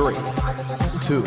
[0.00, 0.14] three,
[1.02, 1.22] two.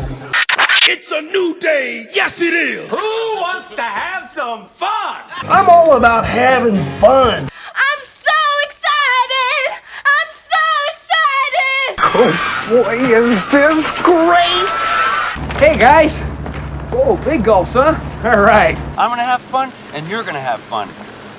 [0.91, 2.07] It's a new day.
[2.11, 2.89] Yes, it is.
[2.89, 2.97] Who
[3.37, 5.21] wants to have some fun?
[5.43, 7.49] I'm all about having fun.
[7.75, 9.65] I'm so excited!
[10.09, 11.89] I'm so excited!
[12.15, 12.31] Oh
[12.69, 14.69] boy, is this great!
[15.59, 16.11] Hey guys!
[16.91, 17.93] Oh, big gulps, huh?
[18.23, 18.77] All right.
[18.97, 20.87] I'm gonna have fun, and you're gonna have fun.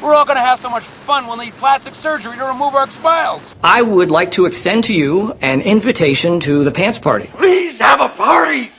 [0.05, 3.57] We're all gonna have so much fun we'll need plastic surgery to remove our smiles.
[3.65, 7.31] I would like to extend to you an invitation to the pants party.
[7.39, 8.71] Please have a party.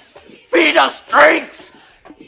[0.51, 1.71] Feed us drinks.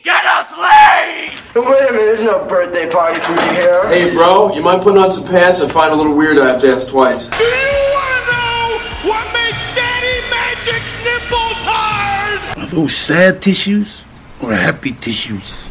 [0.04, 1.38] Get us laid.
[1.54, 3.88] Wait a minute, there's no birthday party for me here.
[3.88, 5.62] Hey, bro, you mind putting on some pants?
[5.62, 7.28] I find it a little weird I have to ask twice.
[7.28, 7.52] Do you
[7.94, 12.58] want to know what makes Daddy Magic's nipples hard?
[12.58, 14.04] Are those sad tissues
[14.42, 15.67] or happy tissues?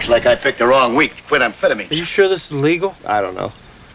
[0.00, 1.90] Looks like I picked the wrong week to quit amphetamines.
[1.90, 2.94] Are you sure this is legal?
[3.04, 3.52] I don't know.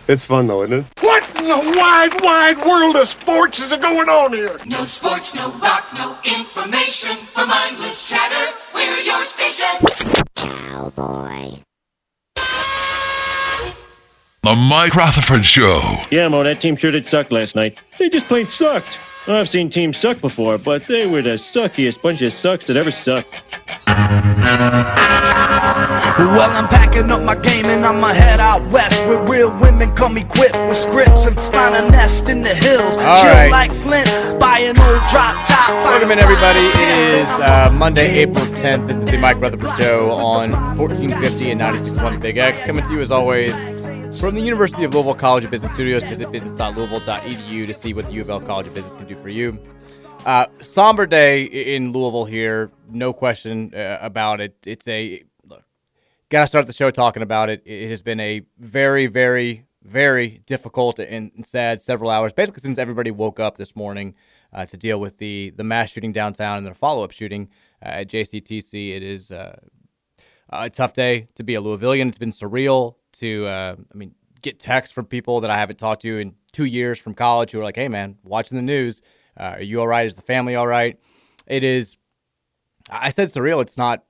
[0.07, 0.85] It's fun though, isn't it?
[1.01, 4.59] What in the wide, wide world of sports is going on here?
[4.67, 7.15] No sports, no rock, no information.
[7.15, 9.65] For mindless chatter, we're your station.
[10.35, 11.57] Cowboy.
[14.43, 15.81] The Mike Rutherford Show.
[16.11, 17.81] Yeah, Mo, that team sure did suck last night.
[17.97, 18.99] They just plain sucked.
[19.27, 22.91] I've seen teams suck before, but they were the suckiest bunch of sucks that ever
[22.91, 23.41] sucked.
[26.17, 30.17] Well, I'm packing up my game and I'ma head out west where real women come
[30.17, 32.97] equipped with scripts and find a nest in the hills.
[32.97, 33.51] All Chill right.
[33.51, 34.07] like Flint,
[34.39, 35.69] buy an old drop top.
[35.69, 36.59] Welcome in, everybody.
[36.59, 38.87] It is uh, Monday, April 10th.
[38.87, 42.63] This is the Mike Rutherford Show on 1450 and 96.1 Big X.
[42.65, 43.53] Coming to you, as always,
[44.19, 46.03] from the University of Louisville College of Business Studios.
[46.03, 49.29] Visit business.louisville.edu to see what the U of L College of Business can do for
[49.29, 49.59] you.
[50.25, 54.55] Uh, somber day in Louisville here, no question uh, about it.
[54.65, 55.23] It's a.
[56.29, 57.61] Got to start the show talking about it.
[57.65, 63.11] It has been a very, very, very difficult and sad several hours, basically since everybody
[63.11, 64.15] woke up this morning
[64.51, 67.49] uh, to deal with the the mass shooting downtown and then a follow up shooting
[67.79, 68.95] uh, at JCTC.
[68.95, 69.55] It is uh,
[70.49, 72.07] a tough day to be a Louisvillian.
[72.07, 76.01] It's been surreal to, uh, I mean, get texts from people that I haven't talked
[76.01, 79.03] to in two years from college who are like, "Hey, man, watching the news.
[79.39, 80.07] Uh, are you all right?
[80.07, 80.99] Is the family all right?"
[81.45, 81.97] It is.
[82.89, 83.61] I said surreal.
[83.61, 84.03] It's not.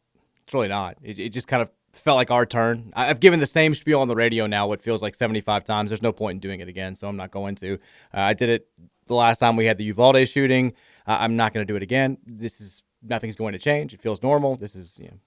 [0.45, 0.95] It's really not.
[1.01, 1.69] It, it just kind of
[2.05, 2.93] felt like our turn.
[2.95, 5.89] I've given the same spiel on the radio now, what feels like 75 times.
[5.89, 7.73] There's no point in doing it again, so I'm not going to.
[8.13, 8.67] Uh, I did it
[9.07, 10.73] the last time we had the Uvalde shooting.
[11.07, 12.19] Uh, I'm not going to do it again.
[12.23, 13.91] This is nothing's going to change.
[13.91, 14.55] It feels normal.
[14.55, 15.17] This is you know,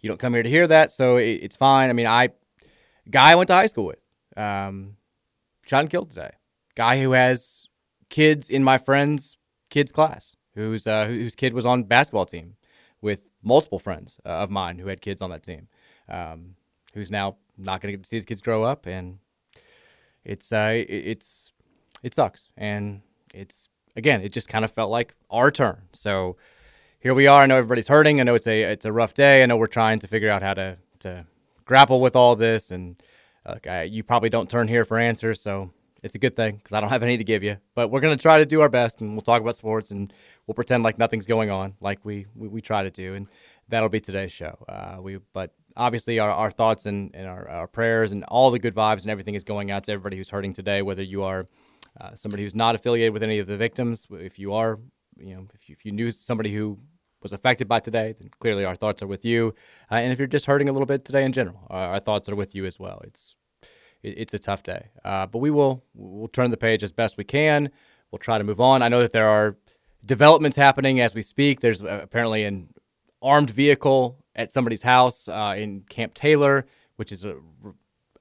[0.00, 1.90] you don't come here to hear that, so it, it's fine.
[1.90, 2.30] I mean, I
[3.08, 4.00] guy I went to high school with,
[4.36, 4.96] um,
[5.64, 6.32] shot and killed today.
[6.74, 7.68] Guy who has
[8.10, 9.38] kids in my friend's
[9.70, 12.56] kids class, whose uh, whose kid was on basketball team
[13.00, 15.68] with multiple friends uh, of mine who had kids on that team,
[16.08, 16.56] um,
[16.94, 19.18] who's now not going to get to see his kids grow up, and
[20.24, 21.52] it's uh, it- it's
[22.02, 23.02] it sucks, and
[23.34, 25.82] it's again, it just kind of felt like our turn.
[25.92, 26.36] So
[27.00, 27.42] here we are.
[27.42, 28.20] I know everybody's hurting.
[28.20, 29.42] I know it's a it's a rough day.
[29.42, 31.26] I know we're trying to figure out how to to
[31.64, 32.96] grapple with all this, and
[33.88, 36.90] you probably don't turn here for answers, so it's a good thing because I don't
[36.90, 37.56] have any to give you.
[37.74, 40.12] But we're gonna try to do our best, and we'll talk about sports, and
[40.46, 43.28] we'll pretend like nothing's going on, like we we, we try to do, and
[43.68, 44.64] that'll be today's show.
[44.68, 48.58] Uh, we but obviously our, our thoughts and, and our, our prayers and all the
[48.58, 51.46] good vibes and everything is going out to everybody who's hurting today, whether you are
[52.00, 54.06] uh, somebody who's not affiliated with any of the victims.
[54.10, 54.78] If you are,
[55.18, 56.78] you know, if you, if you knew somebody who
[57.22, 59.54] was affected by today, then clearly our thoughts are with you.
[59.90, 62.28] Uh, and if you're just hurting a little bit today in general, our, our thoughts
[62.28, 63.00] are with you as well.
[63.04, 63.36] It's
[64.02, 67.16] it, it's a tough day, uh, but we will we'll turn the page as best
[67.16, 67.70] we can.
[68.10, 68.82] We'll try to move on.
[68.82, 69.56] I know that there are
[70.04, 71.60] developments happening as we speak.
[71.60, 72.68] There's uh, apparently an
[73.22, 76.66] armed vehicle at somebody's house uh, in Camp Taylor,
[76.96, 77.36] which is a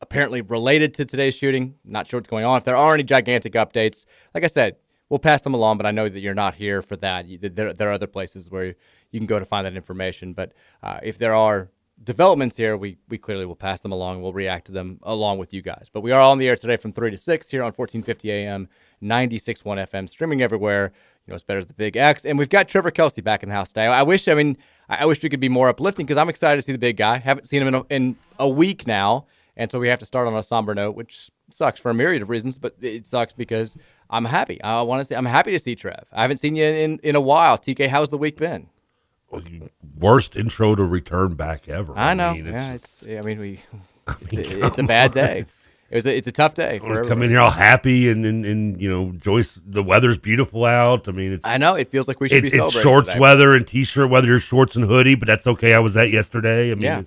[0.01, 1.75] apparently related to today's shooting.
[1.83, 2.57] Not sure what's going on.
[2.57, 4.77] If there are any gigantic updates, like I said,
[5.09, 5.77] we'll pass them along.
[5.77, 7.25] But I know that you're not here for that.
[7.41, 8.75] There, there are other places where
[9.11, 10.33] you can go to find that information.
[10.33, 11.71] But uh, if there are
[12.03, 14.21] developments here, we we clearly will pass them along.
[14.21, 15.89] We'll react to them along with you guys.
[15.91, 18.67] But we are on the air today from three to six here on 1450 AM,
[19.01, 20.91] 96.1 FM, streaming everywhere.
[21.25, 23.49] You know, it's better as the Big X, and we've got Trevor Kelsey back in
[23.49, 23.87] the house today.
[23.87, 24.57] I wish, I mean,
[24.89, 26.97] I I wish we could be more uplifting because I'm excited to see the big
[26.97, 27.17] guy.
[27.17, 29.25] Haven't seen him in a, in a week now,
[29.57, 32.21] and so we have to start on a somber note, which sucks for a myriad
[32.21, 32.57] of reasons.
[32.57, 33.77] But it sucks because
[34.09, 34.61] I'm happy.
[34.61, 35.15] I want to see.
[35.15, 36.05] I'm happy to see Trev.
[36.11, 37.57] I haven't seen you in in a while.
[37.57, 38.67] TK, how's the week been?
[39.97, 41.93] Worst intro to return back ever.
[41.97, 42.33] I know.
[42.33, 43.25] mean, yeah, just- it's.
[43.25, 43.59] I mean, we.
[44.21, 45.45] It's, a, it's a bad day.
[45.89, 46.05] It was.
[46.07, 46.79] A, it's a tough day.
[46.81, 49.59] Wanna come in here all happy and, and, and you know Joyce.
[49.65, 51.07] The weather's beautiful out.
[51.07, 51.45] I mean, it's.
[51.45, 53.19] I know it feels like we should it- be It's shorts today.
[53.19, 54.27] weather and t-shirt weather.
[54.27, 55.73] Your shorts and hoodie, but that's okay.
[55.73, 56.71] I was at yesterday.
[56.71, 57.03] I mean, Yeah.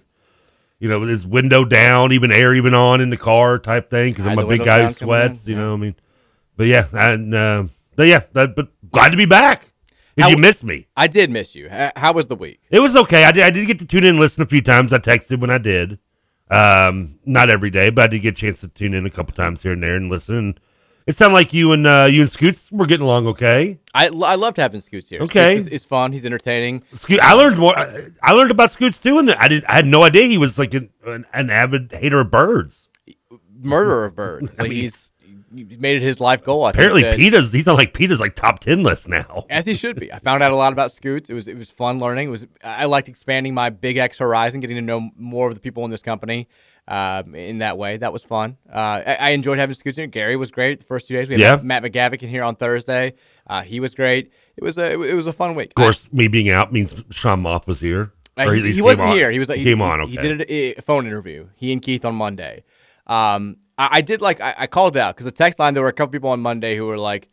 [0.79, 4.13] you know, with his window down, even air even on in the car type thing
[4.13, 5.47] because I'm a big guy who down coming in, sweats.
[5.49, 5.95] You know, I mean,
[6.57, 7.65] but yeah, and uh,
[7.97, 9.73] but yeah, that, but glad to be back.
[10.17, 10.87] Did How- you miss me?
[10.97, 11.69] I did miss you.
[11.69, 12.61] How was the week?
[12.71, 13.25] It was okay.
[13.25, 13.43] I did.
[13.45, 14.93] I did get to tune in and listen a few times.
[14.93, 15.99] I texted when I did.
[16.51, 19.35] Um, not every day, but I did get a chance to tune in a couple
[19.35, 20.37] times here and there and listen.
[20.37, 20.61] And
[21.09, 23.79] it sounded like you and uh, you and Scoots were getting along okay.
[23.95, 25.23] I, I loved having Scoots here.
[25.23, 25.57] Okay.
[25.57, 26.13] Scoots is, is fun.
[26.13, 26.83] He's entertaining.
[26.95, 27.79] Scoot, I learned more.
[27.79, 29.65] I, I learned about Scoots too, and I did.
[29.65, 32.91] I had no idea he was like an, an, an avid hater of birds.
[33.61, 34.57] Murderer of birds.
[34.59, 35.18] Like he's he
[35.51, 36.65] made it his life goal.
[36.65, 37.53] I Apparently, think, Peta's.
[37.53, 39.47] He's on like Peta's like top ten list now.
[39.51, 40.13] as he should be.
[40.13, 41.31] I found out a lot about Scoots.
[41.31, 42.29] It was it was fun learning.
[42.29, 45.61] It was I liked expanding my Big X horizon, getting to know more of the
[45.61, 46.49] people in this company.
[46.87, 48.57] Um, in that way, that was fun.
[48.67, 50.03] Uh, I, I enjoyed having Scoots in.
[50.05, 50.09] here.
[50.09, 51.29] Gary was great the first two days.
[51.29, 51.63] We had Yeah.
[51.63, 53.13] Matt McGavick in here on Thursday.
[53.47, 54.33] Uh, he was great.
[54.57, 55.69] It was a it was a fun week.
[55.71, 58.13] Of course, me being out means Sean Moth was here.
[58.39, 59.17] Uh, he, he wasn't on.
[59.17, 59.31] here.
[59.31, 59.99] He was He he, came on.
[60.09, 60.29] He, Okay.
[60.29, 61.49] he did a, a phone interview.
[61.57, 62.63] He and Keith on Monday.
[63.07, 65.89] Um, I, I did like I, I called out because the text line there were
[65.89, 67.29] a couple people on Monday who were like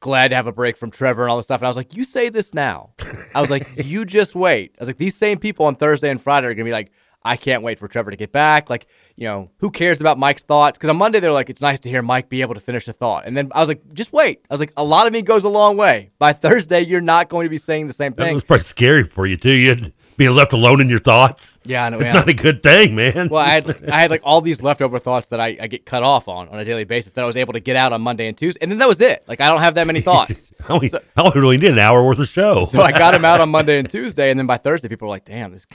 [0.00, 1.60] glad to have a break from Trevor and all this stuff.
[1.60, 2.90] And I was like, you say this now.
[3.34, 4.74] I was like, you just wait.
[4.78, 6.90] I was like, these same people on Thursday and Friday are gonna be like.
[7.24, 8.70] I can't wait for Trevor to get back.
[8.70, 8.86] Like,
[9.16, 10.78] you know, who cares about Mike's thoughts?
[10.78, 12.92] Because on Monday they're like, it's nice to hear Mike be able to finish a
[12.92, 13.26] thought.
[13.26, 14.46] And then I was like, just wait.
[14.48, 16.12] I was like, a lot of me goes a long way.
[16.18, 18.26] By Thursday, you're not going to be saying the same thing.
[18.26, 19.50] That was probably scary for you too.
[19.50, 21.58] You being left alone in your thoughts.
[21.64, 22.12] Yeah, I know, It's yeah.
[22.12, 23.28] not a good thing, man.
[23.30, 26.02] Well, I had I had like all these leftover thoughts that I, I get cut
[26.02, 28.28] off on on a daily basis that I was able to get out on Monday
[28.28, 29.24] and Tuesday, and then that was it.
[29.26, 30.52] Like I don't have that many thoughts.
[30.68, 32.66] I only, I only really did an hour worth of show.
[32.66, 35.14] so I got them out on Monday and Tuesday, and then by Thursday, people were
[35.14, 35.66] like, "Damn, this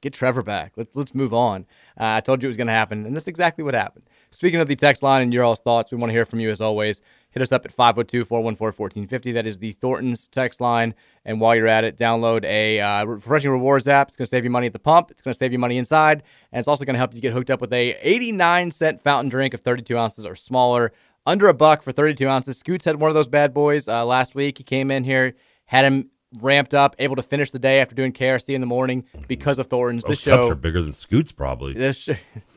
[0.00, 0.72] get Trevor back.
[0.76, 1.66] Let's let's move on."
[2.00, 4.04] Uh, I told you it was going to happen, and that's exactly what happened.
[4.30, 6.50] Speaking of the text line and your all's thoughts, we want to hear from you
[6.50, 7.02] as always.
[7.30, 9.34] Hit us up at 502-414-1450.
[9.34, 10.94] That is the Thornton's text line.
[11.24, 14.08] And while you're at it, download a uh, refreshing rewards app.
[14.08, 15.10] It's going to save you money at the pump.
[15.10, 16.22] It's going to save you money inside,
[16.52, 19.28] and it's also going to help you get hooked up with a 89 cent fountain
[19.28, 20.92] drink of 32 ounces or smaller,
[21.26, 22.58] under a buck for 32 ounces.
[22.58, 24.56] Scoots had one of those bad boys uh, last week.
[24.56, 25.34] He came in here,
[25.66, 26.10] had him
[26.40, 29.66] ramped up, able to finish the day after doing KRC in the morning because of
[29.66, 30.04] Thornton's.
[30.04, 31.74] Those This cups show are bigger than Scoots, probably.
[31.74, 32.08] This sh-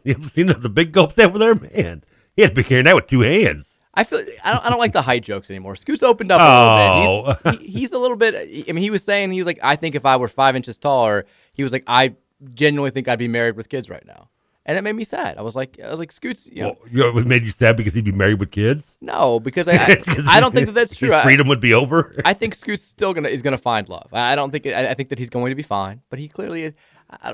[0.04, 2.04] you ever seen the, the big gulps over there, man?
[2.38, 3.74] He had to be carrying that with two hands.
[3.94, 5.75] I feel I don't, I don't like the height jokes anymore.
[5.75, 7.01] Scoots opened up a Oh.
[7.01, 7.38] little bit.
[7.44, 7.63] He's, oh.
[7.74, 8.36] he, he's a little bit.
[8.69, 10.78] I mean, he was saying he was like, I think if I were five inches
[10.78, 12.16] taller, he was like, I
[12.54, 14.30] genuinely think I'd be married with kids right now,
[14.68, 15.39] and that made me sad.
[15.39, 17.75] I was like, I was like, Scoots, you know, Well, you know, made you sad
[17.75, 19.00] because he'd be married with kids.
[19.01, 21.07] no, because I, I, I don't think that that's true.
[21.07, 22.22] His I- freedom would be over.
[22.24, 24.10] I think Scoot's still gonna is gonna find love.
[24.13, 26.28] I I don't think I, I think that he's going to be fine, but he
[26.28, 26.74] clearly is.
[27.10, 27.33] I,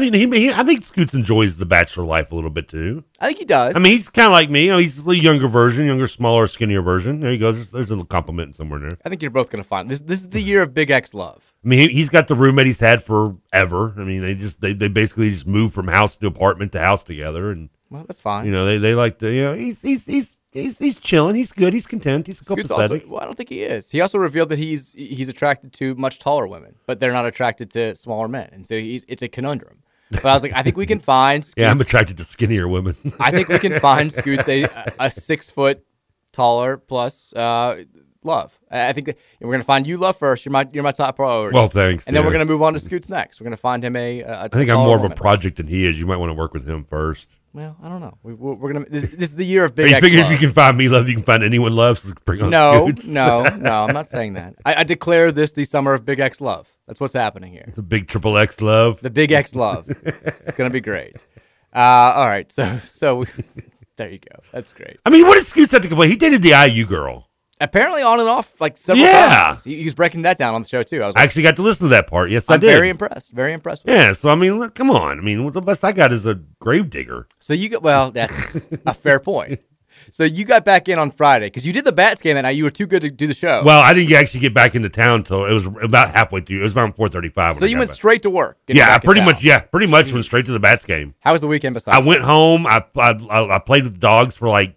[0.00, 3.02] I mean, he, he, I think Scoots enjoys the bachelor life a little bit too.
[3.18, 3.74] I think he does.
[3.74, 4.66] I mean, he's kind of like me.
[4.66, 7.18] You know, he's a younger version, younger, smaller, skinnier version.
[7.18, 7.50] There you go.
[7.50, 8.98] There's, there's a little compliment somewhere there.
[9.04, 10.00] I think you're both gonna find this.
[10.00, 11.52] This is the year of Big X love.
[11.64, 13.92] I mean, he, he's got the roommate he's had forever.
[13.98, 17.02] I mean, they just they, they basically just move from house to apartment to house
[17.02, 18.46] together, and Well, that's fine.
[18.46, 21.34] you know they, they like to you know he's he's he's he's, he's chilling.
[21.34, 21.74] He's good.
[21.74, 22.28] He's content.
[22.28, 23.08] He's Scoots also, copacetic.
[23.08, 23.90] well, I don't think he is.
[23.90, 27.68] He also revealed that he's he's attracted to much taller women, but they're not attracted
[27.72, 29.78] to smaller men, and so he's it's a conundrum.
[30.10, 31.44] But I was like, I think we can find.
[31.44, 32.96] Scoots, yeah, I'm attracted to skinnier women.
[33.20, 34.66] I think we can find Scoots a,
[34.98, 35.84] a six foot
[36.32, 37.84] taller plus uh,
[38.24, 38.58] love.
[38.70, 40.44] I think that we're gonna find you love first.
[40.44, 41.54] You're my you're my top priority.
[41.54, 43.40] Well, thanks, And then we're gonna move on to Scoots next.
[43.40, 44.20] We're gonna find him a.
[44.20, 45.98] a I think I'm more of a project than he is.
[45.98, 47.28] You might want to work with him first.
[47.54, 48.18] Well, I don't know.
[48.22, 48.84] We, we're we're gonna.
[48.88, 49.90] This, this is the year of big.
[49.90, 51.98] you X figure if you can find me love, you can find anyone love.
[51.98, 53.06] So bring on No, Scoots.
[53.06, 53.84] no, no.
[53.84, 54.54] I'm not saying that.
[54.64, 56.68] I, I declare this the summer of Big X love.
[56.88, 57.70] That's what's happening here.
[57.76, 59.00] the big triple X love.
[59.00, 59.84] The Big X love.
[59.88, 61.24] it's gonna be great.
[61.72, 61.78] Uh,
[62.16, 62.50] all right.
[62.50, 63.24] So so
[63.96, 64.40] there you go.
[64.52, 64.98] That's great.
[65.06, 66.08] I mean, what Scoots have to complain?
[66.10, 67.26] He dated the IU girl.
[67.60, 69.48] Apparently on and off like several Yeah.
[69.50, 69.64] times.
[69.64, 71.02] He, he was breaking that down on the show too.
[71.02, 72.30] I was I actually got to listen to that part.
[72.30, 72.68] Yes, I I'm did.
[72.68, 73.32] very impressed.
[73.32, 73.84] Very impressed.
[73.84, 75.18] With Yeah, so I mean, look, come on.
[75.18, 77.26] I mean, what the best I got is a grave digger.
[77.40, 78.12] So you got well.
[78.12, 78.54] That's
[78.86, 79.60] a fair point.
[80.10, 82.50] So you got back in on Friday because you did the Bats game that night.
[82.56, 83.62] You were too good to do the show.
[83.64, 86.60] Well, I didn't actually get back into town till it was about halfway through.
[86.60, 87.56] It was around four thirty-five.
[87.56, 88.58] so you went straight to work.
[88.66, 89.42] Yeah, back pretty much.
[89.44, 91.14] Yeah, pretty much went straight to the bats game.
[91.20, 91.96] How was the weekend besides?
[91.96, 92.66] I went home.
[92.66, 94.76] I, I I played with the dogs for like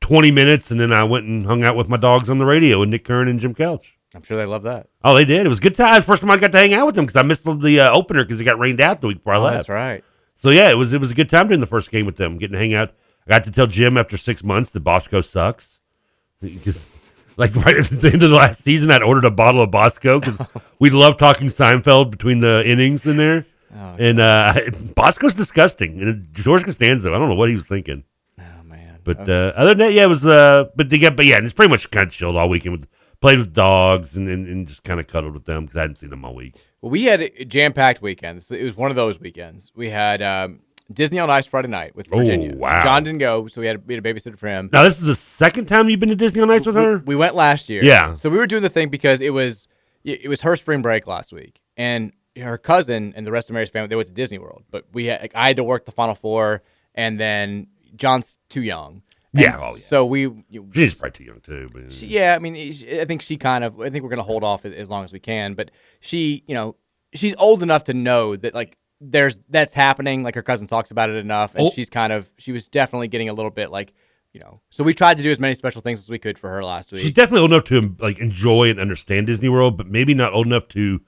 [0.00, 2.80] twenty minutes, and then I went and hung out with my dogs on the radio
[2.80, 3.92] with Nick Kern and Jim Kelch.
[4.14, 4.88] I'm sure they love that.
[5.04, 5.46] Oh, they did.
[5.46, 6.02] It was good time.
[6.02, 7.92] First time I got to hang out with them because I missed the, the uh,
[7.92, 9.56] opener because it got rained out the week before I Oh, left.
[9.58, 10.02] that's right.
[10.34, 12.38] So yeah, it was it was a good time during the first game with them,
[12.38, 12.92] getting to hang out.
[13.30, 15.78] I got to tell Jim after six months that Bosco sucks.
[16.40, 16.90] Because
[17.36, 20.18] like right at the end of the last season, I'd ordered a bottle of Bosco
[20.18, 20.44] because
[20.80, 23.46] we love talking Seinfeld between the innings in there.
[23.72, 24.54] Oh, and uh,
[24.96, 26.02] Bosco's disgusting.
[26.02, 28.02] And George Costanza, I don't know what he was thinking.
[28.36, 28.98] Oh man.
[29.04, 30.26] But uh, other than that, yeah, it was.
[30.26, 32.88] Uh, but to get, but yeah, it's pretty much kind of chilled all weekend with
[33.20, 35.96] played with dogs and and, and just kind of cuddled with them because I hadn't
[35.96, 36.56] seen them all week.
[36.80, 38.44] Well, we had a jam packed weekend.
[38.50, 39.70] It was one of those weekends.
[39.76, 42.54] We had um, Disney on Ice Friday night with Oh, Virginia.
[42.56, 42.82] wow.
[42.82, 44.70] John didn't go, so we had, we had a babysitter for him.
[44.72, 46.98] Now, this is the second time you've been to Disney on Ice with her?
[46.98, 47.84] We went last year.
[47.84, 48.14] Yeah.
[48.14, 49.68] So we were doing the thing because it was
[50.04, 53.68] it was her spring break last week, and her cousin and the rest of Mary's
[53.70, 54.64] family they went to Disney World.
[54.70, 56.62] But we had, like, I had to work the Final Four,
[56.94, 57.66] and then
[57.96, 59.02] John's too young.
[59.32, 59.80] Yeah, oh, yeah.
[59.82, 60.22] So we.
[60.48, 61.68] you- She's probably too young, too.
[61.72, 63.78] But, she, yeah, I mean, I think she kind of.
[63.80, 65.54] I think we're gonna hold off as long as we can.
[65.54, 65.70] But
[66.00, 66.74] she, you know,
[67.14, 70.22] she's old enough to know that like there's that's happening.
[70.22, 71.70] Like her cousin talks about it enough, and Oh.
[71.74, 72.30] she's kind of.
[72.38, 73.92] She was definitely getting a little bit like,
[74.32, 74.60] you know.
[74.70, 76.92] So we tried to do as many special things as we could for her last
[76.92, 77.02] week.
[77.02, 80.46] She's definitely old enough to like enjoy and understand Disney World, but maybe not old
[80.46, 81.00] enough to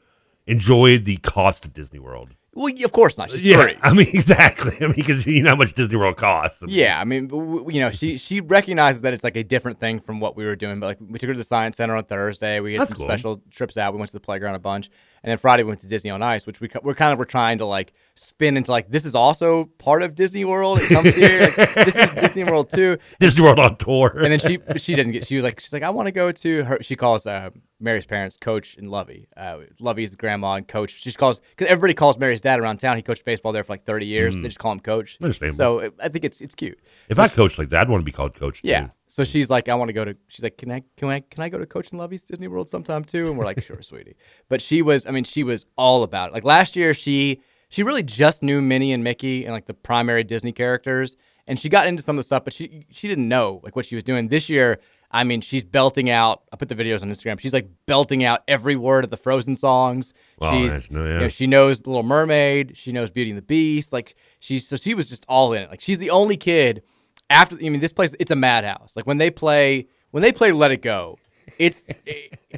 [0.46, 2.30] enjoy the cost of Disney World.
[2.54, 3.30] Well, of course not.
[3.30, 3.76] She's yeah, three.
[3.82, 4.72] I mean exactly.
[4.80, 6.62] I mean because you know how much Disney World costs.
[6.62, 7.30] I mean, Yeah, I mean,
[7.70, 10.56] you know, she she recognizes that it's like a different thing from what we were
[10.56, 10.78] doing.
[10.78, 12.60] But like, we took her to the science center on Thursday.
[12.60, 13.06] We had That's some cool.
[13.06, 13.94] special trips out.
[13.94, 14.90] We went to the playground a bunch,
[15.22, 17.24] and then Friday we went to Disney on Ice, which we we're kind of we're
[17.24, 20.78] trying to like spin into like this is also part of Disney World.
[20.80, 21.52] It comes here.
[21.56, 22.98] Like, this is Disney World too.
[23.20, 24.12] Disney World on tour.
[24.16, 25.26] And then she she didn't get.
[25.26, 26.78] She was like she's like I want to go to her.
[26.82, 27.50] She calls uh,
[27.80, 29.28] Mary's parents Coach and Lovey.
[29.36, 30.90] Uh, Lovey's the grandma and Coach.
[31.02, 32.96] She calls because everybody calls Mary's dad around town.
[32.96, 34.36] He coached baseball there for like thirty years.
[34.36, 34.42] Mm.
[34.42, 35.18] They just call him Coach.
[35.22, 35.56] Understandable.
[35.56, 36.78] So it- I think it's it's cute.
[37.08, 38.62] If I coached like that, I'd want to be called coach.
[38.62, 38.68] Too.
[38.68, 38.88] Yeah.
[39.06, 40.16] So she's like, I want to go to.
[40.28, 42.70] She's like, can I, can I, can I go to Coach and Lovey's Disney World
[42.70, 43.26] sometime too?
[43.26, 44.16] And we're like, sure, sweetie.
[44.48, 46.32] But she was, I mean, she was all about it.
[46.32, 47.42] Like last year, she
[47.72, 51.70] she really just knew Minnie and Mickey and like the primary Disney characters, and she
[51.70, 54.04] got into some of the stuff, but she she didn't know like what she was
[54.04, 54.28] doing.
[54.28, 54.78] This year,
[55.10, 56.42] I mean, she's belting out.
[56.52, 57.40] I put the videos on Instagram.
[57.40, 60.12] She's like belting out every word of the Frozen songs.
[60.38, 60.90] Wow, she's, nice.
[60.90, 62.76] No, you know, she knows the Little Mermaid.
[62.76, 63.90] She knows Beauty and the Beast.
[63.90, 65.70] Like she's so she was just all in it.
[65.70, 66.82] Like she's the only kid
[67.30, 67.56] after.
[67.56, 68.92] I mean, this place it's a madhouse.
[68.94, 71.18] Like when they play when they play Let It Go,
[71.58, 71.84] it's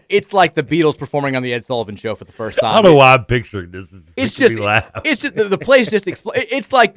[0.08, 2.72] it's like the Beatles performing on the Ed Sullivan Show for the first time.
[2.72, 3.92] I don't know why I'm picturing this.
[3.92, 4.54] It's, It's just
[5.04, 6.96] it's just the, the place just expl- It's like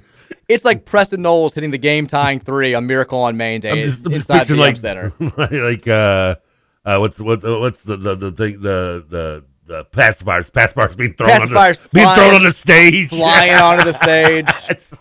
[0.50, 3.84] it's like Preston Knowles hitting the game tying three on Miracle on Main Day I'm
[3.84, 5.14] just, I'm just inside the picturing like Center.
[5.66, 6.36] like uh,
[6.86, 11.30] uh, what's what's what's the the the thing the the the pacifiers pacifiers being thrown
[11.32, 14.48] on the Pacifiers being flying- thrown on the stage flying onto the stage.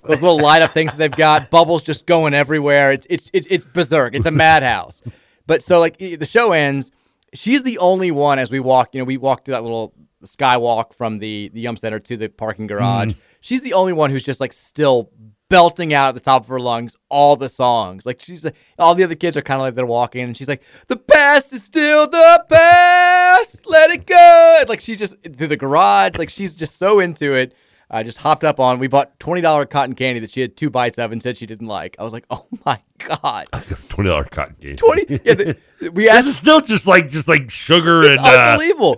[0.02, 2.90] Those little light up things that they've got, bubbles just going everywhere.
[2.92, 4.14] It's it's it's, it's berserk.
[4.14, 5.02] It's a madhouse.
[5.46, 6.90] But so like the show ends,
[7.34, 8.94] she's the only one as we walk.
[8.94, 12.28] You know, we walk through that little skywalk from the the Yum Center to the
[12.28, 13.12] parking garage.
[13.12, 13.16] Mhm.
[13.40, 15.10] She's the only one who's just like still
[15.48, 18.04] belting out at the top of her lungs all the songs.
[18.04, 20.48] Like she's like, all the other kids are kind of like they're walking, and she's
[20.48, 23.64] like, "The past is still the past.
[23.66, 26.16] Let it go." Like she just through the garage.
[26.18, 27.54] Like she's just so into it.
[27.88, 28.78] I just hopped up on.
[28.80, 31.46] We bought twenty dollar cotton candy that she had two bites of and said she
[31.46, 31.94] didn't like.
[31.98, 33.46] I was like, "Oh my god!"
[33.88, 34.76] twenty dollar cotton candy.
[34.76, 35.20] Twenty.
[35.24, 35.56] Yeah, the,
[35.92, 38.96] we This is still just like just like sugar It's and uh, unbelievable.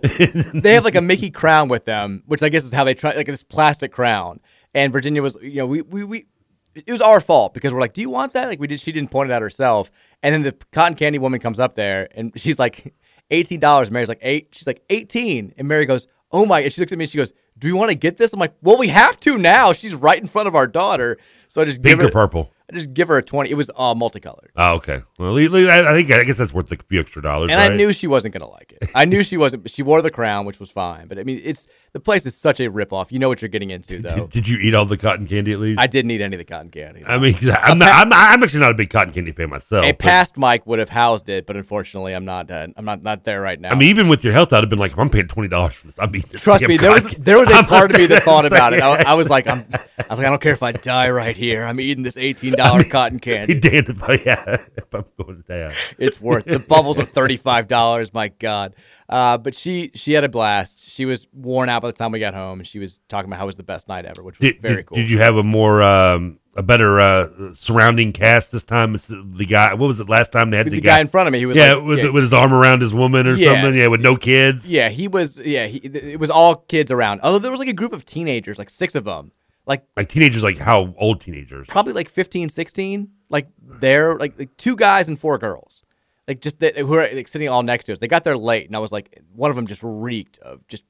[0.61, 3.15] they have like a Mickey crown with them, which I guess is how they try
[3.15, 4.41] like this plastic crown.
[4.75, 6.27] And Virginia was, you know, we we we
[6.75, 8.81] it was our fault because we're like, "Do you want that?" Like we did.
[8.81, 9.91] She didn't point it out herself.
[10.23, 12.95] And then the cotton candy woman comes up there and she's like,
[13.31, 13.91] eighteen dollars.
[13.91, 14.49] Mary's like eight.
[14.53, 15.53] She's like eighteen.
[15.59, 17.05] And Mary goes, "Oh my!" And she looks at me.
[17.05, 19.37] and She goes, "Do we want to get this?" I'm like, "Well, we have to
[19.39, 19.73] now.
[19.73, 22.53] She's right in front of our daughter." So I just pink give or her, purple.
[22.71, 23.51] I just give her a twenty.
[23.51, 24.51] It was uh, multicolored.
[24.55, 25.01] Oh, okay.
[25.19, 27.51] Well, le- le- I I think I guess that's worth a few extra dollars.
[27.51, 27.73] And right?
[27.73, 28.91] I knew she wasn't gonna like it.
[28.95, 29.71] I knew she wasn't.
[29.71, 31.09] She wore the crown, which was fine.
[31.09, 33.11] But I mean, it's the place is such a ripoff.
[33.11, 34.27] You know what you're getting into, though.
[34.27, 35.81] Did you eat all the cotton candy at least?
[35.81, 37.05] I didn't eat any of the cotton candy.
[37.07, 39.85] I mean, I'm, not, I'm, not, I'm actually not a big cotton candy fan myself.
[39.85, 42.51] a past Mike would have housed it, but unfortunately, I'm not.
[42.51, 43.71] Uh, I'm not not there right now.
[43.71, 45.75] I mean, even with your health, I'd have been like, if I'm paying twenty dollars
[45.75, 46.43] for this, I'm eating this.
[46.43, 47.69] Trust me, there was there was a candy.
[47.69, 48.83] part of me that thought about it.
[48.83, 51.37] I, I was like, I'm, I was like, I don't care if I die right
[51.37, 51.65] here.
[51.65, 53.59] I'm eating this eighteen dollar cotton candy.
[53.59, 54.45] Damned if I, yeah,
[54.77, 55.71] if I'm going down.
[55.99, 58.13] it's worth the bubbles were thirty five dollars.
[58.13, 58.75] My God,
[59.09, 60.89] uh, but she she had a blast.
[60.91, 63.39] She was worn out by the time we got home, and she was talking about
[63.39, 64.97] how it was the best night ever, which was Did, very did, cool.
[64.97, 68.95] did you have a more um, a better uh, surrounding cast this time?
[68.95, 71.07] It's The the guy, what was it last time they had The the, guy in
[71.09, 72.11] front of me, he was yeah, like- with, yeah.
[72.11, 73.55] with his arm around his woman or Yeah.
[73.55, 74.69] something, yeah, with no kids.
[74.71, 75.39] Yeah, he was.
[75.39, 77.21] Yeah, he, it was all kids around.
[77.23, 79.33] Although there was like a group of teenagers, like six of them,
[79.67, 81.67] like Like teenagers, like how old teenagers?
[81.69, 83.09] probably like 15, 16.
[83.31, 85.83] Like they're like, like two guys and four girls,
[86.29, 87.99] like just that, who are like, sitting all next to us.
[87.99, 90.85] They got there late, and I was like, one of them just reeked of just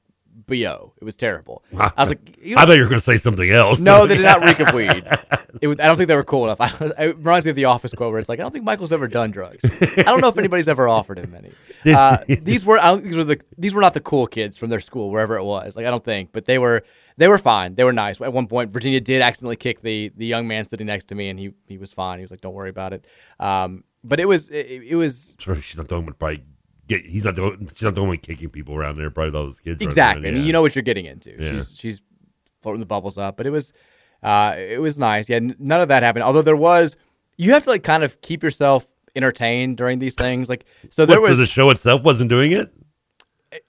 [0.45, 0.93] bo.
[1.01, 1.63] It was terrible.
[1.77, 3.79] I was like, you know- I thought you were going to say something else.
[3.79, 5.03] No, they did not reek of weed.
[5.61, 5.79] It was.
[5.79, 6.59] I don't think they were cool enough.
[6.61, 8.65] I was, it reminds me of the Office quote where it's like, I don't think
[8.65, 9.63] Michael's ever done drugs.
[9.65, 11.51] I don't know if anybody's ever offered him any.
[11.93, 12.79] Uh, these were.
[12.79, 13.41] I don't, these were the.
[13.57, 15.75] These were not the cool kids from their school, wherever it was.
[15.75, 16.83] Like I don't think, but they were.
[17.17, 17.75] They were fine.
[17.75, 18.21] They were nice.
[18.21, 21.27] At one point, Virginia did accidentally kick the the young man sitting next to me,
[21.29, 22.19] and he he was fine.
[22.19, 23.05] He was like, "Don't worry about it."
[23.41, 26.43] Um, but it was it, it was Sure, she's not the one with probably
[26.87, 27.05] get.
[27.05, 29.09] He's not the one- she's not the one kicking people around there.
[29.09, 29.81] Probably all those kids.
[29.81, 30.23] Exactly.
[30.25, 31.31] around, I mean, you know what you're getting into.
[31.41, 31.51] Yeah.
[31.51, 32.01] She's she's
[32.61, 33.73] floating the bubbles up, but it was
[34.21, 35.29] Uh, it was nice.
[35.29, 36.23] Yeah, none of that happened.
[36.23, 36.97] Although there was,
[37.37, 40.49] you have to like kind of keep yourself entertained during these things.
[40.49, 42.69] Like so, there What, was the show itself wasn't doing it.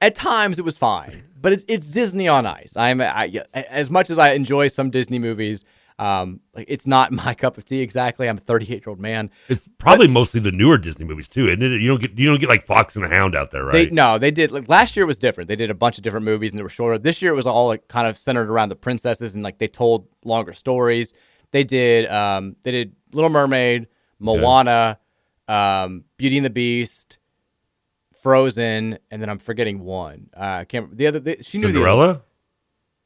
[0.01, 2.77] at times it was fine, but it's it's Disney on ice.
[2.77, 5.65] I'm I, as much as I enjoy some Disney movies,
[6.01, 8.29] um, like it's not my cup of tea exactly.
[8.29, 9.31] I'm a 38 year old man.
[9.49, 11.81] It's probably mostly the newer Disney movies too, isn't it?
[11.81, 13.93] You don't get you don't get like Fox and the Hound out there, They, right?
[13.93, 14.51] no, they did.
[14.51, 15.49] Like last year was different.
[15.49, 16.99] They did a bunch of different movies and they were shorter.
[16.99, 19.69] This year it was all like kind of centered around the princesses and like they
[19.69, 21.13] told longer stories.
[21.53, 22.09] They did.
[22.11, 23.89] Um, they did Little Mermaid,
[24.19, 24.99] Moana,
[25.49, 27.19] um, Beauty and the Beast,
[28.23, 30.31] Frozen, and then I'm forgetting one.
[30.37, 30.97] Uh, I can't.
[30.97, 31.21] The other.
[31.21, 32.23] The, she knew the other- Cinderella.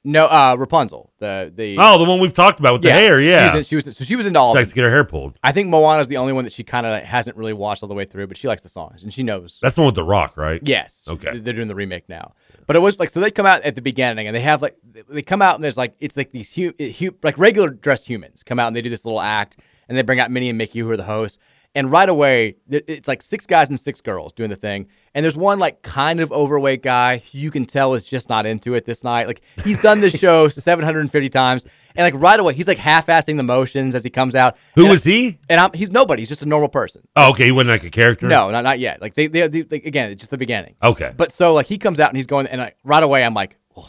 [0.07, 1.11] No, uh, Rapunzel.
[1.19, 3.21] The the Oh, the one we've talked about with the hair.
[3.21, 4.53] Yeah, She was, she was so she was into all.
[4.55, 5.39] She of likes to get her hair pulled.
[5.43, 7.95] I think Moana's the only one that she kind of hasn't really watched all the
[7.95, 9.59] way through, but she likes the songs and she knows.
[9.63, 10.61] That's the one with the Rock, right?
[10.63, 11.07] Yes.
[11.09, 11.39] Okay.
[11.39, 12.35] They're doing the remake now.
[12.67, 14.77] But it was like so they come out at the beginning and they have like
[15.09, 18.43] they come out and there's like it's like these hu- hu- like regular dressed humans
[18.43, 19.57] come out and they do this little act
[19.89, 21.39] and they bring out Minnie and Mickey who are the hosts
[21.77, 25.37] and right away it's like six guys and six girls doing the thing and there's
[25.37, 28.85] one like kind of overweight guy who you can tell is just not into it
[28.85, 31.65] this night like he's done this show 750 times
[31.97, 35.03] and like right away he's like half-assing the motions as he comes out Who was
[35.05, 35.39] he?
[35.49, 37.91] and I'm, he's nobody he's just a normal person Oh, okay, he wasn't like a
[37.91, 38.27] character.
[38.29, 39.01] no, not not yet.
[39.01, 40.75] Like they, they, they like, again, it's just the beginning.
[40.83, 41.13] Okay.
[41.17, 43.57] But so like he comes out and he's going, and I, right away I'm like,
[43.77, 43.89] oh,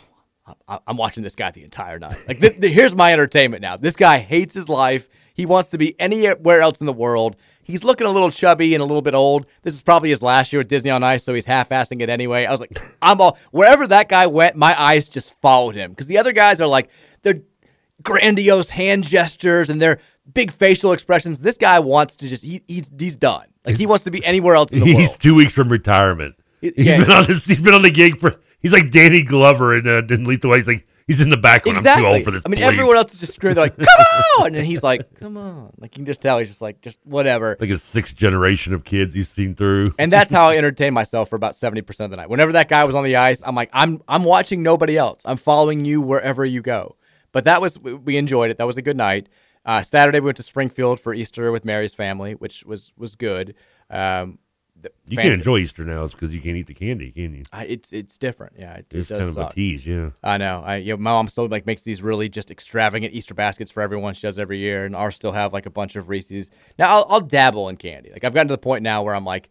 [0.88, 2.18] I'm watching this guy the entire night.
[2.28, 3.78] Like th- th- here's my entertainment now.
[3.78, 5.10] This guy hates his life.
[5.34, 7.36] He wants to be anywhere else in the world.
[7.66, 9.46] He's looking a little chubby and a little bit old.
[9.64, 12.46] This is probably his last year at Disney on Ice, so he's half-assing it anyway.
[12.46, 16.08] I was like, I'm all wherever that guy went, my eyes just followed him because
[16.08, 16.90] the other guys are like
[17.24, 17.42] they're
[18.02, 20.00] grandiose hand gestures and their
[20.34, 21.40] big facial expressions.
[21.40, 23.48] This guy wants to just he, he's he's done.
[23.66, 25.20] Like he wants to be anywhere else in the He's world.
[25.20, 26.36] two weeks from retirement.
[26.62, 27.00] He- He's yeah.
[27.04, 27.46] been on this.
[27.46, 28.40] He's been on the gig for.
[28.60, 30.60] He's like Danny Glover in, uh, in Lethal Weapon.
[30.62, 31.78] He's like he's in the background.
[31.78, 32.06] Exactly.
[32.06, 32.44] I'm too old for this.
[32.46, 33.56] I mean, everyone else is just screaming.
[33.56, 36.50] They're like, "Come on!" and he's like, "Come on!" Like you can just tell he's
[36.50, 37.58] just like, just whatever.
[37.60, 39.94] like a sixth generation of kids he's seen through.
[40.00, 42.30] And that's how I entertained myself for about seventy percent of the night.
[42.30, 45.22] Whenever that guy was on the ice, I'm like, I'm I'm watching nobody else.
[45.26, 46.96] I'm following you wherever you go.
[47.32, 48.58] But that was we- enjoyed it.
[48.58, 49.30] That was a good night.
[49.66, 53.56] Uh, Saturday we went to Springfield for Easter with Mary's family, which was was good.
[53.90, 54.40] Um,
[55.08, 57.44] you can't enjoy Easter now because you can't eat the candy, can you?
[57.52, 58.54] I, it's it's different.
[58.58, 59.52] Yeah, it, it It's does kind of suck.
[59.52, 60.12] a tease, yeah.
[60.24, 60.62] I know.
[60.66, 63.82] I you know, my mom still like makes these really just extravagant Easter baskets for
[63.82, 64.14] everyone.
[64.14, 66.50] She does every year, and ours still have like a bunch of Reese's.
[66.80, 68.12] Now I'll, I'll dabble in candy.
[68.12, 69.50] Like I've gotten to the point now where I'm like,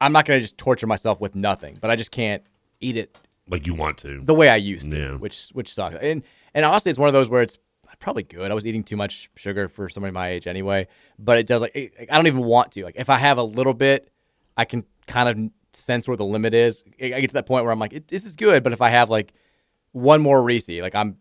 [0.00, 2.42] I'm not gonna just torture myself with nothing, but I just can't
[2.80, 3.16] eat it
[3.48, 4.20] Like you want to.
[4.22, 5.10] the way I used to, Yeah.
[5.16, 5.96] which which sucks.
[6.00, 6.22] And
[6.54, 7.58] and honestly, it's one of those where it's
[7.98, 8.50] probably good.
[8.50, 10.86] I was eating too much sugar for somebody my age anyway,
[11.18, 12.84] but it does like it, I don't even want to.
[12.84, 14.08] Like if I have a little bit,
[14.56, 16.84] I can kind of sense where the limit is.
[17.00, 19.10] I get to that point where I'm like, this is good, but if I have
[19.10, 19.32] like
[19.92, 21.16] one more Reese, like I'm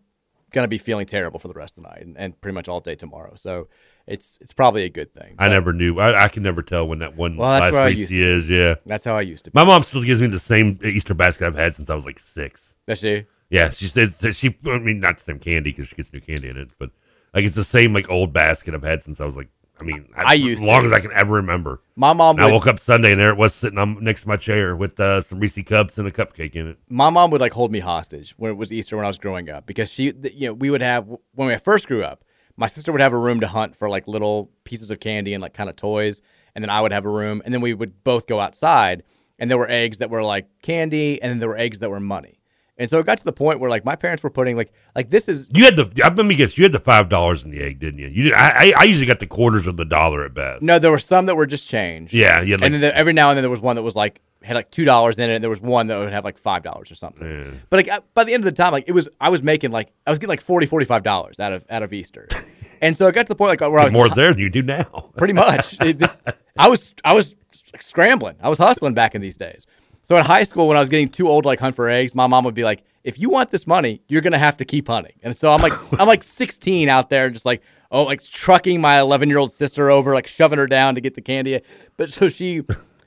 [0.52, 2.80] gonna be feeling terrible for the rest of the night and, and pretty much all
[2.80, 3.34] day tomorrow.
[3.36, 3.68] So
[4.08, 5.36] it's it's probably a good thing.
[5.38, 6.00] I never knew.
[6.00, 8.50] I, I can never tell when that one Well, that's last Reese is.
[8.50, 9.52] Yeah, That's how I used to.
[9.52, 9.56] Be.
[9.56, 12.20] My mom still gives me the same Easter basket I've had since I was like
[12.20, 12.76] six.
[12.88, 13.26] Does she?
[13.50, 14.58] Yeah, she says that she.
[14.66, 16.92] I mean, not the same candy because she gets new candy in it, but
[17.34, 19.50] like it's the same like old basket I've had since I was like.
[19.80, 20.88] I mean, I used as long to.
[20.88, 21.82] as I can ever remember.
[21.96, 24.28] My mom And I woke up Sunday and there it was sitting on next to
[24.28, 26.78] my chair with uh, some Reese cups and a cupcake in it.
[26.90, 29.50] my mom would like hold me hostage when it was Easter when I was growing
[29.50, 32.24] up because she, th- you know, we would have when we first grew up.
[32.58, 35.42] My sister would have a room to hunt for like little pieces of candy and
[35.42, 36.22] like kind of toys,
[36.56, 39.04] and then I would have a room, and then we would both go outside,
[39.38, 42.02] and there were eggs that were like candy, and then there were eggs that were
[42.02, 42.39] money,
[42.80, 45.10] and so it got to the point where like my parents were putting like like
[45.12, 45.92] this is You had the.
[45.96, 46.58] Let me guess.
[46.58, 48.08] You had the five dollars in the egg, didn't you?
[48.08, 48.24] You.
[48.24, 48.74] Did, I, I.
[48.78, 50.64] I usually got the quarters of the dollar at best.
[50.64, 52.94] no, there were some that were just changed, Yeah, you had, like- and then there,
[52.96, 55.30] every now and then there was one that was like had like two dollars in
[55.30, 57.60] it, and there was one that would have like five dollars or something.
[57.70, 59.72] But like uh, by the end of the time, like it was, I was making
[59.72, 60.66] like I was getting like 40
[61.02, 62.28] dollars out of out of Easter,
[62.82, 64.50] and so it got to the point like where I was more there than you
[64.50, 65.10] do now.
[65.18, 65.76] pretty much.
[65.82, 66.16] It- this,
[66.58, 67.36] I was I was
[67.80, 68.36] scrambling.
[68.42, 69.66] I was hustling back in these days.
[70.04, 72.16] So in high school, when I was getting too old to like hunt for eggs,
[72.16, 74.88] my mom would be like, "If you want this money, you're gonna have to keep
[74.88, 78.82] hunting." And so I'm like, I'm like 16 out there, just like, oh, like trucking
[78.82, 81.60] my 11 year old sister over, like shoving her down to get the candy.
[81.98, 82.64] But so she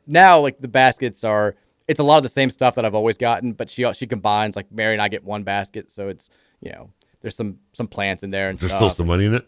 [0.06, 1.56] now like the baskets are.
[1.88, 4.54] It's a lot of the same stuff that I've always gotten, but she she combines
[4.54, 8.22] like Mary and I get one basket, so it's you know there's some some plants
[8.22, 8.92] in there and There's stuff.
[8.92, 9.46] still some money in it.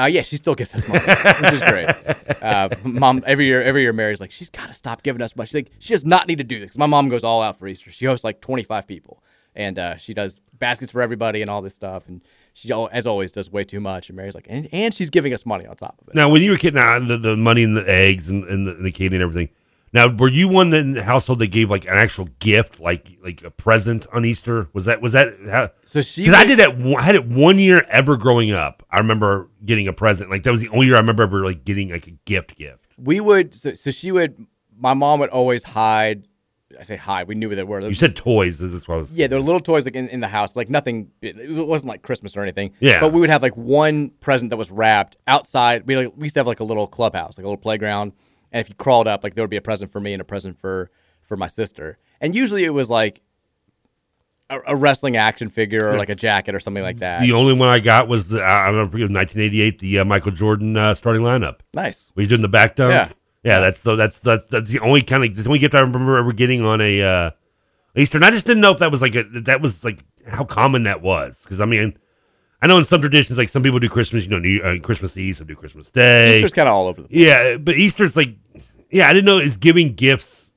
[0.00, 1.88] Uh, yeah, she still gives us money, which is great.
[2.42, 5.46] Uh, mom, every year, every year, Mary's like, she's got to stop giving us money.
[5.46, 6.78] She's like, she does not need to do this.
[6.78, 7.90] My mom goes all out for Easter.
[7.90, 9.22] She hosts like 25 people,
[9.54, 12.08] and uh, she does baskets for everybody and all this stuff.
[12.08, 12.22] And
[12.54, 14.08] she, as always, does way too much.
[14.08, 16.14] And Mary's like, and, and she's giving us money on top of it.
[16.14, 18.76] Now, when you were getting out the, the money and the eggs and, and, the,
[18.76, 19.50] and the candy and everything,
[19.92, 23.18] Now, were you one that in the household that gave like an actual gift, like
[23.22, 24.68] like a present on Easter?
[24.72, 25.70] Was that was that how?
[25.84, 26.78] So she because I did that.
[26.78, 28.84] one- I had it one year ever growing up.
[28.90, 30.30] I remember getting a present.
[30.30, 32.86] Like that was the only year I remember ever like getting like a gift gift.
[32.98, 34.46] We would so, so she would
[34.78, 36.26] my mom would always hide
[36.78, 37.80] I say hide, we knew what they were.
[37.80, 38.60] You said toys.
[38.60, 39.16] Is this is what I was.
[39.16, 41.10] Yeah, there were little toys like in, in the house, like nothing.
[41.20, 42.72] It wasn't like Christmas or anything.
[42.78, 43.00] Yeah.
[43.00, 45.86] But we would have like one present that was wrapped outside.
[45.86, 48.12] We like, we used to have like a little clubhouse, like a little playground,
[48.52, 50.24] and if you crawled up, like there would be a present for me and a
[50.24, 50.90] present for
[51.22, 51.98] for my sister.
[52.20, 53.22] And usually it was like
[54.50, 57.20] a, a wrestling action figure or like a jacket or something like that.
[57.20, 60.76] The only one I got was the, I don't know, 1988, the uh, Michael Jordan
[60.76, 61.60] uh, starting lineup.
[61.72, 62.12] Nice.
[62.16, 62.92] We doing the back dunk.
[62.92, 63.10] Yeah.
[63.44, 66.18] yeah, That's the that's that's that's the only kind of the only gift I remember
[66.18, 67.30] ever getting on a uh,
[67.96, 68.18] Easter.
[68.18, 70.82] And I just didn't know if that was like a that was like how common
[70.82, 71.96] that was because I mean.
[72.62, 75.16] I know in some traditions, like some people do Christmas, you know, New, uh, Christmas
[75.16, 76.34] Eve, some do Christmas Day.
[76.36, 77.18] Easter's kind of all over the place.
[77.20, 78.36] Yeah, but Easter's like,
[78.90, 80.52] yeah, I didn't know is giving gifts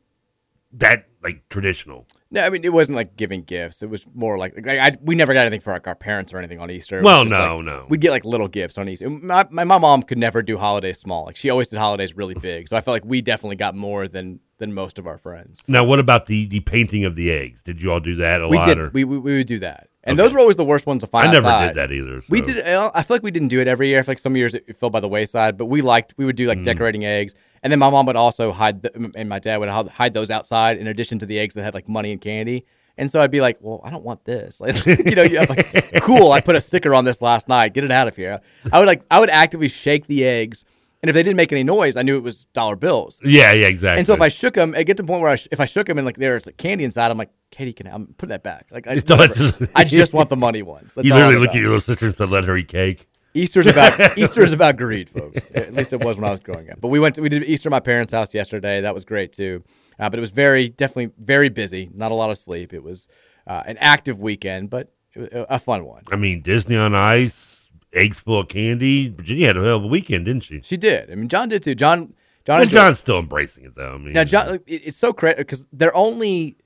[0.74, 2.08] that like traditional.
[2.32, 3.84] No, I mean it wasn't like giving gifts.
[3.84, 6.40] It was more like, like I, we never got anything for like our parents or
[6.40, 7.02] anything on Easter.
[7.04, 7.86] Well, no, like- no.
[7.90, 9.08] We'd get like little gifts on Easter.
[9.10, 11.26] My, my my mom could never do holidays small.
[11.26, 12.68] Like she always did holidays really big.
[12.68, 15.62] So I felt like we definitely got more than than most of our friends.
[15.68, 17.62] Now, what about the the painting of the eggs?
[17.64, 18.66] Did you all do that a we lot?
[18.66, 18.80] did.
[18.80, 21.08] or- We, we we would do that, and those were always the worst ones to
[21.08, 21.30] find.
[21.30, 21.68] I never outside.
[21.68, 22.60] did that either, We did.
[22.66, 24.00] I feel like we didn't do it every year.
[24.00, 25.58] I feel like some years it fell by the wayside.
[25.58, 26.14] But we liked.
[26.18, 26.64] We would do like Mm.
[26.66, 30.14] decorating eggs, and then my mom would also hide, the, and my dad would hide
[30.14, 32.66] those outside in addition to the eggs that had like money and candy.
[32.96, 35.94] And so I'd be like, "Well, I don't want this." Like, you know, I'm like,
[36.04, 37.74] "Cool, I put a sticker on this last night.
[37.74, 38.40] Get it out of here."
[38.72, 40.64] I would like, I would actively shake the eggs,
[41.04, 43.20] and if they didn't make any noise, I knew it was dollar bills.
[43.24, 44.00] Yeah, yeah, exactly.
[44.00, 45.60] And so if I shook them, I get to the point where I sh- if
[45.60, 48.08] I shook them and like there's like candy inside, I'm like, "Katie, can I, I'm
[48.18, 50.94] put that back?" Like, I, Just don't- I just want the money ones.
[50.94, 53.68] That's you literally look at your little sister and said, "Let her eat cake." Easter's
[53.68, 55.52] about Easter is about greed, folks.
[55.56, 56.80] At least it was when I was growing up.
[56.80, 58.80] But we went to, we did Easter at my parents' house yesterday.
[58.82, 59.64] That was great too.
[60.00, 61.90] Uh, but it was very definitely very busy.
[61.94, 62.74] Not a lot of sleep.
[62.74, 63.08] It was
[63.46, 66.04] uh, an active weekend, but it was a a fun one.
[66.12, 67.63] I mean, Disney on Ice,
[67.94, 69.10] eggs full of candy.
[69.10, 70.62] Virginia had a hell of a weekend, didn't she?
[70.64, 71.12] She did.
[71.12, 71.76] I mean, John did too.
[71.76, 72.14] John
[72.46, 73.94] John enjoyed- John's still embracing it though.
[73.94, 76.58] I mean, Now, John, like, it, it's so crazy because they're only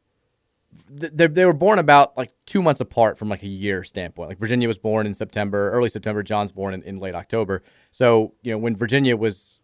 [0.89, 4.29] they they were born about like two months apart from like a year standpoint.
[4.29, 6.23] Like Virginia was born in September, early September.
[6.23, 7.63] John's born in, in late October.
[7.91, 9.59] So you know when Virginia was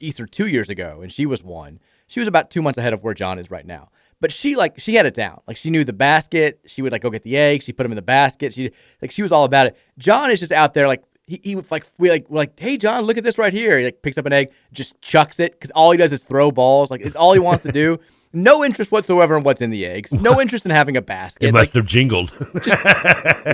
[0.00, 3.02] Easter two years ago and she was one, she was about two months ahead of
[3.02, 3.90] where John is right now.
[4.20, 5.40] But she like she had it down.
[5.46, 6.60] Like she knew the basket.
[6.66, 7.64] She would like go get the eggs.
[7.64, 8.52] She put them in the basket.
[8.54, 9.76] She like she was all about it.
[9.98, 12.76] John is just out there like he, he was like we like we're like hey
[12.76, 13.78] John look at this right here.
[13.78, 16.50] He like picks up an egg, just chucks it because all he does is throw
[16.50, 16.90] balls.
[16.90, 17.98] Like it's all he wants to do.
[18.32, 20.12] No interest whatsoever in what's in the eggs.
[20.12, 21.46] No interest in having a basket.
[21.48, 22.30] it Like, must have jingled.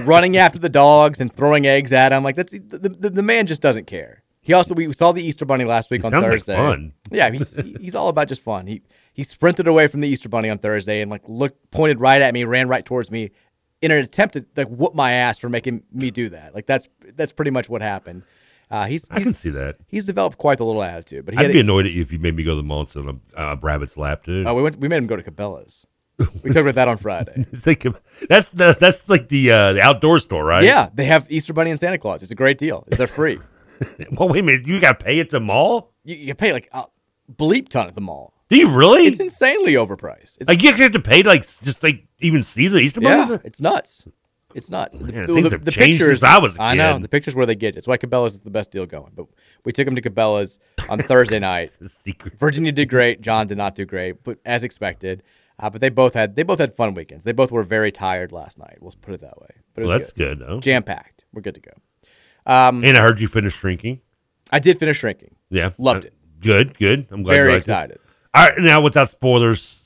[0.05, 2.23] running after the dogs and throwing eggs at him.
[2.23, 4.23] Like that's the, the, the man just doesn't care.
[4.43, 6.57] He also we saw the Easter bunny last week on like Thursday.
[6.57, 6.93] fun.
[7.11, 8.67] Yeah, he's he's all about just fun.
[8.67, 8.83] He
[9.17, 12.35] he sprinted away from the Easter bunny on Thursday and like looked pointed right at
[12.35, 13.31] me, ran right towards me
[13.81, 16.55] in an attempt to like whoop my ass for making me do that.
[16.55, 18.25] Like that's that's pretty much what happened.
[18.71, 19.77] Uh, he's, I can see that.
[19.87, 22.13] He's developed quite the little attitude, but he I'd be a- annoyed at you if
[22.13, 24.47] you made me go to the mall on a uh, rabbit's lap, dude.
[24.47, 24.79] Oh, we went.
[24.79, 25.87] We made him go to Cabela's.
[26.43, 27.45] We talked about that on Friday.
[27.55, 30.65] Think of, that's the that's like the uh, the outdoor store, right?
[30.65, 32.21] Yeah, they have Easter Bunny and Santa Claus.
[32.21, 32.85] It's a great deal.
[32.87, 33.39] They're free.
[34.13, 34.67] well, wait a minute.
[34.67, 35.93] You got to pay at the mall?
[36.05, 36.85] You, you pay like a
[37.33, 38.36] bleep ton at the mall.
[38.49, 39.07] Do you really?
[39.07, 40.39] It's insanely overpriced.
[40.41, 43.31] It's, like you have to pay to like just like even see the Easter bunnies.
[43.31, 44.05] yeah, it's nuts.
[44.55, 44.99] It's nuts.
[44.99, 47.75] Man, things have changed since I was I know the pictures where they get.
[47.75, 47.79] you.
[47.79, 49.13] It's why Cabela's is the best deal going.
[49.15, 49.27] But
[49.65, 51.73] we took him to Cabela's on Thursday night.
[51.89, 52.39] Secret.
[52.39, 53.21] Virginia did great.
[53.21, 55.23] John did not do great, but as expected.
[55.59, 57.25] Uh, but they both had they both had fun weekends.
[57.25, 58.79] They both were very tired last night.
[58.81, 59.49] We'll put it that way.
[59.75, 60.61] But it was Well, that's good, though.
[60.61, 61.25] Jam packed.
[61.33, 61.73] We're good to go.
[62.47, 64.01] Um, and I heard you finished shrinking.
[64.51, 65.35] I did finish shrinking.
[65.51, 66.13] Yeah, Loved Uh, it.
[66.41, 67.07] Good, good.
[67.11, 67.35] I'm glad.
[67.35, 68.01] Very you liked it.
[68.37, 69.83] All right, now without spoilers,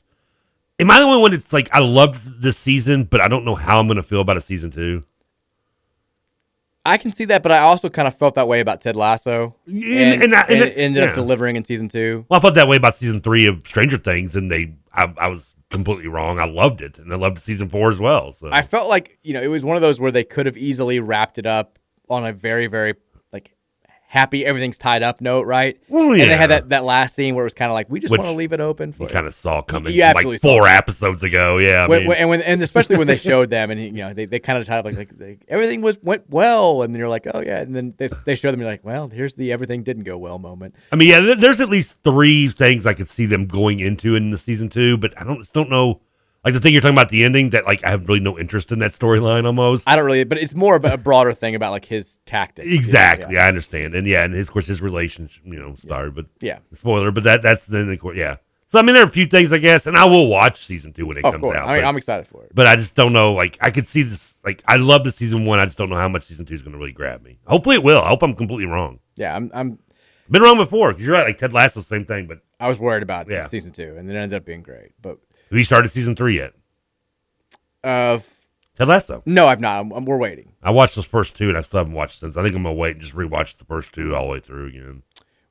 [0.80, 3.54] am I the only one that's like I loved this season, but I don't know
[3.54, 5.04] how I'm going to feel about a season two?
[6.84, 9.54] I can see that, but I also kind of felt that way about Ted Lasso.
[9.66, 11.08] and- and I- and it- ended yeah.
[11.10, 12.24] up delivering in season two.
[12.28, 15.28] Well, I felt that way about season three of Stranger Things, and they I, I
[15.28, 16.40] was completely wrong.
[16.40, 18.32] I loved it, and I loved season four as well.
[18.32, 20.56] So I felt like you know it was one of those where they could have
[20.56, 22.94] easily wrapped it up on a very very
[24.10, 25.80] happy everything's tied up note, right?
[25.88, 28.00] Well, And they had that, that last scene where it was kind of like we
[28.00, 30.40] just want to leave it open for you kind of saw coming You absolutely like
[30.40, 31.58] four episodes ago.
[31.58, 33.92] Yeah, I when, mean, when- and when and especially when they showed them and you
[33.92, 37.08] know they, they kind of tied up like, like everything was went well and you're
[37.08, 39.84] like oh yeah and then they, they show them you're like well here's the everything
[39.84, 43.26] didn't go well moment I mean, yeah, there's at least three things I could see
[43.26, 46.00] them going into in the season two, but I don't just don't know.
[46.44, 48.72] Like the thing you're talking about the ending, that like I have really no interest
[48.72, 49.86] in that storyline almost.
[49.88, 53.36] I don't really but it's more of a broader thing about like his tactics Exactly,
[53.36, 56.60] I understand, and yeah, and his, of course his relationship, you know, sorry, but Yeah.
[56.74, 58.36] spoiler, but that that's then of course, yeah.
[58.68, 60.92] So I mean, there are a few things I guess, and I will watch season
[60.94, 61.56] two when it Of comes course.
[61.56, 61.68] out.
[61.68, 62.52] I mean, but- I'm excited for it.
[62.54, 63.32] But I just don't know.
[63.34, 64.38] Like, I could see this.
[64.44, 65.58] Like, I love the season one.
[65.58, 67.38] I just don't know how much season two is going to really grab me.
[67.48, 68.00] Hopefully, it will.
[68.00, 69.00] I hope I'm completely wrong.
[69.16, 69.50] Yeah, I'm.
[69.52, 69.78] I'm
[70.30, 71.26] Been wrong before because you're right.
[71.26, 72.28] Like Ted Lasso, same thing.
[72.28, 73.42] But I was worried about Yeah.
[73.46, 74.92] season two, and it ended up being great.
[75.02, 75.18] But
[75.50, 76.52] have you started season three yet?
[77.82, 78.28] of
[78.76, 79.22] Ted Lasso.
[79.26, 79.80] no, I've not.
[79.80, 80.52] I'm, I'm- we're waiting.
[80.62, 82.36] I watched those first two, and I still haven't watched since.
[82.36, 84.68] I think I'm gonna wait and just rewatch the first two all the way through
[84.68, 85.02] again.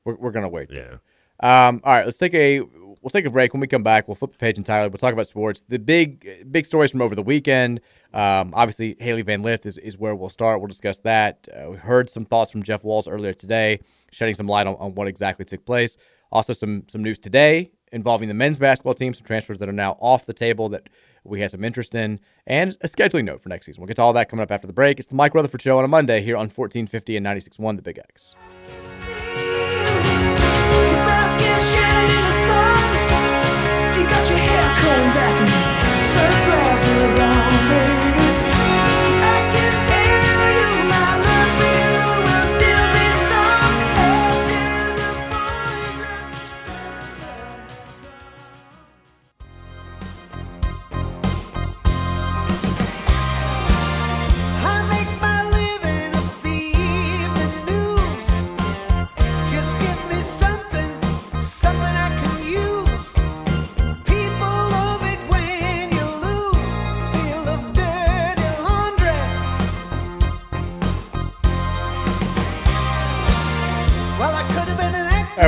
[0.04, 0.70] We're, we're gonna wait.
[0.70, 0.98] Yeah.
[1.42, 3.52] Um, all right, let's take a we'll take a break.
[3.52, 4.88] When we come back, we'll flip the page entirely.
[4.90, 5.62] We'll talk about sports.
[5.66, 7.80] The big big stories from over the weekend.
[8.12, 10.60] Um, obviously, Hailey Van Lith is, is where we'll start.
[10.60, 11.48] We'll discuss that.
[11.52, 13.80] Uh, we heard some thoughts from Jeff Walz earlier today,
[14.12, 15.96] shedding some light on, on what exactly took place.
[16.30, 19.96] Also, some some news today involving the men's basketball team, some transfers that are now
[20.00, 20.88] off the table that
[21.24, 23.80] we had some interest in, and a scheduling note for next season.
[23.80, 24.98] We'll get to all that coming up after the break.
[24.98, 27.98] It's the Mike Rutherford Show on a Monday here on 1450 and 96.1 The Big
[27.98, 28.34] X.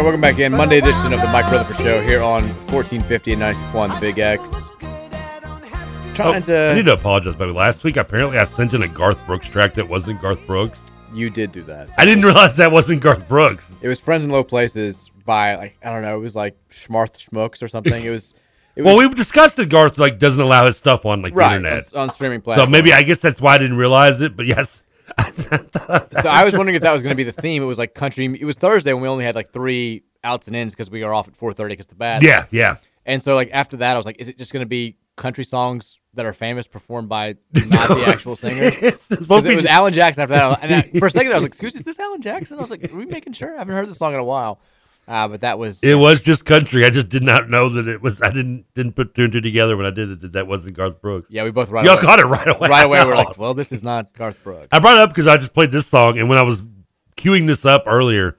[0.02, 0.52] right, welcome back in.
[0.52, 4.50] Monday edition of the Mike Rutherford Show here on 1450 and 96.1 The Big X.
[6.14, 6.70] Trying Oh, to.
[6.72, 9.74] I need to apologize, but last week apparently I sent in a Garth Brooks track
[9.74, 10.78] that wasn't Garth Brooks.
[11.14, 11.88] You did do that.
[11.98, 13.66] I didn't realize that wasn't Garth Brooks.
[13.80, 16.16] It was Friends in Low Places by like I don't know.
[16.16, 18.04] It was like Schmarth Schmooks or something.
[18.04, 18.34] It was.
[18.74, 21.50] It was well, we discussed that Garth like doesn't allow his stuff on like right
[21.50, 22.68] the internet on, on streaming platforms.
[22.68, 24.34] So maybe I guess that's why I didn't realize it.
[24.34, 24.82] But yes,
[25.18, 27.62] so I was wondering if that was going to be the theme.
[27.62, 28.26] It was like country.
[28.26, 31.12] It was Thursday when we only had like three outs and ins because we are
[31.12, 32.22] off at 4:30 because the bad.
[32.22, 32.76] Yeah, yeah.
[33.04, 35.44] And so like after that, I was like, is it just going to be country
[35.44, 38.70] songs that are famous performed by not the actual singer.
[39.08, 40.58] Because it was Alan Jackson after that.
[40.62, 42.58] And I, for a second, I was like, excuse me, is this Alan Jackson?
[42.58, 43.54] I was like, are we making sure?
[43.54, 44.60] I haven't heard this song in a while.
[45.08, 46.84] Uh, but that was it was just country.
[46.84, 48.22] I just did not know that it was.
[48.22, 50.20] I didn't didn't put two and two together when I did it.
[50.20, 51.28] That that wasn't Garth Brooks.
[51.30, 52.02] Yeah, we both right Y'all away.
[52.02, 52.68] caught it right away.
[52.68, 54.68] Right away, we we're like, well, this is not Garth Brooks.
[54.70, 56.62] I brought it up because I just played this song, and when I was
[57.16, 58.38] queuing this up earlier,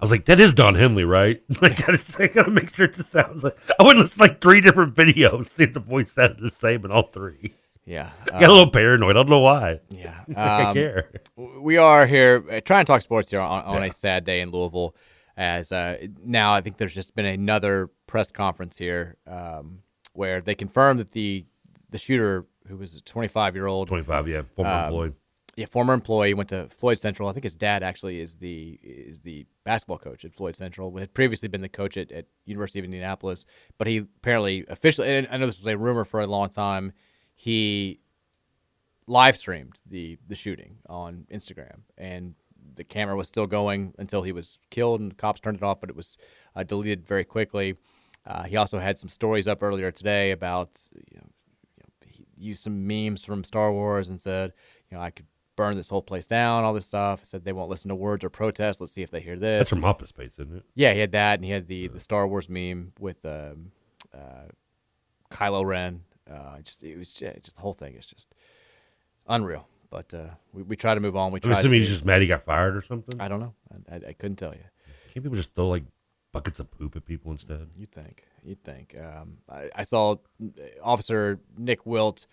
[0.00, 2.86] I was like, "That is Don Henley, right?" like, I, just, I gotta make sure
[2.86, 3.56] it sounds like.
[3.78, 6.50] I went and listened to like three different videos, see if the voice sounded the
[6.50, 7.54] same in all three.
[7.86, 9.10] Yeah, I got a little paranoid.
[9.10, 9.80] I don't know why.
[9.90, 11.10] Yeah, I Um, care.
[11.36, 14.52] We are here uh, trying to talk sports here on, on a sad day in
[14.52, 14.94] Louisville.
[15.36, 19.80] As uh, now, I think there's just been another press conference here um,
[20.12, 21.44] where they confirmed that the
[21.90, 25.12] the shooter, who was a 25 year old, 25, yeah, former employee.
[25.56, 27.28] yeah, former employee, went to Floyd Central.
[27.28, 30.96] I think his dad actually is the is the basketball coach at Floyd Central.
[30.96, 33.44] Had previously been the coach at, at University of Indianapolis,
[33.76, 35.08] but he apparently officially.
[35.08, 36.92] And I know this was a rumor for a long time.
[37.34, 38.00] He
[39.06, 42.34] live streamed the the shooting on Instagram, and
[42.76, 45.90] the camera was still going until he was killed, and cops turned it off, but
[45.90, 46.16] it was
[46.54, 47.76] uh, deleted very quickly.
[48.26, 51.28] Uh, he also had some stories up earlier today about you know,
[51.76, 54.52] you know, he used some memes from Star Wars and said,
[54.90, 57.24] you know, I could burn this whole place down, all this stuff.
[57.24, 58.80] Said they won't listen to words or protest.
[58.80, 59.60] Let's see if they hear this.
[59.60, 60.64] That's from Office Space, isn't it?
[60.74, 63.72] Yeah, he had that, and he had the the Star Wars meme with um,
[64.12, 64.48] uh,
[65.30, 66.02] Kylo Ren.
[66.30, 68.34] Uh, just it was just, just the whole thing is just
[69.28, 69.68] unreal.
[69.94, 71.30] But uh, we we try to move on.
[71.30, 71.60] We I'm try.
[71.60, 73.20] assuming to, he's just mad he got fired or something.
[73.20, 73.54] I don't know.
[73.88, 74.64] I, I, I couldn't tell you.
[75.12, 75.84] Can't people just throw like
[76.32, 77.68] buckets of poop at people instead?
[77.78, 78.24] You'd think.
[78.42, 78.96] You'd think.
[78.98, 80.16] Um, I, I saw
[80.82, 82.26] Officer Nick Wilt,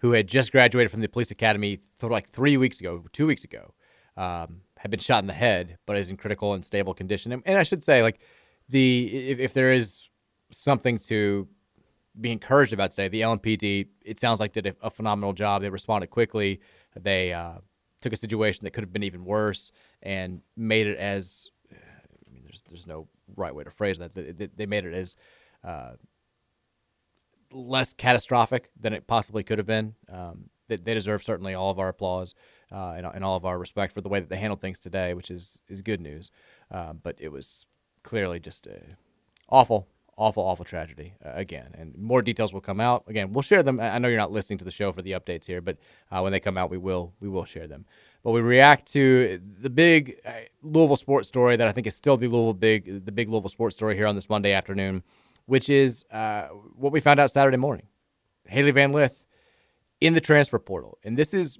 [0.00, 3.44] who had just graduated from the police academy th- like three weeks ago, two weeks
[3.44, 3.72] ago,
[4.18, 7.32] um, had been shot in the head, but is in critical and stable condition.
[7.32, 8.20] And, and I should say, like,
[8.68, 10.10] the if, if there is
[10.52, 11.48] something to
[12.20, 15.62] be encouraged about today, the LMPD, it sounds like did a, a phenomenal job.
[15.62, 16.60] They responded quickly.
[17.00, 17.58] They uh,
[18.00, 22.42] took a situation that could have been even worse and made it as I mean,
[22.44, 24.14] there's there's no right way to phrase that.
[24.14, 25.16] They, they- made it as
[25.64, 25.92] uh,
[27.52, 29.94] less catastrophic than it possibly could have been.
[30.12, 32.34] Um, they, they deserve certainly all of our applause
[32.72, 35.14] uh, and, and all of our respect for the way that they handled things today,
[35.14, 36.30] which is is good news.
[36.70, 37.66] Uh, but it was
[38.02, 38.80] clearly just a
[39.48, 41.74] awful, awful, awful tragedy uh, again.
[41.78, 43.04] And more details will come out.
[43.08, 43.80] Again, we'll share them.
[43.80, 45.78] I know you're not listening to the show for the updates here, but
[46.10, 47.86] uh, when they come out, we will we will share them.
[48.24, 52.16] But we react to the big uh, Louisville sports story that I think is still
[52.16, 55.02] the Louisville big the big Louisville sports story here on this Monday afternoon.
[55.46, 56.44] which is uh,
[56.76, 57.86] what we found out Saturday morning.
[58.46, 59.24] Hailey Van Lith
[60.00, 60.98] in the transfer portal.
[61.04, 61.58] And this is,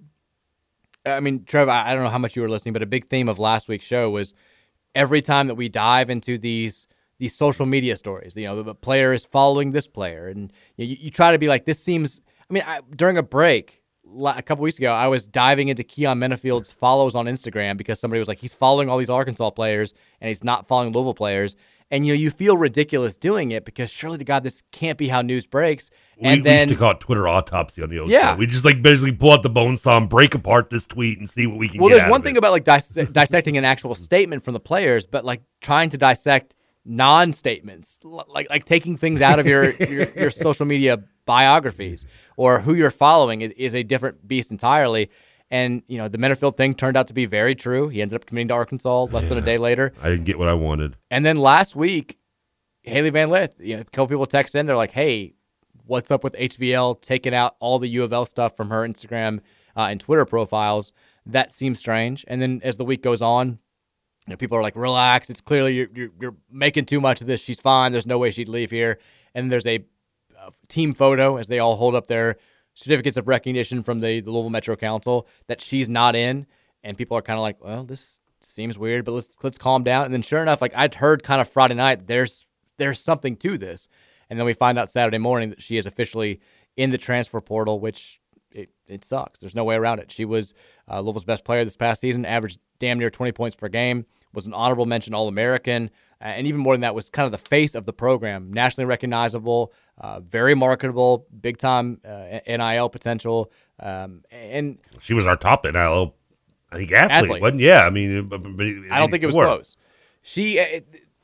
[1.05, 3.07] I mean, Trev, I I don't know how much you were listening, but a big
[3.07, 4.35] theme of last week's show was
[4.95, 6.87] every time that we dive into these
[7.19, 11.11] these social media stories, you know, the player is following this player, and you, you
[11.11, 12.21] try to be like, this seems.
[12.51, 13.83] I mean, I, during a break
[14.25, 18.19] a couple weeks ago, I was diving into Keyon Menifield's follows on Instagram because somebody
[18.21, 21.57] was like, he's following all these Arkansas players and he's not following Louisville players.
[21.91, 25.07] And you know, you feel ridiculous doing it because surely to God, this can't be
[25.09, 25.89] how news breaks.
[26.21, 28.33] And we then we used to call it Twitter autopsy on the old Yeah.
[28.35, 28.39] show.
[28.39, 31.29] We just like basically pull out the bone saw and break apart this tweet and
[31.31, 32.39] see what we can Well, there's one thing it.
[32.39, 36.55] about like dis- dissecting an actual statement from the players, but like trying to dissect
[36.87, 42.75] non-statements, like like taking things out of your your, your social media biographies or who
[42.75, 45.11] you're following is, is a different beast entirely.
[45.51, 47.89] And you know, the Menifield thing turned out to be very true.
[47.89, 49.93] He ended up committing to Arkansas less than a day later.
[50.03, 50.97] I didn't get what I wanted.
[51.11, 52.19] And then last week,
[52.83, 54.67] Hailey Van Lith, you know, a couple people text in.
[54.67, 55.35] They're like, "Hey,
[55.85, 59.41] what's up with HVL taking out all the U of L stuff from her Instagram
[59.77, 60.93] uh, and Twitter profiles?"
[61.25, 62.25] That seems strange.
[62.29, 63.59] And then as the week goes on,
[64.27, 65.31] you know, people are like, "Relax.
[65.31, 67.41] It's clearly you're, you're you're making too much of this.
[67.41, 67.93] She's fine.
[67.93, 68.99] There's no way she'd leave here."
[69.35, 69.85] And there's a,
[70.39, 72.37] uh team photo as they all hold up their
[72.75, 76.47] certificates of recognition from the, the Louisville Metro Council that she's not in,
[76.83, 80.07] and people are kind of like, "Well, this seems weird, but let's let's calm down."
[80.07, 82.47] And then sure enough, like I'd heard kind of Friday night, there's
[82.79, 83.89] there's something to this,
[84.29, 86.41] and then we find out Saturday morning that she is officially
[86.77, 89.39] in the transfer portal, which it, it sucks.
[89.39, 90.11] There's no way around it.
[90.11, 90.55] She was
[90.91, 94.47] uh, Louisville's best player this past season, averaged damn near 20 points per game, was
[94.47, 97.49] an honorable mention All American, uh, and even more than that, was kind of the
[97.49, 104.23] face of the program, nationally recognizable, uh, very marketable, big time uh, NIL potential, um,
[104.31, 106.15] and She was our top NIL,
[106.71, 107.43] I think, athlete, Athlete.
[107.43, 107.61] wasn't?
[107.61, 108.31] Yeah, I mean,
[108.91, 109.77] I don't think it was close.
[110.23, 110.81] She, uh,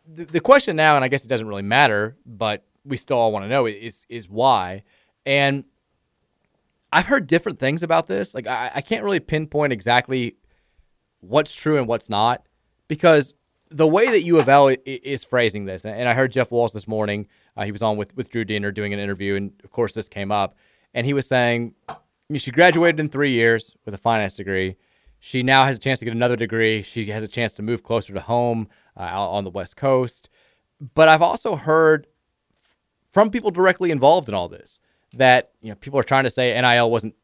[0.07, 3.33] the, the question now, and I guess it doesn't really matter, but we still all
[3.33, 4.83] want to know is is why.
[5.25, 5.65] And
[6.93, 8.35] I've heard different things about this.
[8.35, 10.37] Like I, I can't really pinpoint exactly
[11.21, 12.45] what's true and what's not
[12.93, 13.33] because
[13.71, 16.87] the way that U of L is phrasing this, and I heard Jeff Walz this
[16.87, 17.27] morning.
[17.57, 20.11] Uh, he was on with with Drew Deener doing an interview, and of course this
[20.11, 20.55] came up,
[20.93, 21.75] and he was saying
[22.37, 24.77] she graduated in three years with a finance degree.
[25.21, 26.83] She now has a chance to get another degree.
[26.83, 30.29] She has a chance to move closer to home uh, out on the West Coast.
[30.95, 32.07] But I've also heard
[33.09, 34.81] from people directly involved in all this
[35.15, 37.15] that you know people are trying to say NIL wasn't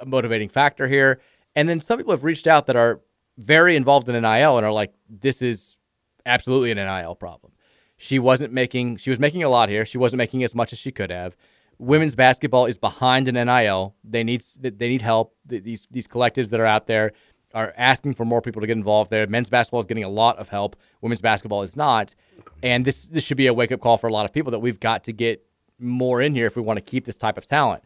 [0.00, 1.20] a motivating factor here,
[1.54, 3.02] and then some people have reached out that are
[3.38, 5.76] very involved in NIL and are like, "This is
[6.24, 7.52] absolutely an NIL problem."
[7.96, 8.98] She wasn't making.
[8.98, 9.86] She was making a lot here.
[9.86, 11.36] She wasn't making as much as she could have.
[11.78, 13.94] Women's basketball is behind in NIL.
[14.04, 15.34] They need they need help.
[15.46, 17.12] These these collectives that are out there
[17.54, 19.26] are asking for more people to get involved there.
[19.26, 20.76] Men's basketball is getting a lot of help.
[21.00, 22.14] Women's basketball is not.
[22.62, 24.58] And this this should be a wake up call for a lot of people that
[24.58, 25.46] we've got to get
[25.78, 27.82] more in here if we want to keep this type of talent.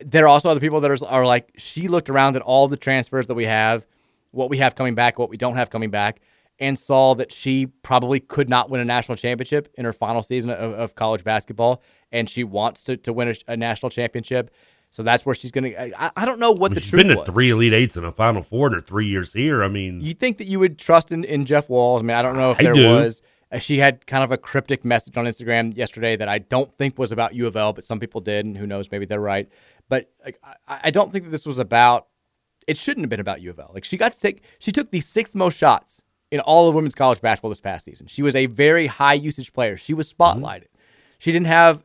[0.00, 2.76] There are also other people that are, are like she looked around at all the
[2.76, 3.86] transfers that we have,
[4.34, 6.20] what we have coming back, what we don't have coming back,
[6.58, 10.50] and saw that she probably could not win a national championship in her final season
[10.50, 14.50] of, of college basketball, and she wants to, to win a, a national championship.
[14.90, 16.00] So that's where she's going to.
[16.16, 17.26] I, don't know what the She's truth been to was.
[17.26, 19.64] three Elite Eights and a Final Four in her three years here.
[19.64, 22.00] I mean, You think that you would trust in, in Jeff Walz?
[22.00, 22.88] I mean, I don't know if I there do.
[22.88, 23.20] was.
[23.50, 26.96] uh, She had kind of a cryptic message on Instagram yesterday that I don't think
[26.96, 29.48] was about U of L, but some people did, and who knows, maybe they're right.
[29.88, 32.06] But like, I, I don't think that this was about.
[32.66, 33.70] It shouldn't have been about U of L.
[33.74, 36.94] Like she got to take, she took the sixth most shots in all of women's
[36.94, 38.06] college basketball this past season.
[38.06, 39.76] She was a very high usage player.
[39.76, 40.44] She was mm-hmm.
[40.44, 40.68] spotlighted.
[41.18, 41.82] She didn't have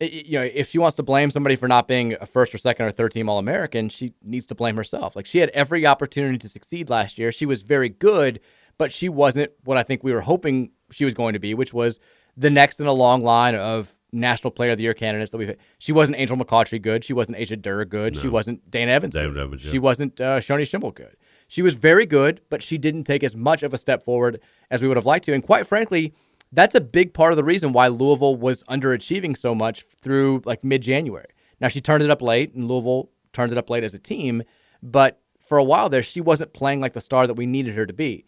[0.00, 2.86] you know, if she wants to blame somebody for not being a first or second
[2.86, 5.16] or third team All American, she needs to blame herself.
[5.16, 7.32] Like she had every opportunity to succeed last year.
[7.32, 8.40] She was very good,
[8.76, 11.72] but she wasn't what I think we were hoping she was going to be, which
[11.72, 11.98] was
[12.36, 15.56] the next in a long line of National Player of the Year candidates that we've.
[15.78, 17.04] She wasn't Angel McCoughtry good.
[17.04, 18.16] She wasn't Asia Durr good.
[18.16, 19.14] She wasn't Dana Evans.
[19.14, 19.42] David good.
[19.42, 19.70] Evans, yeah.
[19.70, 21.16] She wasn't uh, Shoni Schimmel good.
[21.48, 24.82] She was very good, but she didn't take as much of a step forward as
[24.82, 25.32] we would have liked to.
[25.32, 26.12] And quite frankly,
[26.52, 30.64] that's a big part of the reason why Louisville was underachieving so much through like
[30.64, 31.28] mid January.
[31.60, 34.42] Now she turned it up late, and Louisville turned it up late as a team,
[34.82, 37.86] but for a while there, she wasn't playing like the star that we needed her
[37.86, 38.24] to be.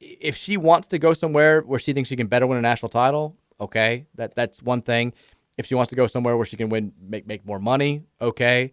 [0.00, 2.88] If she wants to go somewhere where she thinks she can better win a national
[2.88, 5.12] title, okay, that that's one thing.
[5.56, 8.72] If she wants to go somewhere where she can win, make make more money, okay,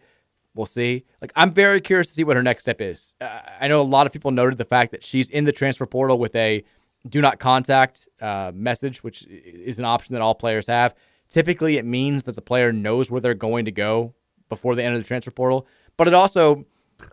[0.56, 1.06] we'll see.
[1.22, 3.14] Like I'm very curious to see what her next step is.
[3.22, 5.86] Uh, I know a lot of people noted the fact that she's in the transfer
[5.86, 6.64] portal with a
[7.08, 10.94] do not contact uh, message, which is an option that all players have.
[11.30, 14.14] Typically, it means that the player knows where they're going to go
[14.50, 15.66] before they enter the transfer portal,
[15.98, 16.66] but it also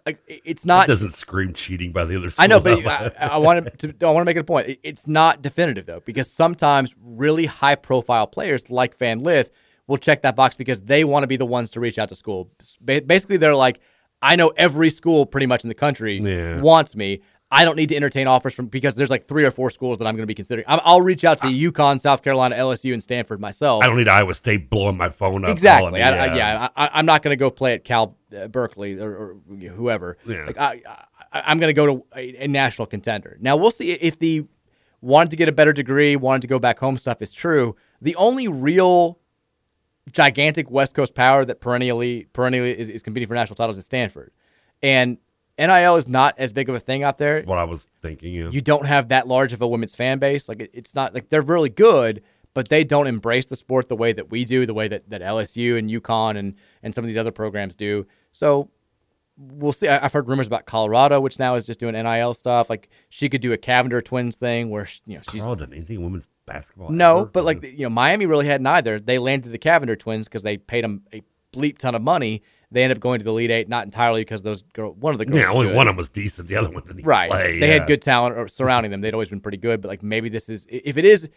[0.06, 0.86] like it's not.
[0.86, 2.30] That doesn't scream cheating by the other.
[2.38, 3.94] I know, but I, I want to.
[4.02, 4.78] I want to make it a point.
[4.82, 9.50] It's not definitive though, because sometimes really high-profile players like Van Lith
[9.86, 12.14] will check that box because they want to be the ones to reach out to
[12.14, 12.50] school.
[12.84, 13.80] Basically, they're like,
[14.20, 16.60] I know every school pretty much in the country Yeah.
[16.60, 17.20] wants me.
[17.50, 20.04] I don't need to entertain offers from because there's like three or four schools that
[20.06, 20.66] I'm going to be considering.
[20.68, 23.82] I'm, I'll reach out to UConn, South Carolina, LSU, and Stanford myself.
[23.82, 25.50] I don't need Iowa State blowing my phone up.
[25.52, 25.92] Exactly.
[25.92, 28.46] me, I, I, yeah, I, I'm not going to go play at Cal, uh, Uh,
[28.48, 29.36] Berkeley, or, or
[29.70, 30.18] whoever.
[30.26, 30.44] Yeah.
[30.46, 30.82] Like I,
[31.32, 33.38] I, I'm going to go to a, a national contender.
[33.40, 34.46] Now we'll see if the
[35.00, 37.76] wanted to get a better degree, wanted to go back home stuff is true.
[38.00, 39.18] The only real
[40.12, 44.32] gigantic West Coast power that perennially perennially is, is competing for national titles is Stanford,
[44.82, 45.18] and
[45.58, 47.42] NIL is not as big of a thing out there.
[47.42, 48.32] What I was thinking.
[48.32, 48.50] Yeah.
[48.50, 50.48] You don't have that large of a women's fan base.
[50.48, 52.22] Like it, it's not like they're really good,
[52.58, 55.20] but they don't embrace the sport the way that we do, the way that, that
[55.20, 58.04] LSU and UConn and and some of these other programs do.
[58.32, 58.68] So
[59.36, 59.86] we'll see.
[59.86, 62.68] I- I've heard rumors about Colorado, which now is just doing NIL stuff.
[62.68, 65.72] Like she could do a Cavinder twins thing where she, you know she's Carl done
[65.72, 66.90] anything women's basketball?
[66.90, 67.26] no, ever?
[67.26, 68.98] but like you know, Miami really had neither.
[68.98, 72.42] They landed the Cavinder twins because they paid them a bleep ton of money.
[72.72, 75.18] They ended up going to the Elite Eight, not entirely because those girl, one of
[75.18, 75.76] the girls, yeah, only good.
[75.76, 76.48] one of them was decent.
[76.48, 77.30] The other one didn't right.
[77.30, 77.60] play.
[77.60, 77.74] they yeah.
[77.74, 79.00] had good talent surrounding them.
[79.00, 81.28] They'd always been pretty good, but like maybe this is if it is,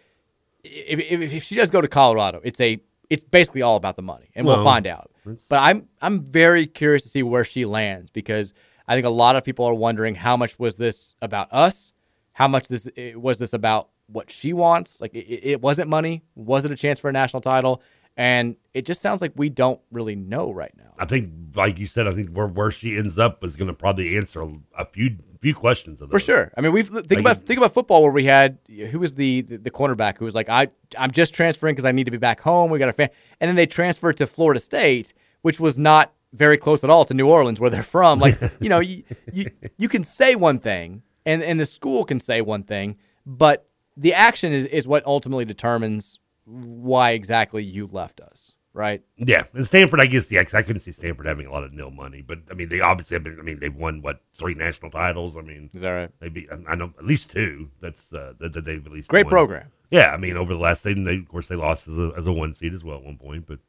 [0.64, 4.02] if, if, if she does go to Colorado, it's a it's basically all about the
[4.02, 5.12] money, and we'll Well, find out.
[5.50, 8.54] But I'm I'm very curious to see where she lands because
[8.88, 11.94] I think a lot of people are wondering how much was this about us,
[12.34, 15.02] how much this eh, was this about what she wants.
[15.02, 17.82] Like it, it wasn't money, was it a chance for a national title?
[18.18, 20.94] And it just sounds like we don't really know right now.
[21.00, 23.74] I think, like you said, I think where where she ends up is going to
[23.74, 24.42] probably answer
[24.78, 26.52] a, few few questions of For sure.
[26.56, 29.42] I mean, we've think Like- about think about football where we had who was the
[29.42, 32.18] the, the cornerback who was like, I I'm just transferring because I need to be
[32.18, 32.70] back home.
[32.70, 33.10] We got a fan,
[33.40, 37.14] and then they transferred to Florida State, which was not very close at all to
[37.14, 38.20] New Orleans where they're from.
[38.20, 39.04] Like, you know, you,
[39.34, 43.68] you you can say one thing, and and the school can say one thing, but
[43.98, 46.20] the action is is what ultimately determines
[46.52, 49.02] why exactly you left us, right?
[49.18, 51.74] Yeah, and Stanford, I guess, yeah, 'cause I couldn't see Stanford having a lot of
[51.74, 53.40] nil money, but I mean, they obviously have been.
[53.40, 55.38] I mean, they've won what three national titles.
[55.38, 56.10] I mean, is that right?
[56.20, 57.72] Maybe I know at least two.
[57.80, 59.32] That's uh, that, that they've at least Great won.
[59.32, 59.72] program.
[59.90, 62.26] Yeah, I mean, over the last season, they of course they lost as a, as
[62.28, 63.60] a one seed as well at one point, but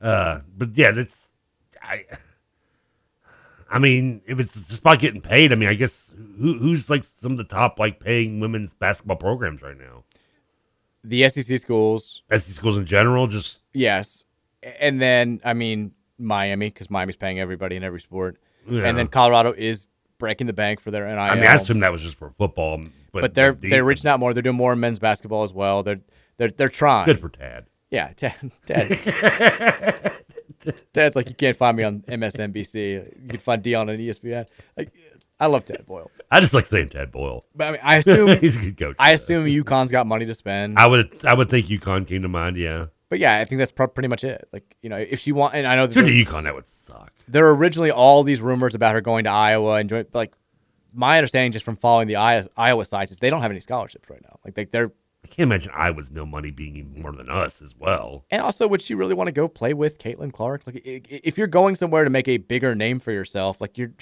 [0.00, 1.34] uh, but yeah, that's
[1.82, 2.04] I.
[3.72, 6.10] I mean, if it's just about getting paid, I mean, I guess
[6.40, 10.02] who, who's like some of the top like paying women's basketball programs right now?
[11.02, 14.24] The SEC schools, SEC schools in general, just Yes,
[14.62, 18.36] and then I mean Miami because Miami's paying everybody in every sport,
[18.68, 18.84] Yeah.
[18.84, 19.86] and then Colorado is
[20.18, 21.18] breaking the bank for their NIL.
[21.18, 22.82] I mean, I assume that was just for football,
[23.12, 24.34] but, but, they're they're reaching out more.
[24.34, 25.82] They're doing more men's basketball as well.
[25.82, 26.00] They're
[26.36, 27.06] they're they're trying.
[27.06, 27.66] Good for Tad.
[27.90, 28.52] Yeah, Tad.
[28.66, 30.12] Tad.
[30.92, 33.22] Tad's like you can't find me on MSNBC.
[33.22, 34.46] You can find Deion on ESPN.
[34.76, 34.92] Like,
[35.40, 36.10] I love Tad Boyle.
[36.30, 37.44] I just like saying Tad Boyle.
[37.54, 38.96] But I mean, I assume he's a good coach.
[38.98, 40.78] I assume UConn's got money to spend.
[40.78, 42.56] I would I would think UConn came to mind.
[42.56, 44.48] Yeah, But yeah, I think that's pro- pretty much it.
[44.52, 46.44] Like you know, if she want, and I know that If you're there- to UConn,
[46.44, 47.12] that would suck.
[47.26, 50.34] There were originally all these rumors about her going to Iowa and join, like
[50.92, 54.20] my understanding just from following the Iowa, sites is they don't have any scholarships right
[54.22, 54.38] now.
[54.44, 54.90] Like they, they're
[55.24, 58.24] I can't imagine Iowa's no money being even more than us as well.
[58.30, 60.62] and also would she really want to go play with Caitlin Clark?
[60.66, 63.92] Like if you're going somewhere to make a bigger name for yourself, like you're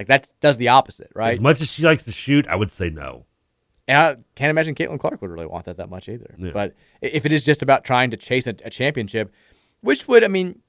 [0.00, 1.34] like that does the opposite, right?
[1.34, 3.26] As much as she likes to shoot, I would say no.
[3.86, 6.34] And I can't imagine Caitlin Clark would really want that that much either.
[6.38, 6.52] Yeah.
[6.54, 9.30] But if it is just about trying to chase a, a championship,
[9.82, 10.62] which would, I mean,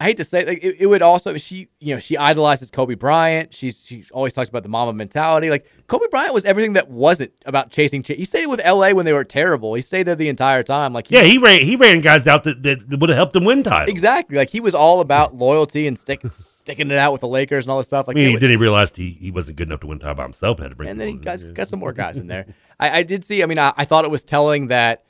[0.00, 2.96] I hate to say, like it, it would also she, you know, she idolizes Kobe
[2.96, 3.54] Bryant.
[3.54, 5.50] She's she always talks about the Mamba mentality.
[5.50, 8.02] Like Kobe Bryant was everything that wasn't about chasing.
[8.02, 8.92] Cha- he stayed with L.A.
[8.92, 9.72] when they were terrible.
[9.74, 10.92] He stayed there the entire time.
[10.92, 13.62] Like Yeah, he ran he ran guys out that, that would have helped him win
[13.62, 13.88] titles.
[13.88, 14.36] exactly.
[14.36, 17.70] Like he was all about loyalty and stick, sticking it out with the Lakers and
[17.70, 18.06] all this stuff.
[18.06, 20.00] I Like mean, he was- did he realize he, he wasn't good enough to win
[20.00, 20.58] title by himself.
[20.58, 22.46] Had to bring and then he got, got some more guys in there.
[22.80, 23.44] I, I did see.
[23.44, 25.04] I mean, I, I thought it was telling that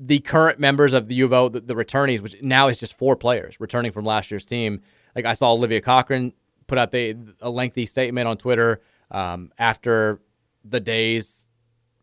[0.00, 2.96] the current members of the U of O, the, the returnees, which now is just
[2.96, 4.80] four players returning from last year's team.
[5.14, 6.32] Like I saw Olivia Cochran
[6.66, 10.20] put out the, a lengthy statement on Twitter um, after
[10.64, 11.44] the day's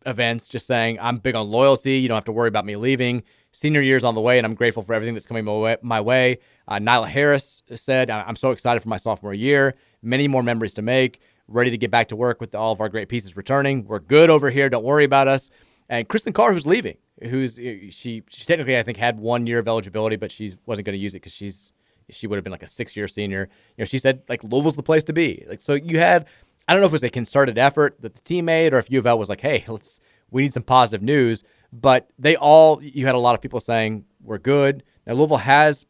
[0.06, 1.98] events, just saying I'm big on loyalty.
[1.98, 3.24] You don't have to worry about me leaving.
[3.52, 5.78] Senior year's on the way, and I'm grateful for everything that's coming my way.
[5.82, 6.39] My way.
[6.68, 9.76] Uh, Nyla Harris said, "I- "I'm so excited for my sophomore year.
[10.02, 11.20] Many more memories to make.
[11.50, 13.86] Ready to get back to work with all of our great pieces returning.
[13.86, 14.70] We're good over here.
[14.70, 15.52] Don't worry about us."
[15.89, 18.24] And Chrislyn Carr, who's leaving, who's eh, she?
[18.30, 21.13] She technically, I think, had one year of eligibility, but she wasn't going to use
[21.13, 21.72] it because she's
[22.09, 23.49] she would have been like a six year senior.
[23.78, 25.43] You know, she said like Louisville's the place to be.
[25.47, 26.28] Like so, you had
[26.67, 28.89] I don't know if it was a concerted effort that the team made or if
[28.91, 29.99] U of L was like, hey, let's
[30.30, 31.43] we need some positive news.
[31.74, 34.84] But they all you had a lot of people saying we're good.
[35.05, 35.86] Now Louisville has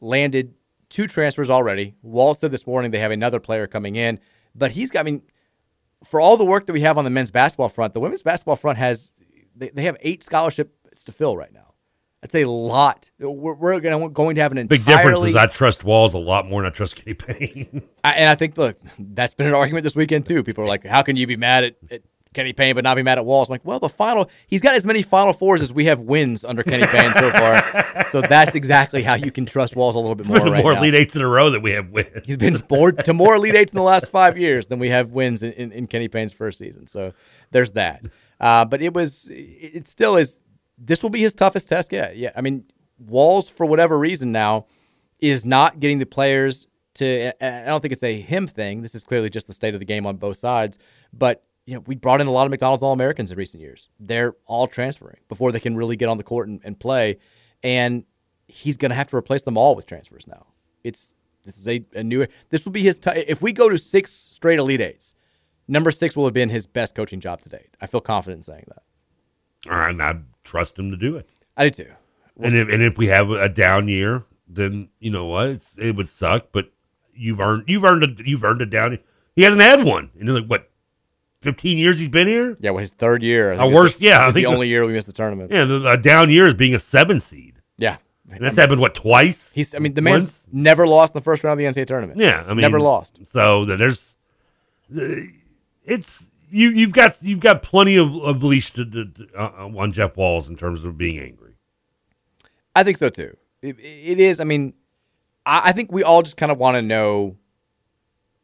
[0.00, 0.54] landed
[0.88, 1.94] two transfers already.
[2.02, 4.20] Walz said this morning they have another player coming in,
[4.54, 5.00] but he's got.
[5.00, 5.22] I mean,
[6.04, 8.56] for all the work that we have on the men's basketball front, the women's basketball
[8.56, 9.14] front has
[9.54, 11.74] they, they have eight scholarships to fill right now.
[12.24, 13.10] That's a lot.
[13.18, 16.48] We're, we're gonna, going to have an Big difference is I trust Walz a lot
[16.48, 17.82] more than I trust Kenny Payne.
[18.04, 20.42] I, and I think, look, that's been an argument this weekend too.
[20.42, 22.00] People are like, "How can you be mad at, at
[22.32, 24.74] Kenny Payne but not be mad at Walz?" I'm like, well, the final, he's got
[24.74, 28.04] as many Final Fours as we have wins under Kenny Payne so far.
[28.10, 30.72] so that's exactly how you can trust Walz a little bit more more right more
[30.72, 30.78] now.
[30.78, 32.08] Elite Eights in a row that we have wins.
[32.24, 35.10] He's been more, to more Elite Eights in the last five years than we have
[35.10, 36.86] wins in, in, in Kenny Payne's first season.
[36.86, 37.12] So
[37.50, 38.02] there's that.
[38.40, 40.42] Uh, but it was, it, still is.
[40.76, 41.92] This will be his toughest test.
[41.92, 42.32] Yeah, yeah.
[42.34, 42.64] I mean,
[42.98, 44.66] Walz for whatever reason now
[45.20, 47.32] is not getting the players to.
[47.44, 48.82] I don't think it's a him thing.
[48.82, 50.78] This is clearly just the state of the game on both sides.
[51.12, 53.88] But you know, we brought in a lot of McDonald's All Americans in recent years.
[53.98, 57.18] They're all transferring before they can really get on the court and, and play.
[57.62, 58.04] And
[58.46, 60.46] he's going to have to replace them all with transfers now.
[60.82, 61.14] It's
[61.44, 62.26] this is a, a new.
[62.50, 62.98] This will be his.
[62.98, 65.14] T- if we go to six straight Elite Eights,
[65.68, 67.76] number six will have been his best coaching job to date.
[67.80, 68.82] I feel confident in saying that.
[69.90, 71.28] and I trust him to do it.
[71.56, 71.90] I do too.
[72.40, 75.48] and if and if we have a down year, then you know what?
[75.48, 76.70] It's, it would suck, but
[77.14, 78.98] you've earned you've earned a you've earned a down.
[79.36, 80.70] He hasn't had one in like what
[81.40, 82.56] fifteen years he's been here.
[82.60, 83.54] Yeah, well, his third year.
[83.54, 84.18] I worst, the- yeah.
[84.20, 85.50] I it's the think only year we missed the tournament.
[85.52, 87.60] Yeah, the, a down year is being a seven seed.
[87.78, 87.96] Yeah,
[88.30, 89.50] and that's happened what twice.
[89.52, 89.74] He's.
[89.74, 90.46] I mean, the man's Once?
[90.52, 92.18] never lost in the first round of the NCAA tournament.
[92.20, 93.18] Yeah, I mean, never lost.
[93.26, 94.16] So there's,
[94.96, 95.00] uh,
[95.84, 96.70] it's you.
[96.70, 100.48] You've got you've got plenty of, of leash to, to, to- uh, on Jeff Walz
[100.48, 101.54] in terms of being angry.
[102.74, 103.36] I think so too.
[103.62, 104.40] It, it is.
[104.40, 104.74] I mean,
[105.46, 107.36] I, I think we all just kind of want to know: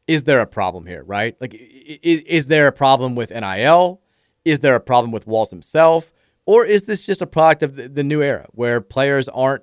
[0.06, 1.02] is there a problem here?
[1.04, 1.36] Right?
[1.40, 4.00] Like, is, is there a problem with NIL?
[4.44, 6.12] Is there a problem with Walz himself?
[6.46, 9.62] Or is this just a product of the, the new era where players aren't?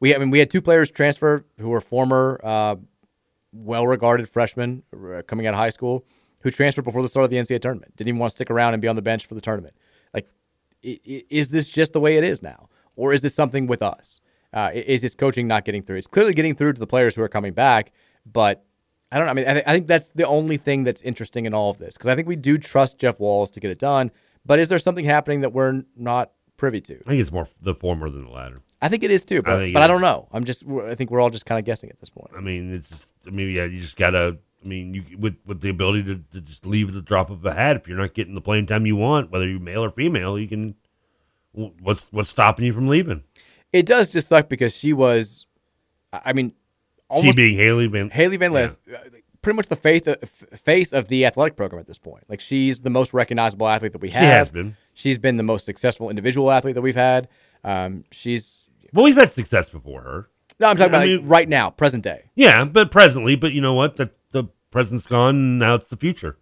[0.00, 2.76] We I mean, we had two players transfer who were former, uh,
[3.52, 6.04] well-regarded freshmen uh, coming out of high school
[6.40, 7.96] who transferred before the start of the NCAA tournament.
[7.96, 9.74] Didn't even want to stick around and be on the bench for the tournament.
[10.14, 10.26] Like,
[10.84, 13.82] i- i- is this just the way it is now, or is this something with
[13.82, 14.20] us?
[14.52, 15.96] Uh, is this coaching not getting through?
[15.96, 17.92] It's clearly getting through to the players who are coming back,
[18.26, 18.64] but
[19.12, 19.30] I don't know.
[19.30, 21.78] I mean, I, th- I think that's the only thing that's interesting in all of
[21.78, 24.10] this because I think we do trust Jeff Walz to get it done.
[24.46, 26.94] But is there something happening that we're not privy to?
[26.94, 28.62] I think it's more the former than the latter.
[28.82, 30.28] I think it is too, but, think but I don't know.
[30.32, 30.64] I'm just.
[30.66, 32.30] I think we're all just kind of guessing at this point.
[32.36, 34.38] I mean, it's just, I mean, yeah, you just gotta.
[34.64, 37.44] I mean, you with with the ability to, to just leave at the drop of
[37.46, 37.76] a hat.
[37.76, 40.48] If you're not getting the playing time you want, whether you're male or female, you
[40.48, 40.74] can.
[41.52, 43.24] What's what's stopping you from leaving?
[43.72, 45.46] It does just suck because she was.
[46.12, 46.52] I mean,
[47.08, 48.98] almost she being Hailey Van Hailey Van Lith, uh,
[49.42, 52.24] pretty much the faith of, face of the athletic program at this point.
[52.28, 54.22] Like she's the most recognizable athlete that we have.
[54.22, 54.76] She has been.
[54.94, 57.28] She's been the most successful individual athlete that we've had.
[57.64, 58.64] Um, she's.
[58.92, 60.28] Well, we've had success before her.
[60.58, 62.30] No, I'm talking I about mean- like right now, present day.
[62.34, 63.96] Yeah, but presently, but you know what?
[63.96, 64.10] The
[64.70, 65.58] present's gone.
[65.58, 66.36] Now it's the future.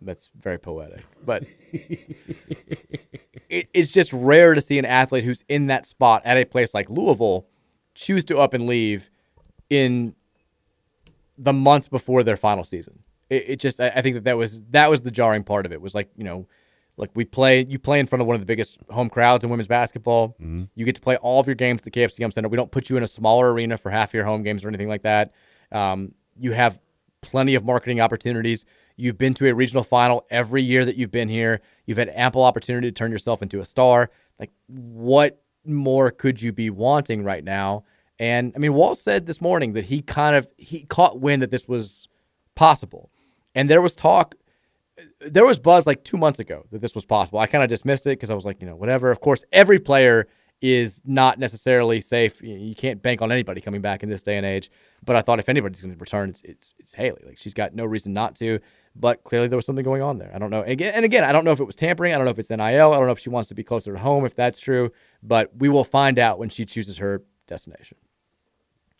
[0.00, 5.86] That's very poetic, but it, it's just rare to see an athlete who's in that
[5.86, 7.46] spot at a place like Louisville
[7.94, 9.08] choose to up and leave
[9.70, 10.14] in
[11.38, 13.00] the months before their final season.
[13.30, 15.72] It, it just, I, I think that that was that was the jarring part of
[15.72, 15.80] it.
[15.80, 16.46] Was like you know,
[16.96, 19.50] like we play, you play in front of one of the biggest home crowds in
[19.50, 20.36] women's basketball.
[20.74, 22.30] You get to play all of your games at the KFC Yum!
[22.30, 22.48] Center.
[22.48, 24.88] We don't put you in a smaller arena for half your home games or anything
[24.88, 25.32] like that.
[25.72, 26.78] Um, you have
[27.24, 28.64] plenty of marketing opportunities.
[28.96, 31.60] You've been to a regional final every year that you've been here.
[31.86, 34.10] You've had ample opportunity to turn yourself into a star.
[34.38, 37.84] Like, what more could you be wanting right now?
[38.18, 41.50] And I mean, Walz said this morning that he kind of he caught wind that
[41.50, 42.08] this was
[42.54, 43.10] possible,
[43.54, 44.36] and there was talk,
[45.20, 47.40] there was buzz like two months ago that this was possible.
[47.40, 49.10] I kind of dismissed it because I was like, you know, whatever.
[49.10, 50.28] Of course, every player
[50.64, 52.40] is not necessarily safe.
[52.40, 54.70] You, can't bank on anybody coming back in this day and age.
[55.04, 57.22] But I thought if anybody's going to return, it's, it's it's Hailey.
[57.26, 58.60] Like she's got no reason not to.
[58.96, 60.30] But clearly there was something going on there.
[60.34, 60.62] I don't know.
[60.62, 62.14] Again, and again, I don't know if it was tampering.
[62.14, 62.62] I don't know if it's NIL.
[62.62, 64.24] I don't know if she wants to be closer to home.
[64.24, 64.90] If that's true,
[65.22, 67.98] but we will find out when she chooses her destination.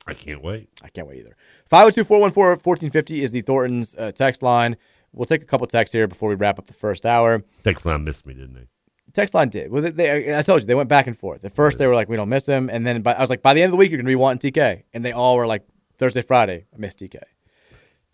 [0.06, 0.68] I can't wait.
[0.82, 1.34] I can't wait either.
[1.64, 4.76] 502 414 1450 is the Thornton's uh, text line.
[5.14, 7.42] We'll take a couple texts here before we wrap up the first hour.
[7.62, 8.66] Text line missed me, didn't they?
[9.14, 9.70] Text line did.
[9.70, 11.44] Well, they, they, I told you they went back and forth.
[11.44, 13.42] At first they were like, "We don't miss him," and then by, I was like,
[13.42, 15.36] "By the end of the week, you're going to be wanting TK," and they all
[15.36, 15.62] were like,
[15.98, 17.20] "Thursday, Friday, I miss TK."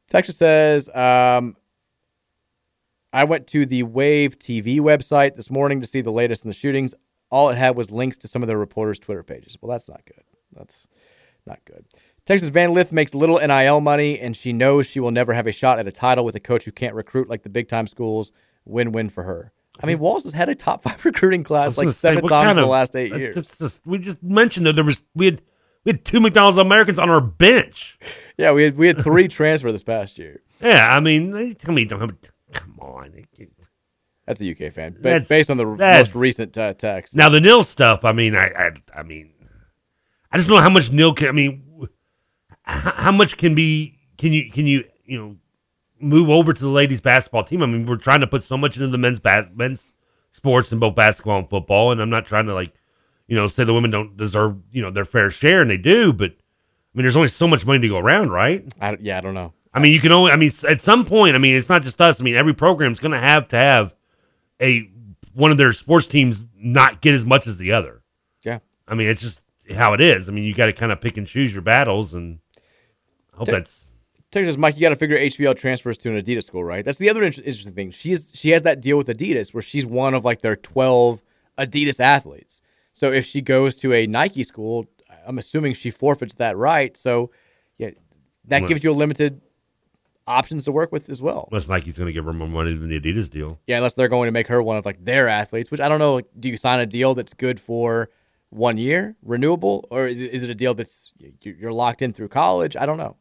[0.07, 1.57] Texas says, um,
[3.15, 6.55] "I went to the Wave TV website this morning to see the latest in the
[6.55, 6.95] shootings.
[7.31, 9.57] All it had was links to some of the reporters' Twitter pages.
[9.61, 10.23] Well, that's not good.
[10.53, 10.87] That's
[11.47, 11.87] not good."
[12.27, 15.53] Texas Van Lith makes little NIL money, and she knows she will never have a
[15.53, 18.33] shot at a title with a coach who can't recruit like the big time schools.
[18.67, 19.53] Win win for her.
[19.83, 22.47] I mean, Walz has had a top five recruiting class like gonna say, seven times
[22.47, 23.35] kind in the last eight years.
[23.53, 25.43] that's we just mentioned that there was we had
[25.85, 27.99] We had two McDonald's Americans on our bench.
[28.37, 30.41] Yeah, we had we had three transfer this past year.
[30.63, 32.17] Yeah, I mean, they tell me, don't have,
[32.55, 33.13] come on.
[34.27, 37.17] That's a UK fan, but based on the most recent uh, text.
[37.17, 38.03] Now the nil stuff.
[38.03, 39.33] I mean, I, I, I mean,
[40.33, 41.29] I just don't know how much nil can.
[41.29, 41.89] I mean,
[42.63, 43.99] how, how much can be?
[44.17, 44.51] Can you?
[44.51, 44.85] Can you?
[45.05, 45.37] You know,
[46.01, 47.63] move over to the ladies basketball team?
[47.63, 49.93] I mean, we're trying to put so much into the men's bas- men's
[50.33, 52.73] sports in both basketball and football, and I'm not trying to like,
[53.27, 56.13] you know, say the women don't deserve you know their fair share, and they do,
[56.13, 58.65] but I mean, there's only so much money to go around, right?
[58.81, 59.53] I, yeah, I don't know.
[59.73, 60.33] I mean, you can only.
[60.33, 62.21] I mean, at some point, I mean, it's not just us.
[62.21, 63.95] I mean, every program's going to have to have
[64.61, 64.91] a
[65.33, 68.03] one of their sports teams not get as much as the other.
[68.45, 68.59] Yeah.
[68.89, 69.43] I mean, it's just
[69.73, 70.29] how it is.
[70.29, 72.41] I mean, you got to kind of pick and choose your battles, and
[73.33, 73.90] I hope that's
[74.31, 76.85] Texas Mike, you got to figure HVL transfers to an Adidas school, right?
[76.85, 77.91] That's the other inter- interesting thing.
[77.91, 81.23] She's she has that deal with Adidas where she's one of like their twelve
[81.59, 82.63] Adidas athletes.
[82.93, 84.87] So if she goes to a Nike school,
[85.27, 86.97] I'm assuming she forfeits that right.
[86.97, 87.31] So
[87.79, 87.91] yeah,
[88.47, 89.41] that Well- gives you a limited
[90.27, 91.49] options to work with as well.
[91.51, 93.59] unless Nike's going to give her more money than the Adidas deal.
[93.67, 95.99] Yeah, unless they're going to make her one of like their athletes, which I don't
[95.99, 96.15] know.
[96.15, 98.11] Like, do you sign a deal that's good for
[98.51, 102.13] one year, renewable, or is it, is it a deal that's you- you're locked in
[102.13, 102.77] through college?
[102.77, 103.17] I don't know.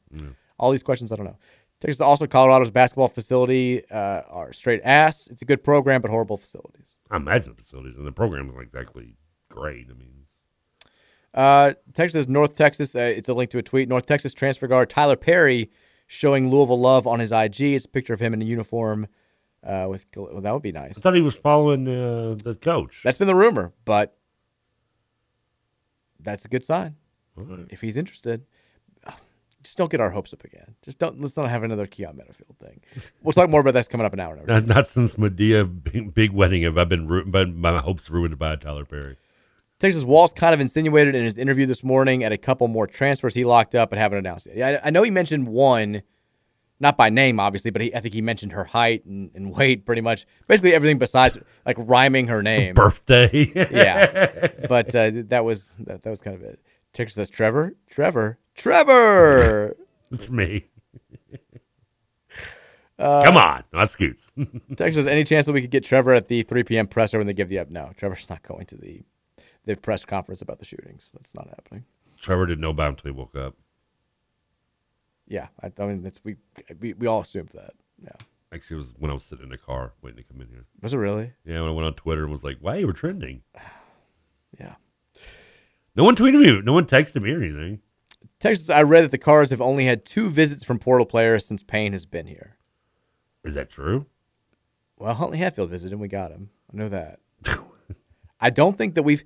[0.60, 1.38] All these questions, I don't know.
[1.80, 5.28] Texas, also Colorado's basketball facility uh, are straight ass.
[5.28, 6.98] It's a good program, but horrible facilities.
[7.10, 9.16] I imagine the facilities and the program is not exactly
[9.50, 9.88] great.
[9.90, 10.26] I mean,
[11.34, 12.96] Uh, Texas, North Texas.
[12.96, 13.88] Uh, it's a link to a tweet.
[13.88, 15.72] North Texas transfer guard Tyler Perry
[16.06, 17.62] showing Louisville love on his IG.
[17.62, 19.08] It's a picture of him in a uniform.
[19.64, 20.98] Uh, with well, that would be nice.
[20.98, 23.02] I thought he was following uh, the coach.
[23.04, 24.18] That's been the rumor, but
[26.20, 26.96] that's a good sign.
[27.36, 27.68] Right.
[27.70, 28.46] If he's interested,
[29.64, 30.76] just don't get our hopes up again.
[30.84, 31.20] Just don't.
[31.22, 32.82] Let's not have another Keyon Menifield thing.
[33.22, 34.40] We'll talk more about this coming up in an hour.
[34.48, 38.38] Not, not since Madea big, big wedding have I been ru- but my hopes ruined
[38.40, 39.18] by Tyler Perry.
[39.80, 43.34] Texas Walz kind of insinuated in his interview this morning at a couple more transfers
[43.34, 44.56] he locked up but haven't announced yet.
[44.58, 46.02] Yeah, I, I know he mentioned one,
[46.80, 49.86] not by name obviously, but he, I think he mentioned her height and, and weight
[49.86, 50.26] pretty much.
[50.48, 52.74] Basically everything besides like rhyming her name.
[52.76, 53.30] Birthday.
[53.56, 56.60] yeah, but uh, that was that, that was kind of it.
[56.92, 59.76] Texas says Trevor, Trevor, Trevor.
[60.12, 60.66] it's me.
[62.98, 64.30] Uh, Come on, not Scoots.
[64.76, 66.86] Texas, any chance that we could get Trevor at the 3 p.m.
[66.86, 67.70] presser when they give the up?
[67.70, 69.04] No, Trevor's not going to the
[69.64, 71.10] the press conference about the shootings.
[71.14, 71.86] That's not happening.
[72.20, 73.56] Trevor didn't know about him until he woke up.
[75.30, 76.36] Yeah, I, I mean, that's we,
[76.82, 77.72] we we all assumed that.
[78.04, 78.12] Yeah,
[78.52, 80.66] Actually, it was when I was sitting in the car waiting to come in here.
[80.82, 81.32] was it really?
[81.46, 83.44] Yeah, when I went on Twitter and was like, "Why are you were trending?"
[84.60, 84.76] Yeah.
[85.96, 86.62] No one tweeted me.
[86.64, 87.80] No one texted me or anything.
[88.40, 91.62] Texas, I read that the Cards have only had two visits from portal players since
[91.62, 92.58] Payne has been here.
[93.44, 94.06] Is that true?
[94.98, 96.50] Well, Huntley Hatfield visited and we got him.
[96.74, 97.20] I know that.
[98.40, 99.24] I don't think that we've.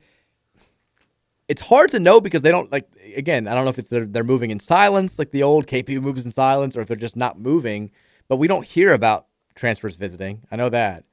[1.48, 2.88] It's hard to know because they don't like.
[3.16, 6.02] Again, I don't know if it's they're, they're moving in silence like the old KP
[6.02, 7.92] moves in silence, or if they're just not moving.
[8.28, 10.42] But we don't hear about transfers visiting.
[10.52, 11.04] I know that.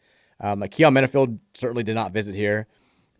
[0.40, 2.66] Um, like Keyon Menifield certainly did not visit here,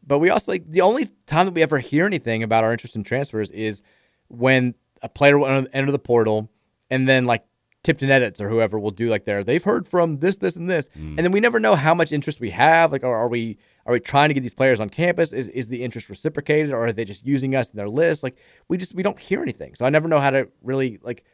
[0.06, 2.96] but we also like the only time that we ever hear anything about our interest
[2.96, 3.82] in transfers is
[4.30, 6.50] when a player will enter- the portal,
[6.90, 7.44] and then like
[7.82, 9.42] Tipton Edits or whoever will do like there.
[9.42, 11.16] they've heard from this, this, and this, mm.
[11.16, 12.92] and then we never know how much interest we have.
[12.92, 15.32] Like, are, are we are we trying to get these players on campus?
[15.32, 18.22] Is is the interest reciprocated, or are they just using us in their list?
[18.22, 18.36] Like,
[18.68, 21.24] we just we don't hear anything, so I never know how to really like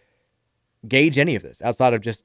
[0.87, 2.25] gauge any of this outside of just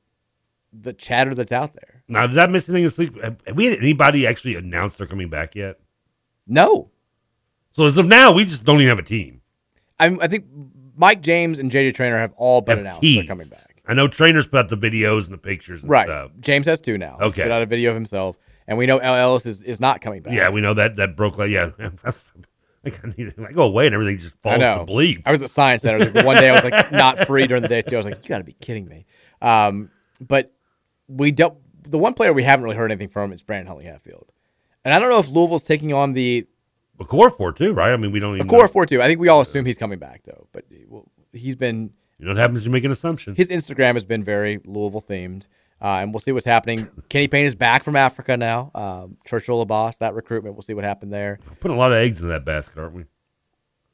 [0.72, 2.04] the chatter that's out there.
[2.08, 3.22] Now, did I miss anything this week?
[3.24, 5.80] Have have we had anybody actually announce they're coming back yet?
[6.48, 6.92] No.
[7.74, 9.42] So as of now, we just don't even have a team.
[10.02, 10.46] I'm, I think
[10.98, 13.22] Mike James and JJ Traynor have all been Have announced teased.
[13.22, 13.82] they're coming back.
[13.88, 16.06] I know Traynor's put out the videos and the pictures and Right.
[16.08, 16.32] stuff.
[16.40, 17.14] James has two now.
[17.20, 17.44] He's Okay.
[17.44, 18.38] put out a video of himself,
[18.68, 20.34] and we know El Ellis is, is not coming back.
[20.34, 21.72] Yeah, we know that that broke like yeah.
[22.84, 25.22] Like, I, need, I go away and everything just falls to bleep.
[25.28, 26.50] I was at Science Center the one day.
[26.50, 27.96] I was like not free during the day too.
[27.96, 29.06] I was like, you got to be kidding me.
[29.40, 30.52] Um, but
[31.08, 31.56] we don't.
[31.84, 34.32] The one player we haven't really heard anything from is Brandon Huntley Hatfield,
[34.84, 36.48] and I don't know if Louisville's taking on the
[37.02, 37.92] A core four too, right?
[37.92, 38.68] I mean, we don't a even core know.
[38.68, 39.02] four two.
[39.02, 41.92] I think we all assume he's coming back though, but well, he's been.
[42.20, 42.64] You know what happens?
[42.64, 43.36] You make an assumption.
[43.36, 45.48] His Instagram has been very Louisville themed,
[45.82, 46.88] uh, and we'll see what's happening.
[47.10, 48.70] Kenny Payne is back from Africa now.
[48.76, 50.56] Um, Churchill Abbas, that recruitment.
[50.56, 51.40] We'll see what happened there.
[51.60, 53.06] Putting a lot of eggs in that basket, aren't we?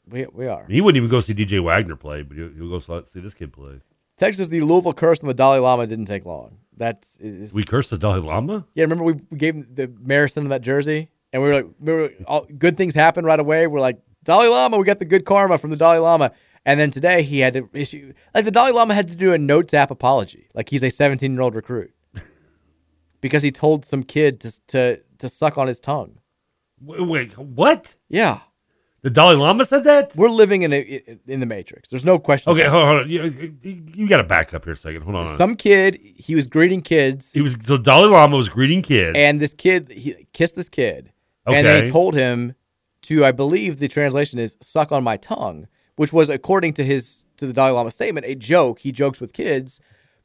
[0.09, 0.65] We we are.
[0.67, 3.53] He wouldn't even go see DJ Wagner play, but he'll, he'll go see this kid
[3.53, 3.79] play.
[4.17, 6.57] Texas, the Louisville curse on the Dalai Lama didn't take long.
[6.75, 8.65] That's is, We cursed the Dalai Lama.
[8.73, 12.11] Yeah, remember we gave him the Marison that jersey, and we were like, we were
[12.25, 13.67] all, good things happen right away.
[13.67, 16.31] We're like Dalai Lama, we got the good karma from the Dalai Lama,
[16.65, 19.37] and then today he had to issue like the Dalai Lama had to do a
[19.37, 21.93] notes app apology, like he's a 17 year old recruit
[23.21, 26.19] because he told some kid to to to suck on his tongue.
[26.81, 27.95] Wait, wait what?
[28.09, 28.39] Yeah,
[29.01, 30.15] The Dalai Lama said that.
[30.15, 31.89] We're living in a in the matrix.
[31.89, 32.51] There's no question.
[32.51, 32.87] Okay, hold on.
[32.87, 33.09] hold on.
[33.09, 35.01] You, you, you got to back up here a second.
[35.03, 35.27] Hold on.
[35.35, 37.31] Some kid, he was greeting kids.
[37.33, 39.17] He was so Dalai Lama was greeting kids.
[39.17, 41.11] and this kid he kissed this kid
[41.55, 42.53] and they told him
[43.01, 45.67] to i believe the translation is suck on my tongue
[45.97, 48.79] which was according to his to the dalai lama statement a joke.
[48.79, 49.81] He jokes with kids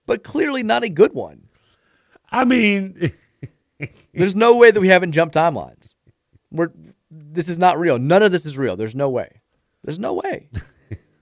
[0.06, 1.48] but clearly not a good one.
[2.30, 3.12] I mean,
[4.14, 5.94] there's no way that we haven't jumped timelines.
[6.50, 6.70] We're
[7.10, 7.98] this is not real.
[7.98, 8.76] None of this is real.
[8.76, 9.42] There's no way.
[9.84, 10.48] There's no way.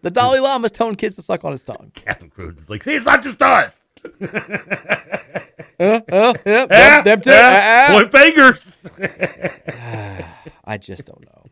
[0.03, 1.93] The dalai lama's telling kids to suck on his tongue.
[1.95, 3.80] Captain Crude is like, see, it's not just us.
[4.05, 7.93] Uh, uh, yeah, Ah, them, them ah, Ah, ah.
[7.93, 8.83] Point fingers.
[10.65, 11.45] I just don't know.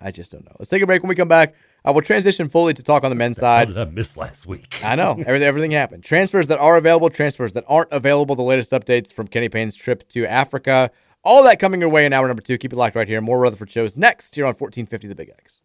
[0.00, 0.52] I just don't know.
[0.58, 1.02] Let's take a break.
[1.02, 1.54] When we come back,
[1.84, 3.68] uh, we'll transition fully to talk on the men's How side.
[3.68, 4.80] did I miss last week?
[4.84, 6.04] I know everything, everything happened.
[6.04, 8.34] Transfers that are available, transfers that aren't available.
[8.36, 10.90] The latest updates from Kenny Payne's trip to Africa.
[11.24, 12.58] All that coming your way in hour number two.
[12.58, 13.20] Keep it locked right here.
[13.20, 15.60] More Rutherford shows next here on 1450 The Big X.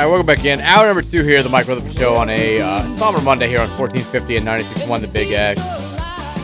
[0.00, 0.62] All right, welcome back in.
[0.62, 3.68] Hour number two here, the Mike Rutherford Show on a uh, somber Monday here on
[3.78, 5.60] 1450 and 96.1 The Big X.
[5.60, 6.34] I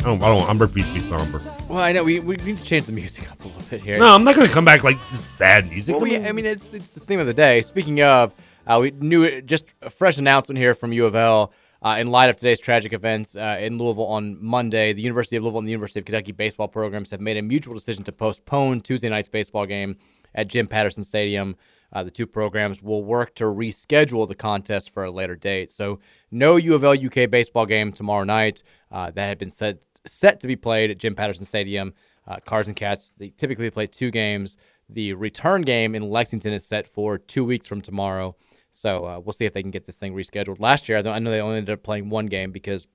[0.00, 1.38] don't, I don't, I'm repeat to be somber.
[1.68, 4.00] Well, I know we, we need to change the music up a little bit here.
[4.00, 5.94] No, I'm not going to come back like this sad music.
[5.94, 7.60] Well, we, I mean, it's, it's the theme of the day.
[7.60, 8.34] Speaking of,
[8.66, 11.52] uh, we knew just a fresh announcement here from U of L.
[11.80, 15.44] Uh, in light of today's tragic events uh, in Louisville on Monday, the University of
[15.44, 18.80] Louisville and the University of Kentucky baseball programs have made a mutual decision to postpone
[18.80, 19.96] Tuesday night's baseball game
[20.34, 21.54] at Jim Patterson Stadium.
[21.92, 25.70] Uh, the two programs will work to reschedule the contest for a later date.
[25.70, 25.98] So,
[26.30, 28.62] no U of L UK baseball game tomorrow night.
[28.90, 31.94] Uh, that had been set set to be played at Jim Patterson Stadium.
[32.26, 34.56] Uh, Cars and Cats they typically play two games.
[34.88, 38.36] The return game in Lexington is set for two weeks from tomorrow.
[38.70, 40.60] So uh, we'll see if they can get this thing rescheduled.
[40.60, 42.86] Last year, I know- they only ended up playing one game because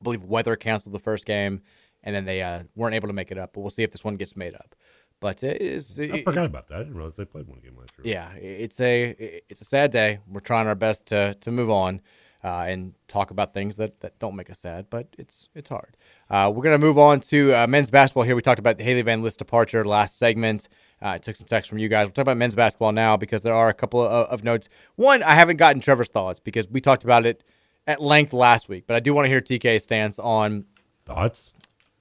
[0.00, 1.62] I believe weather canceled the first game,
[2.02, 3.52] and then they uh, weren't able to make it up.
[3.52, 4.74] But we'll see if this one gets made up.
[5.20, 5.98] But it is.
[5.98, 6.76] I forgot about that.
[6.76, 8.14] I didn't realize they played one game last year.
[8.14, 10.20] yeah, it's a it's a sad day.
[10.28, 12.00] We're trying our best to to move on
[12.44, 15.96] uh, and talk about things that, that don't make us sad, but it's it's hard.
[16.30, 18.36] Uh, we're gonna move on to uh, men's basketball here.
[18.36, 20.68] We talked about the Hailey Van Lith departure last segment.
[21.02, 22.06] Uh, I took some text from you guys.
[22.06, 24.68] We'll talk about men's basketball now because there are a couple of, of notes.
[24.96, 27.42] One, I haven't gotten Trevor's thoughts because we talked about it
[27.86, 30.66] at length last week, but I do want to hear TK's stance on
[31.08, 31.54] Thoughts?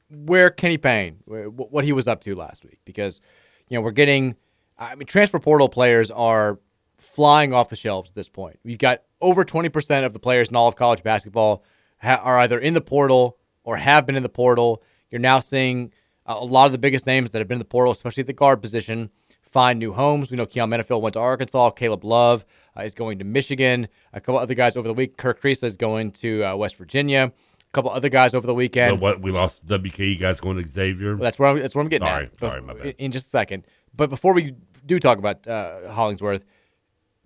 [0.09, 3.19] Where Kenny Payne, what he was up to last week, because
[3.67, 4.35] you know we're getting,
[4.77, 6.59] I mean, transfer portal players are
[6.97, 8.59] flying off the shelves at this point.
[8.63, 11.63] We've got over twenty percent of the players in all of college basketball
[12.01, 14.81] ha- are either in the portal or have been in the portal.
[15.11, 15.91] You're now seeing
[16.25, 18.33] a lot of the biggest names that have been in the portal, especially at the
[18.33, 19.09] guard position,
[19.41, 20.29] find new homes.
[20.31, 21.71] We know Keyon Menifield went to Arkansas.
[21.71, 22.45] Caleb Love
[22.77, 23.87] uh, is going to Michigan.
[24.13, 25.17] A couple other guys over the week.
[25.17, 27.31] Kerr Kriisa is going to uh, West Virginia.
[27.77, 28.93] Couple other guys over the weekend.
[28.93, 29.21] So what?
[29.21, 31.15] We lost WKE guys going to Xavier.
[31.15, 32.39] Well, that's where I'm, that's where I'm getting Sorry, at.
[32.39, 32.85] sorry, my bad.
[32.87, 33.65] in- In just a second,
[33.95, 34.55] but before we
[34.85, 36.43] do talk about uh, Hollingsworth,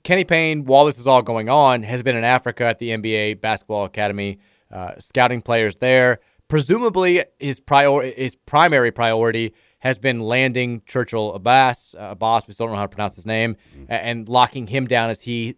[0.03, 3.39] Kenny Payne, while this is all going on, has been in Africa at the NBA
[3.39, 4.39] Basketball Academy,
[4.71, 6.19] uh, scouting players there.
[6.49, 12.45] Presumably, his prior his primary priority has been landing Churchill Abbas, uh, Abbas.
[12.45, 13.85] We still don't know how to pronounce his name, Mm-hmm.
[13.87, 15.55] and locking him down as he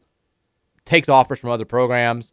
[0.85, 2.31] takes offers from other programs.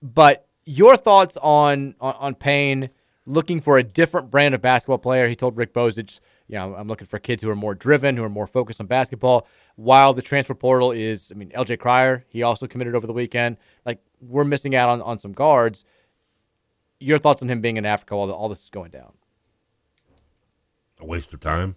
[0.00, 2.90] But your thoughts on, on on Payne
[3.26, 5.28] looking for a different brand of basketball player?
[5.28, 8.24] He told Rick Bozich, you know, I'm looking for kids who are more driven, who
[8.24, 9.46] are more focused on basketball.
[9.76, 13.56] While the transfer portal is, I mean, LJ Cryer, he also committed over the weekend.
[13.86, 15.84] Like we're missing out on, on some guards.
[17.00, 19.12] Your thoughts on him being in Africa while all this is going down?
[21.00, 21.76] A waste of time.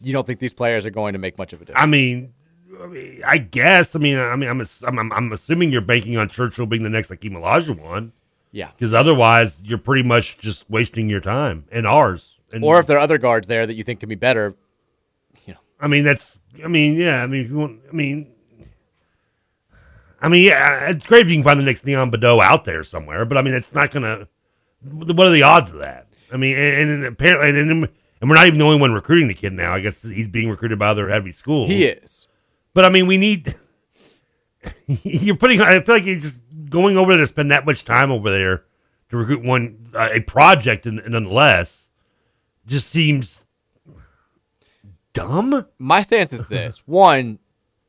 [0.00, 1.82] You don't think these players are going to make much of a difference?
[1.82, 2.33] I mean,
[2.80, 3.94] I mean, I guess.
[3.94, 4.60] I mean, I mean, I'm,
[4.98, 8.12] I'm, I'm, assuming you're banking on Churchill being the next Hakeem Olajuwon.
[8.52, 8.70] Yeah.
[8.76, 12.38] Because otherwise, you're pretty much just wasting your time and ours.
[12.52, 14.54] And or if there are other guards there that you think can be better,
[15.80, 16.38] I mean, that's.
[16.64, 17.22] I mean, yeah.
[17.22, 17.80] I mean, if you want.
[17.88, 18.30] I mean.
[20.22, 20.88] I mean, yeah.
[20.88, 23.42] It's great if you can find the next Neon Badeau out there somewhere, but I
[23.42, 24.28] mean, it's not gonna.
[24.82, 26.06] What are the odds of that?
[26.32, 29.34] I mean, and, and apparently, and, and we're not even the only one recruiting the
[29.34, 29.74] kid now.
[29.74, 31.68] I guess he's being recruited by other heavy schools.
[31.68, 32.28] He is.
[32.74, 33.54] But I mean, we need.
[34.86, 35.60] you're putting.
[35.60, 38.64] I feel like you're just going over there to spend that much time over there
[39.10, 41.88] to recruit one uh, a project, and, nonetheless,
[42.66, 43.44] just seems
[45.12, 45.66] dumb.
[45.78, 47.38] My stance is this: one,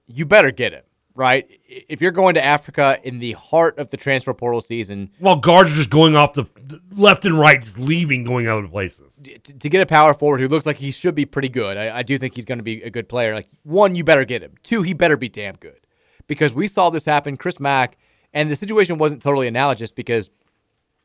[0.08, 1.50] you better get it right.
[1.90, 5.72] If you're going to Africa in the heart of the transfer portal season, While guards
[5.74, 9.14] are just going off the, the left and right, just leaving, going other places.
[9.24, 11.98] to, to get a power forward who looks like he should be pretty good, I,
[11.98, 13.34] I do think he's going to be a good player.
[13.34, 14.54] Like one, you better get him.
[14.64, 15.80] Two, he better be damn good
[16.28, 17.38] because we saw this happen.
[17.38, 17.98] Chris Mack,
[18.34, 20.30] and the situation wasn't totally analogous because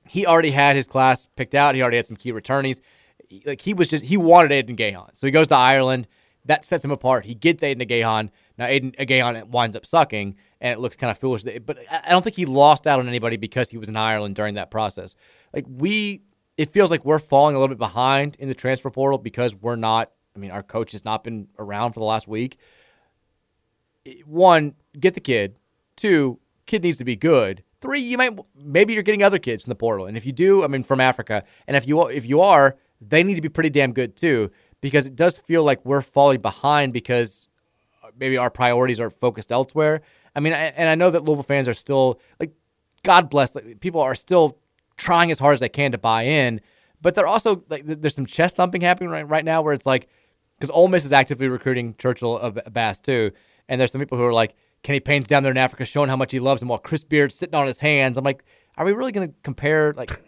[0.06, 1.74] he already had his class picked out.
[1.74, 2.80] He already had some key returnees.
[3.44, 6.08] Like he was just he wanted Aidan Igiehon, so he goes to Ireland.
[6.44, 7.26] That sets him apart.
[7.26, 8.30] He gets Aidan Igiehon.
[8.58, 11.44] Now Aidan Igiehon winds up sucking, and it looks kind of foolish.
[11.64, 14.54] But I don't think he lost out on anybody because he was in Ireland during
[14.54, 15.14] that process.
[15.54, 16.22] Like we,
[16.56, 19.76] it feels like we're falling a little bit behind in the transfer portal because we're
[19.76, 20.10] not.
[20.36, 22.58] I mean, our coach has not been around for the last week.
[24.24, 25.58] One, get the kid.
[25.96, 27.64] Two, kid needs to be good.
[27.80, 30.62] Three, you might maybe you're getting other kids from the portal, and if you do,
[30.62, 33.70] I mean from Africa, and if you if you are, they need to be pretty
[33.70, 34.50] damn good too,
[34.80, 37.48] because it does feel like we're falling behind because
[38.18, 40.02] maybe our priorities are focused elsewhere.
[40.34, 42.52] I mean, and I know that Louisville fans are still like,
[43.02, 44.58] God bless, like, people are still
[44.96, 46.60] trying as hard as they can to buy in,
[47.00, 50.08] but they're also like, there's some chest thumping happening right, right now where it's like,
[50.58, 53.32] because Ole Miss is actively recruiting Churchill of Bass too,
[53.68, 56.16] and there's some people who are like, Kenny Payne's down there in Africa showing how
[56.16, 58.16] much he loves him while Chris Beard's sitting on his hands.
[58.16, 58.44] I'm like,
[58.76, 60.22] are we really going to compare like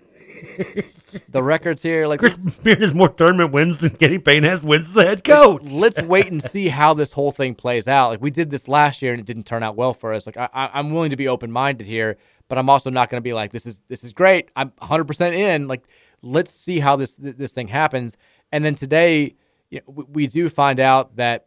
[1.29, 2.07] the records here?
[2.07, 5.25] Like, Chris Beard has more tournament wins than Kenny Payne has wins as a head
[5.25, 5.63] coach.
[5.65, 8.11] let's wait and see how this whole thing plays out.
[8.11, 10.27] Like we did this last year and it didn't turn out well for us.
[10.27, 12.17] Like I, I, I'm willing to be open minded here,
[12.49, 14.51] but I'm also not going to be like this is this is great.
[14.57, 15.69] I'm 100 percent in.
[15.69, 15.85] Like
[16.23, 18.17] let's see how this this thing happens.
[18.51, 19.37] And then today,
[19.71, 21.47] you know, we, we do find out that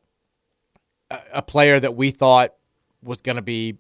[1.10, 2.54] a, a player that we thought
[3.04, 3.78] was going to be,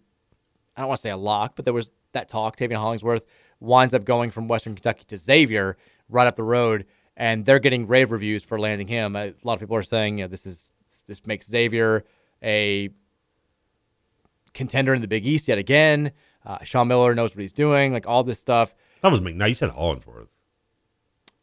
[0.77, 2.57] I don't want to say a lock, but there was that talk.
[2.57, 3.25] Tavian Hollingsworth
[3.59, 5.77] winds up going from Western Kentucky to Xavier
[6.09, 6.85] right up the road,
[7.17, 9.15] and they're getting rave reviews for landing him.
[9.15, 10.69] A lot of people are saying, you know, this is
[11.07, 12.03] this makes Xavier
[12.43, 12.89] a
[14.53, 16.11] contender in the Big East yet again.
[16.45, 18.73] Uh, Sean Miller knows what he's doing, like all this stuff.
[19.01, 19.49] That was McKnight.
[19.49, 20.29] You said Hollingsworth.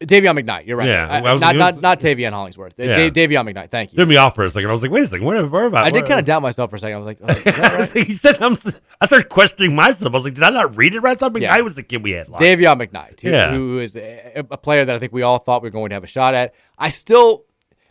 [0.06, 0.88] Davion McKnight, you're right.
[0.88, 2.74] Yeah, I- I was- not, not was- not Tavion Hollingsworth.
[2.78, 3.08] Yeah.
[3.08, 3.70] Da- Davion McKnight.
[3.70, 3.96] Thank you.
[3.96, 4.68] Threw me off for a second.
[4.68, 5.24] I was like, wait a second.
[5.26, 5.84] What, what about?
[5.86, 6.96] I did kind of doubt myself for a second.
[6.96, 7.90] I was like, oh, right?
[8.06, 8.56] he said, I'm,
[9.00, 10.12] I started questioning myself.
[10.12, 11.12] I was like, did I not read it right?
[11.12, 11.60] I thought McKnight Yeah.
[11.60, 12.28] was the kid we had.
[12.28, 12.42] Locked.
[12.42, 13.50] Davion McKnight, who, Yeah.
[13.52, 15.94] who is a, a player that I think we all thought we were going to
[15.94, 16.54] have a shot at.
[16.78, 17.44] I still,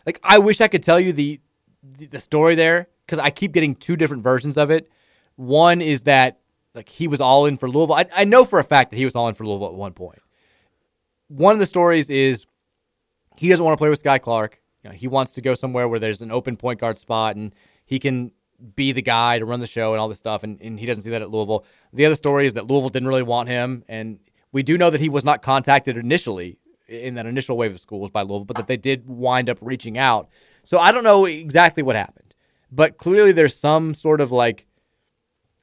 [0.06, 1.40] like, I wish I could tell you the
[1.98, 4.88] the, the story there because I keep getting two different versions of it.
[5.36, 6.38] One is that
[6.74, 7.96] like he was all in for Louisville.
[7.96, 9.92] I, I know for a fact that he was all in for Louisville at one
[9.92, 10.20] point.
[11.32, 12.46] One of the stories is
[13.36, 14.60] he doesn't want to play with Skyy Clark.
[14.82, 17.54] You know, he wants to go somewhere where there's an open point guard spot and
[17.86, 18.32] he can
[18.74, 20.42] be the guy to run the show and all this stuff.
[20.42, 21.64] And, and he doesn't see that at Louisville.
[21.92, 23.84] The other story is that Louisville didn't really want him.
[23.88, 24.18] And
[24.52, 28.10] we do know that he was not contacted initially in that initial wave of schools
[28.10, 30.28] by Louisville, but that they did wind up reaching out.
[30.62, 32.34] So I don't know exactly what happened,
[32.70, 34.66] but clearly there's some sort of like,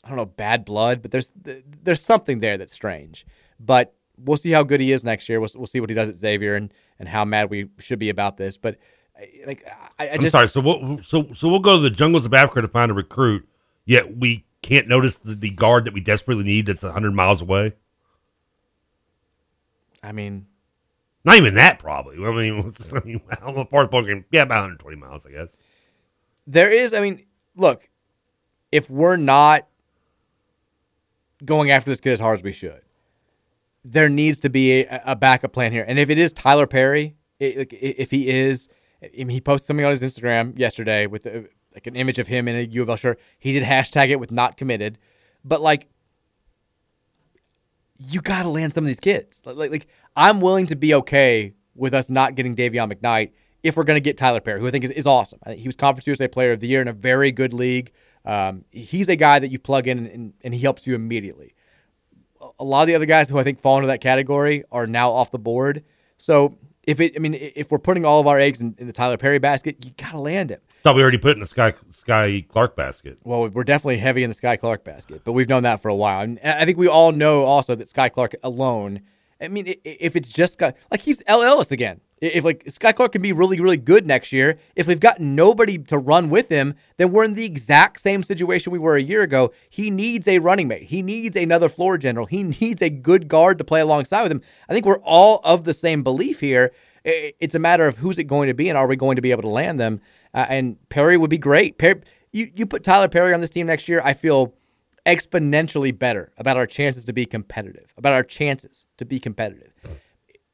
[0.04, 3.26] I don't know, bad blood, but there's there's something there that's strange.
[3.60, 3.94] But
[4.24, 5.40] we'll see how good he is next year.
[5.40, 8.10] We'll, we'll see what he does at Xavier and, and how mad we should be
[8.10, 8.58] about this.
[8.58, 8.78] But
[9.46, 9.68] like,
[9.98, 10.48] I, I I'm just sorry.
[10.48, 13.48] So we'll, so so we'll go to the jungles of Africa to find a recruit.
[13.86, 17.74] Yet we can't notice the, the guard that we desperately need that's hundred miles away.
[20.02, 20.48] I mean,
[21.24, 22.24] not even that probably.
[22.24, 24.26] I mean, I mean know far game.
[24.32, 25.58] Yeah, about 120 miles, I guess.
[26.48, 26.94] there is.
[26.94, 27.90] I mean, look,
[28.72, 29.68] if we're not
[31.44, 32.82] going after this kid as hard as we should,
[33.84, 35.86] there needs to be a, a backup plan here.
[35.88, 38.68] And if it is Tyler Perry, i- like, if he is,
[39.04, 41.42] I mean, he posted something on his Instagram yesterday with uh
[41.76, 43.20] like an image of him in a U of L shirt.
[43.38, 44.98] He did hashtag it with not committed,
[45.46, 45.88] but like
[47.98, 49.42] you got to land some of these kids.
[49.46, 53.76] Like, like, like, I'm willing to be okay with us not getting Davion McKnight if
[53.76, 55.40] we're going to get Tyler Perry, who I think is, is awesome.
[55.54, 57.92] He was Conference USA Player of the Year in a very good league.
[58.26, 61.54] Um, he's a guy that you plug in and, and he helps you immediately.
[62.60, 65.12] A lot of the other guys who I think fall into that category are now
[65.12, 65.84] off the board.
[66.18, 68.94] So if it, I mean, if we're putting all of our eggs in, in the
[68.94, 70.60] Tyler Perry basket, you got to land him.
[70.84, 73.20] Thought we already put in the Skyy Skyy Clark basket.
[73.24, 75.96] Well, we're definitely heavy in the Skyy Clark basket, but we've known that for a
[75.96, 76.22] while.
[76.22, 79.02] And I think we all know also that Skyy Clark alone.
[79.42, 82.02] I mean, if it's just Skyy, like he's El Ellis again.
[82.22, 85.78] If like Skyy Clark can be really, really good next year, if we've got nobody
[85.78, 89.22] to run with him, then we're in the exact same situation we were a year
[89.22, 89.52] ago.
[89.70, 90.84] He needs a running mate.
[90.84, 92.26] He needs another floor general.
[92.26, 94.42] He needs a good guard to play alongside with him.
[94.68, 96.72] I think we're all of the same belief here.
[97.06, 99.32] It's a matter of who's it going to be and are we going to be
[99.32, 100.02] able to land them?
[100.34, 101.78] Uh, and Perry would be great.
[101.78, 102.02] Perry,
[102.34, 104.54] you, you put Tyler Perry on this team next year, I feel
[105.06, 109.74] exponentially better about our chances to be competitive, about our chances to be competitive.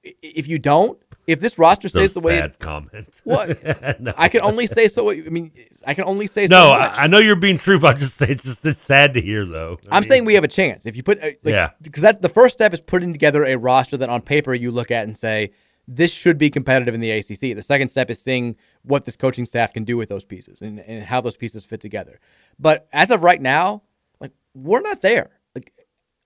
[0.03, 3.07] If you don't, if this roster stays So the way, sad comment.
[3.23, 3.63] what
[3.99, 4.13] No.
[4.17, 5.09] I can only say so.
[5.11, 5.51] I mean,
[5.86, 6.71] I can only say No, so.
[6.71, 9.45] I, I know you're being true, but I just it's just it's sad to hear
[9.45, 9.80] though.
[9.91, 10.86] I I'm mean, saying we have a chance.
[10.86, 11.69] If you put, uh, like, Yeah.
[11.82, 14.91] because that the first step is putting together a roster that on paper you look
[14.91, 15.51] at and say
[15.88, 17.55] this should be competitive in the ACC.
[17.55, 20.80] The second step is seeing what this coaching staff can do with those pieces and,
[20.80, 22.19] and how those pieces fit together.
[22.59, 23.84] But as of right now,
[24.19, 25.30] like we're not there.
[25.53, 25.71] Like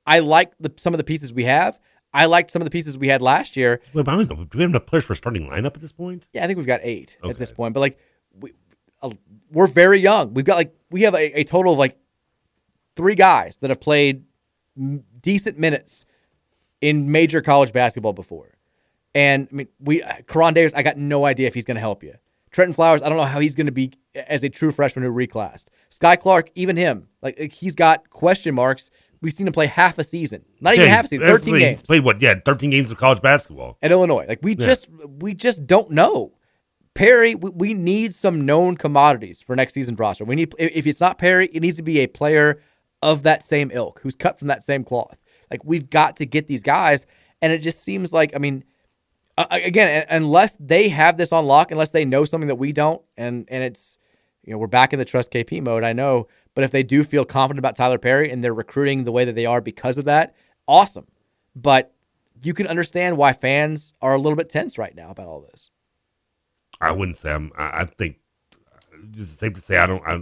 [0.05, 1.79] I like the, some of the pieces we have.
[2.13, 3.81] I liked some of the pieces we had last year.
[3.93, 4.49] Wait, but I don't.
[4.49, 6.25] Do we have enough players for starting lineup at this point?
[6.33, 7.73] Yeah, I think we've got eight at this point.
[7.73, 7.99] But like,
[8.33, 8.53] we,
[9.01, 9.11] uh,
[9.51, 10.33] we're very young.
[10.33, 11.97] We've got like we have a, a total of like
[12.95, 14.25] three guys that have played
[14.77, 16.05] m- decent minutes
[16.81, 18.57] in major college basketball before.
[19.13, 20.73] And I mean, we Karan Davis.
[20.73, 22.15] I got no idea if he's going to help you.
[22.51, 23.01] Trentyn Flowers.
[23.01, 25.65] I don't know how he's going to be as a true freshman who reclassed.
[25.91, 28.89] Skyy Clark, even him, like, he's got question marks.
[29.21, 32.03] We've seen him play half a season, not even half a season, thirteen games Played
[32.03, 32.21] what?
[32.21, 33.77] Yeah, thirteen games of college basketball.
[33.81, 34.25] at Illinois.
[34.27, 34.65] Like we Yeah.
[34.65, 34.87] just
[35.19, 36.33] we just don't know.
[36.95, 40.25] Perry, we, we need some known commodities for next season's roster.
[40.25, 42.61] We need if it's not Perry, it needs to be a player
[43.01, 45.19] of that same ilk who's cut from that same cloth.
[45.51, 47.05] Like we've got to get these guys,
[47.41, 48.63] and it just seems like I mean,
[49.37, 53.47] again, unless they have this on lock, unless they know something that we don't, and
[53.49, 53.97] and it's
[54.43, 55.83] you know we're back in the trust KP mode.
[55.83, 59.11] I know, but if they do feel confident about Tyler Perry and they're recruiting the
[59.11, 60.35] way that they are because of that,
[60.67, 61.07] awesome.
[61.55, 61.93] But
[62.43, 65.71] you can understand why fans are a little bit tense right now about all this.
[66.81, 67.51] I wouldn't say I'm.
[67.57, 68.17] I, I think
[68.53, 70.05] uh, it's safe to say I don't.
[70.07, 70.13] I,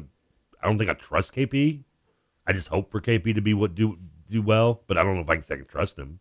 [0.62, 1.84] I don't think I trust KP.
[2.48, 3.98] I just hope for KP to be what do
[4.28, 6.20] do well, but I don't know if I can say I can trust him.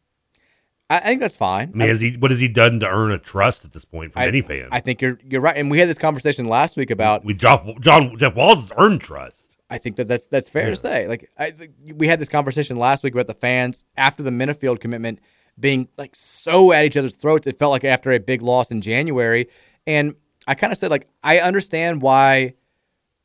[0.90, 1.72] I, I think that's fine.
[1.74, 4.12] I mean, has he what has he done to earn a trust at this point
[4.12, 4.68] from I- any fan?
[4.70, 7.24] I think you're you're right, and we had this conversation last week about.
[7.24, 9.45] we John, John Jeff Walz has earned trust.
[9.68, 10.70] I think that that's that's fair Yeah.
[10.70, 11.08] to say.
[11.08, 11.52] Like I,
[11.94, 15.18] we had this conversation last week about the fans after the Menifield commitment
[15.58, 17.46] being like so at each other's throats.
[17.46, 19.48] It felt like after a big loss in January,
[19.86, 20.14] and
[20.46, 22.54] I kind of said like I understand why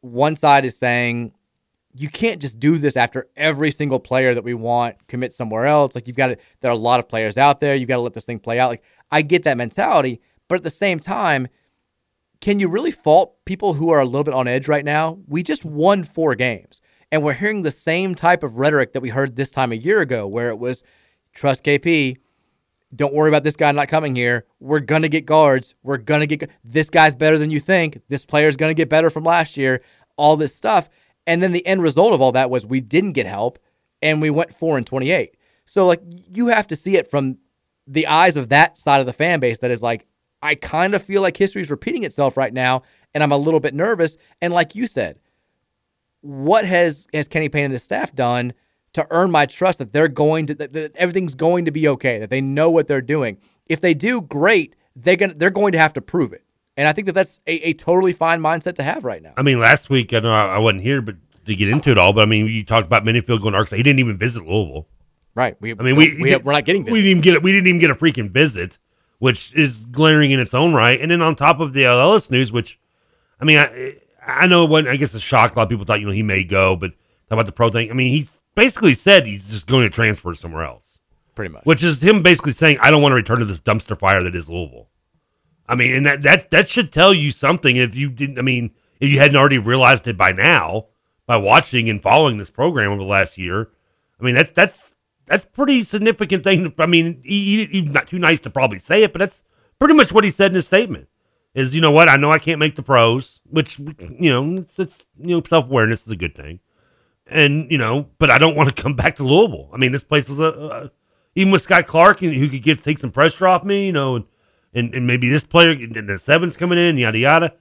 [0.02, 1.34] one side is saying
[1.94, 5.94] you can't just do this after every single player that we want commit somewhere else.
[5.94, 7.76] Like you've got to, there are a lot of players out there.
[7.76, 8.70] You've got to let this thing play out.
[8.70, 11.50] Like I get that mentality, but at the same time,
[12.42, 15.20] can you really fault people who are a little bit on edge right now?
[15.28, 16.82] We just won four games,
[17.12, 20.02] and we're hearing the same type of rhetoric that we heard this time a year
[20.02, 20.84] ago, where it was
[21.34, 22.18] trust KP.
[22.94, 24.46] Don't worry about this guy not coming here.
[24.60, 25.76] We're gonna get guards.
[25.84, 28.02] We're gonna get this guy's better than you think.
[28.10, 29.82] This player's gonna get better from last year.
[30.18, 30.90] All this stuff,
[31.26, 33.60] and then the end result of all that was we didn't get help,
[34.02, 35.38] and we went four and twenty-eight.
[35.66, 37.38] So like you have to see it from
[37.88, 40.06] the eyes of that side of the fan base that is like,
[40.42, 42.84] I kind of feel like history is repeating itself right now,
[43.14, 44.18] and I'm a little bit nervous.
[44.42, 45.20] And like you said,
[46.22, 48.54] what has has Kenny Payne and his staff done
[48.94, 52.20] to earn my trust that they're going to that, that everything's going to be okay,
[52.20, 53.38] that they know what they're doing?
[53.68, 54.76] If they do, great.
[54.96, 56.44] They're gonna they're going to have to prove it,
[56.76, 59.34] and I think that that's a, a totally fine mindset to have right now.
[59.38, 61.16] I mean, last week I know I, I wasn't here, but
[61.46, 63.78] to get into it all, but I mean, you talked about Menifield going to Arkansas.
[63.78, 64.88] He didn't even visit Louisville.
[65.34, 65.56] Right.
[65.62, 67.42] We, I mean, we, we we're not getting we didn't even get.
[67.42, 68.78] We didn't even get a freaking visit,
[69.22, 71.00] which is glaring in its own right.
[71.00, 72.80] And then on top of the Ellis news, which
[73.40, 73.94] I mean, I
[74.26, 75.56] I know what I guess a shock.
[75.56, 76.90] A lot of people thought you know he may go, but
[77.30, 77.92] talk about the pro thing.
[77.92, 80.98] I mean, he's basically said he's just going to transfer somewhere else,
[81.36, 81.64] pretty much.
[81.66, 84.36] which is him basically saying I don't want to return to this dumpster fire that
[84.36, 84.90] is Louisville.
[85.70, 88.40] I mean, and that that that should tell you something if you didn't.
[88.40, 90.88] I mean, if you hadn't already realized it by now
[91.28, 93.70] by watching and following this program over the last year.
[94.20, 94.91] I mean, that that's
[95.32, 96.74] that's pretty significant thing.
[96.78, 99.42] I mean, he, he, he's not too nice to probably say it, but that's
[99.80, 101.08] pretty much what he said in his statement.
[101.56, 102.10] Is you know what?
[102.10, 105.66] I know I can't make the pros, which you know it's, it's you know self
[105.66, 106.60] awareness is a good thing,
[107.28, 109.70] and you know, but I don't want to come back to Louisville.
[109.74, 110.92] I mean, this place was a, a
[111.36, 114.26] even with Scott Clark who could get take some pressure off me, you know, and
[114.74, 117.54] and, and maybe this player and the sevens coming in, yada yada.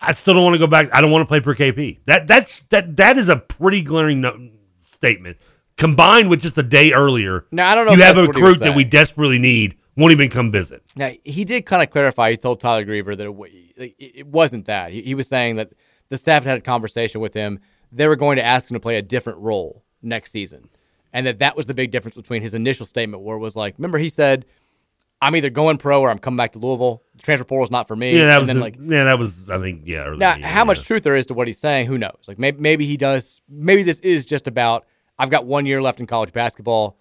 [0.00, 0.88] I still don't want to go back.
[0.94, 1.98] I don't want to play for KP.
[2.06, 4.48] That that's that that is a pretty glaring no,
[4.80, 5.36] statement.
[5.80, 8.76] Combined with just a day earlier, Now, I don't know You have a recruit that
[8.76, 9.76] we desperately need.
[9.96, 10.82] Won't even come visit.
[10.94, 12.30] Now he did kind of clarify.
[12.30, 14.92] He told Tyler Griever that it, it wasn't that.
[14.92, 15.72] He, he was saying that
[16.10, 17.60] the staff had had a conversation with him.
[17.90, 20.68] They were going to ask him to play a different role next season,
[21.14, 23.78] and that that was the big difference between his initial statement, where it was like,
[23.78, 24.44] remember he said,
[25.22, 27.02] "I'm either going pro or I'm coming back to Louisville.
[27.16, 29.18] The transfer portal is not for me." Yeah, that and was then like yeah, that
[29.18, 30.14] was I think yeah.
[30.16, 32.20] now, year, how much truth there is to what he's saying, who knows?
[32.28, 33.40] Like maybe maybe he does.
[33.48, 34.84] Maybe this is just about
[35.20, 36.96] I've got one year left in college basketball.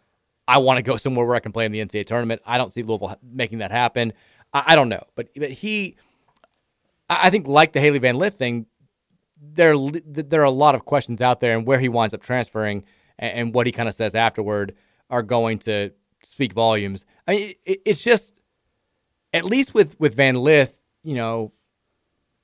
[0.46, 2.42] I want to go somewhere where I can play in the NCAA tournament.
[2.46, 4.12] I don't see Louisville making that happen.
[4.54, 5.96] I, I don't know, but but he,
[7.10, 8.66] I think like the Hailey Van Lith thing,
[9.42, 9.74] there
[10.06, 12.84] there are a lot of questions out there, and where he winds up transferring
[13.18, 14.76] and, and what he kind of says afterward
[15.10, 15.92] are going to
[16.24, 17.06] speak volumes.
[17.26, 18.34] I mean, it, it's just
[19.32, 21.54] at least with with Van Lith, you know,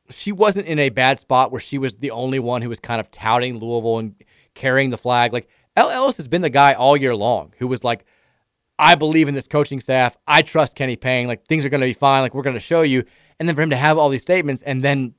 [0.10, 3.02] she wasn't in a bad spot where she was the only one who was kind
[3.02, 4.16] of touting Louisville and
[4.54, 5.34] carrying the flag.
[5.34, 8.06] Like El Ellis has been the guy all year long who was like,
[8.78, 10.18] I believe in this coaching staff.
[10.28, 11.28] I trust Kenny Payne.
[11.28, 12.22] Like things are going to be fine.
[12.22, 13.04] Like we're going to show you.
[13.40, 15.16] And then for him to have all these statements and then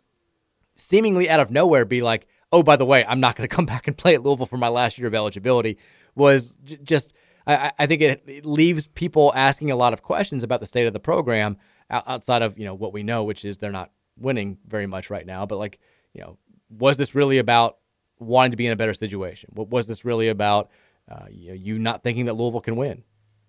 [0.74, 3.66] seemingly out of nowhere be like, oh, by the way, I'm not going to come
[3.66, 5.78] back and play at Louisville for my last year of eligibility
[6.14, 7.12] was j- just,
[7.46, 10.86] I, I think it, it leaves people asking a lot of questions about the state
[10.86, 11.58] of the program
[11.90, 15.26] outside of, you know, what we know, which is they're not winning very much right
[15.26, 15.46] now.
[15.46, 15.78] But like,
[16.14, 16.38] you know,
[16.68, 17.78] was this really about
[18.18, 19.50] wanting to be in a better situation?
[19.52, 20.70] What was this really about?
[21.10, 23.04] Uh, you, know, you not thinking that Louisville can win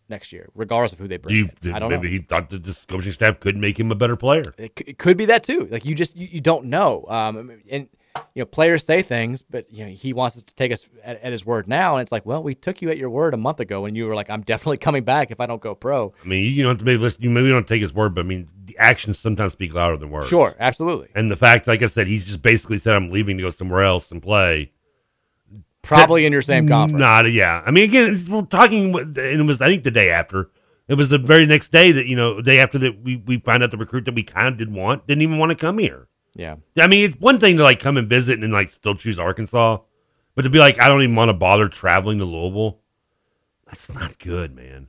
[0.10, 1.36] next year, regardless of who they bring.
[1.36, 1.74] You, in.
[1.74, 1.98] I don't know.
[1.98, 4.54] maybe he thought that this coaching staff could make him a better player.
[4.58, 5.68] It, c- it could be that too.
[5.72, 7.06] Like you just you, you don't know.
[7.08, 7.90] Um, and
[8.34, 11.22] you know players say things, but you know he wants us to take us at,
[11.22, 13.38] at his word now, and it's like, well, we took you at your word a
[13.38, 16.14] month ago and you were like, I'm definitely coming back if I don't go pro.
[16.24, 17.22] I mean, you don't have to maybe listen.
[17.22, 20.28] You maybe don't take his word, but I mean, actions sometimes speak louder than words.
[20.28, 21.10] Sure, absolutely.
[21.16, 23.84] And the fact, like I said, he's just basically said, "I'm leaving to go somewhere
[23.84, 24.72] else and play."
[25.82, 27.00] Probably in your same conference.
[27.00, 27.64] Not, yeah.
[27.66, 30.50] I mean, again, we're talking, and it was I think the day after.
[30.88, 33.62] It was the very next day that you know, day after that we we find
[33.62, 36.08] out the recruit that we kind of did want didn't even want to come here.
[36.34, 36.58] Yeah.
[36.78, 39.80] I mean, it's one thing to like come and visit and like still choose Arkansas,
[40.36, 42.80] but to be like, I don't even want to bother traveling to Louisville.
[43.66, 44.88] That's not good, man.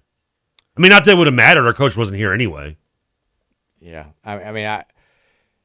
[0.77, 1.67] I mean, not that it would have mattered.
[1.67, 2.77] Our coach wasn't here anyway.
[3.81, 4.85] Yeah, I, I mean, I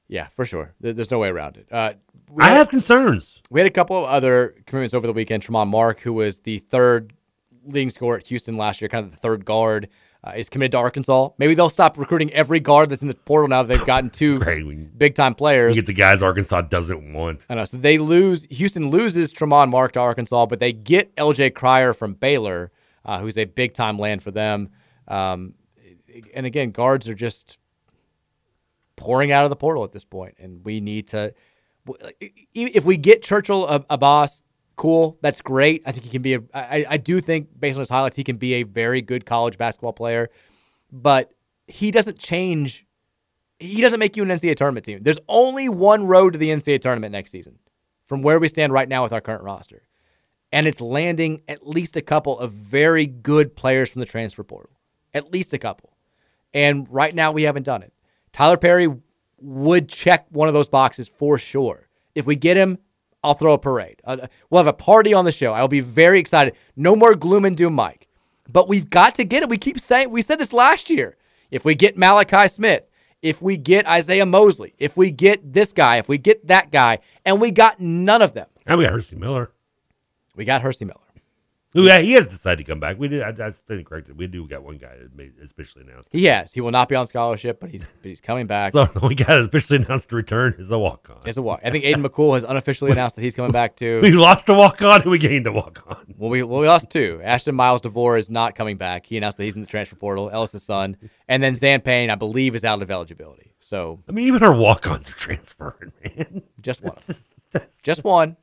[0.07, 0.73] yeah, for sure.
[0.79, 1.67] There's no way around it.
[1.71, 1.93] Uh,
[2.37, 3.41] I had- have concerns.
[3.49, 5.43] We had a couple of other commitments over the weekend.
[5.43, 7.13] Tramon Mark, who was the third
[7.65, 9.87] leading scorer at Houston last year, kind of the third guard,
[10.23, 11.29] uh, is committed to Arkansas.
[11.37, 14.39] Maybe they'll stop recruiting every guard that's in the portal now that they've gotten two
[14.97, 15.75] big time players.
[15.75, 17.41] You get the guys Arkansas doesn't want.
[17.49, 17.65] I know.
[17.65, 18.45] So they lose.
[18.49, 22.71] Houston loses Tramon Mark to Arkansas, but they get LJ Cryer from Baylor,
[23.05, 24.69] uh, who's a big time land for them.
[25.07, 25.55] Um,
[26.33, 27.57] and again, guards are just
[28.95, 31.33] pouring out of the portal at this point, and we need to.
[32.53, 34.41] If we get Churchill a, a boss,
[34.75, 35.17] cool.
[35.21, 35.83] That's great.
[35.85, 36.41] I think he can be a.
[36.53, 39.57] I, I do think based on his highlights, he can be a very good college
[39.57, 40.29] basketball player,
[40.91, 41.33] but
[41.67, 42.85] he doesn't change.
[43.59, 44.99] He doesn't make you an NCAA tournament team.
[45.01, 47.59] There's only one road to the NCAA tournament next season,
[48.03, 49.83] from where we stand right now with our current roster,
[50.51, 54.77] and it's landing at least a couple of very good players from the transfer portal,
[55.13, 55.91] at least a couple.
[56.53, 57.93] And right now we haven't done it.
[58.33, 58.87] Tyler Perry
[59.39, 61.87] would check one of those boxes for sure.
[62.15, 62.79] If we get him,
[63.23, 64.01] I'll throw a parade.
[64.03, 65.53] Uh, we'll have a party on the show.
[65.53, 66.55] I'll be very excited.
[66.75, 68.07] No more gloom and doom, Mike.
[68.51, 69.49] But we've got to get it.
[69.49, 71.15] We keep saying we said this last year.
[71.49, 72.89] If we get Malachi Smith,
[73.21, 76.99] if we get Isaiah Mosley, if we get this guy, if we get that guy,
[77.23, 78.47] and we got none of them.
[78.65, 79.51] And we got Hersey Miller.
[80.35, 80.99] We got Hersey Miller.
[81.73, 82.99] Who yeah, he has decided to come back.
[82.99, 83.23] We did.
[83.23, 84.17] I, I stand corrected.
[84.17, 86.09] We do got one guy that made officially announced.
[86.11, 86.53] He has.
[86.53, 88.73] He will not be on scholarship, but he's but he's coming back.
[88.83, 91.27] So the only guy that officially announced to return is a walk on.
[91.27, 91.61] Is a walk.
[91.63, 93.99] I think Aiden McCool has unofficially announced that he's coming back too.
[94.03, 96.13] We lost a walk on and we gained a walk on.
[96.17, 97.21] Well, we, well, we lost two.
[97.23, 99.05] Ashton Miles DeVore is not coming back.
[99.05, 100.29] He announced that he's in the transfer portal.
[100.31, 100.97] Ellis' son,
[101.27, 103.53] and then Zan Payne, I believe, is out of eligibility.
[103.59, 106.43] So I mean, even our walk ons are transferring, man.
[106.61, 106.97] just one,
[107.81, 108.37] just one.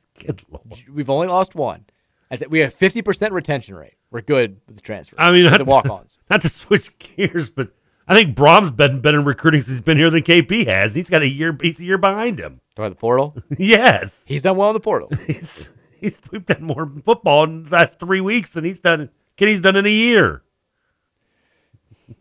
[0.91, 1.85] We've only lost one.
[2.31, 2.49] That's it.
[2.49, 3.95] We have fifty percent retention rate.
[4.09, 5.17] We're good with the transfer.
[5.19, 6.17] I mean, the not, walk-ons.
[6.29, 7.73] Not to switch gears, but
[8.07, 10.95] I think Brohm's been better in recruiting since he's been here than KP has.
[10.95, 11.57] He's got a year.
[11.61, 12.61] He's a year behind him.
[12.73, 13.35] Toward the portal.
[13.57, 15.09] yes, he's done well in the portal.
[15.27, 19.09] he's he's we've done more football in the last three weeks than he's done.
[19.35, 20.41] Kenny's done in a year.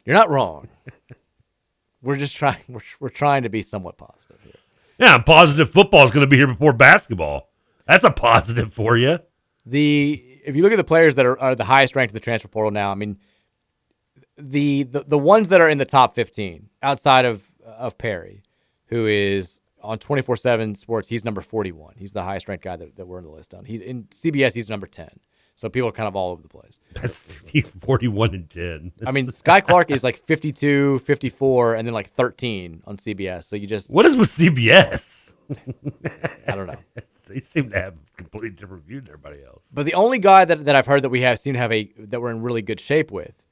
[0.05, 0.69] You're not wrong.
[2.03, 2.59] we're just trying.
[2.69, 4.55] We're, we're trying to be somewhat positive here.
[4.99, 7.49] Yeah, positive football is going to be here before basketball.
[7.87, 9.21] That's a positive for you.
[9.67, 12.21] The if you look at the players that are, are the highest ranked in the
[12.21, 13.19] transfer portal now, I mean,
[14.37, 18.43] the, the the ones that are in the top fifteen outside of of Perry,
[18.87, 21.95] who is on twenty four seven Sports, he's number forty one.
[21.99, 23.65] He's the highest ranked guy that, that we're in the list on.
[23.65, 25.21] He's in CBS, he's number ten.
[25.57, 26.79] So people are kind of all over the place.
[26.95, 28.93] That's he's forty one and ten.
[29.07, 33.45] I mean, Skyy Clark is like 52, 54, and then like 13 on CBS.
[33.45, 33.91] So you just.
[33.91, 35.35] What is with CBS?
[36.49, 36.79] I don't know.
[37.31, 39.71] they seem to have a completely different view than everybody else.
[39.73, 41.91] But the only guy that, that I've heard that we have seem to have a
[41.99, 43.45] that we're in really good shape with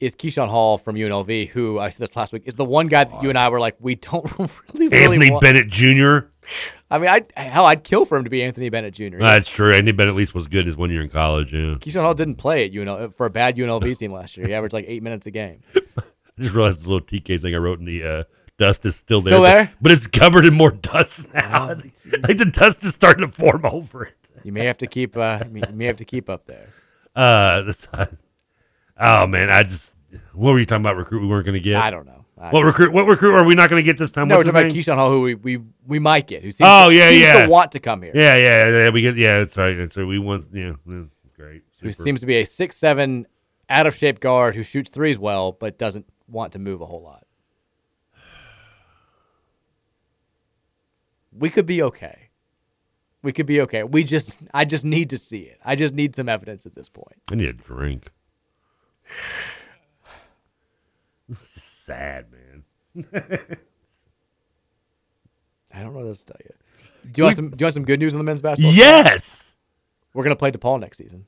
[0.00, 3.04] is Keyshawn Hall from UNLV, who I said this last week is the one guy
[3.04, 5.42] that you and I were like, we don't really, really Anthony want.
[5.42, 6.30] Bennett Jr.
[6.90, 9.18] I mean, I hell, I'd kill for him to be Anthony Bennett Jr.
[9.18, 9.72] That's true.
[9.72, 11.52] Anthony Bennett at least was good his one year in college.
[11.52, 11.74] Yeah.
[11.74, 14.46] Keyshawn Hall didn't play at UNLV for a bad UNLV team last year.
[14.46, 15.60] He averaged like eight minutes a game.
[15.76, 18.24] I just realized the little TK thing I wrote in the uh,
[18.60, 19.32] dust is still there.
[19.32, 19.72] Still but- there?
[19.80, 21.68] But, it's covered in more dust now.
[21.68, 24.14] like the dust is starting to form over it.
[24.44, 25.16] You may have to keep.
[25.16, 26.68] Uh, you may have to keep up there.
[27.16, 27.86] Uh, this,
[28.98, 29.94] oh man, I just
[30.32, 30.96] what were you talking about?
[30.96, 31.76] Recruit we weren't going to get.
[31.76, 32.24] I don't know.
[32.38, 32.92] I- what recruit?
[32.92, 34.28] What recruit are we not going to get this time?
[34.28, 34.72] No, we're talking about?
[34.72, 36.42] Keyshawn Hall, who we, we we might get.
[36.42, 37.44] Who seems Oh to, yeah, seems yeah.
[37.44, 38.12] to want to come here.
[38.14, 38.90] Yeah, yeah, yeah.
[38.90, 39.16] We get.
[39.16, 39.74] Yeah, that's right.
[39.74, 40.06] That's right.
[40.06, 40.46] We want.
[40.52, 41.02] Yeah, yeah,
[41.36, 41.62] great.
[41.80, 43.26] Who seems to be a six seven,
[43.68, 47.02] out of shape guard who shoots threes well, but doesn't want to move a whole
[47.02, 47.26] lot.
[51.40, 52.28] We could be okay.
[53.22, 53.82] We could be okay.
[53.82, 55.58] We just, I just need to see it.
[55.64, 57.16] I just need some evidence at this point.
[57.30, 58.12] I need a drink.
[61.28, 62.64] This is sad, man.
[65.72, 66.50] I don't know what else to tell you.
[67.12, 67.50] Do you want some?
[67.50, 68.72] Do you want some good news on the men's basketball?
[68.72, 69.54] Yes.
[70.12, 71.26] We're gonna play DePaul next season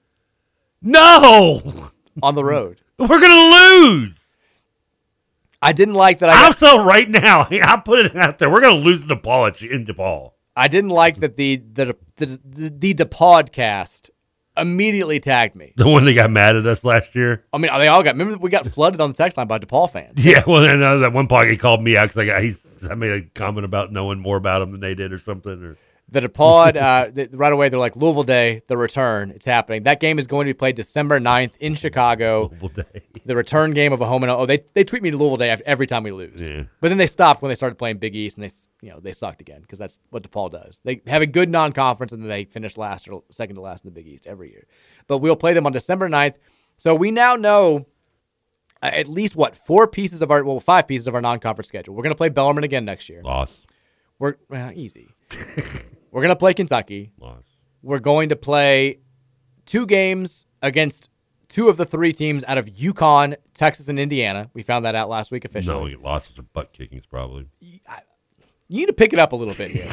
[0.80, 2.80] No, on the road.
[2.98, 4.21] we're gonna lose.
[5.62, 6.28] I didn't like that.
[6.28, 7.46] I I'm so right now.
[7.50, 8.50] I put it out there.
[8.50, 10.32] We're gonna lose the Paul in DePaul.
[10.56, 14.10] I didn't like that the the the the, the DePodcast
[14.56, 15.72] immediately tagged me.
[15.76, 17.44] The one that got mad at us last year.
[17.52, 18.16] I mean, they all got.
[18.16, 20.12] Remember, we got flooded on the text line by DePaul fans.
[20.24, 22.94] Yeah, well, then uh, that one pocket called me out because I got he's I
[22.94, 25.62] made a comment about knowing more about him than they did or something.
[25.62, 25.78] Or
[26.12, 29.30] The DePod, uh, right away, they're like Louisville Day, the return.
[29.30, 29.84] It's happening.
[29.84, 32.50] That game is going to be played December 9th in Chicago.
[32.60, 33.02] Louisville Day.
[33.24, 35.56] The return game of a home and oh, they they tweet me to Louisville Day
[35.64, 36.42] every time we lose.
[36.42, 36.64] Yeah.
[36.80, 38.50] But then they stopped when they started playing Big East and they
[38.84, 40.80] you know they sucked again because that's what DePaul does.
[40.82, 43.90] They have a good non-conference and then they finish last or second to last in
[43.90, 44.66] the Big East every year.
[45.06, 46.34] But we'll play them on December 9th.
[46.78, 47.86] So we now know
[48.82, 51.94] uh, at least what four pieces of our well five pieces of our non-conference schedule.
[51.94, 53.22] We're going to play Bellarmine again next year.
[53.22, 53.50] loss,
[54.18, 55.14] We're well, easy.
[56.12, 57.12] We're going to play Kentucky.
[57.18, 57.42] loss.
[57.82, 59.00] We're going to play
[59.66, 61.08] two games against
[61.48, 64.48] two of the three teams out of UConn, Texas, and Indiana.
[64.54, 65.94] We found that out last week officially.
[65.94, 67.48] No, losses or butt kickings probably.
[67.60, 67.80] You
[68.68, 69.88] need to pick it up a little bit here.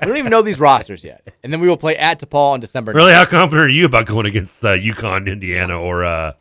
[0.00, 1.26] we don't even know these rosters yet.
[1.42, 2.92] And then we will play at DePaul on December.
[2.92, 2.96] 9th.
[2.96, 6.32] Really, how confident are you about going against uh, UConn, Indiana, or uh,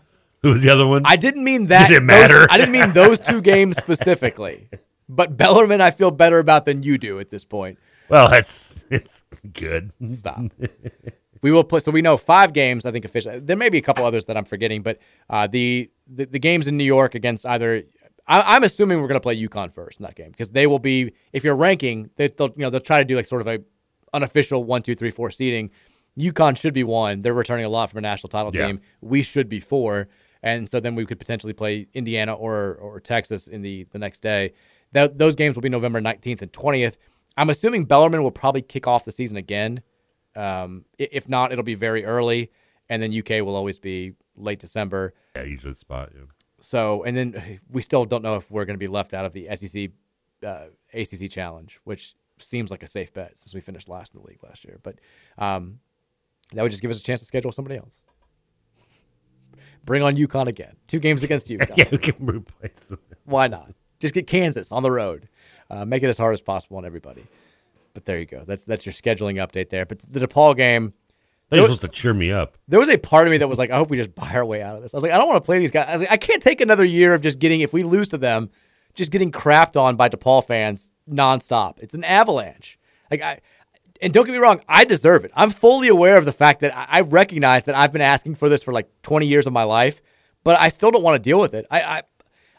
[0.42, 1.04] who was the other one?
[1.06, 1.90] I didn't mean that.
[1.90, 2.48] Did it those- matter?
[2.50, 4.70] I didn't mean those two games specifically.
[5.10, 7.78] But Bellarmine, I feel better about than you do at this point.
[8.10, 9.24] well, that's it's
[9.54, 9.92] good.
[10.08, 10.42] Stop.
[11.42, 11.80] we will play.
[11.80, 12.86] So we know five games.
[12.86, 13.40] I think officially.
[13.40, 15.00] There may be a couple others that I'm forgetting, but
[15.30, 17.84] uh, the, the the games in New York against either.
[18.28, 20.78] I, I'm assuming we're going to play UConn first in that game because they will
[20.80, 21.14] be.
[21.34, 23.60] If you're ranking, they, they'll you know they'll try to do like sort of a
[24.14, 25.72] unofficial one, two, three, four seeding.
[26.18, 27.22] UConn should be one.
[27.22, 28.68] They're returning a lot from a national title Yeah.
[28.68, 28.82] team.
[29.02, 30.10] We should be four,
[30.44, 34.20] and so then we could potentially play Indiana or or Texas in the the next
[34.22, 34.54] day.
[34.92, 36.98] That, those games will be November 19th and 20th.
[37.38, 39.82] I'm assuming Bellarmine will probably kick off the season again.
[40.36, 42.52] Um, if not, it'll be very early,
[42.90, 45.14] and then UK will always be late December.
[45.36, 46.12] Yeah, usually the spot.
[46.16, 46.26] Yeah.
[46.60, 49.34] So, and then we still don't know if we're going to be left out of
[49.34, 49.92] the SEC
[50.46, 54.28] uh, ACC challenge, which seems like a safe bet since we finished last in the
[54.28, 54.80] league last year.
[54.82, 55.00] But
[55.38, 55.80] um,
[56.54, 58.04] that would just give us a chance to schedule somebody else.
[59.86, 60.76] Bring on UConn again.
[60.88, 61.78] Two games against UConn.
[61.78, 63.00] yeah, we can replace them.
[63.26, 63.74] Why not?
[64.00, 65.28] Just get Kansas on the road.
[65.70, 67.24] Uh, make it as hard as possible on everybody.
[67.94, 68.44] But there you go.
[68.46, 69.86] That's that's your scheduling update there.
[69.86, 70.94] But the DePaul game,
[71.50, 72.58] They're was, supposed to cheer me up.
[72.68, 74.46] there was a part of me that was like, I hope we just buy our
[74.46, 74.94] way out of this.
[74.94, 75.88] I was like, I don't want to play these guys.
[75.88, 78.18] I was like, I can't take another year of just getting if we lose to
[78.18, 78.50] them,
[78.96, 81.80] just getting crapped on by DePaul fans nonstop.
[81.80, 82.80] It's an avalanche.
[83.12, 83.42] Like I.
[84.02, 85.32] And don't get me wrong, I deserve it.
[85.36, 88.48] I'm fully aware of the fact that I I recognize that I've been asking for
[88.48, 90.02] this for like 20 years of my life,
[90.46, 91.66] but I still don't want to deal with it.
[91.70, 92.04] I, I,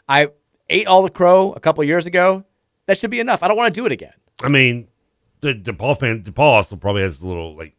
[0.07, 0.27] I
[0.71, 2.45] ate all the crow a couple years ago.
[2.87, 3.43] That should be enough.
[3.43, 4.13] I don't want to do it again.
[4.41, 4.87] I mean,
[5.41, 7.75] the DePaul fan, DePaul also probably has a little like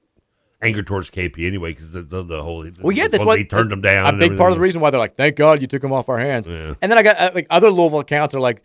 [0.62, 3.44] anger towards KP anyway because the, the the whole Well, yeah, that's supposedly what he
[3.44, 4.14] turned them down.
[4.14, 6.08] A big part of the reason why they're like, "Thank God you took him off
[6.08, 6.74] our hands." Yeah.
[6.80, 8.62] And then I got uh, like other Louisville accounts are like,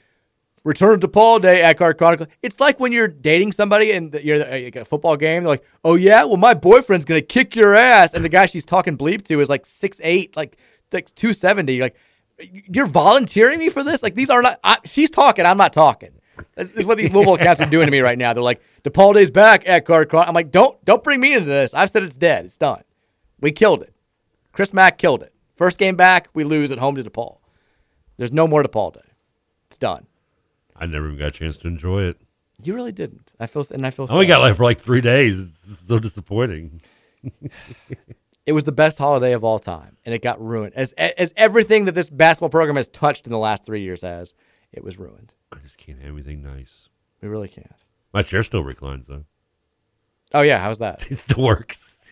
[0.63, 4.41] "Return to Paul Day at Card Chronicle." It's like when you're dating somebody and you're
[4.41, 5.43] at like, a football game.
[5.43, 8.65] They're like, "Oh yeah, well my boyfriend's gonna kick your ass," and the guy she's
[8.65, 10.57] talking bleep to is like six eight, like
[10.93, 11.81] like two seventy.
[11.81, 11.95] Like,
[12.39, 14.59] "You're volunteering me for this?" Like these are not.
[14.63, 15.45] I, she's talking.
[15.45, 16.11] I'm not talking.
[16.55, 18.33] This is what these Louisville accounts are doing to me right now.
[18.33, 21.47] They're like, "DePaul Day's back at Card Chronicle." I'm like, "Don't don't bring me into
[21.47, 21.73] this.
[21.73, 22.45] I've said it's dead.
[22.45, 22.83] It's done.
[23.39, 23.93] We killed it."
[24.51, 25.33] Chris Mack killed it.
[25.55, 27.37] First game back, we lose at home to DePaul.
[28.17, 29.09] There's no more DePaul day.
[29.67, 30.07] It's done.
[30.75, 32.17] I never even got a chance to enjoy it.
[32.61, 33.31] You really didn't.
[33.39, 34.07] I feel and I feel.
[34.09, 34.33] I only sad.
[34.33, 35.39] got like for like three days.
[35.39, 36.81] It's so disappointing.
[38.47, 40.73] It was the best holiday of all time, and it got ruined.
[40.73, 44.33] As as everything that this basketball program has touched in the last three years has,
[44.71, 45.33] it was ruined.
[45.51, 46.87] I just can't have anything nice.
[47.21, 47.75] We really can't.
[48.13, 49.25] My chair still reclines though.
[50.33, 51.05] Oh yeah, how's that?
[51.11, 51.97] It still works.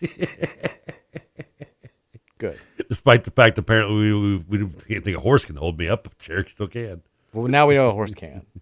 [2.38, 2.58] Good.
[2.86, 6.06] Despite the fact apparently we, we, we can't think a horse can hold me up,
[6.06, 7.00] a chair still can.
[7.32, 8.44] Well, now we know a horse can.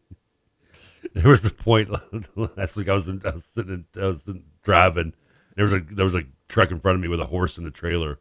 [1.13, 1.91] There was a point
[2.35, 2.89] last week.
[2.89, 5.13] I was, in, I was sitting, I was in, driving.
[5.55, 7.65] There was a there was a truck in front of me with a horse in
[7.65, 8.19] the trailer.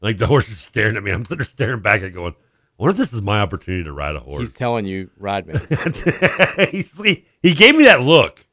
[0.00, 1.10] Like the horse is staring at me.
[1.10, 2.34] I'm sitting staring back and going,
[2.76, 5.54] "What if this is my opportunity to ride a horse?" He's telling you, ride me.
[6.70, 8.46] he, he gave me that look.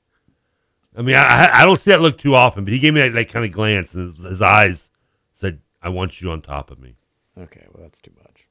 [0.95, 3.13] I mean, I, I don't see that look too often, but he gave me that,
[3.13, 4.89] that kind of glance, and his, his eyes
[5.35, 6.95] said, "I want you on top of me."
[7.37, 8.47] Okay, well that's too much.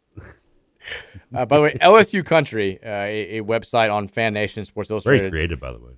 [1.34, 5.22] uh, by the way, LSU Country, uh, a, a website on Fan Nation Sports Illustrated,
[5.22, 5.92] Very creative, by the way.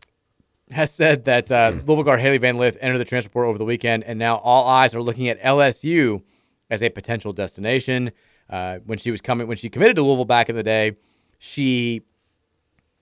[0.70, 3.64] Has said that uh, Louisville guard Hailey Van Lith entered the transfer portal over the
[3.64, 6.22] weekend, and now all eyes are looking at LSU
[6.68, 8.12] as a potential destination.
[8.50, 10.96] Uh, when she was coming, when she committed to Louisville back in the day,
[11.38, 12.02] she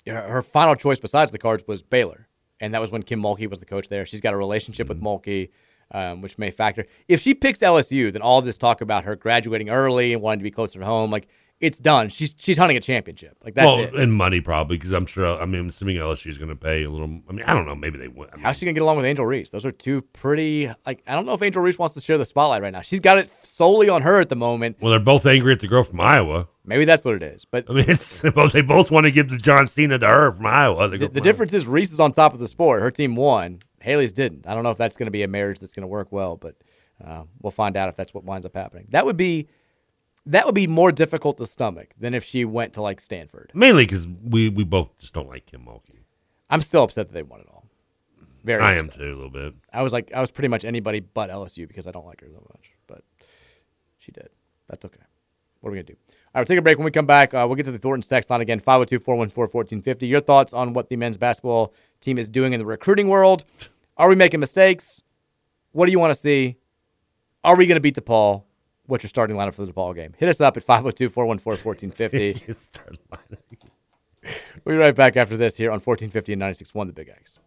[0.06, 2.28] her, her final choice besides the Cards was Baylor,
[2.60, 4.06] and that was when Kim Mulkey was the coach there.
[4.06, 5.50] She's got a relationship with Mulkey.
[5.92, 6.84] Um, which may factor.
[7.06, 10.42] If she picks LSU, then all this talk about her graduating early and wanting to
[10.42, 11.28] be closer to home, like
[11.60, 12.08] it's done.
[12.10, 13.36] She's she's hunting a championship.
[13.42, 13.94] Like that's well, it.
[13.94, 15.40] and money probably because I'm sure.
[15.40, 17.22] I mean, I'm assuming LSU is going to pay a little.
[17.28, 17.74] I mean, I don't know.
[17.74, 18.28] Maybe they would.
[18.32, 19.50] I mean, How's she gonna get along with Angel Reese?
[19.50, 22.24] Those are two pretty like I don't know if Angel Reese wants to share the
[22.24, 22.82] spotlight right now.
[22.82, 24.76] She's got it solely on her at the moment.
[24.80, 26.48] well, they're both angry at the girl from Iowa.
[26.64, 27.44] Maybe that's what it is.
[27.44, 30.46] But I mean, it's, they both want to give the John Cena to her from
[30.46, 30.88] Iowa.
[30.88, 32.82] the, The, from difference is Reese is on top of the sport.
[32.82, 33.60] Her team won.
[33.80, 34.46] Hailey's didn't.
[34.46, 36.36] I don't know if that's going to be a marriage that's going to work well,
[36.36, 36.56] but
[37.04, 38.88] uh, we'll find out if that's what winds up happening.
[38.90, 39.48] That would be
[40.26, 43.52] that would be more difficult to stomach than if she went to like Stanford.
[43.54, 46.04] Mainly because we we both just don't like Kim Mulkey.
[46.50, 47.66] I'm still upset that they won it all.
[48.44, 48.62] Very.
[48.62, 49.54] I am too a little bit.
[49.72, 52.28] I was like I was pretty much anybody but LSU because I don't like her
[52.28, 53.02] so much, but
[53.98, 54.28] she did.
[54.68, 55.00] That's okay.
[55.60, 55.96] What are we gonna do?
[56.36, 56.76] All right, we'll take a break.
[56.78, 59.52] When we come back, uh, we'll get to the Thornton's text line again 502 414
[59.52, 60.06] 1450.
[60.06, 63.44] Your thoughts on what the men's basketball team is doing in the recruiting world?
[63.96, 65.02] Are we making mistakes?
[65.72, 66.56] What do you want to see?
[67.42, 68.44] Are we going to beat DePaul?
[68.86, 70.14] What's your starting lineup for the DePaul game?
[70.16, 72.54] Hit us up at 502 414 1450.
[74.64, 77.38] We'll be right back after this here on 1450 and 96.1 The Big X.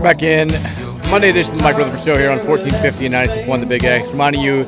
[0.00, 0.48] welcome back in.
[1.10, 4.08] Monday edition of the Mike Rutherford Show here on 1450 and 96.1 The Big X.
[4.10, 4.60] Reminding you,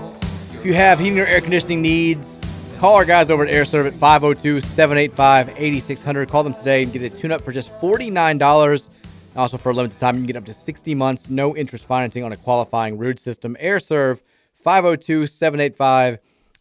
[0.53, 2.41] if you have heating or air conditioning needs,
[2.79, 6.29] call our guys over at AirServe at 502 785 8600.
[6.29, 8.89] Call them today and get a tune up for just $49.
[9.35, 12.25] Also, for a limited time, you can get up to 60 months, no interest financing
[12.25, 13.57] on a qualifying Ruud system.
[13.63, 14.21] AirServe
[14.53, 16.19] 502 785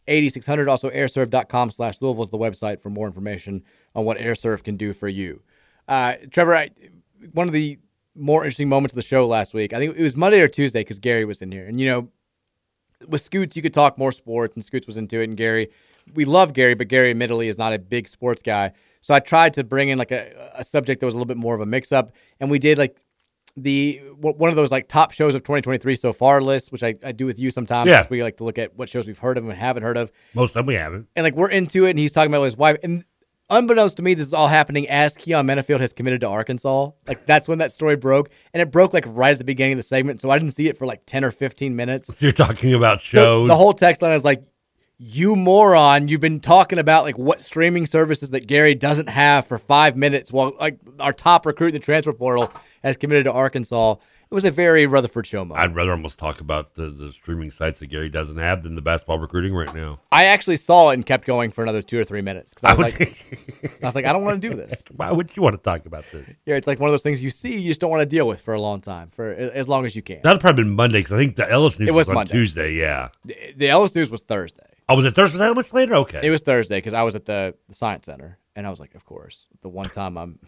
[0.07, 0.69] 8600.
[0.69, 3.63] Also, airserve.com slash Louisville is the website for more information
[3.95, 5.41] on what AirServe can do for you.
[5.89, 6.69] Uh, Trevor, I,
[7.33, 7.77] one of the
[8.15, 10.81] more interesting moments of the show last week, I think it was Monday or Tuesday
[10.81, 11.65] because Gary was in here.
[11.65, 12.09] And, you know,
[13.07, 15.25] with Scoots, you could talk more sports, and Scoots was into it.
[15.25, 15.69] And Gary,
[16.13, 18.73] we love Gary, but Gary admittedly is not a big sports guy.
[19.01, 21.37] So I tried to bring in like a, a subject that was a little bit
[21.37, 22.99] more of a mix up, and we did like
[23.57, 27.11] the one of those like top shows of 2023 so far list, which I, I
[27.11, 27.89] do with you sometimes.
[27.89, 28.05] Yeah.
[28.09, 30.51] We like to look at what shows we've heard of and haven't heard of, Most
[30.51, 31.07] of them we haven't.
[31.15, 33.03] and like we're into it, and he's talking about his wife, and
[33.51, 36.91] unbeknownst to me, this is all happening as Keyon Menifield has committed to Arkansas.
[37.07, 39.77] Like that's when that story broke, and it broke like right at the beginning of
[39.77, 42.17] the segment, so I didn't see it for like 10 or 15 minutes.
[42.17, 43.47] So you're talking about So shows.
[43.49, 44.43] the whole text line is like,
[44.97, 46.07] "You moron!
[46.07, 50.31] You've been talking about like what streaming services that Gary doesn't have for five minutes,
[50.31, 52.51] while like our top recruit in the transfer portal
[52.83, 53.95] has committed to Arkansas."
[54.31, 55.59] It was a very Rutherford show moment.
[55.59, 58.81] I'd rather almost talk about the, the streaming sites that Gary doesn't have than the
[58.81, 59.99] basketball recruiting right now.
[60.09, 62.81] I actually saw it and kept going for another two or three minutes because I
[62.81, 64.85] was like, I was like, I don't want to do this.
[64.95, 66.25] Why would you want to talk about this?
[66.45, 68.25] Yeah, it's like one of those things you see, you just don't want to deal
[68.25, 70.21] with for a long time, for as long as you can.
[70.23, 72.31] That'd probably been Monday because I think the Ellis news It was on Monday.
[72.31, 72.73] Tuesday.
[72.75, 73.09] Yeah.
[73.25, 74.63] The- The Ellis News was Thursday.
[74.87, 75.39] Oh, was it Thursday?
[75.39, 75.95] Was that much later?
[75.95, 76.21] Okay.
[76.23, 78.95] It was Thursday because I was at the, the Science Center, and I was like,
[78.95, 80.39] of course, the one time I'm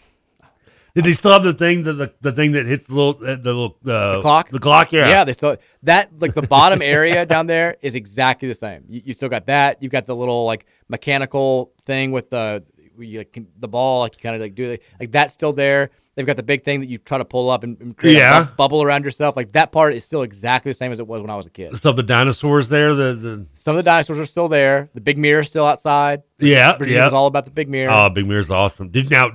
[0.96, 3.36] Did they still have the thing the the, the thing that hits the little the
[3.38, 4.50] little uh, the clock.
[4.50, 5.10] The clock, yeah.
[5.10, 5.24] yeah.
[5.24, 8.84] They still that like the bottom area down there is exactly the same.
[8.88, 9.82] You, you still got that.
[9.82, 12.64] You've got the little like mechanical thing with the
[13.00, 15.90] you, like, can- the ball, like you kind of like do like that's still there.
[16.16, 18.44] They've got the big thing that you try to pull up and, and create Yeah.
[18.44, 19.36] a bubble around yourself.
[19.36, 21.50] Like that part is still exactly the same as it was when I was a
[21.50, 21.74] kid.
[21.76, 22.94] Still the dinosaurs there.
[22.94, 24.92] The the Some of the dinosaurs are still there.
[24.94, 26.22] The big mirror is still outside.
[26.38, 27.04] yeah Virginia yeah.
[27.06, 27.90] was all about the big mirror.
[27.92, 28.90] Oh, Big Mirror's awesome.
[28.90, 29.32] Did now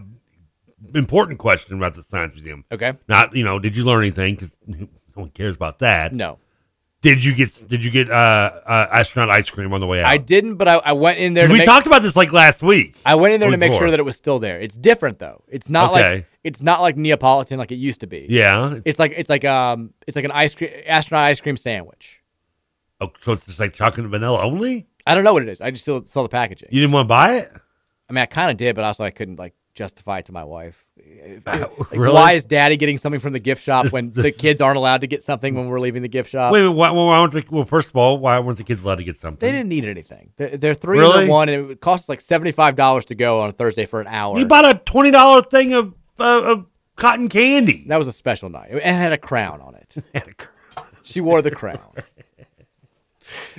[0.94, 2.64] important question about the science museum.
[2.70, 2.94] Okay.
[3.09, 4.34] Not you know, did you learn anything?
[4.34, 6.12] Because no one cares about that.
[6.12, 6.38] No.
[7.00, 8.14] Did you get Did you get uh,
[8.66, 10.09] uh, astronaut ice cream on the way out?
[10.09, 11.46] I didn't, but I, I went in there.
[11.46, 12.96] To we make, talked about this like last week.
[13.06, 13.82] I went in there to make before.
[13.82, 14.60] sure that it was still there.
[14.60, 15.44] It's different though.
[15.46, 16.14] It's not Okay.
[16.16, 18.26] like it's not like Neapolitan like it used to be.
[18.28, 18.80] Yeah.
[18.84, 22.20] It's like it's like um it's like an ice cream astronaut ice cream sandwich.
[23.00, 24.88] Oh, so it's just like chocolate and vanilla only.
[25.06, 25.60] I don't know what it is.
[25.60, 26.68] I just still saw the packaging.
[26.72, 27.48] You didn't want to buy it.
[28.10, 30.42] I mean, I kind of did, but also I couldn't like justify it to my
[30.44, 30.84] wife.
[31.46, 32.12] Like, Really?
[32.12, 34.76] Why is Daddy getting something from the gift shop This- when this- the kids aren't
[34.76, 36.52] allowed to get something when we're leaving the gift shop?
[36.52, 37.64] Wait, why, why the, well?
[37.64, 39.38] First of all, why weren't the kids allowed to get something?
[39.46, 40.30] They didn't need anything.
[40.36, 41.20] They're, they're three Really?
[41.22, 44.00] and one, and it costs like seventy five dollars to go on a Thursday for
[44.00, 44.36] an hour.
[44.38, 47.84] You bought a twenty dollar thing of, uh, of cotton candy.
[47.86, 48.70] That was a special night.
[48.72, 49.96] It had a crown on it.
[51.02, 51.92] she wore the crown.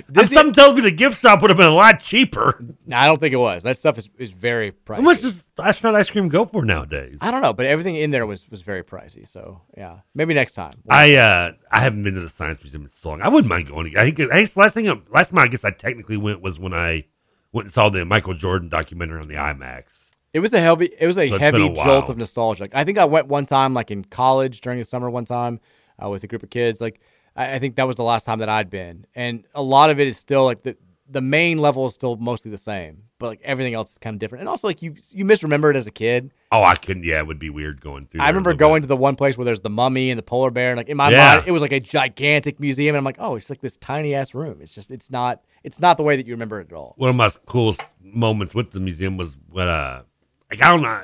[0.08, 2.62] And Something tells me the gift shop would have been a lot cheaper.
[2.86, 3.62] No, I don't think it was.
[3.62, 4.96] That stuff is, is very pricey.
[4.96, 7.18] How much does astronaut ice cream go for nowadays?
[7.20, 9.26] I don't know, but everything in there was was very pricey.
[9.26, 10.72] So yeah, maybe next time.
[10.88, 13.22] I uh I haven't been to the science museum in so long.
[13.22, 13.96] I wouldn't mind going.
[13.96, 16.74] I think I guess last thing last time I guess I technically went was when
[16.74, 17.04] I
[17.52, 20.10] went and saw the Michael Jordan documentary on the IMAX.
[20.32, 20.90] It was a heavy.
[20.98, 22.62] It was a So heavy a jolt of nostalgia.
[22.62, 25.58] Like, I think I went one time, like in college during the summer, one time
[26.02, 26.80] uh, with a group of kids.
[26.80, 27.00] Like
[27.40, 29.98] I, I think that was the last time that I'd been, and a lot of
[30.00, 30.76] it is still like the
[31.08, 34.20] the main level is still mostly the same, but like everything else is kind of
[34.20, 34.40] different.
[34.42, 36.30] And also, like you you misremember it as a kid.
[36.52, 37.02] Oh, I couldn't.
[37.04, 38.20] Yeah, it would be weird going through.
[38.22, 40.70] I remember going to the one place where there's the mummy and the polar bear,
[40.70, 41.36] and like in my Yeah.
[41.36, 44.14] mind, it was like a gigantic museum, and I'm like, oh, it's like this tiny
[44.14, 44.58] ass room.
[44.60, 46.94] It's just, it's not, it's not the way that you remember it at all.
[46.96, 50.02] one of my coolest moments with the museum was when uh
[50.50, 51.00] like I don't know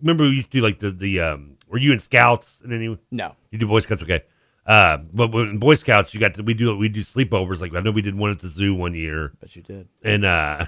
[0.00, 2.96] remember we used to do like the the um were you in scouts and any
[3.10, 3.34] No.
[3.50, 4.22] you do boy scouts okay
[4.66, 7.74] uh but when in boy scouts you got to we do we do sleepovers like
[7.74, 10.66] I know we did one at the zoo one year but you did and uh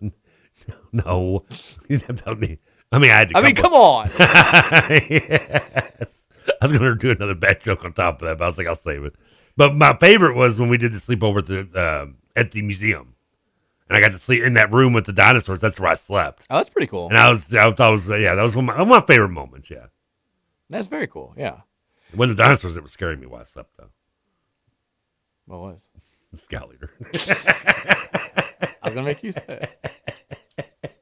[0.92, 1.44] no
[1.88, 2.58] you didn't have to help me
[2.92, 4.10] I mean I had to I mean, come on.
[4.18, 6.06] Yes.
[6.60, 8.66] I was gonna do another bad joke on top of that but I was like
[8.66, 9.14] I'll save it
[9.56, 12.06] but my favorite was when we did the sleepover at the uh,
[12.36, 13.14] at the museum
[13.88, 15.58] and I got to sleep in that room with the dinosaurs.
[15.58, 16.46] That's where I slept.
[16.48, 17.08] Oh, that's pretty cool.
[17.08, 19.06] And I was, I thought was, yeah, that was one of my, one of my
[19.06, 19.68] favorite moments.
[19.68, 19.86] Yeah,
[20.70, 21.34] That's very cool.
[21.36, 21.60] Yeah.
[22.14, 23.90] When the dinosaurs that were scaring me while I slept though.
[25.46, 25.88] What was?
[26.32, 26.90] The scout leader.
[27.14, 29.68] I was gonna make you say.
[30.62, 30.96] it.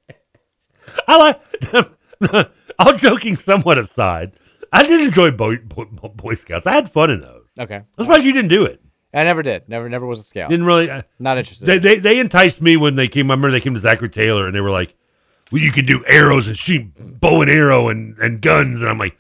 [1.07, 2.51] I like.
[2.79, 4.33] All joking somewhat aside,
[4.73, 6.67] I did enjoy Boy, Boy, Boy Scouts.
[6.67, 7.45] I had fun in those.
[7.59, 7.77] Okay.
[7.77, 8.81] I'm surprised you didn't do it.
[9.13, 9.69] I never did.
[9.69, 10.49] Never, never was a scout.
[10.51, 10.89] Didn't really.
[10.89, 11.67] uh, Not interested.
[11.67, 13.31] They, they they enticed me when they came.
[13.31, 14.95] I remember they came to Zachary Taylor and they were like,
[15.53, 16.87] "Well, you could do arrows and shoot
[17.21, 19.19] bow and arrow and, and guns." And I'm like,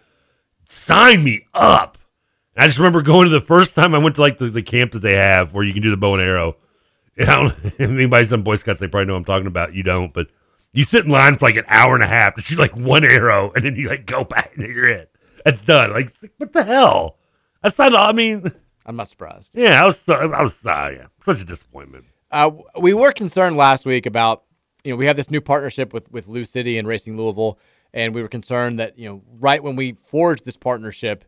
[0.71, 1.99] "Sign me up!"
[2.55, 4.63] And I just remember going to the first time I went to like the, the
[4.63, 6.57] camp that they have where you can do the bow and arrow.
[7.17, 9.75] And I don't, if anybody's done Boy Scouts, they probably know I'm talking about.
[9.75, 10.29] You don't, but
[10.73, 13.05] you sit in line for like an hour and a half to shoot like one
[13.05, 15.11] arrow, and then you like go back and you're it.
[15.45, 15.93] That's done.
[15.93, 17.19] Like what the hell?
[17.63, 17.95] That's not.
[17.95, 18.51] I mean,
[18.87, 19.55] I'm not surprised.
[19.55, 20.09] yeah, I was.
[20.09, 20.65] I was.
[20.65, 22.07] Uh, yeah, such a disappointment.
[22.31, 24.45] Uh, we were concerned last week about,
[24.85, 27.59] you know, we have this new partnership with with Lou City and Racing Louisville,
[27.93, 31.25] and we were concerned that you know, right when we forged this partnership,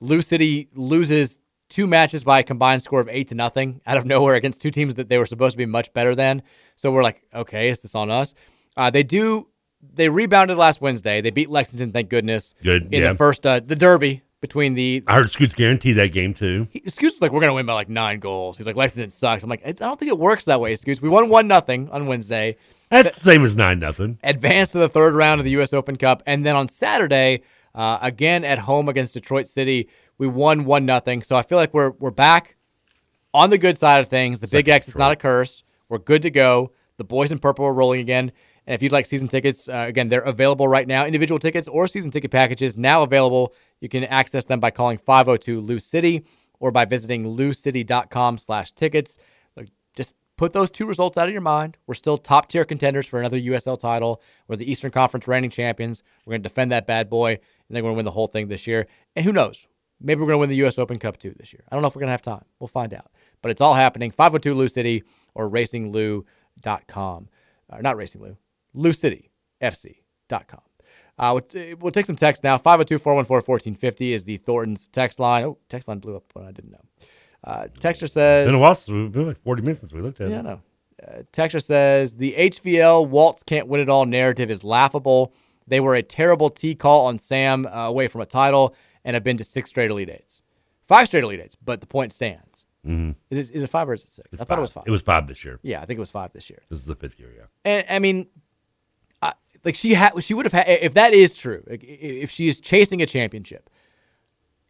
[0.00, 4.06] Lou City loses two matches by a combined score of eight to nothing out of
[4.06, 6.42] nowhere against two teams that they were supposed to be much better than.
[6.76, 8.34] So we're like, okay, is this on us?
[8.76, 9.48] Uh, they do.
[9.94, 11.20] They rebounded last Wednesday.
[11.20, 12.54] They beat Lexington, thank goodness.
[12.62, 13.12] Good, in yeah.
[13.12, 16.68] the first uh, the derby between the I heard Scoots guaranteed that game too.
[16.70, 19.42] he, Scoots was like, "We're gonna win by like nine goals." He's like, "Lexington sucks."
[19.42, 21.00] I'm like, "I don't think it works that way, Scoots.
[21.00, 22.56] We won one nothing on Wednesday.
[22.90, 24.18] That's the same as nine nothing.
[24.22, 25.72] Advanced to the third round of the U.S.
[25.72, 27.42] Open Cup, and then on Saturday,
[27.74, 31.22] uh, again at home against Detroit City, we won one nothing.
[31.22, 32.56] So I feel like we're we're back
[33.34, 34.40] on the good side of things.
[34.40, 35.62] The Big X is not a curse.
[35.88, 36.72] We're good to go.
[36.96, 38.32] The boys in purple are rolling again.
[38.66, 41.06] And if you'd like season tickets, uh, again, they're available right now.
[41.06, 43.54] Individual tickets or season ticket packages now available.
[43.80, 46.24] You can access them by calling 502 Lou City
[46.60, 49.16] or by visiting loucity.com slash tickets.
[50.38, 51.76] Put those two results out of your mind.
[51.88, 54.22] We're still top tier contenders for another USL title.
[54.46, 56.04] We're the Eastern Conference reigning champions.
[56.24, 57.40] We're going to defend that bad boy, and
[57.76, 58.86] then we're going to win the whole thing this year.
[59.16, 59.66] And who knows?
[60.00, 60.78] Maybe we're going to win the U.S.
[60.78, 61.64] Open Cup too this year.
[61.68, 62.44] I don't know if we're going to have time.
[62.60, 63.10] We'll find out.
[63.42, 64.12] But it's all happening.
[64.12, 65.02] 502 Lou City
[65.34, 67.28] or racinglou.com.
[67.70, 68.36] Or not Racing Lou,
[68.76, 70.60] loucityfc.com.
[71.18, 72.56] Uh, we'll, we'll take some text now.
[72.56, 75.44] 502 414 1450 is the Thornton's text line.
[75.44, 76.84] Oh, text line blew up when I didn't know.
[77.44, 78.46] Uh, Texture says.
[78.46, 80.40] Been a while since we've been like forty minutes since we looked at Yeah, I
[80.40, 80.42] it.
[80.44, 80.60] know.
[81.06, 85.32] Uh, Texture says the HVL Walz can't win it all narrative is laughable.
[85.66, 88.74] They were a terrible T call on Sam uh, away from a title
[89.04, 90.42] and have been to six straight Elite Eights.
[90.88, 92.66] Five straight Elite Eights, but the point stands.
[92.86, 93.14] Mhm.
[93.30, 94.28] Is, it, is it five or is it six?
[94.32, 94.82] It's I thought it was five.
[94.82, 94.88] five.
[94.88, 95.60] It was five this year.
[95.62, 96.60] Yeah, I think it was five this year.
[96.70, 97.30] This is the fifth year.
[97.36, 97.44] Yeah.
[97.64, 98.26] And I mean,
[99.22, 99.34] I,
[99.64, 102.58] like she had she would have had if that is true, like, if she is
[102.60, 103.68] chasing a championship,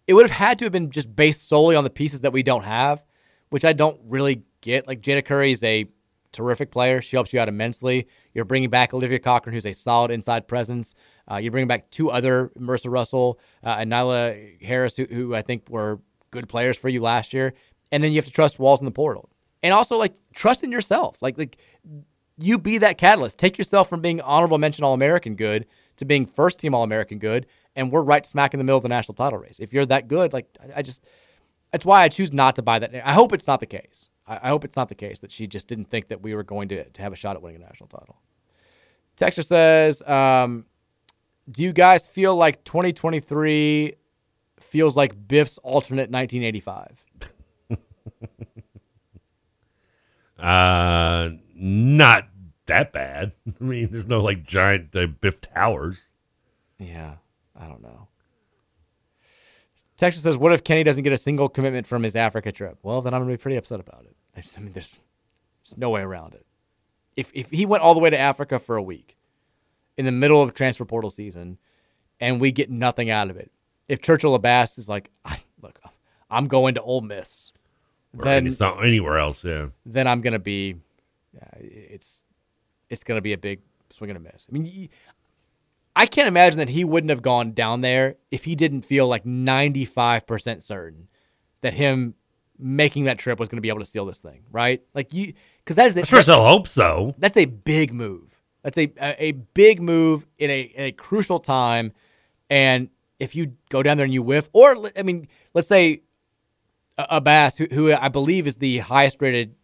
[0.09, 2.43] it would have had to have been just based solely on the pieces that we
[2.43, 3.05] don't have,
[3.51, 4.89] which I don't really get.
[4.89, 5.87] Like Jayda Curry is a
[6.33, 8.09] terrific player; she helps you out immensely.
[8.33, 10.95] You're bringing back Olivia Cochran, who's a solid inside presence.
[11.31, 15.43] Uh, you're bringing back two other Merissa Russell uh, and Nyla Harris, who, who I
[15.43, 17.53] think were good players for you last year.
[17.93, 19.29] And then you have to trust Walz in the portal,
[19.63, 21.19] and also like trust in yourself.
[21.21, 21.59] Like like
[22.39, 23.39] you be that catalyst.
[23.39, 25.67] Take yourself from being honorable mention All American good
[25.99, 27.47] to being first team All American good,
[27.79, 29.59] and we're right smack in the middle of the national title race.
[29.59, 31.03] If you're that good, like I- I just,
[31.73, 32.95] that's why I choose not to buy that.
[33.07, 34.11] I hope it's not the case.
[34.27, 36.43] I, I hope it's not the case that she just didn't think that we were
[36.43, 38.21] going to, to have a shot at winning a national title.
[39.17, 40.67] Texture says, um,
[41.51, 43.95] "Do you guys feel like 2023
[44.61, 47.05] feels like Biff's alternate 1985?"
[50.39, 52.29] Uh, not
[52.67, 53.33] that bad.
[53.61, 56.13] I mean, there's no like giant uh, Biff Towers.
[56.79, 57.17] Yeah,
[57.59, 58.09] I don't know.
[59.97, 63.03] Texas says, "What if Kenny doesn't get a single commitment from his Africa trip?" Well,
[63.03, 64.17] then I'm gonna be pretty upset about it.
[64.37, 65.01] I, just, I mean, there's,
[65.65, 66.47] there's no way around it.
[67.17, 69.17] If if he went all the way to Africa for a week,
[69.97, 71.59] in the middle of transfer portal season,
[72.21, 73.51] and we get nothing out of it,
[73.89, 75.81] if Churchill Abbas is like, I, "Look,
[76.31, 77.53] I'm going to Ole Miss,"
[78.17, 79.69] Or then it's not anywhere else, yeah.
[79.85, 80.77] then I'm gonna be,
[81.35, 82.25] yeah, it's
[82.89, 84.47] it's gonna be a big swing and a miss.
[84.49, 84.89] I mean,
[85.99, 89.25] I can't imagine that he wouldn't have gone down there if he didn't feel like
[89.25, 91.09] 95% certain
[91.63, 92.15] that him
[92.57, 94.81] making that trip was going to be able to steal this thing, right?
[94.95, 97.17] Like you, because that is the, I sure still hope so.
[97.19, 98.41] That's a big move.
[98.63, 101.93] That's a a, big move in a, in a crucial time,
[102.49, 106.03] and if you go down there and you whiff, or I mean, let's say
[106.97, 109.57] a- Abbas, who, who I believe is the highest rated,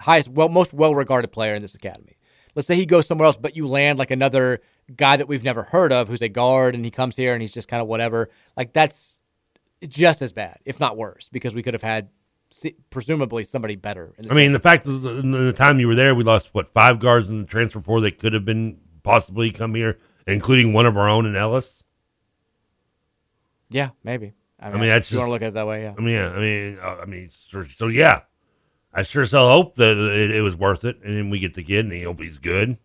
[0.00, 2.16] highest, well, most well regarded player in this academy.
[2.54, 4.62] Let's say he goes somewhere else, but you land like another
[4.96, 7.52] guy that we've never heard of, who's a guard, and he comes here and he's
[7.52, 8.30] just kind of whatever.
[8.56, 9.20] Like that's
[9.88, 12.08] just as bad, if not worse, because we could have had
[12.90, 14.14] presumably somebody better.
[14.18, 16.50] In the I mean, the fact that the, the time you were there, we lost
[16.52, 20.72] what five guards in the transfer portal that could have been possibly come here, including
[20.72, 21.82] one of our own in Ellis.
[23.70, 24.34] yeah, maybe.
[24.60, 25.94] I I mean, mean, that's you want to look at it that way, yeah.
[25.96, 28.20] I mean, yeah, I mean, uh, I mean, so, so yeah,
[28.92, 31.64] I sure still hope that it, it was worth it, and then we get the
[31.64, 32.76] kid, and he hope he's good.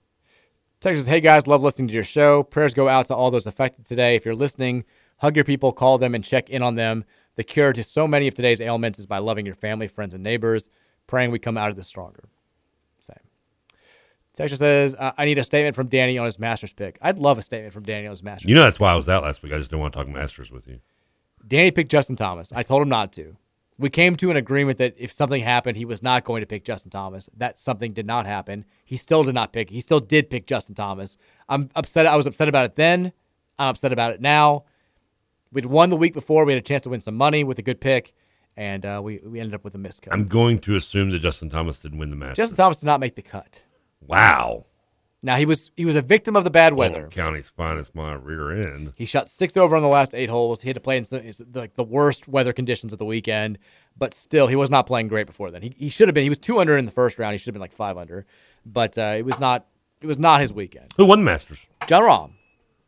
[0.80, 2.44] Texas, hey guys, love listening to your show.
[2.44, 4.16] Prayers go out to all those affected today.
[4.16, 4.84] If you're listening,
[5.18, 7.04] hug your people, call them, and check in on them.
[7.34, 10.24] The cure to so many of today's ailments is by loving your family, friends, and
[10.24, 10.70] neighbors.
[11.08, 12.26] Praying we come out of this stronger.
[13.00, 13.16] Same.
[14.36, 17.00] Texas says, I need a statement from Danny on his Masters pick.
[17.02, 19.10] I'd love a statement from Danny on his Masters You know, that's why I was
[19.10, 19.54] out last week.
[19.54, 20.80] I just didn't want to talk Masters with you.
[21.48, 22.54] Danny picked Justin Thomas.
[22.54, 23.36] I told him not to.
[23.80, 26.64] We came to an agreement that if something happened, he was not going to pick
[26.64, 27.30] Justin Thomas.
[27.38, 28.66] That something did not happen.
[28.84, 29.70] He still did not pick.
[29.70, 31.18] He still did pick Justin Thomas.
[31.48, 32.08] I'm upset.
[32.08, 33.14] I was upset about it then.
[33.60, 34.66] I'm upset about it now.
[35.52, 36.44] We'd won the week before.
[36.44, 38.14] We had a chance to win some money with a good pick,
[38.56, 40.14] and uh, we we ended up with a missed cut.
[40.14, 42.36] I'm going to assume that Justin Thomas didn't win the match.
[42.36, 43.64] Justin Thomas did not make the cut.
[44.02, 44.66] Wow.
[45.28, 47.10] Now he was he was a victim of the bad weather.
[47.12, 48.94] County's finest, my rear end.
[48.96, 50.62] He shot six over on the last eight holes.
[50.62, 51.22] He had to play in some,
[51.54, 53.58] like the worst weather conditions of the weekend,
[53.98, 55.64] but still, he was not playing great before then.
[55.64, 56.24] He, he should have been.
[56.24, 57.34] He was two under in the first round.
[57.34, 58.26] He should have been like five under,
[58.66, 59.66] but uh, it was not.
[60.00, 60.94] It was not his weekend.
[60.96, 61.68] Who won the Masters?
[61.88, 62.32] Jon Rahm,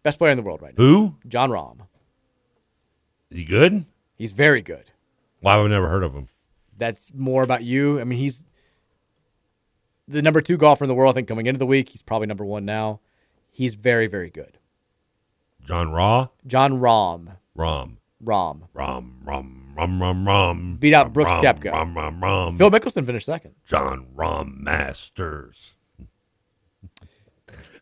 [0.03, 0.81] best player in the world right now.
[0.81, 1.15] Who?
[1.27, 1.87] Jon Rahm.
[3.29, 3.83] He good?
[4.15, 4.91] He's very good.
[5.41, 6.29] Why have I never heard of him?
[6.77, 7.99] That's more about you.
[7.99, 8.45] I mean, he's
[10.09, 11.13] the number two golfer in the world.
[11.13, 12.99] I think coming into the week, he's probably number one now.
[13.51, 14.57] He's very, very good.
[15.65, 16.29] John Raw?
[16.47, 17.37] Jon Rahm.
[17.55, 17.99] Rom.
[18.23, 18.63] Rahm.
[18.73, 20.75] Rom, Rom, Rom, Rom, Rom.
[20.79, 21.71] Beat out Brooks Rom, Koepka.
[21.71, 22.57] Rom, Rom, Rom.
[22.57, 23.53] Phil Mickelson finished second.
[23.65, 25.71] John Rom Masters.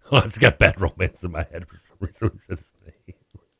[0.09, 2.29] Oh, it's got bad romance in my head for some reason.
[2.29, 3.15] when he said his name.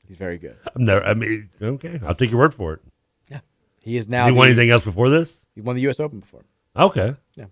[0.07, 0.55] He's very good.
[0.73, 1.99] I'm never, I mean, okay.
[2.05, 2.79] I'll take your word for it.
[3.29, 3.41] Yeah.
[3.81, 4.27] He is now.
[4.27, 5.45] Did he won anything else before this?
[5.55, 5.99] He won the U.S.
[5.99, 6.45] Open before.
[6.77, 7.15] Okay.
[7.35, 7.47] Yeah.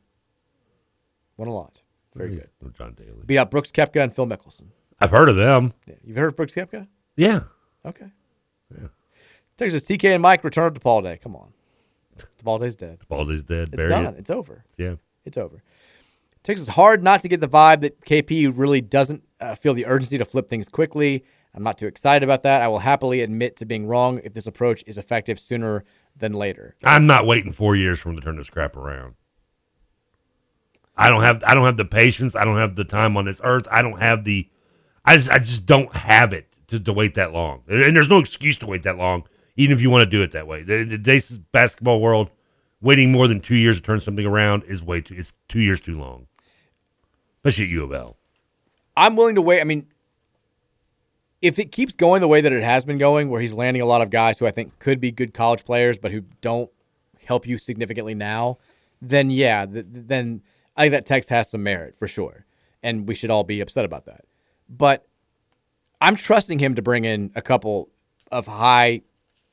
[1.37, 1.81] Won a lot.
[2.15, 2.49] Very good.
[2.63, 3.23] Oh, John Daly.
[3.25, 4.67] Beat out Brooks Koepka and Phil Mickelson.
[4.99, 5.73] I've heard of them.
[5.85, 5.95] Yeah.
[6.03, 6.87] You've heard of Brooks Koepka?
[7.17, 7.41] Yeah.
[7.85, 8.07] Okay.
[8.71, 8.87] Yeah.
[9.57, 11.19] Texas TK and Mike return to Paul Day.
[11.21, 11.51] Come on.
[12.43, 12.99] Paul Day's dead.
[13.09, 13.69] Paul Day's dead.
[13.69, 14.05] It's Bury done.
[14.05, 14.15] it.
[14.19, 14.63] It's over.
[14.77, 14.95] Yeah.
[15.25, 15.61] It's over.
[16.43, 20.17] Texas hard not to get the vibe that KP really doesn't uh, feel the urgency
[20.17, 21.25] to flip things quickly.
[21.53, 22.61] I'm not too excited about that.
[22.61, 25.83] I will happily admit to being wrong if this approach is effective sooner
[26.15, 26.75] than later.
[26.83, 29.15] I'm not waiting four years for him to turn this crap around.
[30.97, 32.35] I don't have I don't have the patience.
[32.35, 33.67] I don't have the time on this earth.
[33.71, 34.47] I don't have the
[35.03, 37.63] I just I just don't have it to, to wait that long.
[37.67, 39.23] And there's no excuse to wait that long,
[39.55, 40.63] even if you want to do it that way.
[40.63, 42.29] The, today's basketball world,
[42.81, 45.81] waiting more than two years to turn something around is way too it's two years
[45.81, 46.27] too long.
[47.43, 48.17] Especially at U of L.
[48.97, 49.61] I'm willing to wait.
[49.61, 49.87] I mean,
[51.41, 53.85] if it keeps going the way that it has been going, where he's landing a
[53.85, 56.71] lot of guys who I think could be good college players, but who don't
[57.25, 58.57] help you significantly now,
[59.01, 60.41] then yeah, th- then
[60.77, 62.45] I think that text has some merit for sure,
[62.83, 64.25] and we should all be upset about that.
[64.69, 65.07] But
[66.01, 67.89] I'm trusting him to bring in a couple
[68.31, 69.01] of high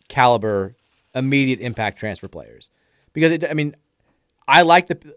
[0.08, 0.76] caliber,
[1.14, 2.70] immediate impact transfer players
[3.12, 3.76] because it, I mean,
[4.48, 5.14] I like the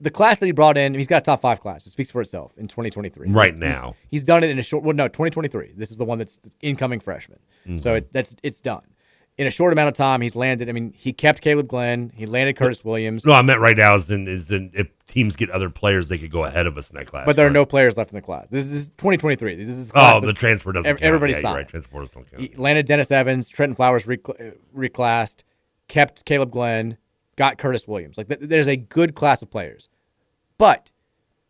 [0.00, 0.94] the class that he brought in.
[0.94, 1.86] He's got a top five class.
[1.86, 3.30] It speaks for itself in 2023.
[3.30, 3.94] Right now.
[4.10, 4.82] he's, done it in a short.
[4.82, 5.72] Well, no, 2023.
[5.76, 7.38] This is the one that's incoming freshman.
[7.78, 7.98] So Mhm.
[7.98, 8.82] it, that's it's done
[9.36, 10.20] in a short amount of time.
[10.20, 10.68] He's landed.
[10.68, 12.12] I mean, he kept Caleb Glenn.
[12.14, 13.24] He landed Curtis Williams.
[13.24, 16.18] No, I meant right now is in is in if teams get other players, they
[16.18, 17.26] could go ahead of us in that class.
[17.26, 18.46] But there are no players left in the class.
[18.50, 19.56] This is 2023.
[19.64, 21.06] This is Oh, the transfer doesn't ev- count.
[21.06, 21.68] Everybody's Yeah, right.
[21.68, 22.42] Transfers don't count.
[22.42, 25.42] He landed Dennis Evans, Trentyn Flowers recl- reclassed,
[25.88, 26.96] kept Caleb Glenn,
[27.36, 28.16] got Curtis Williams.
[28.16, 29.88] Like th- there's a good class of players,
[30.58, 30.90] but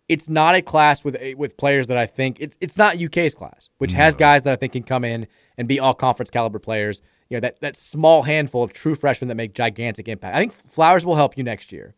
[0.09, 3.35] it's not a class with a, with players that I think it's it's not UK's
[3.35, 6.59] class, which has guys that I think can come in and be all conference caliber
[6.59, 7.01] players.
[7.29, 10.37] You know that that small handful of true freshmen that make gigantic impact.
[10.37, 11.95] I think Flowers will help you next year.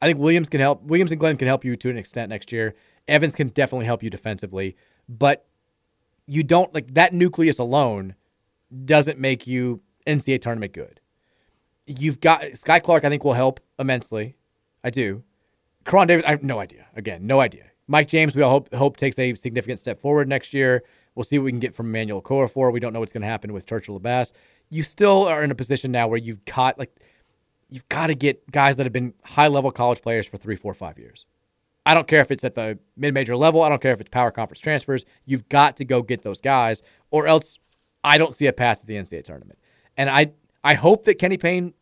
[0.00, 0.82] I think Williams can help.
[0.82, 2.74] Williams and Glenn can help you to an extent next year.
[3.08, 4.76] Evans can definitely help you defensively,
[5.08, 5.46] but
[6.26, 8.14] you don't like that nucleus alone
[8.84, 11.00] doesn't make you NCAA tournament good.
[11.86, 13.04] You've got Skyy Clark.
[13.04, 14.36] I think will help immensely.
[14.84, 15.24] I do.
[15.84, 16.24] Koron Davis.
[16.24, 16.86] I have no idea.
[16.94, 17.64] Again, no idea.
[17.88, 18.36] Mike James.
[18.36, 20.84] We all hope hope takes a significant step forward next year.
[21.14, 22.72] We'll see what we can get from Emmanuel Okorafor.
[22.72, 24.32] We don't know what's going to happen with Churchill Abass.
[24.70, 26.94] You still are in a position now where you've got like
[27.68, 30.74] you've got to get guys that have been high level college players for three, four,
[30.74, 31.26] five years.
[31.84, 33.62] I don't care if it's at the mid major level.
[33.62, 35.04] I don't care if it's power conference transfers.
[35.24, 37.58] You've got to go get those guys, or else
[38.04, 39.58] I don't see a path to the NCAA tournament.
[39.96, 40.32] And I
[40.62, 41.74] I hope that Kenny Payne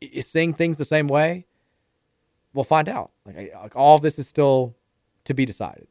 [0.00, 1.46] is seeing things the same way.
[2.54, 3.10] We'll find out.
[3.24, 4.74] Like, I, like all this is still
[5.24, 5.88] to be decided.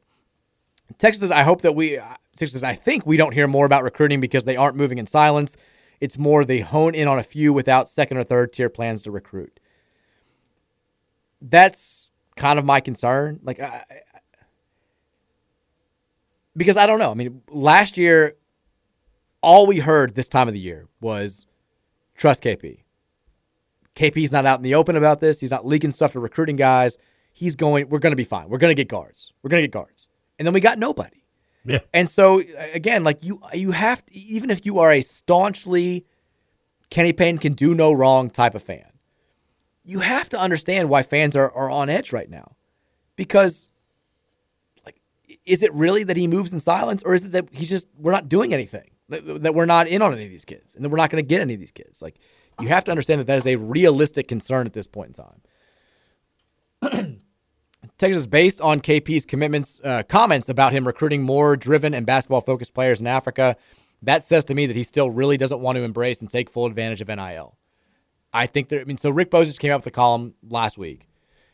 [0.98, 2.06] Texas says, I hope that we, uh,
[2.36, 5.08] Texas says, I think we don't hear more about recruiting because they aren't moving in
[5.08, 5.56] silence.
[6.06, 9.12] It's more they hone in on a few without second or third tier plans to
[9.12, 9.60] recruit.
[11.42, 13.40] That's kind of my concern.
[13.42, 13.84] Like, I,
[16.56, 17.10] because I don't know.
[17.10, 18.36] I mean, last year,
[19.42, 21.48] all we heard this time of the year was
[22.14, 22.84] trust KP.
[23.96, 25.40] KP's not out in the open about this.
[25.40, 27.00] He's not leaking stuff to recruiting guys.
[27.34, 28.48] He's going, we're going to be fine.
[28.48, 29.34] We're going to get guards.
[29.42, 30.08] We're going to get guards.
[30.38, 31.25] And then we got nobody.
[31.66, 31.80] Yeah.
[31.94, 32.44] And so
[32.74, 36.06] again, like you you have to, even if you are a staunchly
[36.90, 38.86] Kenny Payne can do no wrong type of fan,
[39.84, 42.56] you have to understand why fans are, are on edge right now.
[43.16, 43.72] Because
[44.86, 45.02] like
[45.46, 48.12] is it really that he moves in silence or is it that he's just we're
[48.12, 48.92] not doing anything?
[49.10, 51.24] That, that we're not in on any of these kids and that we're not going
[51.24, 52.02] to get any of these kids.
[52.02, 52.16] Like
[52.60, 55.26] you have to understand that that is a realistic concern at this point in
[56.94, 57.22] time.
[57.98, 62.74] Texas, based on KP's commitments, uh, comments about him recruiting more driven and basketball focused
[62.74, 63.56] players in Africa,
[64.02, 66.66] that says to me that he still really doesn't want to embrace and take full
[66.66, 67.58] advantage of NIL.
[68.34, 68.82] I think there.
[68.82, 71.08] I mean, so Rick Bozich came out with a column last week,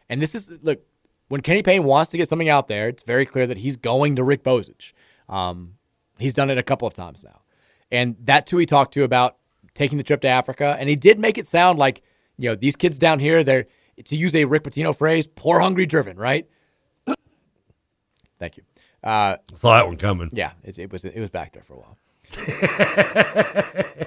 [0.10, 0.82] and this is look
[1.28, 4.16] when Kenny Payne wants to get something out there, it's very clear that he's going
[4.18, 4.92] to Rick Bozich.
[5.30, 5.76] Um,
[6.20, 7.42] he's done it a couple of times now,
[7.92, 9.38] and that's who he talked to about
[9.74, 12.02] taking the trip to Africa, and he did make it sound like
[12.38, 13.68] you know these kids down here they're
[14.06, 16.48] to use a Rick Pitino phrase, poor hungry driven, right?
[18.40, 18.64] Thank you.
[19.04, 20.30] Uh, Saw that one coming.
[20.32, 21.98] Yeah, it, it was it was back there for a while.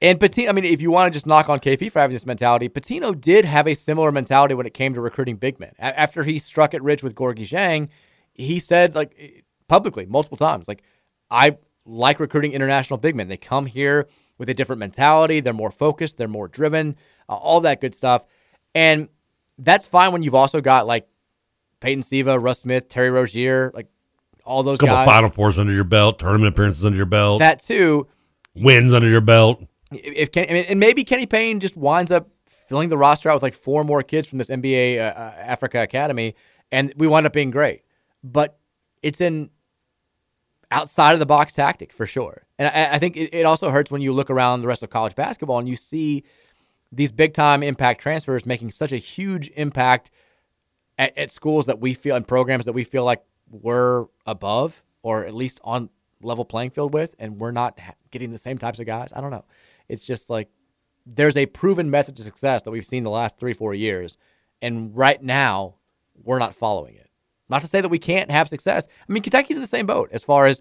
[0.00, 2.26] and Pitino, I mean, if you want to just knock on KP for having this
[2.26, 5.72] mentality, Pitino did have a similar mentality when it came to recruiting big men.
[5.78, 7.88] A- after he struck it rich with Gorgui Dieng,
[8.34, 10.82] he said like publicly multiple times, like
[11.30, 13.28] I like recruiting international big men.
[13.28, 14.08] They come here
[14.38, 15.40] with a different mentality.
[15.40, 16.16] They're more focused.
[16.16, 16.96] They're more driven.
[17.28, 18.24] Uh, all that good stuff,
[18.74, 19.08] and
[19.58, 21.08] that's fine when you've also got like
[21.80, 23.88] Peyton Siva, Russ Smith, Terry Rozier, like
[24.44, 25.06] all those couple guys.
[25.06, 28.06] Final Fours under your belt, tournament appearances under your belt, That too.
[28.54, 29.62] wins under your belt.
[29.92, 33.34] If Ken, I mean, and maybe Kenny Payne just winds up filling the roster out
[33.36, 36.34] with like four more kids from this NBA uh, uh, Africa Academy,
[36.70, 37.82] and we wind up being great.
[38.22, 38.58] But
[39.02, 39.50] it's an
[40.70, 42.46] outside of the box tactic for sure.
[42.58, 44.90] And I, I think it, it also hurts when you look around the rest of
[44.90, 46.24] college basketball and you see
[46.90, 50.10] these big time impact transfers making such a huge impact
[50.98, 55.24] at, at schools that we feel and programs that we feel like we're above or
[55.24, 55.90] at least on
[56.22, 57.78] level playing field with, and we're not
[58.10, 59.12] getting the same types of guys.
[59.14, 59.44] I don't know.
[59.88, 60.48] It's just like
[61.06, 64.18] there's a proven method to success that we've seen the last three, four years,
[64.60, 65.76] and right now
[66.22, 67.08] we're not following it.
[67.48, 68.86] Not to say that we can't have success.
[69.08, 70.60] I mean, Kentucky's in the same boat as far as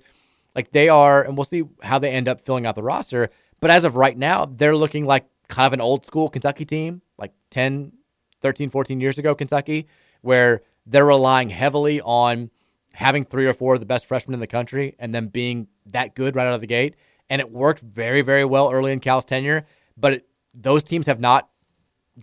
[0.55, 3.29] like they are, and we'll see how they end up filling out the roster.
[3.59, 7.01] But as of right now, they're looking like kind of an old school Kentucky team,
[7.17, 7.93] like 10,
[8.41, 9.87] 13, 14 years ago, Kentucky,
[10.21, 12.49] where they're relying heavily on
[12.93, 16.15] having three or four of the best freshmen in the country and them being that
[16.15, 16.95] good right out of the gate.
[17.29, 19.65] And it worked very, very well early in Cal's tenure.
[19.95, 21.49] But it, those teams have not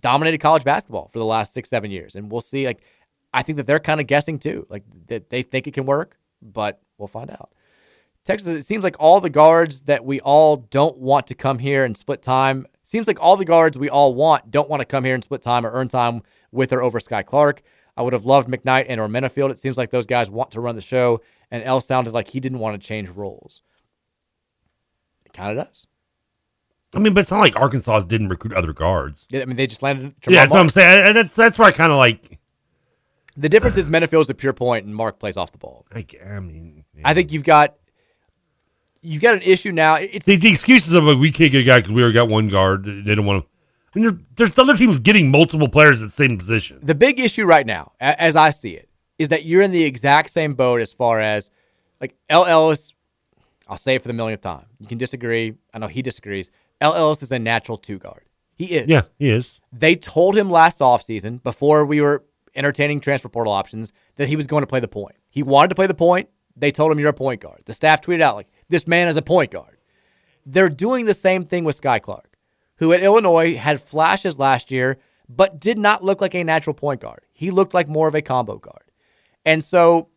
[0.01, 2.15] dominated college basketball for the last six, seven years.
[2.15, 2.65] And we'll see.
[2.65, 2.83] Like,
[3.33, 4.65] I think that they're kind of guessing too.
[4.69, 7.51] Like, that they think it can work, but we'll find out.
[8.25, 11.85] Texas, it seems like all the guards that we all don't want to come here
[11.85, 12.65] and split time.
[12.95, 15.41] Seems like all the guards we all want don't want to come here and split
[15.41, 16.21] time or earn time
[16.53, 17.61] with or over Skyy Clark.
[17.97, 19.49] I would have loved McKnight and or Menifield.
[19.51, 21.19] It seems like those guys want to run the show,
[21.51, 23.63] and El sounded like he didn't want to change roles.
[25.25, 25.87] It kind of does.
[26.93, 29.27] I mean, but it's not like Arkansas didn't recruit other guards.
[29.29, 30.15] Yeah, I mean, they just landed.
[30.29, 31.05] yeah, that's what I'm saying.
[31.05, 32.39] And That's that's where I kind of like.
[33.35, 33.89] The difference is uh.
[33.89, 35.85] Menifield's a pure point, and Mark plays off the ball.
[35.93, 37.75] I, I mean, I think you've got
[39.05, 39.95] you've got an issue now.
[39.95, 42.29] It's the, the excuses of like we can't get a guy because we already got
[42.29, 42.85] one guard.
[42.85, 43.49] They don't want to.
[43.99, 46.79] There, there's other teams getting multiple players at the same position.
[46.83, 50.31] The big issue right now, as I see it, is that you're in the exact
[50.31, 51.49] same boat as far as
[52.01, 52.91] like El Ellis.
[53.67, 54.65] I'll say it for the millionth time.
[54.79, 55.55] You can disagree.
[55.73, 56.51] I know he disagrees.
[56.81, 58.23] El Ellis is a natural two guard.
[58.57, 58.87] He is.
[58.87, 59.59] Yeah, he is.
[59.71, 62.23] They told him last offseason, before we were
[62.55, 65.15] entertaining transfer portal options, that he was going to play the point.
[65.29, 66.29] He wanted to play the point.
[66.55, 67.63] They told him you're a point guard.
[67.65, 69.77] The staff tweeted out like, "This man is a point guard."
[70.45, 72.37] They're doing the same thing with Skyy Clark,
[72.77, 74.97] who at Illinois had flashes last year,
[75.27, 77.21] but did not look like a natural point guard.
[77.33, 78.91] He looked like more of a combo guard.
[79.43, 80.09] And so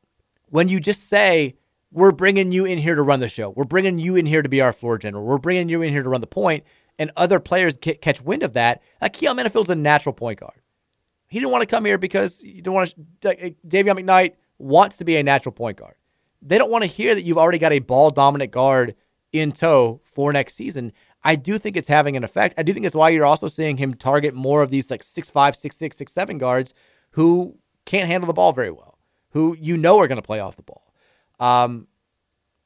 [0.51, 1.57] when you just say,
[1.91, 4.49] we're bringing you in here to run the show, we're bringing you in here to
[4.49, 6.65] be our floor general, we're bringing you in here to run the point,
[6.99, 10.61] and other players ca- catch wind of that, like Keyon Menifield's a natural point guard.
[11.29, 13.55] He didn't want to come here because you don't want to.
[13.67, 15.95] Dayvion McKnight wants to be a natural point guard.
[16.41, 18.95] They don't want to hear that you've already got a ball dominant guard
[19.33, 20.93] in tow for next season.
[21.25, 22.55] I do think it's having an effect.
[22.57, 25.29] I do think it's why you're also seeing him target more of these like six
[25.29, 26.75] five, six six, six seven guards
[27.13, 28.99] who can't handle the ball very well,
[29.31, 30.93] who you know are going to play off the ball.
[31.41, 31.89] Um,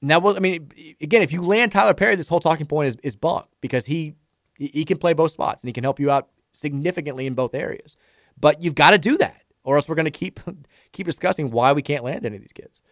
[0.00, 0.70] now, well, I mean,
[1.00, 4.14] again, if you land Tyler Perry, this whole talking point is is bunk because he
[4.58, 7.96] he can play both spots and he can help you out significantly in both areas.
[8.38, 10.40] But you've got to do that, or else we're going to keep
[10.92, 12.82] keep discussing why we can't land any of these kids.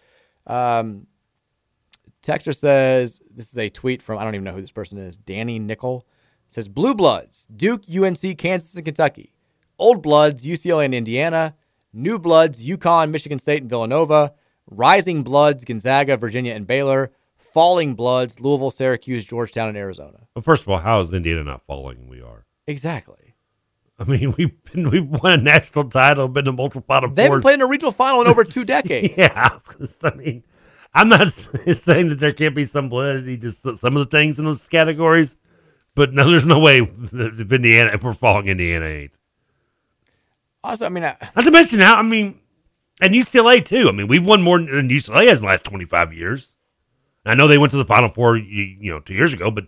[0.51, 1.07] Um,
[2.23, 5.17] Texter says this is a tweet from I don't even know who this person is.
[5.17, 6.07] Danny Nickel
[6.49, 9.33] says Blue Bloods, Duke, UNC, Kansas, and Kentucky.
[9.79, 11.55] Old Bloods, UCLA and Indiana.
[11.93, 14.35] New Bloods, UConn, Michigan State, and Villanova.
[14.67, 17.11] Rising Bloods, Gonzaga, Virginia, and Baylor.
[17.39, 20.27] Falling Bloods, Louisville, Syracuse, Georgetown, and Arizona.
[20.35, 22.09] Well, first of all, how is Indiana not falling?
[22.09, 22.45] We are.
[22.67, 23.17] Exactly.
[24.01, 27.37] I mean, we've been we've won a national title, been to multiple Final They haven't
[27.37, 27.43] Fours.
[27.43, 29.15] played in a regional final in over two decades.
[29.17, 29.59] yeah,
[30.03, 30.43] I mean,
[30.95, 34.47] I'm not saying that there can't be some validity to some of the things in
[34.47, 35.37] those categories,
[35.95, 39.13] but no, there's no way that if Indiana if we're falling Indiana ain't.
[40.63, 42.39] Also, I mean, I, Not to mention now, I mean,
[43.01, 43.89] and UCLA too.
[43.89, 46.55] I mean, we've won more than UCLA has in the last 25 years.
[47.25, 49.65] I know they went to the Final Four, you, you know, two years ago, but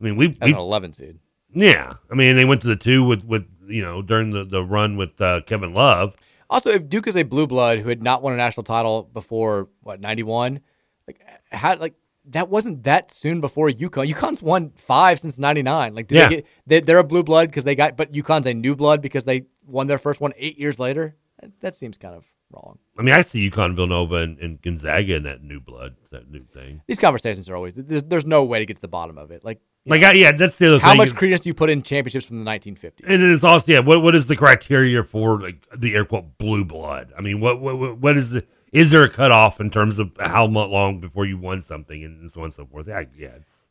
[0.00, 1.18] I mean, we we an 11 seed.
[1.54, 1.94] Yeah.
[2.10, 4.96] I mean, they went to the two with with you know during the the run
[4.96, 6.14] with uh, Kevin Love.
[6.48, 9.68] Also, if Duke is a blue blood who had not won a national title before
[9.82, 10.60] what 91,
[11.06, 11.20] like
[11.52, 11.94] how like
[12.26, 14.12] that wasn't that soon before UConn.
[14.12, 15.94] UConn's won five since 99.
[15.94, 16.28] Like, did Yeah.
[16.28, 19.00] they get, they, they're a blue blood because they got, but UConn's a new blood
[19.00, 21.16] because they won their first one eight years later.
[21.40, 22.78] That, that seems kind of wrong.
[22.98, 26.44] I mean, I see UConn, Villanova, and, and Gonzaga in that new blood, that new
[26.44, 26.82] thing.
[26.86, 29.44] These conversations are always there's, there's no way to get to the bottom of it.
[29.44, 30.98] Like, Like, I, yeah, that's the other how thing.
[30.98, 33.00] much credence do you put in championships from the 1950s?
[33.04, 33.78] And it is also yeah.
[33.80, 37.12] What what is the criteria for like the air quote blue blood?
[37.16, 40.44] I mean, what what what- is the, is there a cutoff in terms of how
[40.46, 42.88] long before you won something and so on and so forth?
[42.88, 43.68] Yeah, yeah, it's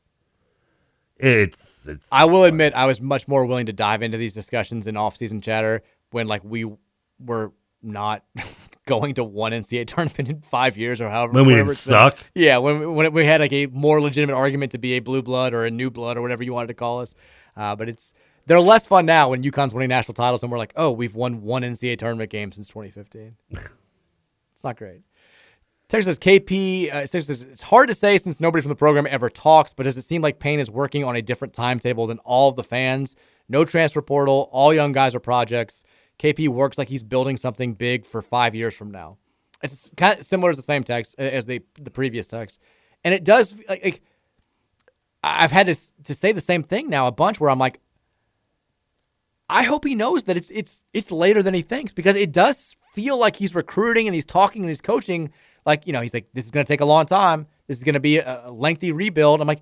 [1.18, 2.08] it's it's.
[2.12, 5.42] I will admit I was much more willing to dive into these discussions in off-season
[5.42, 6.66] chatter when like we
[7.20, 7.52] were
[7.84, 8.24] not
[8.90, 11.34] going to one NCAA tournament in five years or however.
[11.34, 11.76] When we didn't been.
[11.76, 12.18] suck?
[12.36, 15.54] Yeah, when when we had like a more legitimate argument to be a blue blood
[15.54, 17.16] or a new blood or whatever you wanted to call us.
[17.56, 18.14] Uh, but it's
[18.48, 21.42] they're less fun now when UConn's winning national titles and we're like, oh, we've won
[21.44, 23.36] one NCAA tournament game since 2015.
[23.52, 25.02] it's not great.
[25.88, 26.88] Texas says KP.
[26.90, 29.84] Uh, Texas says, it's hard to say since nobody from the program ever talks, but
[29.84, 32.64] does it seem like Payne is working on a different timetable than all of the
[32.64, 33.16] fans?
[33.48, 34.50] No transfer portal.
[34.52, 35.84] All young guys are projects.
[36.20, 39.18] KP works like he's building something big for five years from now.
[39.64, 42.60] It's kind of similar as the same text as the the previous text,
[43.04, 44.02] and it does like, like
[45.24, 47.80] I've had to to say the same thing now a bunch where I'm like,
[49.50, 52.76] I hope he knows that it's it's it's later than he thinks because it does
[52.94, 55.32] feel like he's recruiting and he's talking and he's coaching.
[55.66, 57.48] Like you know he's like this is going to take a long time.
[57.68, 59.42] This is going to be a, a lengthy rebuild.
[59.42, 59.62] I'm like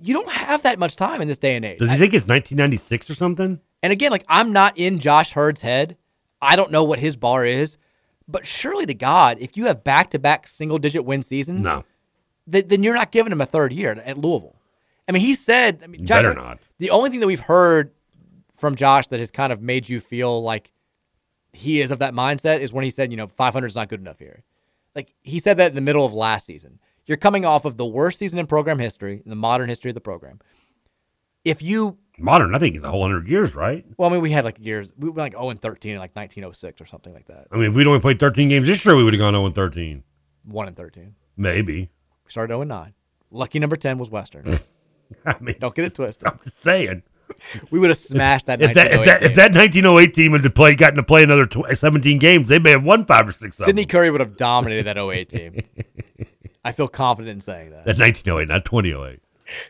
[0.00, 1.78] you don't have that much time in this day and age.
[1.78, 3.60] Does he think it's 1996 or something?
[3.86, 5.96] And again like i'm not in Josh Heird's head
[6.42, 7.78] i don't know what his bar is
[8.28, 11.84] But surely to God, if you have back to back single digit win seasons, No.
[12.50, 14.56] th- then you're not giving him a third year at Louisville.
[15.08, 16.58] I mean, he said, I mean, Josh, better not.
[16.80, 17.92] The only thing that we've heard
[18.56, 20.72] from Josh that has kind of made you feel like
[21.52, 24.00] he is of that mindset is when he said, you know, 500 is not good
[24.00, 24.42] enough here.
[24.96, 26.80] Like he said that in the middle of last season.
[27.06, 29.94] You're coming off of the worst season in program history, in the modern history of
[29.94, 30.40] the program.
[31.46, 33.84] If you, Modern, I think in the whole hundred years, right?
[33.96, 36.16] well, I mean, we had like years, we were like 0 and 13 in like
[36.16, 37.46] 1906 or something like that.
[37.52, 39.46] I mean, if we'd only played 13 games this year, we would have gone 0
[39.46, 40.02] and 13.
[40.44, 41.14] 1 and 13.
[41.36, 41.90] Maybe.
[42.24, 42.94] We started 0 and 9.
[43.30, 44.58] Lucky number 10 was Western.
[45.26, 46.26] I mean, Don't get it twisted.
[46.26, 47.02] I'm just saying.
[47.70, 48.60] We would have smashed that.
[48.60, 49.36] If that, if, 1908 that, if team.
[49.36, 52.70] that 1908 team had to play, gotten to play another tw- 17 games, they may
[52.70, 53.60] have won five or six.
[53.60, 53.84] of Sidney.
[53.84, 55.60] Curry would have dominated that 08 team.
[56.64, 57.84] I feel confident in saying that.
[57.84, 59.20] That 1908, not 2008.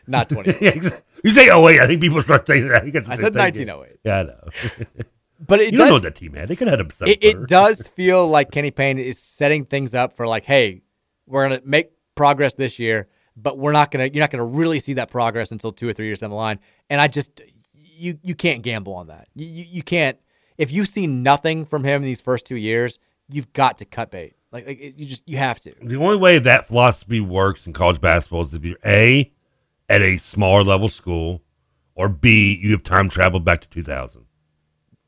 [0.07, 1.01] Not 2008.
[1.27, 2.83] You say 08, I think people start saying that.
[2.83, 3.99] I, I said 1908.
[4.03, 4.49] Yeah, I know.
[5.45, 6.47] But it you does, don't know that team had.
[6.47, 9.93] They could have had them it, it does feel like Kenny Payne is setting things
[9.93, 10.81] up for like, hey,
[11.27, 14.93] we're gonna make progress this year, but we're not gonna you're not gonna really see
[14.93, 16.59] that progress until two or three years down the line.
[16.89, 17.41] And I just
[17.73, 19.27] you you can't gamble on that.
[19.35, 20.17] You you, you can't
[20.57, 22.97] if you've seen nothing from him in these first two years,
[23.29, 24.35] you've got to cut bait.
[24.51, 25.73] Like, like it- you just you have to.
[25.81, 29.31] The only way that philosophy works in college basketball is if you're A,
[29.89, 31.41] at a smaller level school,
[31.95, 34.25] or B, you have time travel back to 2000.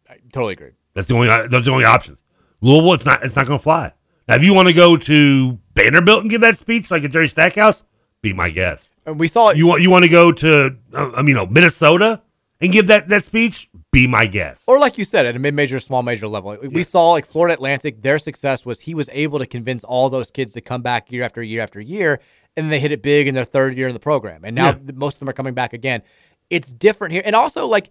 [0.10, 0.72] I totally agree.
[0.94, 2.18] That's the only those are the only options.
[2.62, 3.94] Louisville, it's not it's not going to fly.
[4.28, 7.28] Now, if you want to go to Vanderbilt and give that speech like a Jerry
[7.28, 7.84] Stackhouse,
[8.22, 8.90] be my guest.
[9.06, 9.58] And we saw it.
[9.58, 12.22] You want you want to go to uh, I mean, you know Minnesota
[12.62, 14.66] and give that that speech, be my guest.
[14.68, 18.02] Or like you said, at a mid-major, small major level, we saw like Florida Atlantic.
[18.02, 21.24] Their success was he was able to convince all those kids to come back year
[21.24, 22.20] after year after year,
[22.58, 24.44] and they hit it big in their third year in the program.
[24.44, 24.92] And now Yeah.
[24.96, 26.02] most of them are coming back again.
[26.50, 27.90] It's different here, and also like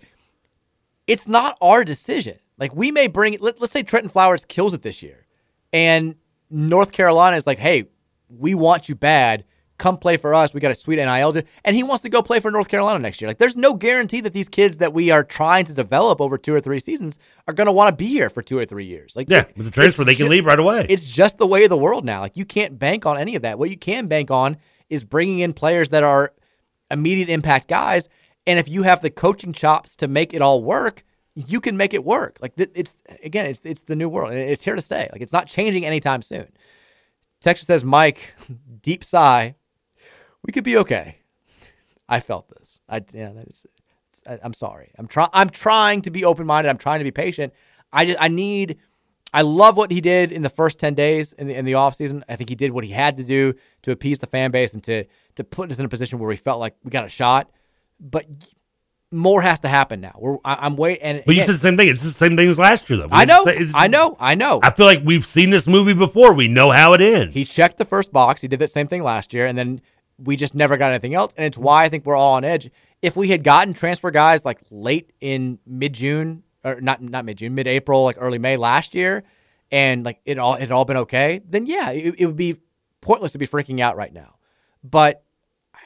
[1.07, 2.39] it's not our decision.
[2.59, 3.41] Like we may bring it.
[3.41, 5.27] Let, let's say Trentyn Flowers kills it this year,
[5.73, 6.17] and
[6.51, 7.85] North Carolina is like, "Hey,
[8.31, 9.45] we want you bad.
[9.79, 10.53] Come play for us.
[10.53, 12.99] We got a sweet NIL." deal." And he wants to go play for North Carolina
[12.99, 13.29] next year.
[13.29, 16.53] Like, there's no guarantee that these kids that we are trying to develop over two
[16.55, 19.15] or three seasons are going to want to be here for two or three years.
[19.17, 20.87] Like, Yeah, with the transfer, they can ju- leave right away.
[20.89, 22.21] It's just the way of the world now.
[22.21, 23.59] Like, you can't bank on any of that.
[23.59, 24.57] What you can bank on
[24.91, 26.33] is bringing in players that are
[26.91, 28.09] immediate impact guys.
[28.47, 31.95] And if you have the coaching chops to make it all work, you can make
[31.95, 32.39] it work.
[32.41, 35.09] Like it's again, it's it's the new world, and it's here to stay.
[35.13, 36.49] Like it's not changing anytime soon.
[37.41, 38.35] Texas says, Mike,
[38.83, 39.55] deep sigh.
[40.45, 41.19] We could be okay.
[42.09, 42.81] I felt this.
[42.89, 43.65] I yeah, that's.
[43.65, 44.91] it's- I, I'm sorry.
[44.99, 45.29] I'm trying.
[45.33, 46.69] I'm trying to be open minded.
[46.71, 47.53] I'm trying to be patient.
[47.93, 48.79] I just I need.
[49.33, 52.23] I love what he did in the first ten days in the in the offseason.
[52.29, 54.83] I think he did what he had to do to appease the fan base and
[54.85, 55.05] to
[55.37, 57.51] to put us in a position where we felt like we got a shot.
[58.01, 58.27] But
[59.11, 60.15] more has to happen now.
[60.19, 61.03] We're I, I'm waiting.
[61.03, 61.89] And But you said the same thing.
[61.89, 63.07] It's the same thing as last year, though.
[63.07, 63.45] We I know.
[63.75, 64.17] I know.
[64.19, 64.61] I know.
[64.63, 66.33] I feel like we've seen this movie before.
[66.33, 67.35] We know how it ends.
[67.35, 68.41] He checked the first box.
[68.41, 69.81] He did that same thing last year, and then
[70.19, 71.33] we just never got anything else.
[71.37, 72.71] And it's why I think we're all on edge.
[73.01, 77.39] If we had gotten transfer guys like late in mid June or not not mid
[77.39, 79.25] June, mid April, like early May last year,
[79.71, 82.57] and like it all it all been okay, then yeah, it, it would be
[83.01, 84.37] pointless to be freaking out right now.
[84.83, 85.23] But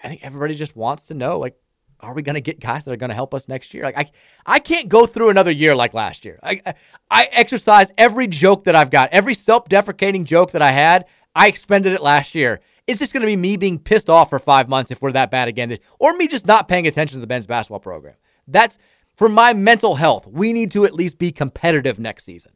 [0.03, 1.57] I think everybody just wants to know like.
[2.05, 3.85] Are we going to get guys that are going to help us next year?
[3.85, 4.11] Like I,
[4.45, 6.41] I can't go through another year like last year.
[6.43, 6.75] I, I,
[7.09, 11.05] I exercise every joke that I've got, every self-deprecating joke that I had.
[11.33, 12.61] I expended it last year.
[12.87, 15.31] It's just going to be me being pissed off for five months if we're that
[15.31, 18.15] bad again, or me just not paying attention to the men's basketball program.
[18.49, 18.79] That's
[19.17, 20.27] for my mental health.
[20.27, 22.53] We need to at least be competitive next season.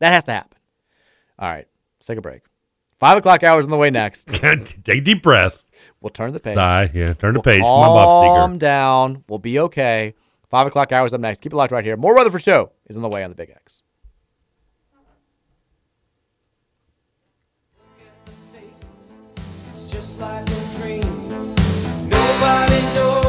[0.00, 0.58] That has to happen.
[1.38, 1.66] All right,
[1.98, 2.42] let's take a break.
[2.98, 4.28] Five o'clock hours on the way next.
[4.28, 5.62] Take a deep breath.
[6.00, 6.54] We'll turn the page.
[6.54, 6.90] Sigh.
[6.94, 7.60] Yeah, turn the We'll page.
[7.60, 9.24] Come on, Bob Calm down.
[9.28, 10.14] We'll be okay.
[10.48, 11.40] Five o'clock hours up next.
[11.40, 11.96] Keep it locked right here.
[11.96, 13.82] More Rutherford Show is on the way on the Big X.
[19.94, 21.28] just like a dream.
[22.08, 23.23] Nobody knows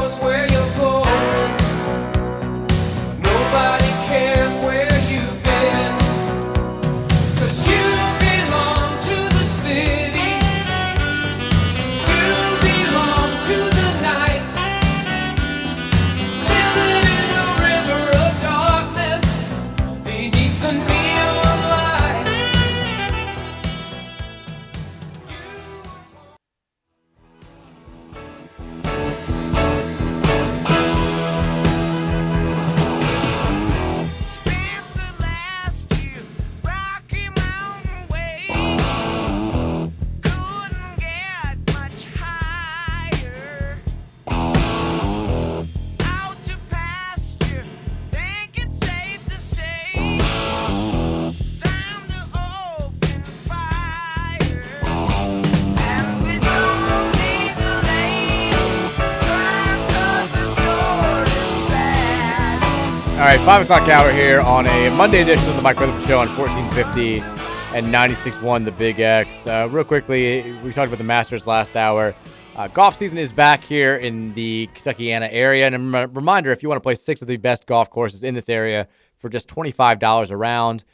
[63.38, 66.28] right, 5 o'clock hour here on a Monday edition of the Mike Rutherford Show on
[66.38, 67.20] 1450
[67.76, 69.46] and 96.1 The Big X.
[69.46, 72.16] Uh, real quickly, we talked about the Masters last hour.
[72.56, 75.68] Uh, golf season is back here in the Kentuckiana area.
[75.68, 78.24] And a rem- reminder if you want to play six of the best golf courses
[78.24, 78.88] in this area
[79.18, 80.86] for just $25 a round,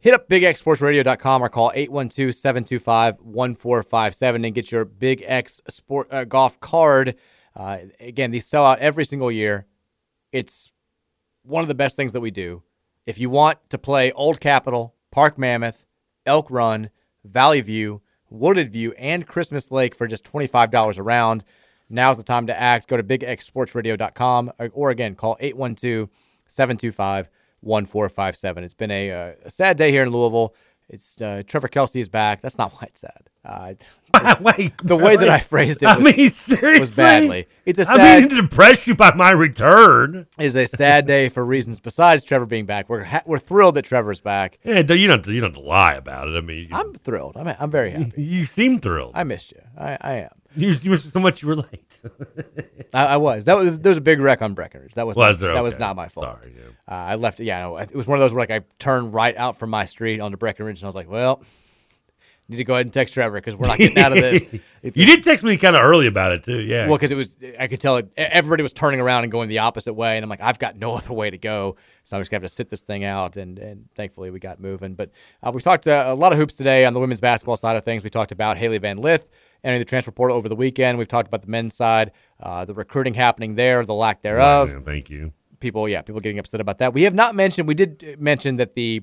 [0.00, 7.14] hit up bigxsportsradio.com or call 812-725-1457 and get your Big X sport uh, golf card.
[7.54, 9.66] Uh, again, these sell out every single year.
[10.32, 10.72] It's
[11.44, 12.62] one of the best things that we do.
[13.06, 15.86] If you want to play Old Capitol, Park Mammoth,
[16.26, 16.90] Elk Run,
[17.24, 18.00] Valley View,
[18.30, 21.44] Wooded View, and Christmas Lake for just $25 a round,
[21.88, 22.88] now's the time to act.
[22.88, 26.08] Go to bigxsportsradio.com or, or again, call 812
[26.46, 27.28] 725
[27.60, 28.64] 1457.
[28.64, 30.54] It's been a, uh, a sad day here in Louisville.
[30.88, 32.40] It's uh, Trevor Kelsey is back.
[32.40, 33.30] That's not why it's sad.
[33.44, 33.74] Uh,
[34.40, 36.80] Wait, the way that I phrased it I was, mean, seriously?
[36.80, 37.46] was badly.
[37.66, 40.26] It's a I sad, I mean to depress you by my return.
[40.38, 42.88] is a sad day for reasons besides Trevor being back.
[42.88, 44.58] We're ha- we're thrilled that Trevor's back.
[44.64, 46.36] Yeah, you don't you don't have to lie about it.
[46.36, 47.36] I mean, you, I'm thrilled.
[47.36, 48.22] I'm I'm very happy.
[48.22, 49.12] you seem thrilled.
[49.14, 49.60] I missed you.
[49.78, 50.30] I, I am.
[50.56, 52.00] You, you were so much you were late.
[52.94, 53.44] I, I was.
[53.44, 54.94] That was there was a big wreck on Breckenridge.
[54.94, 55.54] That was Was not, there?
[55.54, 56.26] that was not my fault.
[56.26, 56.62] Sorry, yeah.
[56.86, 57.40] Uh, I left.
[57.40, 59.84] Yeah, no, it was one of those where like I turned right out from my
[59.84, 61.42] street onto Breckenridge, and I was like, well,
[62.48, 64.42] need to go ahead and text Trevor because we're not getting out of this.
[64.86, 66.60] You did text me kind of early about it too.
[66.60, 66.88] Yeah.
[66.88, 69.60] Well, because it was, I could tell it, everybody was turning around and going the
[69.60, 72.30] opposite way, and I'm like, I've got no other way to go, so I'm just
[72.30, 73.38] gonna have to sit this thing out.
[73.38, 74.94] And and thankfully we got moving.
[74.94, 75.10] But
[75.42, 77.84] uh, we talked uh, a lot of hoops today on the women's basketball side of
[77.84, 78.04] things.
[78.04, 79.30] We talked about Hailey Van Lith
[79.64, 80.98] entering the transfer portal over the weekend.
[80.98, 84.70] We've talked about the men's side, uh, the recruiting happening there, the lack thereof.
[84.70, 85.32] Yeah, thank you.
[85.60, 86.92] People, yeah, people getting upset about that.
[86.92, 87.66] We have not mentioned.
[87.66, 89.02] We did mention that the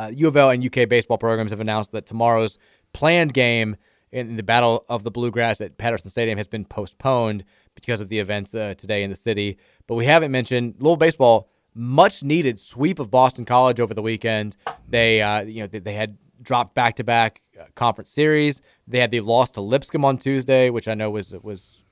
[0.00, 2.58] uh, U of L and UK baseball programs have announced that tomorrow's
[2.92, 3.76] planned game
[4.12, 7.44] in the Battle of the Bluegrass at Patterson Stadium has been postponed
[7.74, 9.58] because of the events uh, today in the city.
[9.86, 11.48] But we haven't mentioned Louisville baseball.
[11.74, 14.56] Much needed sweep of Boston College over the weekend.
[14.88, 17.42] They, uh, you know, they, they had dropped back to back
[17.74, 18.60] conference series.
[18.88, 21.84] They had the loss to Lipscomb on Tuesday, which I know was was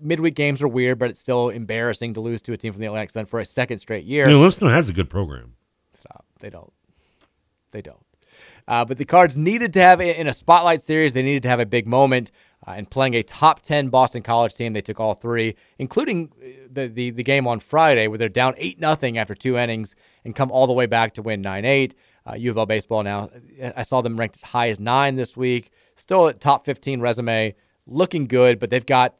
[0.00, 2.86] midweek games are weird, but it's still embarrassing to lose to a team from the
[2.86, 4.28] Atlantic Sun for a second straight year.
[4.28, 5.54] You know, Lipscomb has a good program.
[5.94, 6.26] Stop.
[6.40, 6.72] They don't.
[7.72, 8.04] They don't.
[8.68, 11.12] Uh, but the Cards needed to have in a spotlight series.
[11.12, 12.30] They needed to have a big moment.
[12.64, 16.46] Uh, and playing a top ten Boston College team, they took all three, including uh,
[16.70, 20.36] the the, the game on Friday where they're down eight nothing after two innings and
[20.36, 21.96] come all the way back to win nine eight.
[22.24, 23.30] Uh, U of L baseball now.
[23.74, 25.72] I saw them ranked as high as nine this week.
[25.96, 28.60] Still at top fifteen resume, looking good.
[28.60, 29.16] But they've got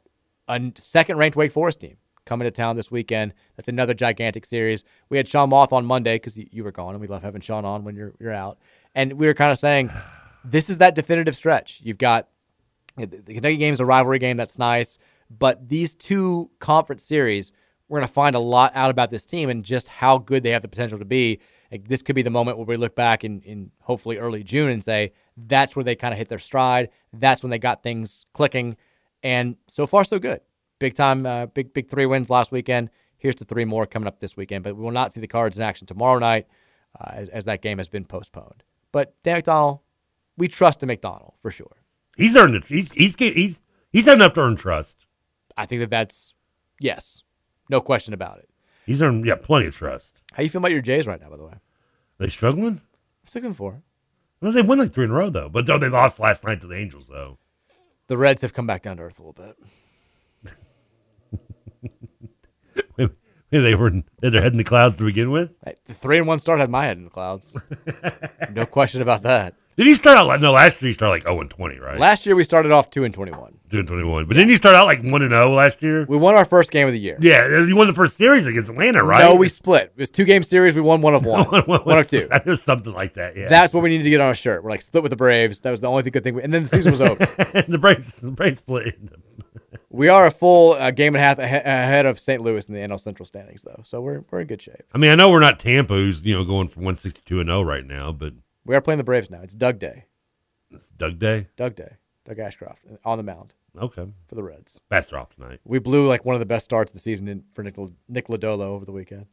[0.47, 3.33] a second ranked Wake Forest team coming to town this weekend.
[3.55, 4.83] That's another gigantic series.
[5.09, 7.65] We had Sean Moth on Monday because you were gone, and we love having Sean
[7.65, 8.59] on when you're you're out.
[8.95, 9.91] And we were kind of saying,
[10.45, 11.81] this is that definitive stretch.
[11.83, 12.29] You've got
[12.95, 14.37] the Kentucky game is a rivalry game.
[14.37, 14.97] That's nice,
[15.29, 17.53] but these two conference series,
[17.87, 20.51] we're going to find a lot out about this team and just how good they
[20.51, 21.39] have the potential to be.
[21.71, 24.69] Like, this could be the moment where we look back in, in hopefully early June
[24.69, 26.89] and say that's where they kind of hit their stride.
[27.11, 28.77] That's when they got things clicking.
[29.23, 30.41] And so far, so good.
[30.79, 32.89] Big time, uh, big big three wins last weekend.
[33.17, 34.63] Here's the three more coming up this weekend.
[34.63, 36.47] But we will not see the Cards in action tomorrow night,
[36.99, 38.63] uh, as, as that game has been postponed.
[38.91, 39.79] But Dan McDonnell,
[40.37, 41.77] we trust in McDonald for sure.
[42.17, 42.65] He's earned it.
[42.65, 43.59] He's he's he's
[43.91, 45.05] he's had enough to earn trust.
[45.55, 46.33] I think that that's
[46.79, 47.23] yes,
[47.69, 48.49] no question about it.
[48.85, 50.21] He's earned yeah plenty of trust.
[50.33, 51.53] How you feel about your Jays right now, by the way?
[52.19, 52.81] they struggling?
[53.25, 53.83] Six and four.
[54.41, 56.59] Well, they won like three in a row though, but though they lost last night
[56.61, 57.37] to the Angels though.
[58.07, 59.57] The Reds have come back down to earth a little bit.
[63.61, 65.51] they were in, they had their head in the clouds to begin with.
[65.85, 67.55] The three and one start had my head in the clouds.
[68.51, 69.55] no question about that.
[69.75, 70.89] Did he start out no last year?
[70.89, 71.99] He started like zero and twenty, right?
[71.99, 73.57] Last year we started off two and twenty-one.
[73.71, 76.05] two and twenty one, but didn't he start out like one and zero last year?
[76.07, 77.17] We won our first game of the year.
[77.19, 79.23] Yeah, he won the first series against Atlanta, right?
[79.23, 79.91] No, we split.
[79.95, 80.75] It was two game series.
[80.75, 82.27] We won one of one, one of two.
[82.31, 83.35] It was something like that.
[83.35, 84.63] Yeah, That's what we needed to get on a shirt.
[84.63, 85.59] We're like split with the Braves.
[85.61, 86.35] That was the only good thing.
[86.35, 87.15] We, and then the season was over.
[87.15, 88.95] the Braves, the Braves split.
[89.93, 92.41] We are a full uh, game and a half ahead of St.
[92.41, 93.81] Louis in the NL Central standings, though.
[93.85, 94.81] So we're we're in good shape.
[94.93, 97.39] I mean, I know we're not Tampa, who's you know going from one sixty two
[97.39, 98.33] and zero right now, but
[98.65, 99.41] We are playing the Braves now.
[99.43, 100.05] It's Doug Day.
[100.71, 101.47] it's Doug Day.
[101.55, 101.97] Doug Day.
[102.25, 104.79] Doug Ashcraft on the mound Okay, for the Reds.
[104.89, 105.59] best off tonight.
[105.65, 107.75] We blew like one of the best starts of the season in, for Nick,
[108.07, 109.25] Nick Lodolo over the weekend.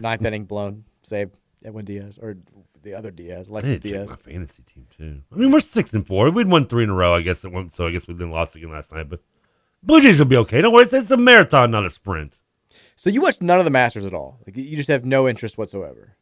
[0.00, 1.30] Ninth inning blown, save
[1.64, 2.36] Edwin Diaz or
[2.82, 4.10] the other Diaz, Alexis need to check Diaz.
[4.10, 5.22] my fantasy team too.
[5.32, 6.30] I mean, we're six and four.
[6.30, 7.44] We'd won three in a row, I guess.
[7.44, 9.08] At one, so I guess we then lost again last night.
[9.10, 9.20] But
[9.84, 10.60] Blue Jays will be okay.
[10.60, 12.38] Don't worry, it's, it's a marathon, not a sprint.
[12.96, 14.40] So you watched none of the Masters at all.
[14.46, 16.16] Like you just have no interest whatsoever.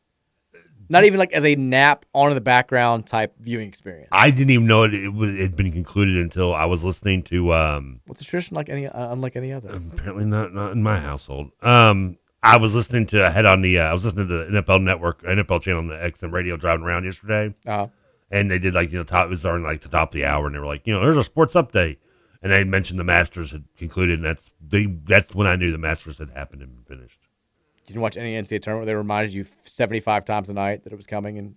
[0.89, 4.09] Not even like as a nap on in the background type viewing experience.
[4.13, 7.23] I didn't even know it, it was it had been concluded until I was listening
[7.25, 7.55] to.
[7.55, 9.71] um What's the tradition like any uh, unlike any other?
[9.71, 11.51] Apparently not not in my household.
[11.63, 14.63] Um, I was listening to I had on the uh, I was listening to the
[14.63, 17.87] NFL Network NFL channel on the XM radio driving around yesterday, Uh-huh.
[18.31, 20.27] and they did like you know top it was during like the top of the
[20.27, 21.99] hour, and they were like you know there's a sports update,
[22.43, 25.79] and I mentioned the Masters had concluded, and that's they that's when I knew the
[25.79, 27.19] Masters had happened and finished.
[27.87, 30.93] Did you watch any NCAA tournament where they reminded you 75 times a night that
[30.93, 31.57] it was coming in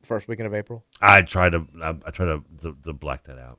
[0.00, 0.84] the first weekend of April?
[1.00, 3.58] I tried to I, I tried to, to to black that out.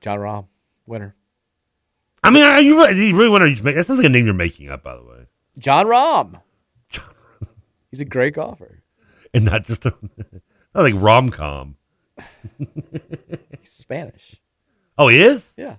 [0.00, 0.46] Jon Rahm,
[0.86, 1.16] winner.
[2.22, 4.34] I mean, are you really, you really want to that sounds like a name you're
[4.34, 5.26] making up, by the way,
[5.58, 6.40] Jon Rahm.
[6.88, 7.04] Jon
[7.40, 7.48] Rahm.
[7.90, 8.82] He's a great golfer.
[9.34, 9.94] and not just a
[10.74, 11.76] not like rom com.
[12.58, 14.36] He's Spanish.
[14.98, 15.52] Oh, he is.
[15.56, 15.76] Yeah.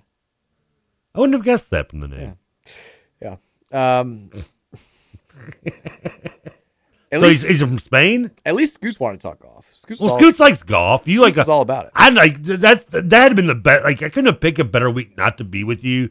[1.14, 2.36] I wouldn't have guessed that from the name.
[3.20, 3.36] Yeah.
[3.72, 4.30] Um,
[7.10, 8.30] at so he's, he's from Spain.
[8.44, 9.70] At least Scoots wanted to talk golf.
[9.74, 11.06] Scoots, Well, all- Scoots likes golf.
[11.08, 11.92] You like Scoots was all about it.
[11.94, 13.84] I like that's that had been the best.
[13.84, 16.10] Like I couldn't have picked a better week not to be with you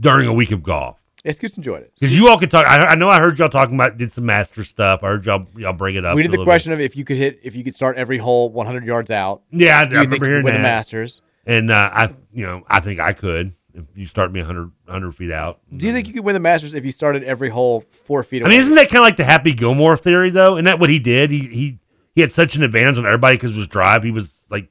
[0.00, 1.92] during a week of golf Yeah, Scoots enjoyed it.
[1.98, 2.66] because you all could talk.
[2.66, 5.00] I, I know I heard y'all talking about did some master stuff.
[5.02, 6.16] I heard y'all y'all bring it up.
[6.16, 8.50] we did the question of if you could hit, if you could start every hole
[8.52, 9.42] 100 yards out.
[9.50, 9.60] bit.
[9.62, 10.52] Yeah, I, I remember hearing that.
[10.52, 11.22] the Masters?
[11.46, 15.12] And uh, I you know I think I could if you start me 100, 100
[15.12, 15.60] feet out.
[15.74, 18.44] Do you think you could win the Masters if you started every hole four feet
[18.44, 20.54] I mean, isn't that kind of like the Happy Gilmore theory though?
[20.54, 21.30] Isn't that what he did?
[21.30, 21.78] He he
[22.14, 24.02] he had such an advantage on everybody because of his drive.
[24.02, 24.68] He was like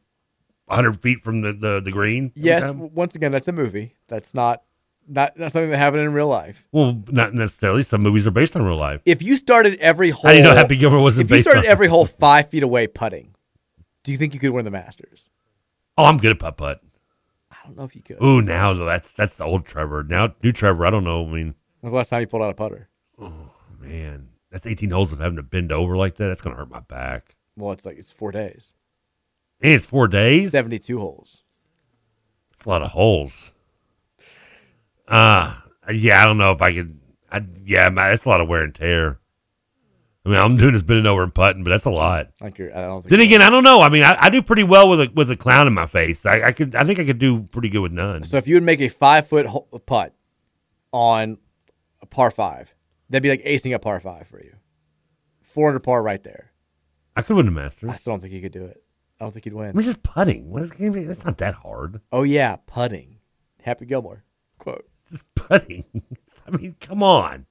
[0.69, 2.31] hundred feet from the the, the green.
[2.35, 2.61] yes.
[2.61, 2.93] time.
[2.93, 3.95] Once again, that's a movie.
[4.07, 4.63] That's not
[5.07, 6.67] not not something that happened in real life.
[6.71, 7.83] Well, not necessarily.
[7.83, 9.01] Some movies are based on real life.
[9.05, 12.05] If you started every hole, you know Happy Gilmore wasn't If you started every hole
[12.05, 13.35] five feet away putting,
[14.03, 15.29] do you think you could win the Masters?
[15.97, 16.81] Oh, I'm good at putt putt.
[17.51, 18.21] I don't know if you could.
[18.23, 20.03] Ooh, now that's that's the old Trevor.
[20.03, 21.23] Now new Trevor, I don't know.
[21.25, 22.89] I mean, When was the last time you pulled out a putter?
[23.19, 26.27] Oh man, that's 18 holes of having to bend over like that.
[26.27, 27.35] That's gonna hurt my back.
[27.57, 28.73] Well, it's like it's four days,
[29.61, 30.51] And it's four days.
[30.51, 31.43] seventy-two holes.
[32.53, 33.51] It's a lot of holes.
[35.07, 35.55] Uh
[35.91, 36.99] yeah, I don't know if I could.
[37.31, 39.19] I, yeah, man, that's a lot of wear and tear.
[40.23, 42.29] I mean, I'm doing this bending over and putting, but that's a lot.
[42.39, 43.09] Like you're, I don't think.
[43.09, 43.81] Then again, I don't know.
[43.81, 46.25] I mean, I, I do pretty well with a with a clown in my face.
[46.25, 48.23] I, I could, I think I could do pretty good with none.
[48.23, 50.13] So if you would make a five-foot ho- putt
[50.93, 51.39] on
[52.01, 52.73] a par five,
[53.09, 54.55] that'd be like acing a par five for you.
[55.41, 56.51] Four under par right there.
[57.15, 57.89] I could win the Masters.
[57.89, 58.81] I still don't think you could do it.
[59.19, 59.69] I don't think you'd win.
[59.69, 60.49] I mean, just putting.
[60.49, 60.69] What is,
[61.07, 62.01] that's not that hard.
[62.11, 63.17] Oh yeah, putting.
[63.63, 64.23] Happy Gilmore
[64.59, 64.87] quote.
[65.35, 65.83] Putting.
[66.47, 67.47] I mean, come on.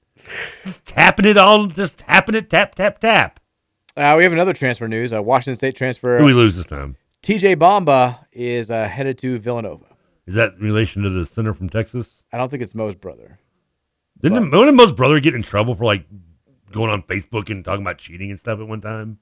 [0.63, 1.67] Just tapping it all.
[1.67, 2.49] Just tapping it.
[2.49, 3.39] Tap, tap, tap.
[3.95, 5.13] Uh, we have another transfer news.
[5.13, 6.17] Uh, Washington State transfer.
[6.19, 6.95] Who we lose this time?
[7.23, 9.85] TJ Bamba is uh, headed to Villanova.
[10.25, 12.23] Is that in relation to the center from Texas?
[12.31, 13.39] I don't think it's Mo's brother.
[14.19, 16.05] Didn't the, didn't Mo's brother get in trouble for like
[16.71, 19.19] going on Facebook and talking about cheating and stuff at one time?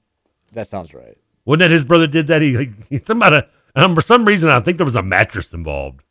[0.52, 1.16] That sounds right.
[1.44, 2.42] Wasn't that his brother did that?
[2.42, 2.70] He like
[3.04, 6.02] somebody um, for some reason I think there was a mattress involved.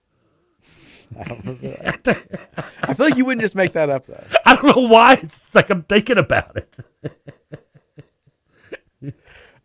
[1.20, 2.70] I don't remember that.
[2.84, 4.24] I feel like you wouldn't just make that up though.
[4.46, 5.14] I don't know why.
[5.22, 6.74] It's like I'm thinking about it.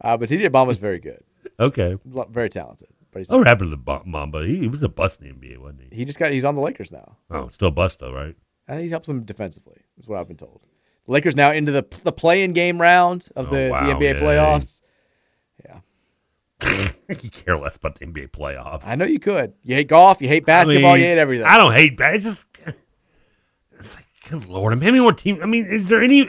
[0.00, 1.24] Uh, but TJ Bamba's very good.
[1.58, 1.96] Okay.
[2.04, 2.88] Very talented.
[3.10, 4.44] But he's Oh, what happened to Ba- Mamba?
[4.46, 5.96] He, he was a bust in the NBA, wasn't he?
[5.96, 7.16] he just got he's on the Lakers now.
[7.30, 8.36] Oh, still a bust though, right?
[8.68, 10.60] And he helps them defensively, is what I've been told.
[11.06, 14.14] The Lakers now into the the play-in game round of the, Oh, wow, the NBA
[14.14, 14.20] yay.
[14.20, 14.80] playoffs.
[17.08, 18.82] I could care less about the NBA playoffs.
[18.84, 19.54] I know you could.
[19.62, 21.46] You hate golf, you hate basketball, I mean, you hate everything.
[21.46, 22.44] I don't hate It's just,
[23.78, 24.72] it's like, good lord.
[24.74, 25.42] How many more teams?
[25.42, 26.26] I mean, is there any?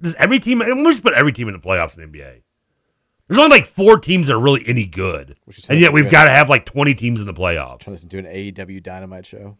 [0.00, 0.62] Does every team?
[0.62, 2.42] I'm just put every team in the playoffs in the NBA.
[3.28, 5.36] There's only like four teams that are really any good,
[5.68, 7.80] and yet we've got to have like 20 teams in the playoffs.
[7.80, 9.56] Turn this into an AEW Dynamite show.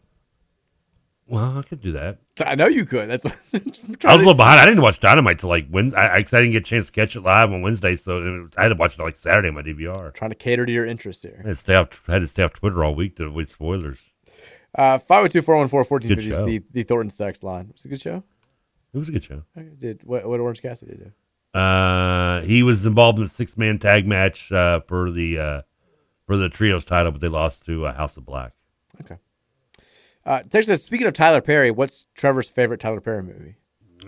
[1.29, 2.19] Well, I could do that.
[2.45, 3.09] I know you could.
[3.09, 4.61] That's what I'm I was a little behind.
[4.61, 5.99] I didn't watch Dynamite till like Wednesday.
[5.99, 8.63] I, I, I didn't get a chance to catch it live on Wednesday, so I
[8.63, 10.13] had to watch it like Saturday on my DVR.
[10.15, 11.41] trying to cater to your interests here.
[11.45, 11.89] I had to stay off.
[12.07, 13.99] Had to stay off Twitter all week to avoid spoilers.
[14.75, 17.69] Uh, 502-414-1450 is the, the Thornton Sex line.
[17.73, 18.23] Was a good show.
[18.95, 19.43] It was a good show.
[19.79, 21.59] Did what, what Orange Cassidy do?
[21.59, 25.63] Uh, he was involved in the six man tag match uh, for the uh,
[26.27, 28.53] for the trios title, but they lost to uh, House of Black.
[29.01, 29.17] Okay.
[30.25, 30.43] Uh,
[30.77, 33.57] speaking of Tyler Perry, what's Trevor's favorite Tyler Perry movie?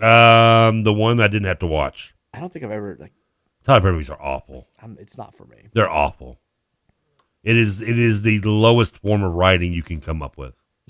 [0.01, 2.15] Um, the one I didn't have to watch.
[2.33, 3.13] I don't think I've ever like.
[3.63, 4.67] Tyler Perry movies are awful.
[4.81, 5.69] I'm, it's not for me.
[5.73, 6.39] They're awful.
[7.43, 10.55] It is it is the lowest form of writing you can come up with.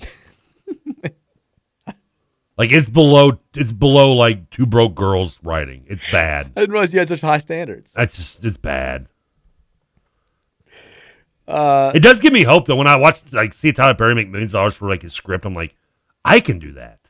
[2.56, 5.84] like it's below it's below like two broke girls writing.
[5.86, 6.52] It's bad.
[6.56, 7.92] I didn't realize you had such high standards.
[7.92, 9.08] That's just it's bad.
[11.48, 14.28] Uh, It does give me hope though when I watch like see Tyler Perry make
[14.28, 15.44] millions of dollars for like his script.
[15.44, 15.76] I'm like,
[16.24, 17.00] I can do that.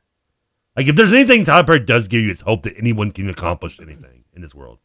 [0.76, 3.80] Like if there's anything Tyler Perry does give you, it's hope that anyone can accomplish
[3.80, 4.78] anything in this world.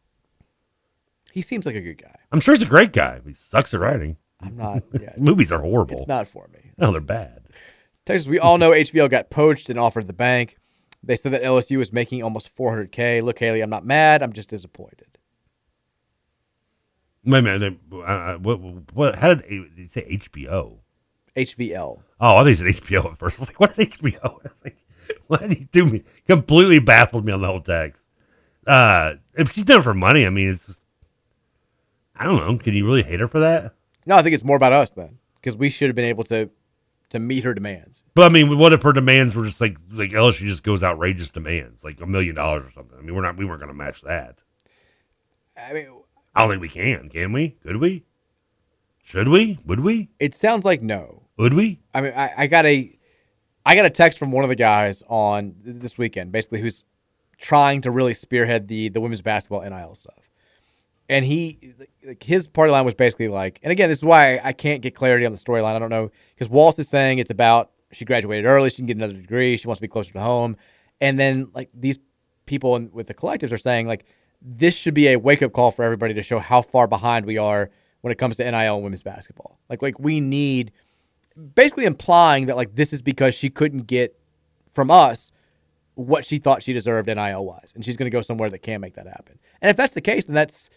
[1.32, 2.16] he seems like a good guy.
[2.30, 3.20] I'm sure he's a great guy.
[3.26, 4.16] He sucks at writing.
[4.40, 4.82] I'm not.
[5.00, 5.96] Yeah, Movies are horrible.
[5.96, 6.72] It's not for me.
[6.78, 7.42] No, they're bad.
[8.06, 10.56] Texas, we all know HVL got poached and offered the bank.
[11.04, 13.22] They said that LSU was making almost 400K.
[13.22, 14.22] Look, Hailey, I'm not mad.
[14.22, 15.11] I'm just disappointed.
[17.24, 17.78] Wait a minute.
[17.92, 18.60] uh, uh, what,
[18.92, 20.78] what, how did, you say HBO?
[21.36, 22.00] HVL.
[22.20, 23.38] Oh, I think it's HBO at first.
[23.38, 24.20] I was like, what's HBO?
[24.24, 24.76] I was like,
[25.26, 26.02] what did he do me?
[26.26, 28.02] Completely baffled me on the whole text.
[28.66, 30.82] Uh, if she's done it for money, I mean, it's just,
[32.14, 32.58] I don't know.
[32.58, 33.74] Can you really hate her for that?
[34.06, 36.50] No, I think it's more about us then, because we should have been able to
[37.10, 38.04] to meet her demands.
[38.14, 41.30] But I mean, what if her demands were just like like LSU just goes outrageous
[41.30, 42.98] demands, like a million dollars or something?
[42.98, 44.38] I mean, we're not we weren't going to match that.
[45.56, 45.88] I mean,
[46.34, 47.08] I don't think we can.
[47.08, 47.56] Can we?
[47.62, 48.04] Could we?
[49.02, 49.58] Should we?
[49.66, 50.10] Would we?
[50.18, 51.24] It sounds like no.
[51.36, 51.80] Would we?
[51.94, 52.98] I mean, I, I got a,
[53.66, 56.84] I got a text from one of the guys on this weekend, basically who's
[57.38, 60.30] trying to really spearhead the the women's basketball NIL stuff,
[61.08, 61.74] and he,
[62.06, 64.94] like, his party line was basically like, and again, this is why I can't get
[64.94, 65.74] clarity on the storyline.
[65.74, 68.96] I don't know because Walz is saying it's about she graduated early, she can get
[68.96, 70.56] another degree, she wants to be closer to home,
[71.00, 71.98] and then like these
[72.46, 74.04] people in, with the collectives are saying like
[74.44, 77.38] this should be a wake up call for everybody to show how far behind we
[77.38, 77.70] are
[78.00, 79.58] when it comes to NIL and women's basketball.
[79.70, 80.72] Like like we need
[81.54, 84.18] basically implying that like this is because she couldn't get
[84.70, 85.32] from us
[85.94, 88.80] what she thought she deserved NIL wise, and she's going to go somewhere that can
[88.80, 89.38] make that happen.
[89.60, 90.70] And if that's the case, then that's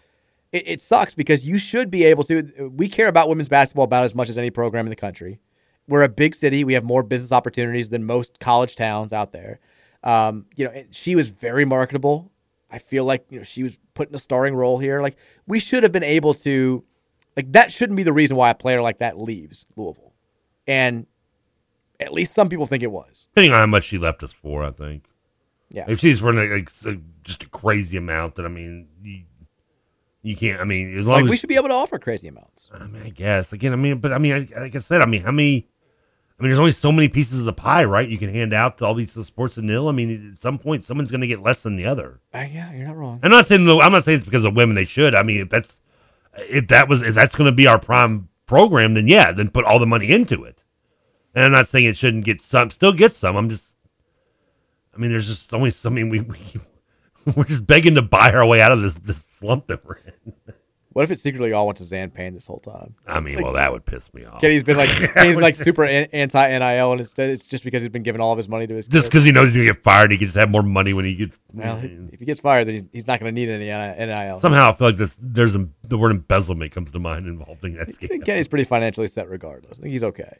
[0.51, 2.71] it, it sucks because you should be able to.
[2.73, 5.39] We care about women's basketball about as much as any program in the country.
[5.87, 6.63] We're a big city.
[6.63, 9.59] We have more business opportunities than most college towns out there.
[10.03, 12.31] Um, you know, she was very marketable.
[12.75, 15.01] I feel like you know she was put in a starring role here.
[15.01, 15.15] Like
[15.47, 16.83] we should have been able to,
[17.37, 20.11] like that shouldn't be the reason why a player like that leaves Louisville,
[20.67, 21.07] and
[22.01, 23.29] at least some people think it was.
[23.31, 25.05] Depending on how much she left us for, I think.
[25.69, 25.85] Yeah.
[25.87, 29.23] If she's for like, like just a crazy amount, then I mean, you,
[30.21, 30.59] you can't.
[30.59, 32.67] I mean, as long Like as we should be able to offer crazy amounts.
[32.73, 33.71] I mean, I guess again.
[33.71, 35.69] I mean, but I mean, I, like I said, I mean, how many?
[36.37, 38.09] I mean, there's only so many pieces of the pie, right?
[38.09, 39.87] You can hand out to all these sports and nil.
[39.87, 42.19] I mean, at some point, someone's going to get less than the other.
[42.33, 43.21] Uh, yeah, you're not wrong.
[43.23, 44.75] I'm not saying I'm not saying it's because of women.
[44.75, 45.15] They should.
[45.15, 45.79] I mean, if that's
[46.37, 49.63] if that was if that's going to be our prime program, then yeah, then put
[49.63, 50.61] all the money into it.
[51.33, 52.69] And I'm not saying it shouldn't get some.
[52.69, 53.37] Still get some.
[53.37, 53.77] I'm just.
[54.93, 55.89] I mean, there's just only so.
[55.89, 56.37] I mean, we, we
[57.35, 60.33] we're just begging to buy our way out of this this slump that we're in.
[60.95, 62.95] What if it secretly all went to Zan Payne this whole time?
[63.05, 64.39] I mean, Like, well, that would piss me off.
[64.39, 67.91] Kenny's been like Kenny's been like super anti NIL, and instead it's just because he's
[67.91, 68.87] been giving all of his money to his.
[68.87, 71.03] Just because he knows he's gonna get fired, he can just have more money when
[71.03, 71.37] he gets.
[71.51, 74.39] Well, if he gets fired, then he's, he's not going to need any NIL.
[74.39, 75.19] Somehow, I feel like this.
[75.21, 78.07] There's a, the word embezzlement comes to mind involving that I scam.
[78.07, 79.77] think Kenny's pretty financially set regardless.
[79.79, 80.37] I think he's okay.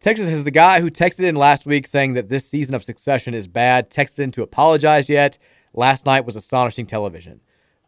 [0.00, 3.34] Texas is the guy who texted in last week saying that this season of Succession
[3.34, 5.36] is bad, texted in to apologize yet.
[5.74, 7.42] Last night was astonishing television.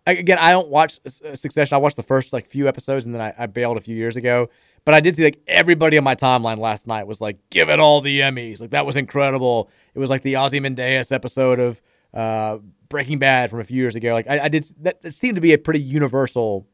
[0.07, 1.75] Again, I don't watch uh, Succession.
[1.75, 4.17] I watched the first like few episodes and then I, I bailed a few years
[4.17, 4.49] ago.
[4.85, 7.79] But I did see like everybody on my timeline last night was like, "Give it
[7.79, 9.71] all the Emmys!" Like that was incredible.
[9.95, 11.81] It was like the Ozymandias episode of
[12.13, 12.59] uh,
[12.89, 14.13] Breaking Bad from a few years ago.
[14.13, 14.99] Like I, I did that.
[15.05, 16.67] It seemed to be a pretty universal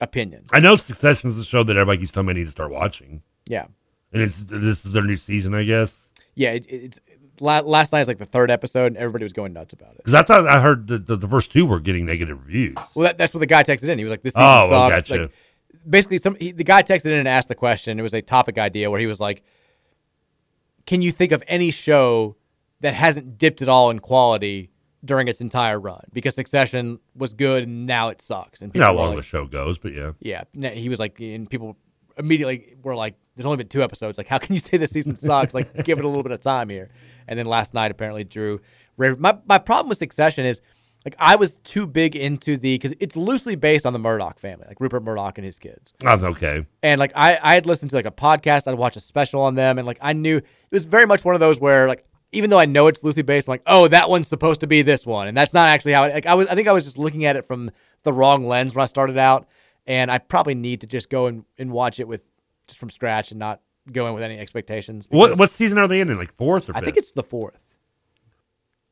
[0.00, 0.46] opinion.
[0.50, 2.70] I know Succession is a show that everybody keeps telling me I need to start
[2.70, 3.22] watching.
[3.46, 3.66] Yeah.
[4.12, 6.10] and it's this is their new season, I guess.
[6.34, 7.00] Yeah, it, it's
[7.40, 9.98] last night was like the third episode, and everybody was going nuts about it.
[9.98, 12.76] Because I thought I heard that the, the first two were getting negative reviews.
[12.94, 13.98] Well, that, that's what the guy texted in.
[13.98, 15.22] He was like, "This season Oh, sucks." gotcha.
[15.22, 15.32] Like,
[15.88, 17.98] basically, some he, the guy texted in and asked the question.
[17.98, 19.42] It was a topic idea where he was like,
[20.86, 22.36] "Can you think of any show
[22.80, 24.70] that hasn't dipped at all in quality
[25.04, 26.02] during its entire run?
[26.12, 29.22] Because Succession was good, and now it sucks." And You know how long like, the
[29.22, 30.12] show goes, but yeah.
[30.20, 31.76] Yeah, he was like, and people
[32.18, 34.16] immediately were like, "There's only been two episodes.
[34.18, 35.54] Like, how can you say this season sucks?
[35.54, 36.90] like, give it a little bit of time here."
[37.28, 38.60] And then last night, apparently, Drew.
[38.98, 40.60] My my problem with Succession is,
[41.04, 44.66] like, I was too big into the because it's loosely based on the Murdoch family,
[44.68, 45.92] like Rupert Murdoch and his kids.
[46.00, 46.66] That's okay.
[46.82, 49.54] And like, I I had listened to like a podcast, I'd watch a special on
[49.54, 52.04] them, and like, I knew it was very much one of those where like.
[52.32, 54.82] Even though I know it's loosely based, I'm like, oh, that one's supposed to be
[54.82, 56.12] this one, and that's not actually how it.
[56.12, 57.70] Like, I was, I think I was just looking at it from
[58.02, 59.46] the wrong lens when I started out,
[59.86, 62.26] and I probably need to just go and, and watch it with
[62.66, 63.60] just from scratch and not
[63.92, 65.06] go in with any expectations.
[65.10, 66.16] What what season are they in?
[66.16, 66.82] Like fourth or Fifth?
[66.82, 67.76] I think it's the fourth.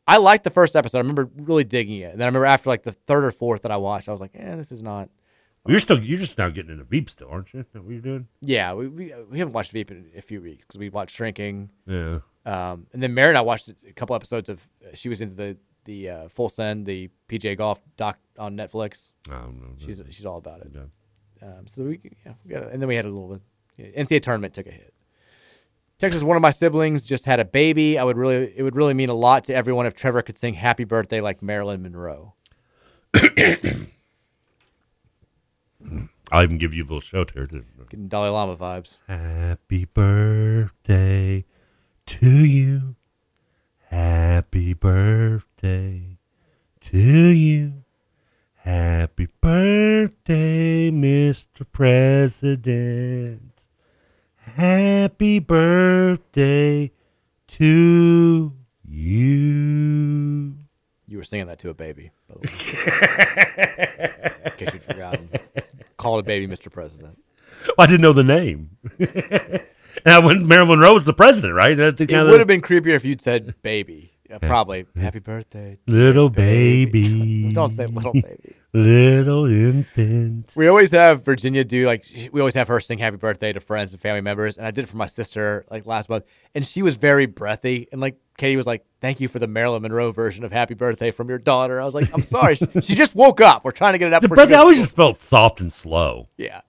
[0.07, 0.99] I liked the first episode.
[0.99, 3.63] I remember really digging it, and then I remember after like the third or fourth
[3.63, 5.09] that I watched, I was like, "Eh, this is not."
[5.67, 7.65] You're still you're just now getting into Veep still, aren't you?
[7.73, 8.29] What you're doing?
[8.43, 11.71] Yeah, we we, we haven't watched Veep in a few weeks because we watched Shrinking.
[11.87, 12.19] Yeah.
[12.45, 14.69] Um, and then Mary and I watched a couple episodes of.
[14.93, 15.57] She was into the
[15.87, 19.13] the uh, Full Send, the PJ Golf doc on Netflix.
[19.29, 19.69] I don't know.
[19.79, 20.77] She's she's all about it.
[21.43, 23.43] Um, so we yeah, we got and then we had a little bit.
[23.79, 24.95] NCAA tournament took a hit.
[25.99, 27.99] Texas, one of my siblings just had a baby.
[27.99, 30.55] I would really, it would really mean a lot to everyone if Trevor could sing
[30.55, 32.35] "Happy Birthday" like Marilyn Monroe.
[36.33, 37.47] I'll even give you a little shout here.
[37.47, 38.99] To, Getting Dalai Lama vibes.
[39.07, 41.45] Happy birthday
[42.07, 42.97] to you.
[43.89, 46.19] Happy birthday
[46.81, 47.85] to you.
[48.57, 51.65] Happy birthday, Mr.
[51.71, 53.54] President.
[54.55, 56.93] Happy birthday
[57.49, 58.53] to
[58.89, 60.55] you.
[61.09, 64.37] You were singing that to a baby, by the way.
[64.45, 65.29] In case you'd forgotten.
[65.97, 66.71] Called a baby Mr.
[66.71, 67.19] President.
[67.77, 68.71] I didn't know the name.
[70.07, 71.77] now, when Marilyn Monroe was the president, right?
[71.77, 74.13] That's the It kind of would the- have been creepier if you'd said baby.
[74.31, 74.87] Yeah, probably.
[74.97, 75.79] Happy birthday.
[75.89, 77.53] Little your baby.
[77.55, 78.55] Don't say little baby.
[78.77, 80.51] Little infant.
[80.57, 83.93] We always have Virginia do like we always have her sing happy birthday to friends
[83.93, 86.25] and family members, and I did it for my sister like last month,
[86.57, 89.83] and she was very breathy, and like Katie was like, "Thank you for the Marilyn
[89.83, 92.95] Monroe version of Happy Birthday from your daughter." I was like, "I'm sorry, she, she
[92.97, 93.65] just woke up.
[93.65, 96.29] We're trying to get it up." The she always just felt soft and slow.
[96.37, 96.63] yeah.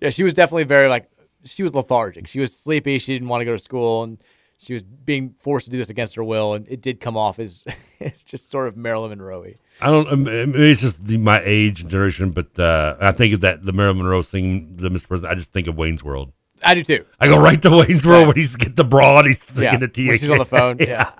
[0.00, 1.08] Yeah, she was definitely very like
[1.44, 2.28] she was lethargic.
[2.28, 2.98] She was sleepy.
[2.98, 4.22] She didn't want to go to school and
[4.62, 7.38] she was being forced to do this against her will and it did come off
[7.38, 7.64] as
[8.00, 9.44] as just sort of Marilyn Monroe.
[9.80, 10.08] I don't.
[10.08, 13.72] um, it's just the, my age and generation, but uh, I think of that the
[13.72, 15.08] Marilyn Monroe thing, the Mr.
[15.08, 15.32] President.
[15.32, 16.32] I just think of Wayne's World.
[16.64, 17.04] I do too.
[17.18, 18.26] I go right to Wayne's World Right.
[18.28, 21.10] when he's get the broad, he's Yeah, the when she's on the phone, yeah.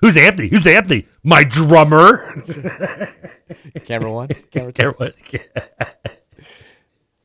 [0.00, 0.48] Who's Anthony?
[0.48, 1.06] Who's Anthony?
[1.24, 2.42] My drummer.
[3.86, 4.82] Camera one, camera two.
[4.82, 5.12] Camera one.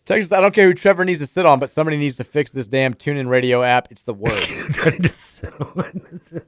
[0.06, 2.52] Texas, I don't care who Trevor needs to sit on, but somebody needs to fix
[2.52, 3.88] this damn tune in radio app.
[3.92, 4.48] It's the worst.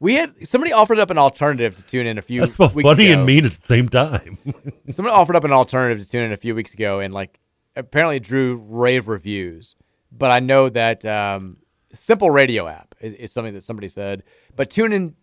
[0.00, 2.86] we had somebody offered up an alternative to tune in a few That's both weeks
[2.88, 3.18] funny ago.
[3.18, 4.38] and mean at the same time.
[4.90, 7.40] Somebody offered up an alternative to tune in a few weeks ago, and like
[7.74, 9.74] apparently drew rave reviews.
[10.12, 11.58] But I know that um,
[11.92, 14.22] simple radio app is, is something that somebody said.
[14.54, 15.14] But tune in,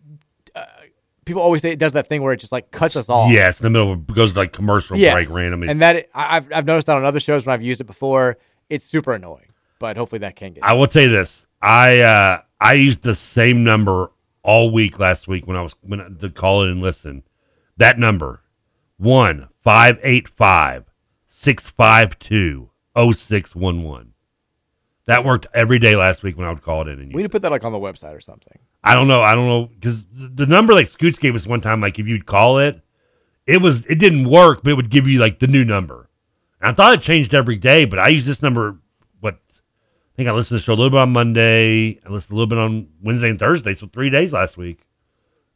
[0.54, 0.64] uh,
[1.24, 3.30] people always say it does that thing where it just like cuts us off.
[3.32, 5.14] yes, in the middle of, goes like commercial Yes.
[5.14, 5.68] break randomly.
[5.68, 8.38] and that I've I've noticed that on other shows when I've used it before.
[8.70, 10.64] It's super annoying, but hopefully that can get.
[10.64, 11.46] I will tell you this.
[11.64, 14.12] I uh, I used the same number
[14.42, 17.22] all week last week when I was when I, to call in and listen.
[17.78, 18.42] That number
[18.98, 20.84] one five eight five
[21.26, 24.12] six five two oh six one one.
[25.06, 27.00] That worked every day last week when I would call it in.
[27.00, 28.58] And we need to put that like on the website or something.
[28.82, 29.22] I don't know.
[29.22, 32.26] I don't know because the number like Scoots gave us one time, like if you'd
[32.26, 32.82] call it,
[33.46, 36.10] it was it didn't work, but it would give you like the new number.
[36.60, 38.78] And I thought it changed every day, but I use this number.
[40.14, 41.98] I think I listened to the show a little bit on Monday.
[42.06, 44.86] I listened a little bit on Wednesday and Thursday, so three days last week.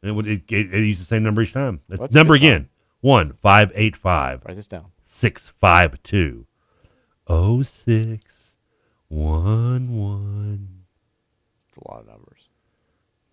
[0.01, 1.79] And it would it, it, it used the same number each time.
[1.87, 2.67] That's a number again
[2.99, 4.41] one five eight five.
[4.45, 4.87] Write this down.
[5.01, 6.45] Six five two
[7.25, 8.55] oh six
[9.07, 10.83] one one.
[11.69, 12.49] It's a lot of numbers.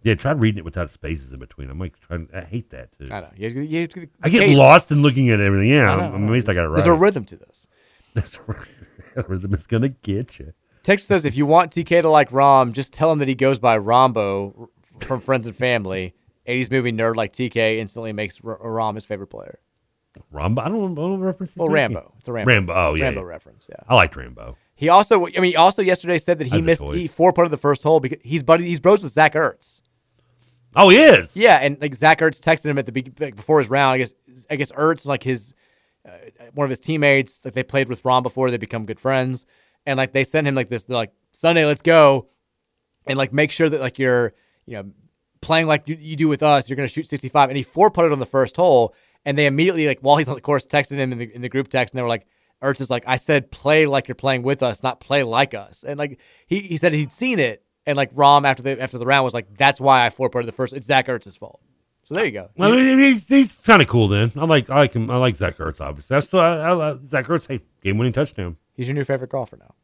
[0.02, 1.70] Yeah, try reading it without spaces in between.
[1.70, 2.28] I'm like trying.
[2.32, 3.08] I hate that too.
[3.10, 3.30] I know.
[3.36, 5.68] You, you, you, I get lost in looking at everything.
[5.68, 6.76] Yeah, I know, I'm, I I'm amazed I got it right.
[6.76, 7.66] There's a rhythm to this.
[9.26, 10.52] rhythm is gonna get you.
[10.86, 13.58] Text says if you want TK to like Rahm, just tell him that he goes
[13.58, 14.68] by Rombo
[15.00, 16.14] from Friends and Family.
[16.46, 19.58] 80s movie nerd like TK instantly makes R- Rahm his favorite player.
[20.30, 20.62] Rambo.
[20.62, 21.54] I don't know what reference.
[21.54, 21.70] he's Well.
[21.70, 22.12] Rambo.
[22.18, 22.52] It's a Rambo.
[22.52, 22.72] Rambo.
[22.72, 23.06] Oh yeah.
[23.06, 23.26] Rambo yeah.
[23.26, 23.82] reference, yeah.
[23.88, 24.56] I liked Rambo.
[24.76, 26.94] He also, I mean, he also yesterday said that he As a missed toy.
[26.94, 29.80] he four putted the first hole because he's buddy he's bros with Zach Ertz.
[30.76, 31.36] Oh, he is.
[31.36, 33.94] Yeah, and like Zach Ertz texted him at the be- like, before his round.
[33.94, 34.14] I guess
[34.48, 35.52] I guess Ertz like his
[36.06, 36.12] uh,
[36.54, 37.44] one of his teammates.
[37.44, 39.46] Like they played with Ron before, they become good friends,
[39.86, 40.84] and like they sent him like this.
[40.84, 42.28] They're like Sunday, let's go,
[43.06, 44.34] and like make sure that like you're
[44.66, 44.90] you know
[45.40, 46.68] playing like you, you do with us.
[46.68, 48.94] You're gonna shoot 65, and he four putted on the first hole,
[49.24, 51.48] and they immediately like while he's on the course texted him in the in the
[51.48, 52.26] group text, and they were like.
[52.62, 55.84] Ertz is like, I said, play like you're playing with us, not play like us.
[55.86, 59.04] And like he, he said he'd seen it, and like Rahm after the after the
[59.04, 60.72] round was like, that's why I four putted the first.
[60.72, 61.60] It's Zach Ertz's fault.
[62.06, 62.50] So there you go.
[62.56, 64.30] Well, he's, he's kind of cool then.
[64.36, 65.10] I like I like him.
[65.10, 65.80] I like Zach Ertz.
[65.80, 67.48] Obviously, that's why I, I, like Zach Ertz.
[67.48, 68.56] Hey, game winning touchdown.
[68.76, 69.74] He's your new favorite golfer now.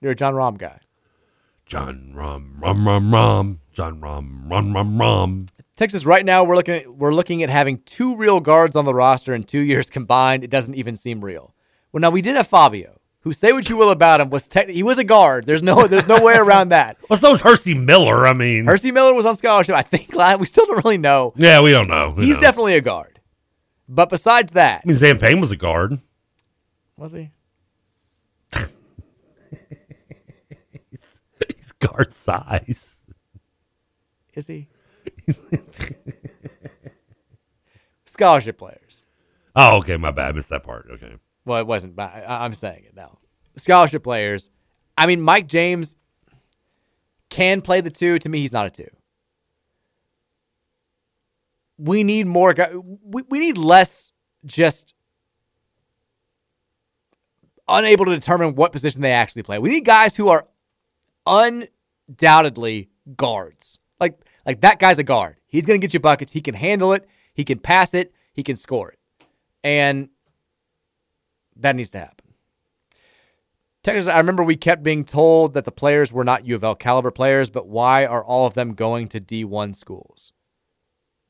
[0.00, 0.80] You're a Jon Rahm guy.
[1.66, 5.46] Jon Rahm Rom Rom Rom Jon Rahm Rom Rom Rom.
[5.76, 8.94] Texas right now we're looking at we're looking at having two real guards on the
[8.94, 10.42] roster in two years combined.
[10.44, 11.54] It doesn't even seem real.
[11.92, 14.68] Well, now we did have Fabio, who say what you will about him was tech
[14.68, 15.46] he was a guard.
[15.46, 16.96] There's no there's no way around that.
[17.08, 18.26] Well, those Hercy Miller.
[18.26, 19.74] I mean, Hercy Miller was on scholarship.
[19.74, 21.32] I think we still don't really know.
[21.36, 22.12] yeah, we don't know.
[22.12, 23.20] Who He's definitely a guard.
[23.88, 25.98] But besides that, I mean, Zan Payne was a guard.
[26.96, 27.30] was he?
[31.80, 32.94] Guard size.
[34.34, 34.68] Is he?
[38.04, 39.06] Scholarship players.
[39.56, 40.28] Oh, okay, my bad.
[40.28, 40.86] I missed that part.
[40.90, 41.16] Okay.
[41.44, 43.18] Well, it wasn't, but I, I'm saying it now.
[43.56, 44.50] Scholarship players.
[44.96, 45.96] I mean, Mike James
[47.28, 48.18] can play the two.
[48.18, 48.88] To me, he's not a two.
[51.78, 52.54] We need more.
[53.02, 54.12] We, we need less
[54.44, 54.94] just
[57.68, 59.58] unable to determine what position they actually play.
[59.58, 60.46] We need guys who are
[61.26, 63.78] undoubtedly guards.
[63.98, 65.36] Like Like that guy's a guard.
[65.46, 66.32] He's going to get you buckets.
[66.32, 67.08] He can handle it.
[67.34, 68.12] He can pass it.
[68.32, 68.98] He can score it.
[69.62, 70.08] And
[71.56, 72.34] that needs to happen.
[73.82, 76.74] Texas, I remember we kept being told that the players were not U of L
[76.74, 80.32] caliber players, but why are all of them going to D1 schools?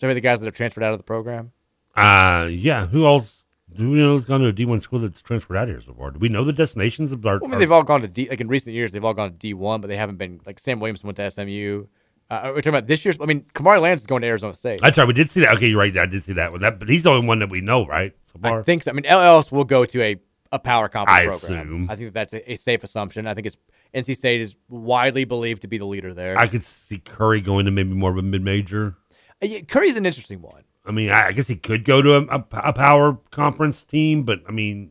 [0.03, 1.53] Of the guys that have transferred out of the program?
[1.95, 2.87] Uh, yeah.
[2.87, 3.40] Who else?
[3.77, 6.11] Who knows gone to a D one school that's transferred out of here so far?
[6.11, 7.39] Do we know the destinations of our?
[7.39, 8.29] Well, I mean, they've all gone to D.
[8.29, 10.81] Like in recent years, they've all gone to D1, but they haven't been like Sam
[10.81, 11.87] Williamson went to SMU.
[12.31, 13.17] Uh, we're talking about this year's.
[13.21, 14.81] I mean, Kamari Lands is going to Arizona State.
[14.81, 15.07] That's right.
[15.07, 15.55] We did see that.
[15.57, 15.97] Okay, you're right.
[15.97, 16.61] I did see that one.
[16.61, 18.13] That, but he's the only one that we know, right?
[18.33, 18.61] So far.
[18.61, 18.91] I think so.
[18.93, 20.17] I mean, El Ellis will go to a,
[20.53, 21.67] a power conference I program.
[21.67, 21.91] assume.
[21.91, 23.27] I think that's a, a safe assumption.
[23.27, 23.57] I think it's
[23.95, 26.39] NC State is widely believed to be the leader there.
[26.39, 28.97] I could see Curry going to maybe more of a mid major.
[29.43, 30.63] Uh, yeah, Curry's an interesting one.
[30.91, 34.25] I mean, I, I guess he could go to a, a, a power conference team,
[34.25, 34.91] but I mean,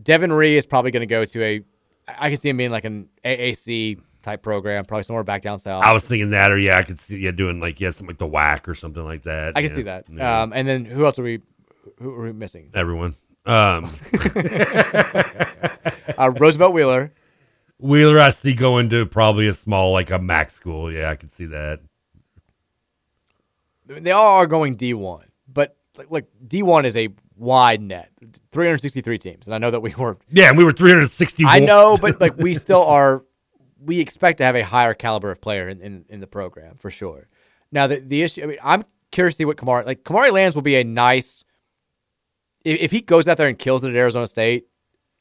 [0.00, 1.60] Devin Ree is probably going to go to a.
[2.06, 5.82] I can see him being like an AAC type program, probably somewhere back down south.
[5.82, 8.18] I was thinking that, or yeah, I could see yeah doing like yeah something like
[8.18, 9.54] the whack or something like that.
[9.56, 9.76] I can yeah.
[9.76, 10.04] see that.
[10.08, 10.42] Yeah.
[10.42, 11.40] Um, and then who else are we?
[11.98, 12.70] Who are we missing?
[12.74, 13.16] Everyone.
[13.46, 13.90] Um,
[16.16, 17.12] uh, Roosevelt Wheeler.
[17.78, 20.90] Wheeler, I see going to probably a small like a max school.
[20.90, 21.80] Yeah, I could see that.
[23.86, 28.10] They all are going D1, but like, like D1 is a wide net,
[28.52, 30.18] 363 teams, and I know that we were.
[30.30, 31.44] Yeah, and we were 360.
[31.46, 33.24] I know, but like we still are.
[33.78, 36.90] We expect to have a higher caliber of player in, in, in the program for
[36.90, 37.28] sure.
[37.70, 38.42] Now the the issue.
[38.42, 40.02] I mean, I'm curious to see what Kamari like.
[40.04, 41.44] Kamari Lands will be a nice.
[42.64, 44.66] If, if he goes out there and kills it at Arizona State,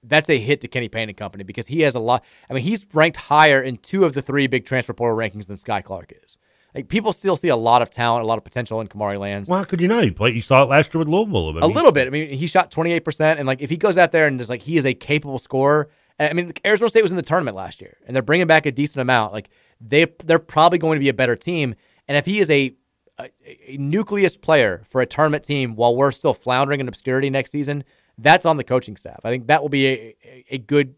[0.03, 2.23] that's a hit to Kenny Payne and company because he has a lot.
[2.49, 5.57] I mean, he's ranked higher in two of the three big transfer portal rankings than
[5.57, 6.37] Skyy Clark is.
[6.75, 9.49] Like people still see a lot of talent, a lot of potential in Kamari Lands.
[9.49, 10.03] Well, how could you not?
[10.03, 10.35] He played.
[10.35, 11.47] You saw it last year with Louisville.
[11.47, 12.07] I a mean, a little bit.
[12.07, 13.37] I mean, he shot 28%.
[13.37, 15.89] And like, if he goes out there and just like, he is a capable scorer.
[16.17, 18.65] and, I mean, Arizona State was in the tournament last year and they're bringing back
[18.65, 19.33] a decent amount.
[19.33, 21.75] Like, they, they're probably going to be a better team.
[22.07, 22.75] And if he is a,
[23.19, 23.29] a,
[23.67, 27.83] a nucleus player for a tournament team while we're still floundering in obscurity next season,
[28.17, 29.19] that's on the coaching staff.
[29.23, 30.95] I think that will be a, a, a good,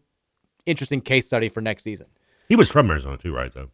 [0.64, 2.06] interesting case study for next season.
[2.48, 3.52] He was from Arizona too, right?
[3.52, 3.70] Though.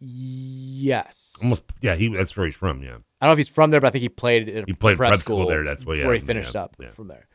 [0.00, 1.34] Yes.
[1.42, 1.62] Almost.
[1.80, 2.08] Yeah, he.
[2.08, 2.82] That's where he's from.
[2.82, 2.96] Yeah.
[3.20, 4.96] I don't know if he's from there, but I think he played at He played
[4.96, 6.90] prep, prep school there, that's where- yeah, where he finished yeah, up yeah.
[6.90, 7.26] from there.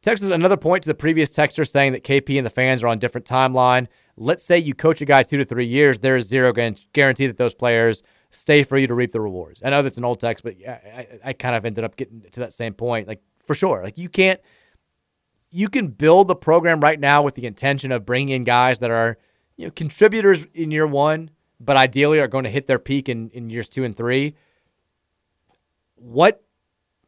[0.00, 2.98] Texas, another point to the previous texter saying that KP and the fans are on
[2.98, 3.86] different timeline.
[4.16, 7.36] Let's say you coach a guy two to three years, there is zero guarantee that
[7.36, 9.62] those players stay for you to reap the rewards.
[9.64, 12.22] I know that's an old text, but I, I, I kind of ended up getting
[12.32, 13.06] to that same point.
[13.06, 14.40] Like for sure, like you can't,
[15.50, 18.90] you can build the program right now with the intention of bringing in guys that
[18.90, 19.18] are,
[19.56, 21.30] you know, contributors in year one,
[21.64, 24.34] but ideally are going to hit their peak in, in years two and three.
[25.94, 26.42] What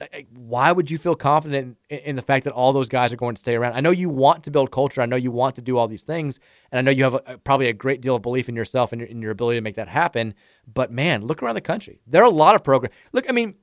[0.00, 3.16] eh, why would you feel confident in, in, the fact that all those guys are
[3.16, 3.74] going to stay around?
[3.74, 5.00] I know you want to build culture.
[5.00, 6.38] I know you want to do all these things,
[6.70, 9.00] and I know you have a, probably a great deal of belief in yourself and
[9.00, 10.34] your, in your ability to make that happen.
[10.72, 12.00] But man, look around the country.
[12.06, 12.94] There are a lot of programs.
[13.12, 13.56] Look, I mean,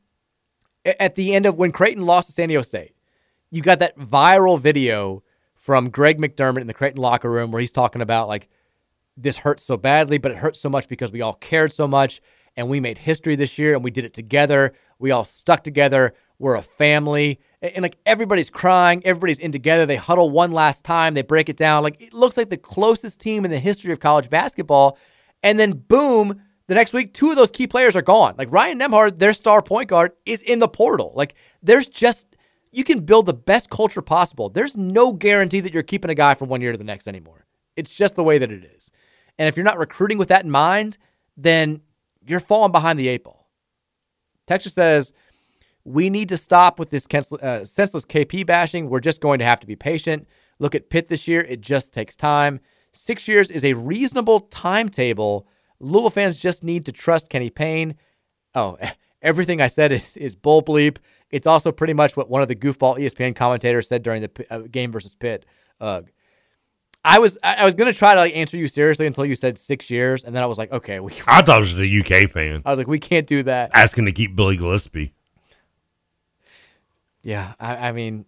[0.86, 2.96] at the end of when Creighton lost to San Diego State,
[3.50, 5.24] you got that viral video
[5.56, 8.50] from Greg McDermott in the Creighton locker room where he's talking about like
[9.22, 12.22] this hurts so badly, but it hurts so much because we all cared so much
[12.56, 14.74] and we made history this year and we did it together.
[15.00, 16.14] We all stuck together.
[16.40, 17.40] We're a family.
[17.62, 19.86] And, and, like everybody's crying, everybody's in together.
[19.86, 21.84] They huddle one last time, they break it down.
[21.84, 24.98] Like it looks like the closest team in the history of college basketball.
[25.44, 28.36] And then boom, the next week, two of those key players are gone.
[28.38, 31.14] Like Ryan Nembhard, their star point guard, is in the portal.
[31.16, 32.36] Like there's just
[32.72, 34.50] you can build the best culture possible.
[34.50, 37.46] There's no guarantee that you're keeping a guy from one year to the next anymore.
[37.76, 38.92] It's just the way that it is.
[39.42, 41.00] And if you're not recruiting with that in mind,
[41.36, 41.82] then
[42.24, 43.50] you're falling behind the eight ball.
[44.46, 45.14] Texas says,
[45.84, 48.88] we need to stop with this uh, senseless KP bashing.
[48.88, 50.28] We're just going to have to be patient.
[50.60, 51.42] Look at Pitt this year.
[51.42, 52.60] It just takes time.
[52.92, 55.48] Six years is a reasonable timetable.
[55.80, 57.96] Louisville fans just need to trust Kenny Payne.
[58.54, 58.78] Oh,
[59.24, 60.98] everything I said is, is bull bleep.
[61.32, 64.60] It's also pretty much what one of the goofball ESPN commentators said during the uh,
[64.70, 65.48] game versus Pitt.
[65.80, 66.12] Ugh.
[67.04, 69.90] I was I was gonna try to like answer you seriously until you said six
[69.90, 71.14] years, and then I was like, okay, we.
[71.26, 73.72] I thought it was a UK fan I was like, we can't do that.
[73.74, 75.12] asking to keep Billy Gillispie.
[77.24, 78.26] Yeah, I, I mean,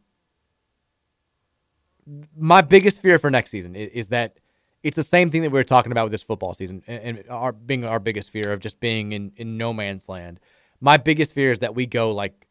[2.36, 4.38] my biggest fear for next season is, is, that
[4.84, 7.30] it's the same thing that we were talking about with this football season, and, and
[7.30, 10.40] our being our biggest fear of just being in in no man's land.
[10.82, 12.48] My biggest fear is that we go like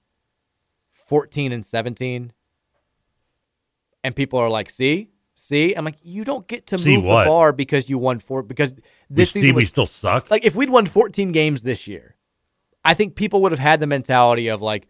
[0.92, 2.32] fourteen and seventeen,
[4.04, 7.24] and people are like, "See, see," I'm like, "You don't get to See move what?
[7.24, 8.74] the bar because you won four because
[9.10, 10.30] this we, season we still suck.
[10.30, 12.16] like if we'd won 14 games this year,
[12.84, 14.88] I think people would have had the mentality of like,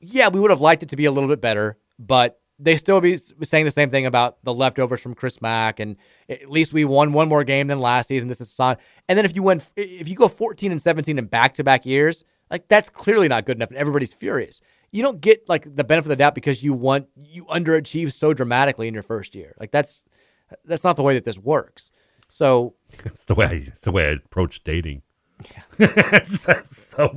[0.00, 3.00] yeah, we would have liked it to be a little bit better, but they still
[3.00, 5.96] be saying the same thing about the leftovers from Chris Mack, and
[6.28, 8.28] at least we won one more game than last season.
[8.28, 8.76] This is sign.
[9.08, 11.86] And then if you win, if you go 14 and 17 in back to back
[11.86, 14.60] years, like that's clearly not good enough, and everybody's furious.
[14.90, 18.32] You don't get like the benefit of the doubt because you want you underachieve so
[18.32, 19.54] dramatically in your first year.
[19.60, 20.04] Like that's
[20.64, 21.90] that's not the way that this works.
[22.28, 22.74] So
[23.04, 25.02] It's the way I, it's the way I approach dating.
[26.98, 27.16] So,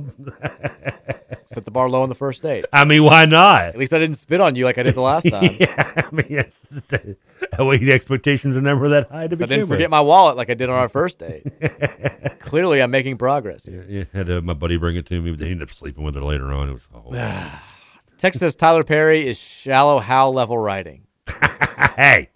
[1.46, 2.64] set the bar low on the first date.
[2.72, 3.66] I mean, why not?
[3.66, 5.56] At least I didn't spit on you like I did the last time.
[5.58, 7.16] yeah, I mean, it's, that
[7.58, 10.50] way the expectations are never that high to So I didn't forget my wallet like
[10.50, 11.44] I did on our first date.
[12.38, 13.66] Clearly, I'm making progress.
[13.66, 13.84] Here.
[13.88, 16.14] Yeah, had uh, my buddy bring it to me, but they ended up sleeping with
[16.14, 16.68] her later on.
[16.68, 17.60] It was oh.
[18.18, 21.06] Text says Tyler Perry is Shallow Hal level writing.
[21.96, 22.30] hey,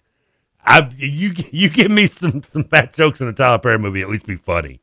[0.65, 4.09] I, you you give me some some fat jokes in a Tyler Perry movie, at
[4.09, 4.81] least be funny.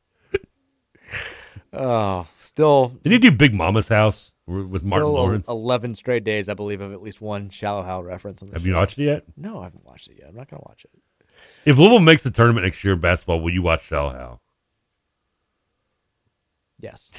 [1.76, 2.88] Oh, still.
[3.02, 5.48] Did he do Big Momma's House with Martin Lawrence?
[5.48, 8.42] Eleven straight days, I believe, of at least one Shallow Hal reference.
[8.42, 9.24] On the Have you watched it yet?
[9.36, 10.28] No, I haven't watched it yet.
[10.28, 10.90] I'm not gonna watch it.
[11.64, 14.40] If Louisville makes the tournament next year in basketball, will you watch Shallow Hal?
[16.80, 17.10] Yes.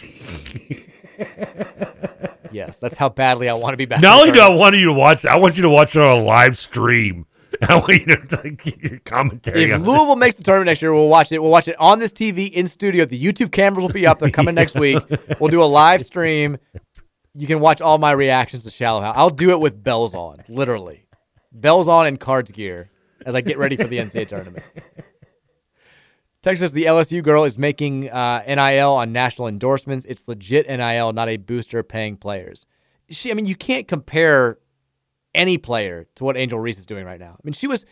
[2.52, 4.02] yes, that's how badly I want to be back.
[4.02, 6.20] Not only do I want you to watch I want you to watch it on
[6.20, 7.26] a live stream.
[7.70, 9.64] I want you to like, your commentary.
[9.64, 9.78] If it.
[9.80, 11.42] Louisville makes the tournament next year, we'll watch it.
[11.42, 13.06] We'll watch it on this TV in studio.
[13.06, 14.20] The YouTube cameras will be up.
[14.20, 15.02] They're coming next week.
[15.40, 16.58] We'll do a live stream.
[17.34, 19.14] You can watch all my reactions to Shallow Hal.
[19.16, 21.08] I'll do it with bells on, literally.
[21.52, 22.90] Bells on and cards gear
[23.26, 24.64] as I get ready for the NCAA tournament.
[26.42, 30.06] Texas, the LSU girl is making uh, NIL on national endorsements.
[30.06, 32.66] It's legit NIL, not a booster paying players.
[33.10, 34.60] She, I mean, you can't compare
[35.36, 37.34] any player to what Angel Reese is doing right now.
[37.34, 37.86] I mean, she was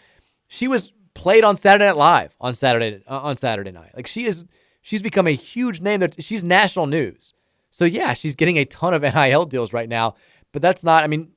[0.47, 3.91] she was played on Saturday Night Live on Saturday uh, on Saturday night.
[3.95, 4.45] Like she is
[4.81, 7.33] she's become a huge name that she's national news.
[7.69, 10.15] So yeah, she's getting a ton of NIL deals right now,
[10.51, 11.31] but that's not I mean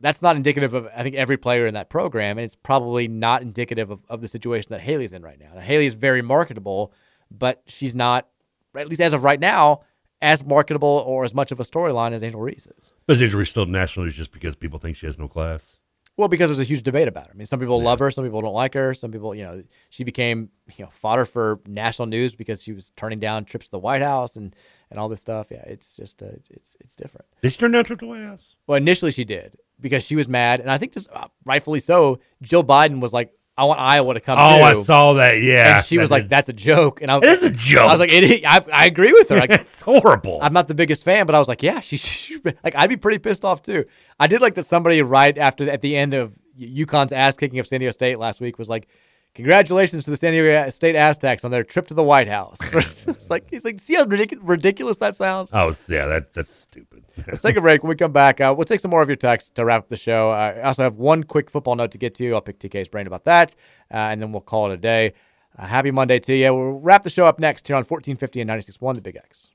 [0.00, 3.42] that's not indicative of I think every player in that program and it's probably not
[3.42, 5.54] indicative of, of the situation that Hailey's in right now.
[5.54, 6.92] Now Hailey is very marketable,
[7.30, 8.28] but she's not
[8.76, 9.82] at least as of right now
[10.22, 12.92] as marketable or as much of a storyline as Angel Reese is.
[13.06, 15.76] But is Injury still national news just because people think she has no class?
[16.16, 17.32] Well, because there's a huge debate about her.
[17.32, 18.92] I mean, some people love her, some people don't like her.
[18.92, 22.90] Some people, you know, she became you know fodder for national news because she was
[22.94, 24.54] turning down trips to the White House and
[24.90, 25.46] and all this stuff.
[25.50, 27.26] Yeah, it's just uh, it's, it's it's different.
[27.40, 28.42] Did she turn down a trip to the White House?
[28.66, 32.20] Well, initially she did because she was mad, and I think just uh, rightfully so.
[32.42, 35.42] Jill Biden was like, "I want Iowa to come." Oh, too." I saw that.
[35.42, 37.88] Yeah, and she was like, "That's a joke," and I It is a joke.
[37.88, 39.36] I was like, it, I, I agree with her.
[39.36, 40.38] Like, it's horrible.
[40.42, 42.96] I'm not the biggest fan, but I was like, yeah, she, she like I'd be
[42.96, 43.84] pretty pissed off too.
[44.18, 47.66] I did like that somebody right after at the end of UConn's ass kicking of
[47.66, 48.88] San Diego State last week was like,
[49.34, 52.58] congratulations to the San Diego State Aztecs on their trip to the White House.
[53.06, 55.50] it's like he's like see how ridic- ridiculous that sounds.
[55.52, 56.99] Oh, yeah, that that's stupid.
[57.26, 57.82] Let's take a break.
[57.82, 59.88] When we come back, uh, we'll take some more of your text to wrap up
[59.88, 60.30] the show.
[60.30, 62.34] I also have one quick football note to get to.
[62.34, 63.54] I'll pick TK's brain about that,
[63.90, 65.14] uh, and then we'll call it a day.
[65.58, 66.54] Happy Monday to you.
[66.54, 69.50] We'll wrap the show up next here on 1450 and 96.1 The Big X.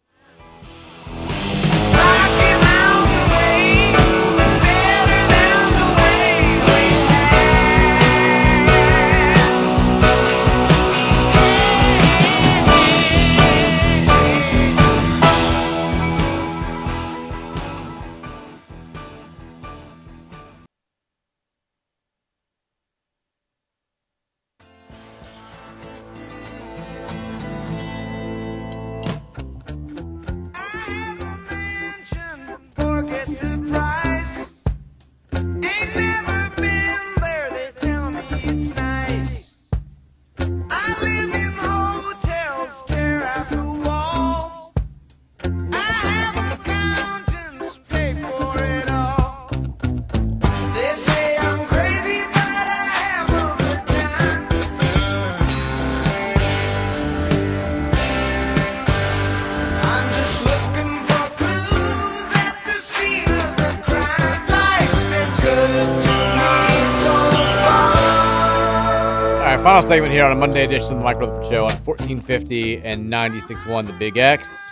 [69.95, 73.87] segment here on a Monday edition of the Mike Rutherford Show on 1450 and 96.1
[73.87, 74.67] The Big X.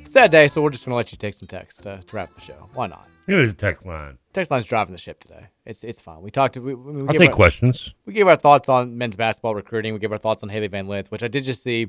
[0.00, 2.34] Sad day, so we're just going to let you take some text uh, to wrap
[2.34, 2.70] the show.
[2.72, 3.06] Why not?
[3.26, 4.16] Here's a text line.
[4.32, 5.48] Text line's driving the ship today.
[5.66, 6.22] It's it's fine.
[6.22, 6.56] We talked.
[6.56, 7.94] We, we, we I'll take our- questions.
[8.06, 9.92] We gave our thoughts on men's basketball recruiting.
[9.92, 11.88] We gave our thoughts on Hailey Van Lith, which I did just see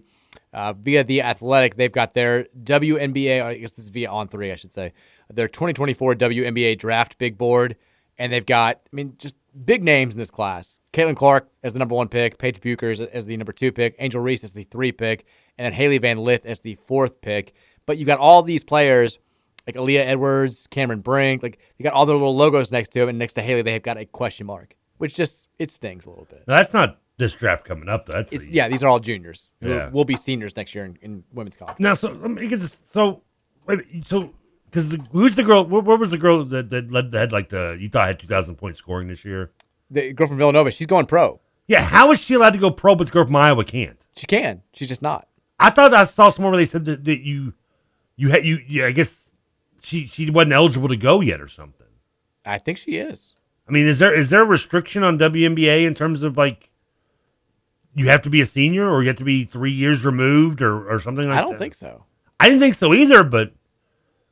[0.52, 1.76] uh, via the Athletic.
[1.76, 3.42] They've got their WNBA.
[3.42, 4.92] Or I guess this is via On Three, I should say.
[5.30, 7.78] Their 2024 WNBA draft big board,
[8.18, 8.82] and they've got.
[8.92, 10.80] I mean, just big names in this class.
[10.94, 14.22] Caitlin Clark as the number one pick, Paige Bueckers as, the number two pick, Angel
[14.22, 15.26] Reese as the three pick,
[15.58, 17.54] and then Hailey Van Lith as the fourth pick.
[17.86, 19.18] But you've got all these players
[19.66, 23.10] Like Aaliyah Edwards, Cameron Brink, like they got all their little logos next to him,
[23.10, 26.26] and next to Hailey, they've got a question mark, which just it stings a little
[26.26, 26.44] bit.
[26.48, 28.06] Now, that's not this draft coming up.
[28.06, 28.18] Though.
[28.18, 29.52] That's It's the- yeah, these are all juniors.
[29.60, 29.90] Yeah.
[29.90, 31.80] will be seniors next year in, in women's college.
[31.80, 32.78] Now, so let me get this.
[32.86, 33.24] So,
[33.66, 34.32] wait, so
[34.78, 35.66] because who's the girl?
[35.66, 38.28] Where, where was the girl that, that led that had like the Utah had two
[38.28, 39.52] thousand point scoring this year?
[39.90, 41.40] The girl from Villanova, she's going pro.
[41.68, 43.98] Yeah, how is she allowed to go pro, but the girl from Iowa can't?
[44.16, 44.62] She can.
[44.74, 45.28] She's just not.
[45.60, 47.54] I thought I saw somewhere where they said that, that you,
[48.16, 48.60] you had you.
[48.68, 49.32] Yeah, I guess
[49.82, 51.88] she she wasn't eligible to go yet or something.
[52.46, 53.34] I think she is.
[53.68, 56.70] I mean, is there is there a restriction on WNBA in terms of like
[57.96, 60.88] you have to be a senior or you have to be three years removed or
[60.88, 61.44] or something like that?
[61.44, 62.06] I don't think so.
[62.40, 63.54] I didn't think so either, but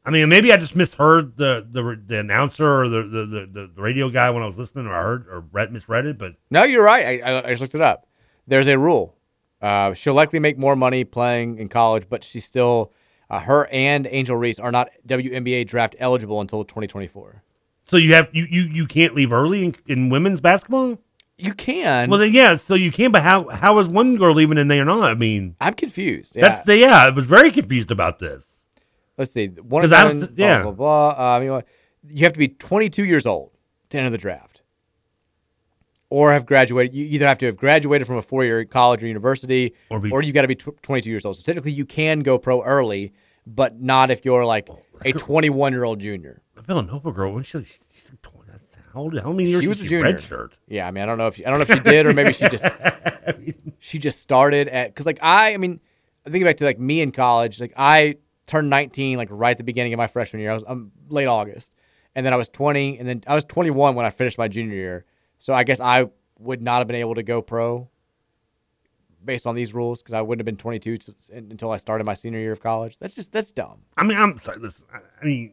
[0.06, 3.82] I mean, maybe I just misheard the the, the announcer or the, the, the, the
[3.82, 6.18] radio guy when I was listening, or I heard or read misread it.
[6.18, 7.24] But No, you're right.
[7.24, 8.08] I, I, just looked it up.
[8.48, 9.18] There's a rule.
[9.62, 12.94] Uh, she'll likely make more money playing in college, but she's still
[13.30, 17.42] uh, her and Angel Reese are not WNBA draft eligible until 2024.
[17.88, 21.00] so you have you you, you can't leave early in, in women's basketball.
[21.38, 22.10] You can.
[22.10, 24.80] Well, then yeah, so you can, but how how is one girl leaving and they
[24.80, 25.04] are not?
[25.04, 26.36] I mean, I'm confused.
[26.36, 27.06] That's the yeah.
[27.06, 28.65] I was very confused about this.
[29.18, 29.48] Let's see.
[29.48, 30.62] one I was- done, yeah.
[30.64, 31.14] Blah blah.
[31.16, 31.26] blah.
[31.34, 31.62] Uh, I mean,
[32.10, 33.52] you have to be 22 years old
[33.90, 34.62] to enter the draft,
[36.10, 36.94] or have graduated.
[36.94, 40.28] You either have to have graduated from a four-year college or university, Or or, be-
[40.28, 41.38] you got to be tw- 22 years old.
[41.38, 43.14] So technically, you can go pro early,
[43.48, 44.70] but not if you're like
[45.04, 46.42] a 21-year-old junior.
[46.56, 49.18] The Villanova girl, when she, she's like 20, that's how old?
[49.20, 50.14] How many years She was a junior.
[50.14, 50.52] redshirt?
[50.68, 52.14] Yeah, I mean, I don't know if she, I don't know if she did or
[52.14, 52.66] maybe she just
[53.80, 55.80] she just started at because like I, I mean,
[56.26, 57.60] I think back to like me in college.
[57.60, 58.16] Like I
[58.48, 60.52] turned 19 like right at the beginning of my freshman year.
[60.52, 61.72] I was um, late August,
[62.16, 64.76] and then I was 20, and then I was 21 when I finished my junior
[64.76, 65.06] year.
[65.38, 66.08] So I guess I
[66.40, 67.90] would not have been able to go pro
[69.24, 72.14] based on these rules because I wouldn't have been 22 t- until I started my
[72.14, 73.00] senior year of college.
[73.00, 73.80] That's just that's dumb.
[73.98, 74.60] I mean, I'm sorry.
[74.60, 75.52] Listen, I- I mean,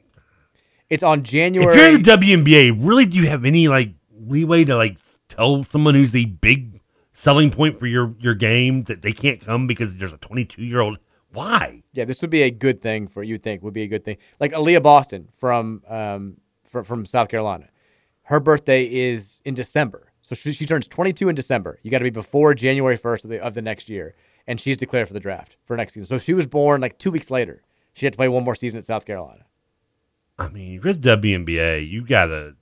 [0.91, 1.75] It's on January.
[1.75, 4.99] if you're the WNBA, really, do you have any like leeway to like
[5.29, 6.81] tell someone who's a big
[7.15, 10.81] selling point for your your game that they can't come because there's a 22 year
[10.81, 10.99] old?
[11.33, 11.83] Why?
[11.93, 13.39] Yeah, this would be a good thing for you.
[13.39, 14.19] Think would be a good thing.
[14.39, 16.37] Like Aaliyah Boston from um
[16.67, 17.69] from, from South Carolina,
[18.23, 21.79] her birthday is in December, so she, she turns 22 in December.
[21.83, 24.15] You got to be before January 1st of the of the next year,
[24.47, 26.07] and she's declared for the draft for next season.
[26.07, 28.55] So if she was born like two weeks later, she had to play one more
[28.55, 29.45] season at South Carolina.
[30.39, 32.57] I mean, the WNBA, you gotta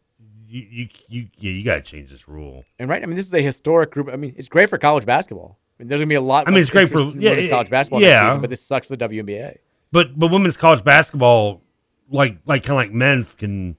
[0.49, 2.65] you you, you yeah, you gotta change this rule.
[2.79, 4.09] And right, I mean, this is a historic group.
[4.13, 5.60] I mean, it's great for college basketball.
[5.81, 6.47] Mean, there's gonna be a lot.
[6.47, 8.29] I mean, it's great for- yeah, women's college basketball yeah.
[8.29, 9.57] season, but this sucks for the WNBA.
[9.91, 11.63] But but women's college basketball,
[12.11, 13.77] like like kind of like men's, can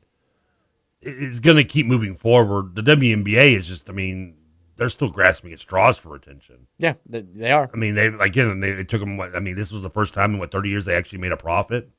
[1.02, 2.76] is going to keep moving forward.
[2.76, 4.36] The WNBA is just, I mean,
[4.78, 6.68] they're still grasping at straws for attention.
[6.78, 7.70] Yeah, they, they are.
[7.72, 9.18] I mean, they again, they, they took them.
[9.18, 11.32] What I mean, this was the first time in what thirty years they actually made
[11.32, 11.90] a profit.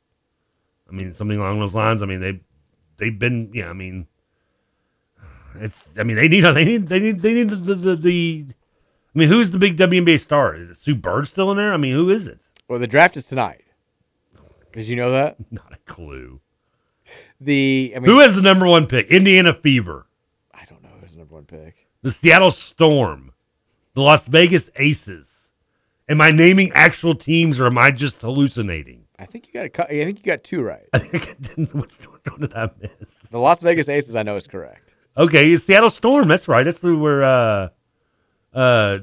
[0.89, 2.03] I mean, something along those lines.
[2.03, 2.41] I mean, they
[2.97, 3.71] they've been, yeah.
[3.71, 4.09] I mean,
[5.55, 5.97] it's.
[5.97, 7.57] I mean, they need they need they need they need the.
[7.57, 8.47] the, the
[9.15, 10.55] I mean, who's the big WNBA star?
[10.55, 11.73] Is it Sue Bird still in there?
[11.73, 12.39] I mean, who is it?
[12.69, 13.65] Well, the draft is tonight.
[14.73, 15.37] Did you know that?
[15.51, 16.41] Not a clue.
[17.41, 19.09] The I mean, Who has the number one pick?
[19.09, 20.07] Indiana Fever,
[20.55, 21.89] I don't know who's the number one pick.
[22.01, 23.33] the Seattle Storm,
[23.95, 25.51] the Las Vegas Aces.
[26.09, 29.05] Am I naming actual teams or am I just hallucinating?
[29.19, 30.87] I think you got a, I think you got two right.
[30.93, 31.75] I think I didn't.
[31.75, 31.93] What,
[32.27, 32.91] what did I miss?
[33.31, 34.95] The Las Vegas Aces, I know, is correct.
[35.17, 36.29] Okay, it's Seattle Storm.
[36.29, 36.65] That's right.
[36.65, 37.69] That's who where uh
[38.55, 38.99] uh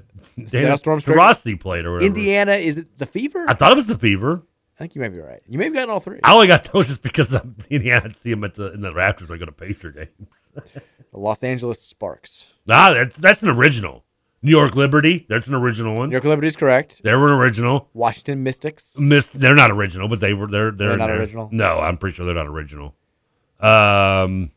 [0.52, 1.08] correct.
[1.08, 2.06] Rossi played or whatever.
[2.08, 3.46] Indiana, is it the Fever?
[3.48, 4.44] I thought it was the Fever.
[4.76, 5.42] I think you may be right.
[5.48, 6.20] You may have gotten all three.
[6.24, 8.04] I only got those just because of Indiana.
[8.06, 10.50] I'd see them at the in the Raptors when I go to Pacer games.
[11.12, 12.54] The Los Angeles Sparks.
[12.68, 14.06] nah, that's that's an original.
[14.44, 15.26] New York Liberty.
[15.28, 16.10] That's an original one.
[16.10, 17.02] New York Liberty is correct.
[17.04, 17.90] They were an original.
[17.96, 18.96] Washington Mystics.
[19.00, 20.46] Miss, they're not original, but they were.
[20.46, 21.50] They're they're, They're not original?
[21.52, 22.96] No, I'm pretty sure they're not original.
[23.60, 24.52] Um,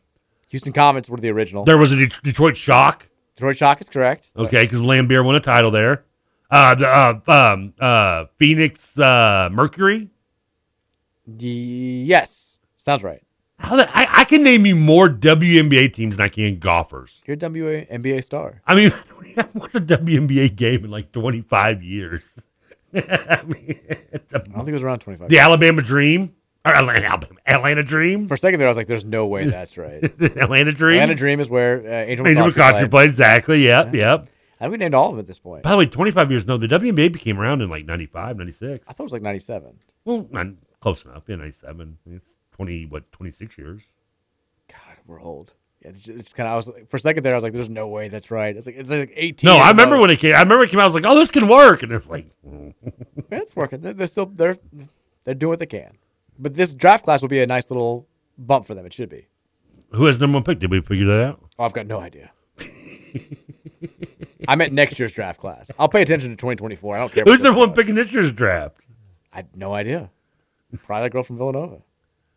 [0.49, 1.63] Houston Comets were the original.
[1.65, 3.09] there was a Det- Detroit Shock.
[3.35, 4.31] Detroit Shock is correct.
[4.35, 6.05] Okay, because Laimbeer won a title there.
[6.49, 10.09] Uh, the uh, um, uh, Phoenix uh, Mercury.
[11.25, 13.23] Yes, sounds right.
[13.57, 17.21] How the, I, I can name you more WNBA teams than I can golfers.
[17.25, 18.61] You're a WA NBA star.
[18.67, 18.91] I mean,
[19.37, 22.23] I watched a WNBA game in like 25 years.
[22.93, 25.29] I mean, I don't think it was around 25.
[25.29, 28.27] the Alabama Dream or Atlanta, Alabama, Atlanta Dream.
[28.27, 31.01] For a second there, I was like, "There's no way that's right." Atlanta Dream.
[31.01, 33.09] Atlanta Dream is where uh, Angel, Angel McCoughtry played.
[33.09, 33.63] exactly.
[33.65, 34.29] Yep, yep.
[34.59, 35.63] I think we named all of them at this point.
[35.63, 36.47] By the way, 25 years.
[36.47, 38.85] No, the WNBA became around in like 95, 96.
[38.87, 39.77] I thought it was like 97.
[40.05, 40.47] Well, not
[40.79, 41.23] close enough.
[41.27, 41.97] Yeah, 97.
[42.11, 43.81] It's 20, what, 26 years.
[44.69, 45.53] God, we're old.
[45.81, 46.53] Yeah, it's just, it's kind of.
[46.53, 48.55] I was like, for a second there, I was like, "There's no way that's right."
[48.55, 49.49] It's like it's like 18.
[49.49, 50.33] No, I remember when it came.
[50.33, 50.83] I remember it came out.
[50.83, 52.71] I was like, "Oh, this can work," and it's like, Yeah,
[53.31, 53.81] it's working.
[53.81, 54.55] They're, they're still they're
[55.25, 55.97] they're doing what they can.
[56.39, 58.85] But this draft class will be a nice little bump for them.
[58.85, 59.27] It should be.
[59.91, 60.59] Who has number one pick?
[60.59, 61.39] Did we figure that out?
[61.59, 62.31] Oh, I've got no idea.
[64.47, 65.69] I meant next year's draft class.
[65.77, 66.95] I'll pay attention to 2024.
[66.95, 67.23] I don't care.
[67.25, 68.77] Who's number one pick in this year's draft?
[69.31, 70.09] I had no idea.
[70.85, 71.81] Probably that girl from Villanova.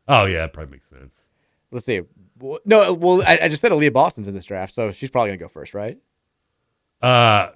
[0.09, 1.29] Oh yeah, that probably makes sense.
[1.71, 2.03] Let's see.
[2.41, 5.39] No, well, I, I just said Aaliyah Boston's in this draft, so she's probably gonna
[5.39, 5.99] go first, right?
[7.01, 7.51] Uh,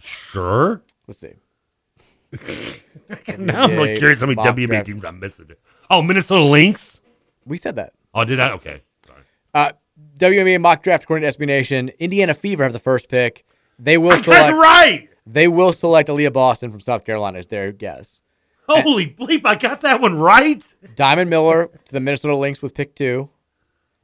[0.00, 0.82] sure.
[1.06, 1.34] Let's see.
[3.38, 4.86] now I'm really curious how many mock WNBA draft.
[4.86, 5.48] teams I'm missing.
[5.90, 7.02] Oh, Minnesota Lynx.
[7.44, 7.92] We said that.
[8.12, 8.50] Oh, did I?
[8.52, 8.82] Okay.
[9.06, 9.22] Sorry.
[9.54, 9.72] Uh,
[10.18, 11.90] WNBA mock draft according to SB Nation.
[11.98, 13.44] Indiana Fever have the first pick.
[13.78, 14.52] They will I select.
[14.54, 15.08] right.
[15.26, 18.20] They will select Aaliyah Boston from South Carolina as their guess.
[18.68, 19.42] Holy bleep!
[19.44, 20.62] I got that one right.
[20.96, 23.30] Diamond Miller to the Minnesota Lynx with pick two.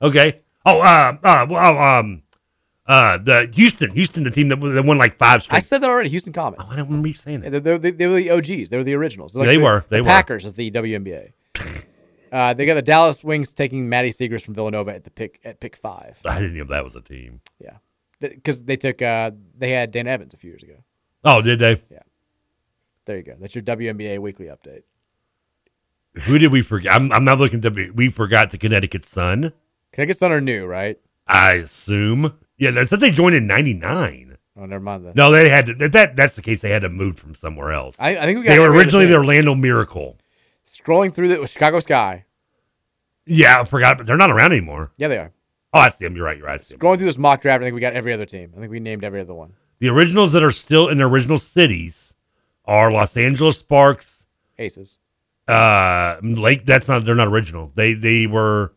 [0.01, 0.41] Okay.
[0.65, 2.22] Oh, uh, uh, well, um,
[2.87, 6.09] uh, the Houston, Houston, the team that, that won like five I said that already.
[6.11, 6.71] Houston Comets.
[6.71, 7.51] I don't remember you saying it.
[7.51, 8.71] They're, they're, they were the OGs.
[8.71, 9.33] They were the originals.
[9.35, 9.85] They're They the- were.
[9.89, 10.09] They the were.
[10.09, 11.33] Packers of the WNBA.
[12.33, 15.61] uh, they got the Dallas Wings taking Maddy Siegrist from Villanova at the pick at
[15.61, 16.19] pick five.
[16.27, 17.41] I didn't know that was a team.
[17.61, 17.77] Yeah,
[18.21, 20.77] because they took uh, they had Dan Evans a few years ago.
[21.25, 21.81] Oh, did they?
[21.91, 22.01] Yeah.
[23.05, 23.35] There you go.
[23.41, 24.83] That's your WNBA weekly update.
[26.25, 26.93] Who did we forget?
[26.95, 27.91] I'm, I'm not looking to be.
[27.91, 29.53] We forgot the Connecticut Sun.
[29.93, 30.99] Connecticut Sun are new, right?
[31.27, 32.35] I assume.
[32.59, 34.37] Yeah, that said they joined in '99.
[34.57, 35.17] Oh, never mind that.
[35.17, 35.77] No, they had to.
[35.81, 37.97] If that that's the case, they had to move from somewhere else.
[37.99, 40.19] I, I think we got they were originally the Orlando Miracle.
[40.67, 42.25] Scrolling through the Chicago Sky.
[43.27, 44.93] Yeah, I forgot, but they're not around anymore.
[44.97, 45.33] Yeah, they are.
[45.73, 46.15] Oh, I see them.
[46.17, 46.37] You're right.
[46.37, 46.55] You're right.
[46.61, 46.79] I see 'em.
[46.81, 48.53] Going through this mock draft, I think we got every other team.
[48.57, 49.55] I think we named every other one.
[49.79, 52.15] The originals that are still in their original cities
[52.67, 54.27] are Los Angeles Sparks,
[54.59, 54.99] Aces.
[55.49, 56.67] uh, Lake.
[56.67, 57.05] That's not.
[57.05, 57.73] They're not original.
[57.75, 58.75] They they were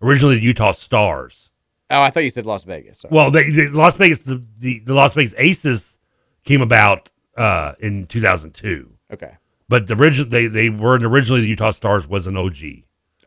[0.00, 1.50] originally the Utah Stars.
[1.90, 3.00] Oh, I thought you said Las Vegas.
[3.00, 3.14] Sorry.
[3.14, 5.98] Well, they, the Las Vegas the, the the Las Vegas Aces
[6.44, 8.90] came about uh, in 2002.
[9.12, 9.36] Okay.
[9.68, 12.56] But the original they they were originally the Utah Stars was an OG.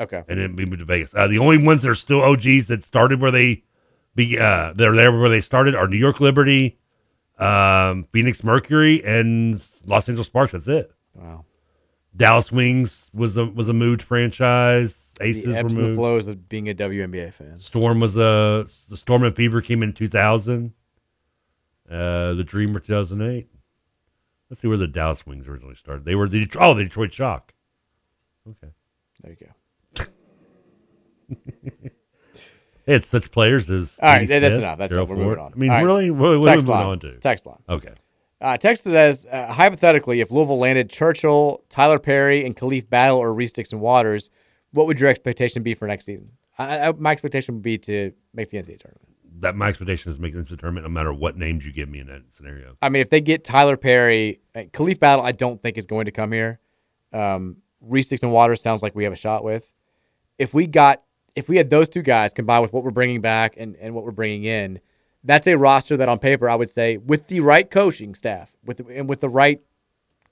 [0.02, 0.24] Okay.
[0.28, 1.14] And then we moved to Vegas.
[1.14, 3.64] Uh, the only ones that are still OGs that started where they
[4.16, 6.78] be uh they're there where they started are New York Liberty,
[7.38, 10.54] um, Phoenix Mercury, and Los Angeles Sparks.
[10.54, 10.92] That's it.
[11.14, 11.46] Wow.
[12.16, 15.09] Dallas Wings was a was a moved franchise.
[15.22, 17.60] Aces the were ebbs and the flows of being a WNBA fan.
[17.60, 20.74] Storm was a the Storm and Fever came in 2000.
[21.90, 23.50] Uh, the Dream were 2008.
[24.50, 26.06] Let's see where the Dallas Wings originally started.
[26.06, 27.54] They were the oh the Detroit Shock.
[28.48, 28.74] Okay,
[29.22, 30.06] There you go.
[32.88, 34.78] it's such players as All right, Katie that's Smith, enough.
[34.78, 35.08] That's enough.
[35.08, 35.54] We're moving on.
[35.54, 35.82] I mean, right.
[35.82, 37.18] really, what, what are we moving on to?
[37.20, 37.60] Text line.
[37.68, 37.94] Okay.
[38.42, 43.34] Uh, text says, uh, hypothetically, if Louisville landed Churchill, Tyler Perry, and Khalif Battle or
[43.34, 44.30] Reese Dixon Waters,
[44.72, 46.32] what would your expectation be for next season?
[46.58, 49.08] I, I, my expectation would be to make the NCAA tournament.
[49.42, 52.08] That my expectation is making this tournament no matter what names you give me in
[52.08, 52.76] that scenario.
[52.82, 56.06] I mean, if they get Tyler Perry, uh, Khalif Battle, I don't think is going
[56.06, 56.60] to come here.
[57.14, 59.74] Um, Reese Dixon Waters sounds like we have a shot with.
[60.38, 61.04] If we got,
[61.36, 64.04] if we had those two guys combined with what we're bringing back and, and what
[64.04, 64.82] we're bringing in,
[65.24, 68.82] that's a roster that on paper I would say with the right coaching staff, with
[68.90, 69.62] and with the right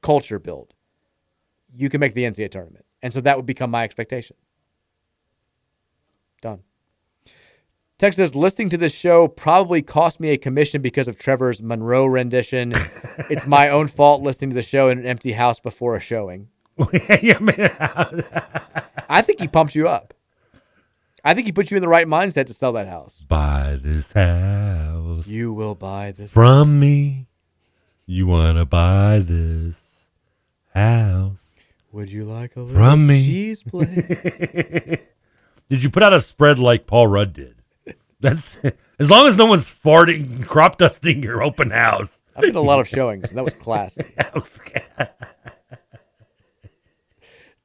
[0.02, 0.74] culture build,
[1.74, 4.36] you can make the NCAA tournament, and so that would become my expectation.
[6.42, 6.64] Done.
[7.98, 12.06] Text says, listening to this show probably cost me a commission because of Trevor's Monroe
[12.06, 12.74] rendition.
[13.30, 16.50] it's my own fault listening to the show in an empty house before a showing.
[17.24, 17.74] yeah, man.
[19.10, 20.14] I think he pumped you up.
[21.24, 23.26] I think he put you in the right mindset to sell that house.
[23.28, 25.28] Buy this house.
[25.28, 27.28] You will buy this from me.
[28.06, 30.06] You wanna buy this
[30.74, 31.47] house
[31.98, 33.26] Would you like a little from me?
[33.26, 33.90] cheese plate?
[35.68, 37.56] Did you put out a spread like Paul Rudd did?
[38.20, 38.56] That's
[39.00, 42.22] as long as no one's farting, crop dusting your open house.
[42.36, 44.16] I've been a lot of showings, and that was classic.
[44.36, 44.46] Oh,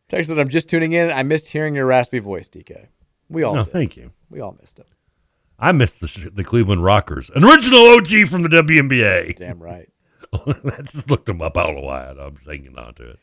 [0.08, 1.10] Text said, I'm just tuning in.
[1.10, 2.86] I missed hearing your raspy voice, DK.
[3.28, 3.72] We all No, did.
[3.74, 4.12] thank you.
[4.30, 4.86] We all missed it.
[5.58, 9.36] I missed the, the Cleveland Rockers, an original OG from the WNBA.
[9.36, 9.90] Damn right.
[10.32, 11.58] I just looked them up.
[11.58, 12.04] I don't know why.
[12.06, 13.18] I'm hanging on to it.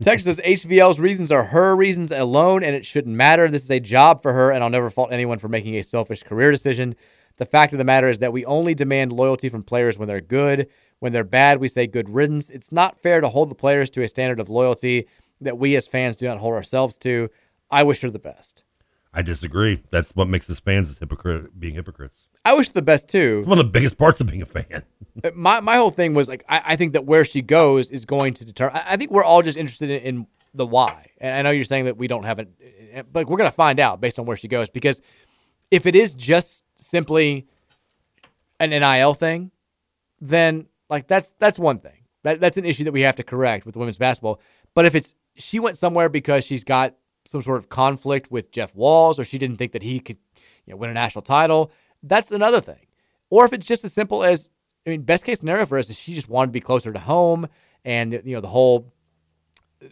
[0.00, 3.48] Text says HVL's reasons are her reasons alone, and it shouldn't matter.
[3.48, 6.22] This is a job for her, and I'll never fault anyone for making a selfish
[6.22, 6.94] career decision.
[7.36, 10.20] The fact of the matter is that we only demand loyalty from players when they're
[10.20, 10.68] good.
[11.00, 12.48] When they're bad, we say good riddance.
[12.48, 15.08] It's not fair to hold the players to a standard of loyalty
[15.40, 17.30] that we as fans do not hold ourselves to.
[17.70, 18.64] I wish her the best.
[19.12, 19.82] I disagree.
[19.90, 22.23] That's what makes us fans is hypocrite being hypocrites.
[22.44, 23.38] I wish the best too.
[23.38, 24.82] It's one of the biggest parts of being a fan.
[25.22, 28.04] Uh, my my whole thing was like I, I think that where she goes is
[28.04, 28.76] going to determine.
[28.76, 31.10] I, I think we're all just interested in, in the why.
[31.18, 33.50] And I know you're saying that we don't have it, eh, eh, but we're gonna
[33.50, 35.00] find out based on where she goes because
[35.70, 37.46] if it is just simply
[38.60, 39.50] an NIL thing,
[40.20, 42.04] then like that's that's one thing.
[42.24, 44.40] That that's an issue that we have to correct with women's basketball.
[44.74, 48.74] But if it's she went somewhere because she's got some sort of conflict with Jeff
[48.74, 50.18] Walz, or she didn't think that he could
[50.66, 51.72] you know, win a national title.
[52.06, 52.86] That's another thing.
[53.30, 54.50] Or if it's just as simple as,
[54.86, 56.98] I mean, best case scenario for us is she just wanted to be closer to
[57.00, 57.48] home,
[57.84, 58.92] and you know the whole
[59.82, 59.86] uh,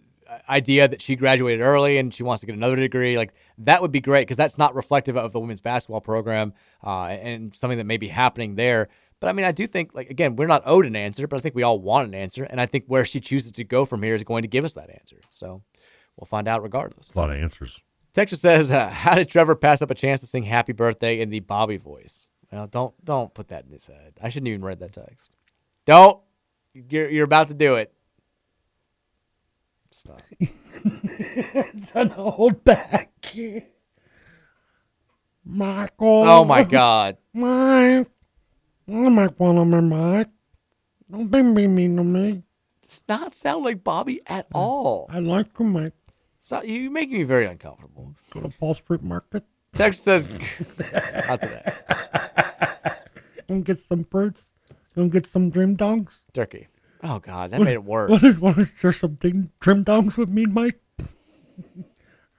[0.48, 3.92] idea that she graduated early and she wants to get another degree, like that would
[3.92, 6.52] be great because that's not reflective of the women's basketball program
[6.84, 8.88] uh, and something that may be happening there.
[9.20, 11.40] But I mean, I do think, like, again, we're not owed an answer, but I
[11.40, 12.42] think we all want an answer.
[12.42, 14.72] And I think where she chooses to go from here is going to give us
[14.74, 15.20] that answer.
[15.30, 15.62] So
[16.16, 17.10] we'll find out regardless.
[17.14, 17.80] A lot of answers.
[18.12, 21.30] Texas says, uh, "How did Trevor pass up a chance to sing Happy Birthday in
[21.30, 24.14] the Bobby voice?" Well, don't don't put that in his head.
[24.22, 25.30] I shouldn't even read that text.
[25.86, 26.20] Don't.
[26.74, 27.92] You're you're about to do it.
[29.92, 30.22] Stop.
[31.94, 33.10] Don't hold back.
[35.44, 36.24] Michael.
[36.26, 37.18] Oh my God.
[37.32, 38.08] Mike.
[38.88, 40.28] I make one of my Mike.
[41.10, 42.42] Don't be mean to me.
[42.82, 45.06] Does not sound like Bobby at all.
[45.10, 45.92] I like you, Mike.
[46.42, 46.66] Stop.
[46.66, 48.16] You're making me very uncomfortable.
[48.30, 49.44] Go to Paul Street Market.
[49.74, 50.28] Text says,
[51.28, 51.62] not today.
[53.62, 54.48] Get some fruits.
[54.96, 56.14] Gonna get some dream dogs.
[56.32, 56.66] Turkey.
[57.04, 58.10] Oh God, that made it worse.
[58.10, 59.52] What is, what is there some dream,
[59.84, 60.80] dogs with me, Mike?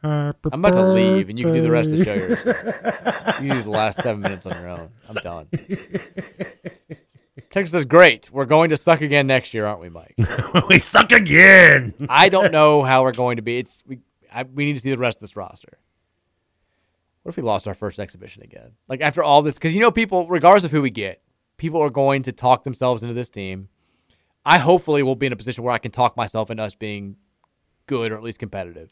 [0.03, 3.39] I'm about to leave, and you can do the rest of the show yourself.
[3.41, 4.89] you use the last seven minutes on your own.
[5.07, 5.47] I'm done.
[7.49, 10.15] Texas is "Great, we're going to suck again next year, aren't we, Mike?
[10.69, 11.93] we suck again.
[12.09, 13.57] I don't know how we're going to be.
[13.57, 13.99] It's we.
[14.31, 15.77] I, we need to see the rest of this roster.
[17.23, 18.73] What if we lost our first exhibition again?
[18.87, 21.21] Like after all this, because you know, people, regardless of who we get,
[21.57, 23.69] people are going to talk themselves into this team.
[24.45, 27.15] I hopefully will be in a position where I can talk myself into us being
[27.87, 28.89] good or at least competitive.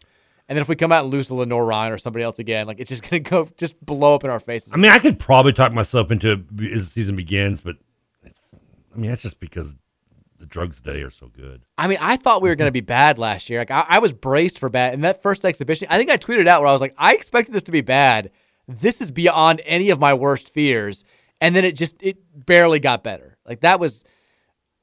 [0.48, 2.80] And then if we come out and lose to Lenoir-Rhyne or somebody else again, like
[2.80, 4.72] it's just gonna go just blow up in our faces.
[4.74, 6.40] I mean, I could probably talk myself into it
[6.72, 7.78] as the season begins, but
[8.94, 9.76] I mean, that's just because
[10.42, 11.62] the drugs today are so good.
[11.78, 13.60] I mean, I thought we were going to be bad last year.
[13.60, 14.94] Like, I, I was braced for bad.
[14.94, 17.54] And that first exhibition, I think I tweeted out where I was like, I expected
[17.54, 18.32] this to be bad.
[18.68, 21.04] This is beyond any of my worst fears.
[21.40, 23.38] And then it just, it barely got better.
[23.46, 24.04] Like, that was,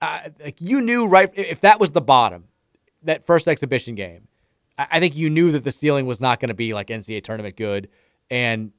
[0.01, 2.45] uh, like, you knew right, if that was the bottom,
[3.03, 4.29] that first exhibition game,
[4.79, 7.25] I, I think you knew that the ceiling was not going to be like NCAA
[7.25, 7.89] tournament good.
[8.31, 8.73] And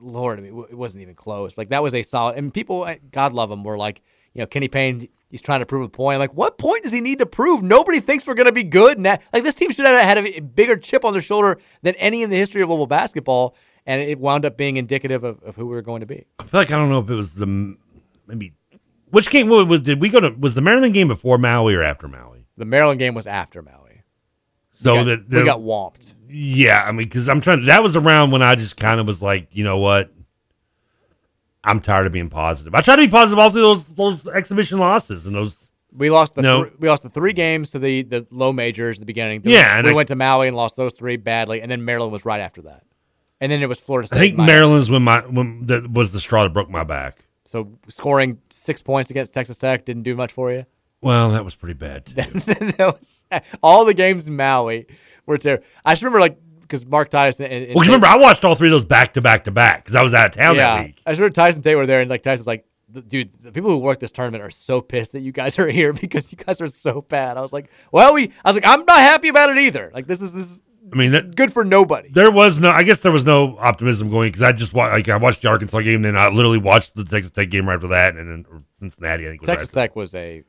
[0.00, 1.56] Lord, I mean, it wasn't even close.
[1.56, 4.02] Like, that was a solid, and people, God love them, were like,
[4.34, 6.18] you know, Kenny Payne, he's trying to prove a point.
[6.18, 7.62] Like, what point does he need to prove?
[7.62, 8.98] Nobody thinks we're going to be good.
[8.98, 9.18] Now.
[9.32, 12.30] Like, this team should have had a bigger chip on their shoulder than any in
[12.30, 13.54] the history of Louisville basketball,
[13.86, 16.26] and it wound up being indicative of, of who we were going to be.
[16.38, 17.76] I feel like I don't know if it was the
[18.26, 18.52] maybe
[19.10, 21.82] which game what was did we go to was the Maryland game before Maui or
[21.82, 22.46] after Maui?
[22.56, 24.02] The Maryland game was after Maui.
[24.80, 26.14] So we got, that we got whomped.
[26.28, 27.64] Yeah, I mean, because I'm trying.
[27.64, 30.12] That was around when I just kind of was like, you know what?
[31.68, 32.74] I'm tired of being positive.
[32.74, 35.70] I try to be positive all through those those exhibition losses and those.
[35.92, 36.64] We lost the No.
[36.64, 39.42] thr- we lost the three games to the the low majors at the beginning.
[39.44, 42.12] Yeah, and we I- went to Maui and lost those three badly, and then Maryland
[42.12, 42.82] was right after that,
[43.40, 44.16] and then it was Florida State.
[44.16, 44.36] I think.
[44.38, 47.18] Maryland's when my when that was the straw that broke my back.
[47.46, 50.66] So scoring six points against Texas Tech didn't do much for you.
[51.00, 52.06] Well, that was pretty bad.
[52.16, 53.24] That was,
[53.62, 54.86] all the games in Maui
[55.26, 55.64] were terrible.
[55.84, 56.36] I just remember like
[56.68, 59.22] because Mark Tyson and, and Well, remember, I watched all three of those back to
[59.22, 61.02] back to back because I was out of town yeah, that week.
[61.06, 62.66] I just remember Tyson Tate were there, and like Tyson's like,
[63.08, 65.92] dude, the people who work this tournament are so pissed that you guys are here
[66.00, 67.36] because you guys are so bad.
[67.36, 69.90] I was like, well, we, I was like, I'm not happy about it either.
[69.94, 72.08] Like this is this is I mean, that, good for nobody.
[72.10, 75.08] There was no, I guess there was no optimism going because I just wa- like
[75.08, 77.88] I watched the Arkansas game, then I literally watched the Texas Tech game right after
[77.88, 79.26] that, and then or Cincinnati.
[79.26, 80.44] I think was Texas right Tech was a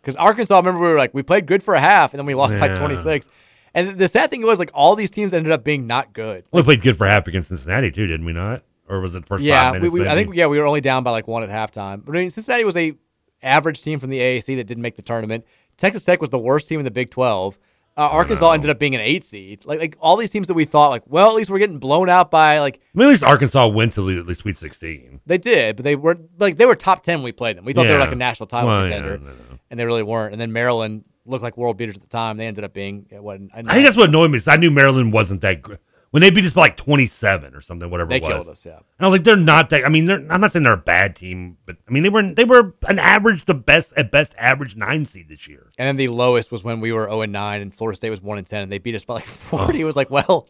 [0.00, 0.56] because Arkansas.
[0.56, 2.74] Remember, we were like, we played good for a half, and then we lost by
[2.76, 3.28] 26.
[3.74, 6.44] And the sad thing was, like, all these teams ended up being not good.
[6.52, 8.62] We played good for half against Cincinnati too, didn't we not?
[8.88, 9.94] Or was it the first yeah, we, minutes?
[9.94, 12.04] we, I think yeah, we were only down by like one at halftime.
[12.04, 12.94] But I mean, Cincinnati was a
[13.42, 15.44] average team from the AAC that didn't make the tournament.
[15.76, 17.58] Texas Tech was the worst team in the Big Twelve.
[17.96, 19.66] Uh, Arkansas ended up being an eight seed.
[19.66, 22.08] Like like all these teams that we thought like, well, at least we're getting blown
[22.08, 25.20] out by like I mean, at least Arkansas went to the, the Sweet Sixteen.
[25.26, 27.64] they did, but they were like they were top ten when we played them.
[27.64, 30.02] We thought they were like a national title Well, yeah, contender, no, and they really
[30.02, 30.32] weren't.
[30.32, 32.36] And then Maryland looked like world beaters at the time.
[32.36, 34.36] They ended up being uh, what I think that's what annoyed me.
[34.36, 35.78] Is I knew Maryland wasn't that good
[36.10, 38.32] when they beat us by like twenty seven or something, whatever They it was.
[38.32, 38.76] killed us, yeah.
[38.76, 39.84] And I was like, they're not that.
[39.84, 40.24] I mean, they're.
[40.30, 42.98] I'm not saying they're a bad team, but I mean, they were they were an
[42.98, 45.70] average, the best at best average nine seed this year.
[45.78, 48.22] And then the lowest was when we were 0 and 9 and Florida State was
[48.22, 49.80] 1 and 10 and they beat us by like 40.
[49.80, 50.48] It was like, well,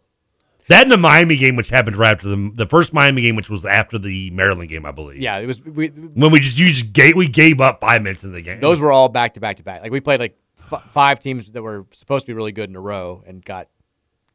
[0.69, 3.51] That and the Miami game, which happened right after the the first Miami game, which
[3.51, 5.21] was after the Maryland game, I believe.
[5.21, 8.23] yeah, it was we, When we just you just gave we gave up five minutes
[8.23, 8.61] in the game.
[8.61, 9.83] those were all back to back to back.
[9.83, 10.39] Like we played like
[10.71, 13.69] f- five teams that were supposed to be really good in a row and got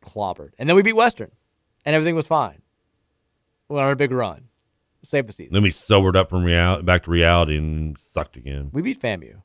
[0.03, 0.51] clobbered.
[0.57, 1.31] And then we beat Western
[1.85, 2.61] and everything was fine.
[3.67, 4.49] We went on a big run.
[5.01, 5.53] Saved the season.
[5.53, 8.69] then we sobered up from reality back to reality and sucked again.
[8.71, 9.41] We beat FAMU.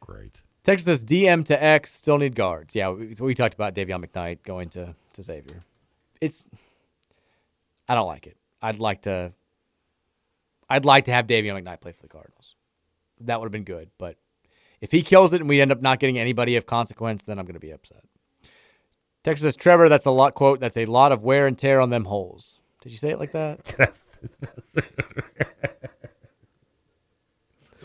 [0.00, 0.36] Great.
[0.62, 2.74] Texas says DM to X still need guards.
[2.74, 5.64] Yeah, we, we talked about Dayvion McKnight going to, to Xavier.
[6.20, 6.46] It's
[7.88, 8.36] I don't like it.
[8.60, 9.32] I'd like to
[10.68, 12.39] I'd like to have Dayvion McKnight play for the Cardinals.
[13.20, 14.16] That would have been good, but
[14.80, 17.44] if he kills it and we end up not getting anybody of consequence, then I'm
[17.44, 18.02] going to be upset.
[19.22, 20.60] Texas says Trevor, that's a lot quote.
[20.60, 22.60] That's a lot of wear and tear on them holes.
[22.80, 23.60] Did you say it like that?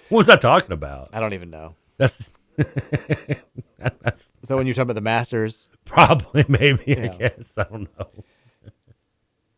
[0.09, 1.09] What was I talking about?
[1.13, 1.75] I don't even know.
[1.97, 2.31] That's
[4.43, 6.83] So when you're talking about the Masters, probably maybe.
[6.87, 7.11] Yeah.
[7.11, 8.09] I guess I don't know.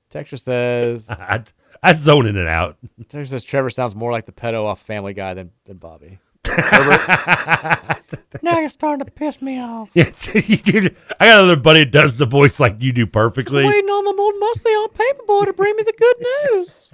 [0.09, 1.43] Texture says I,
[1.83, 2.77] I zone in and out.
[3.09, 6.19] Says Trevor sounds more like the pedo off Family Guy than than Bobby.
[8.41, 9.89] now you're starting to piss me off.
[9.93, 10.11] Yeah,
[11.19, 13.65] I got another buddy that does the voice like you do perfectly.
[13.65, 16.15] Waiting on the old muscly on paperboy to bring me the good
[16.53, 16.91] news.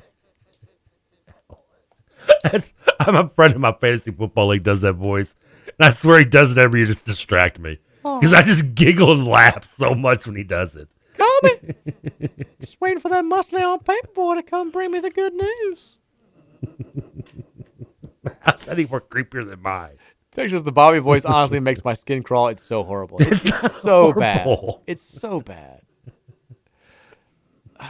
[2.44, 5.36] That's- I'm a friend of my fantasy football league does that voice,
[5.68, 8.20] and I swear he does it every year just to distract me oh.
[8.20, 10.88] because I just giggle and laugh so much when he does it.
[11.42, 12.30] Call me.
[12.60, 15.98] Just waiting for that muscly on paperboy to come bring me the good news.
[18.42, 19.98] How's that any more creepier than mine?
[20.32, 22.48] Texas, the Bobby voice honestly makes my skin crawl.
[22.48, 23.18] It's so horrible.
[23.20, 24.48] It's, it's so bad.
[24.88, 25.82] It's so bad.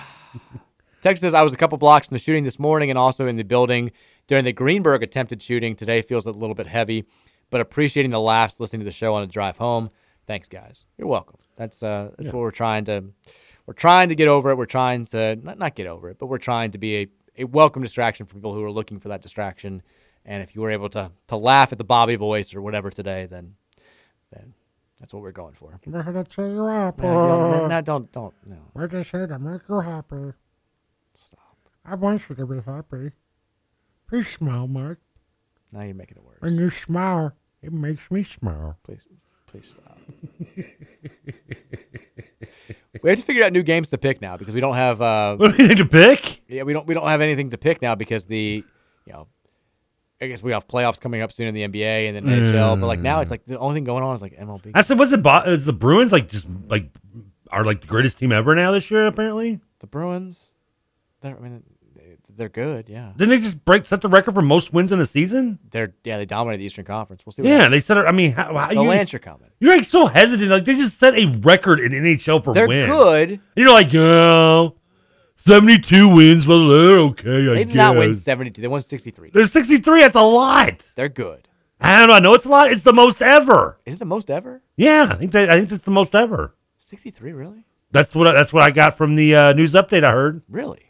[1.01, 3.37] Texas says, I was a couple blocks from the shooting this morning and also in
[3.37, 3.91] the building
[4.27, 5.75] during the Greenberg attempted shooting.
[5.75, 7.05] Today feels a little bit heavy,
[7.49, 9.89] but appreciating the laughs listening to the show on the drive home.
[10.27, 10.85] Thanks, guys.
[10.97, 11.37] You're welcome.
[11.55, 12.35] That's uh, that's Yeah.
[12.35, 13.05] what we're trying to
[13.65, 14.57] we're trying to get over it.
[14.57, 17.07] We're trying to not not get over it, but we're trying to be a,
[17.39, 19.81] a welcome distraction for people who are looking for that distraction.
[20.25, 23.25] And if you were able to to laugh at the Bobby voice or whatever today,
[23.25, 23.55] then
[24.31, 24.53] then
[24.99, 25.79] that's what we're going for.
[25.85, 27.03] We're gonna tell you happy.
[27.03, 28.57] No, no, no, don't don't no.
[28.73, 30.33] We're just here to make you happy.
[31.17, 31.57] Stop.
[31.85, 33.11] I want you to be happy.
[34.07, 34.97] Please smile, Mike.
[35.71, 36.37] Now you're making it worse.
[36.39, 38.77] When you smile, it makes me smile.
[38.83, 39.01] Please,
[39.47, 39.97] please stop.
[43.01, 45.01] We have to figure out new games to pick now because we don't have.
[45.01, 46.41] Uh, What do you think to pick?
[46.47, 46.87] Yeah, we don't.
[46.87, 48.63] We don't have anything to pick now because the,
[49.05, 49.27] you know,
[50.21, 52.79] I guess we have playoffs coming up soon in the NBA and then NHL.
[52.79, 54.71] But like now, it's like the only thing going on is like MLB.
[54.73, 55.21] I said, was it?
[55.21, 56.89] Bo- is the Bruins like just like
[57.49, 59.05] are like the greatest team ever now this year?
[59.07, 60.51] Apparently, the Bruins.
[61.23, 61.63] I mean,
[62.35, 62.89] they're good.
[62.89, 65.59] Yeah, didn't they just break set the record for most wins in a season?
[65.71, 67.25] they're yeah they dominated the Eastern Conference.
[67.25, 67.41] We'll see.
[67.41, 67.71] What Yeah, happens.
[67.71, 67.97] they said.
[67.97, 69.49] it- I mean, how, how The you, are coming.
[69.59, 70.49] You're like so hesitant.
[70.51, 72.89] Like they just set a record in NHL for They're wins.
[72.91, 73.29] good.
[73.31, 74.75] And you're like, oh,
[75.37, 76.45] 72 wins.
[76.47, 77.51] Well, they're okay.
[77.51, 78.61] I They did not win guess." seventy two.
[78.61, 79.29] They won sixty three.
[79.33, 80.01] They're 63.
[80.01, 80.83] That's a lot.
[80.95, 81.47] They're good.
[81.81, 82.13] I don't know.
[82.15, 82.71] I know it's a lot.
[82.71, 83.77] It's the most ever.
[83.85, 84.61] Is it the most ever?
[84.77, 86.55] Yeah, I think that, I think that's the most ever.
[86.79, 87.65] Sixty three, really?
[87.91, 90.03] That's what I, that's what I got from the uh, news update.
[90.03, 90.41] I heard.
[90.47, 90.82] Really?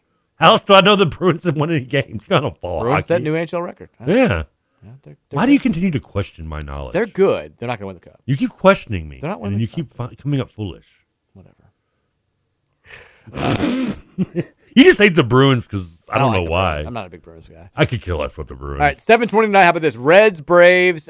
[0.44, 2.30] How else do I know the Bruins have won any games?
[2.30, 3.24] I don't follow Bruins set hockey.
[3.24, 3.90] new NHL record.
[3.98, 4.06] huh?
[4.08, 4.44] Yeah.
[4.84, 6.92] Yeah, they're, they're Why do you continue to question my knowledge?
[6.92, 7.58] They're good.
[7.58, 8.22] They're not going to win the cup.
[8.26, 9.20] You keep questioning me.
[9.22, 10.86] They're not and winning you the keep fi- coming up foolish.
[11.34, 11.56] Whatever.
[14.76, 16.74] You just hate the Bruins because I, I don't, don't like know why.
[16.74, 16.88] Bruins.
[16.88, 17.70] I'm not a big Bruins guy.
[17.76, 18.82] I could kill us with the Bruins.
[18.82, 19.64] All right, 729.
[19.64, 19.96] How about this?
[19.96, 21.10] Reds, Braves,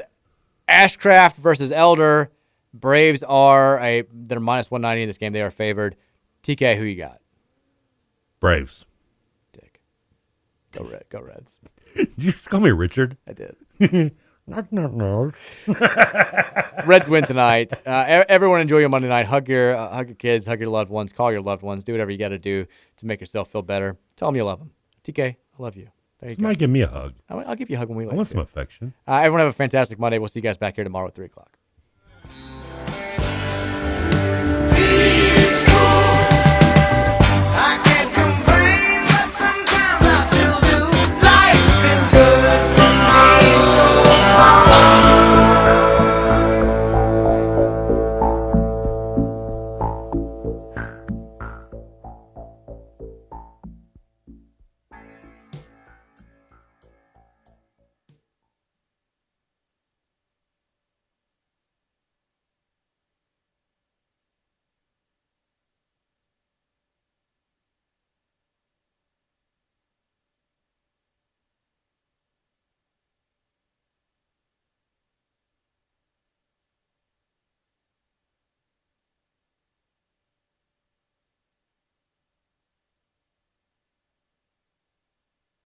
[0.68, 2.30] Ashcraft versus Elder.
[2.74, 5.32] Braves are a they're minus 190 in this game.
[5.32, 5.96] They are favored.
[6.42, 7.20] TK, who you got?
[8.38, 8.84] Braves.
[10.74, 11.60] Go Red, go Reds.
[11.94, 13.16] Did you just call me Richard?
[13.28, 13.56] I did.
[14.46, 15.32] Not not no.
[16.84, 17.72] Reds win tonight.
[17.86, 19.24] Uh, everyone enjoy your Monday night.
[19.26, 21.92] Hug your uh, hug your kids, hug your loved ones, call your loved ones, do
[21.92, 22.66] whatever you got to do
[22.98, 23.96] to make yourself feel better.
[24.16, 24.72] Tell them you love them.
[25.02, 25.88] TK, I love you.
[26.20, 26.52] There you go.
[26.54, 27.14] Give me a hug.
[27.30, 28.12] I'll, I'll give you a hug when we leave.
[28.12, 28.92] I want some affection.
[29.08, 30.18] Uh, everyone have a fantastic Monday.
[30.18, 31.58] We'll see you guys back here tomorrow at three o'clock.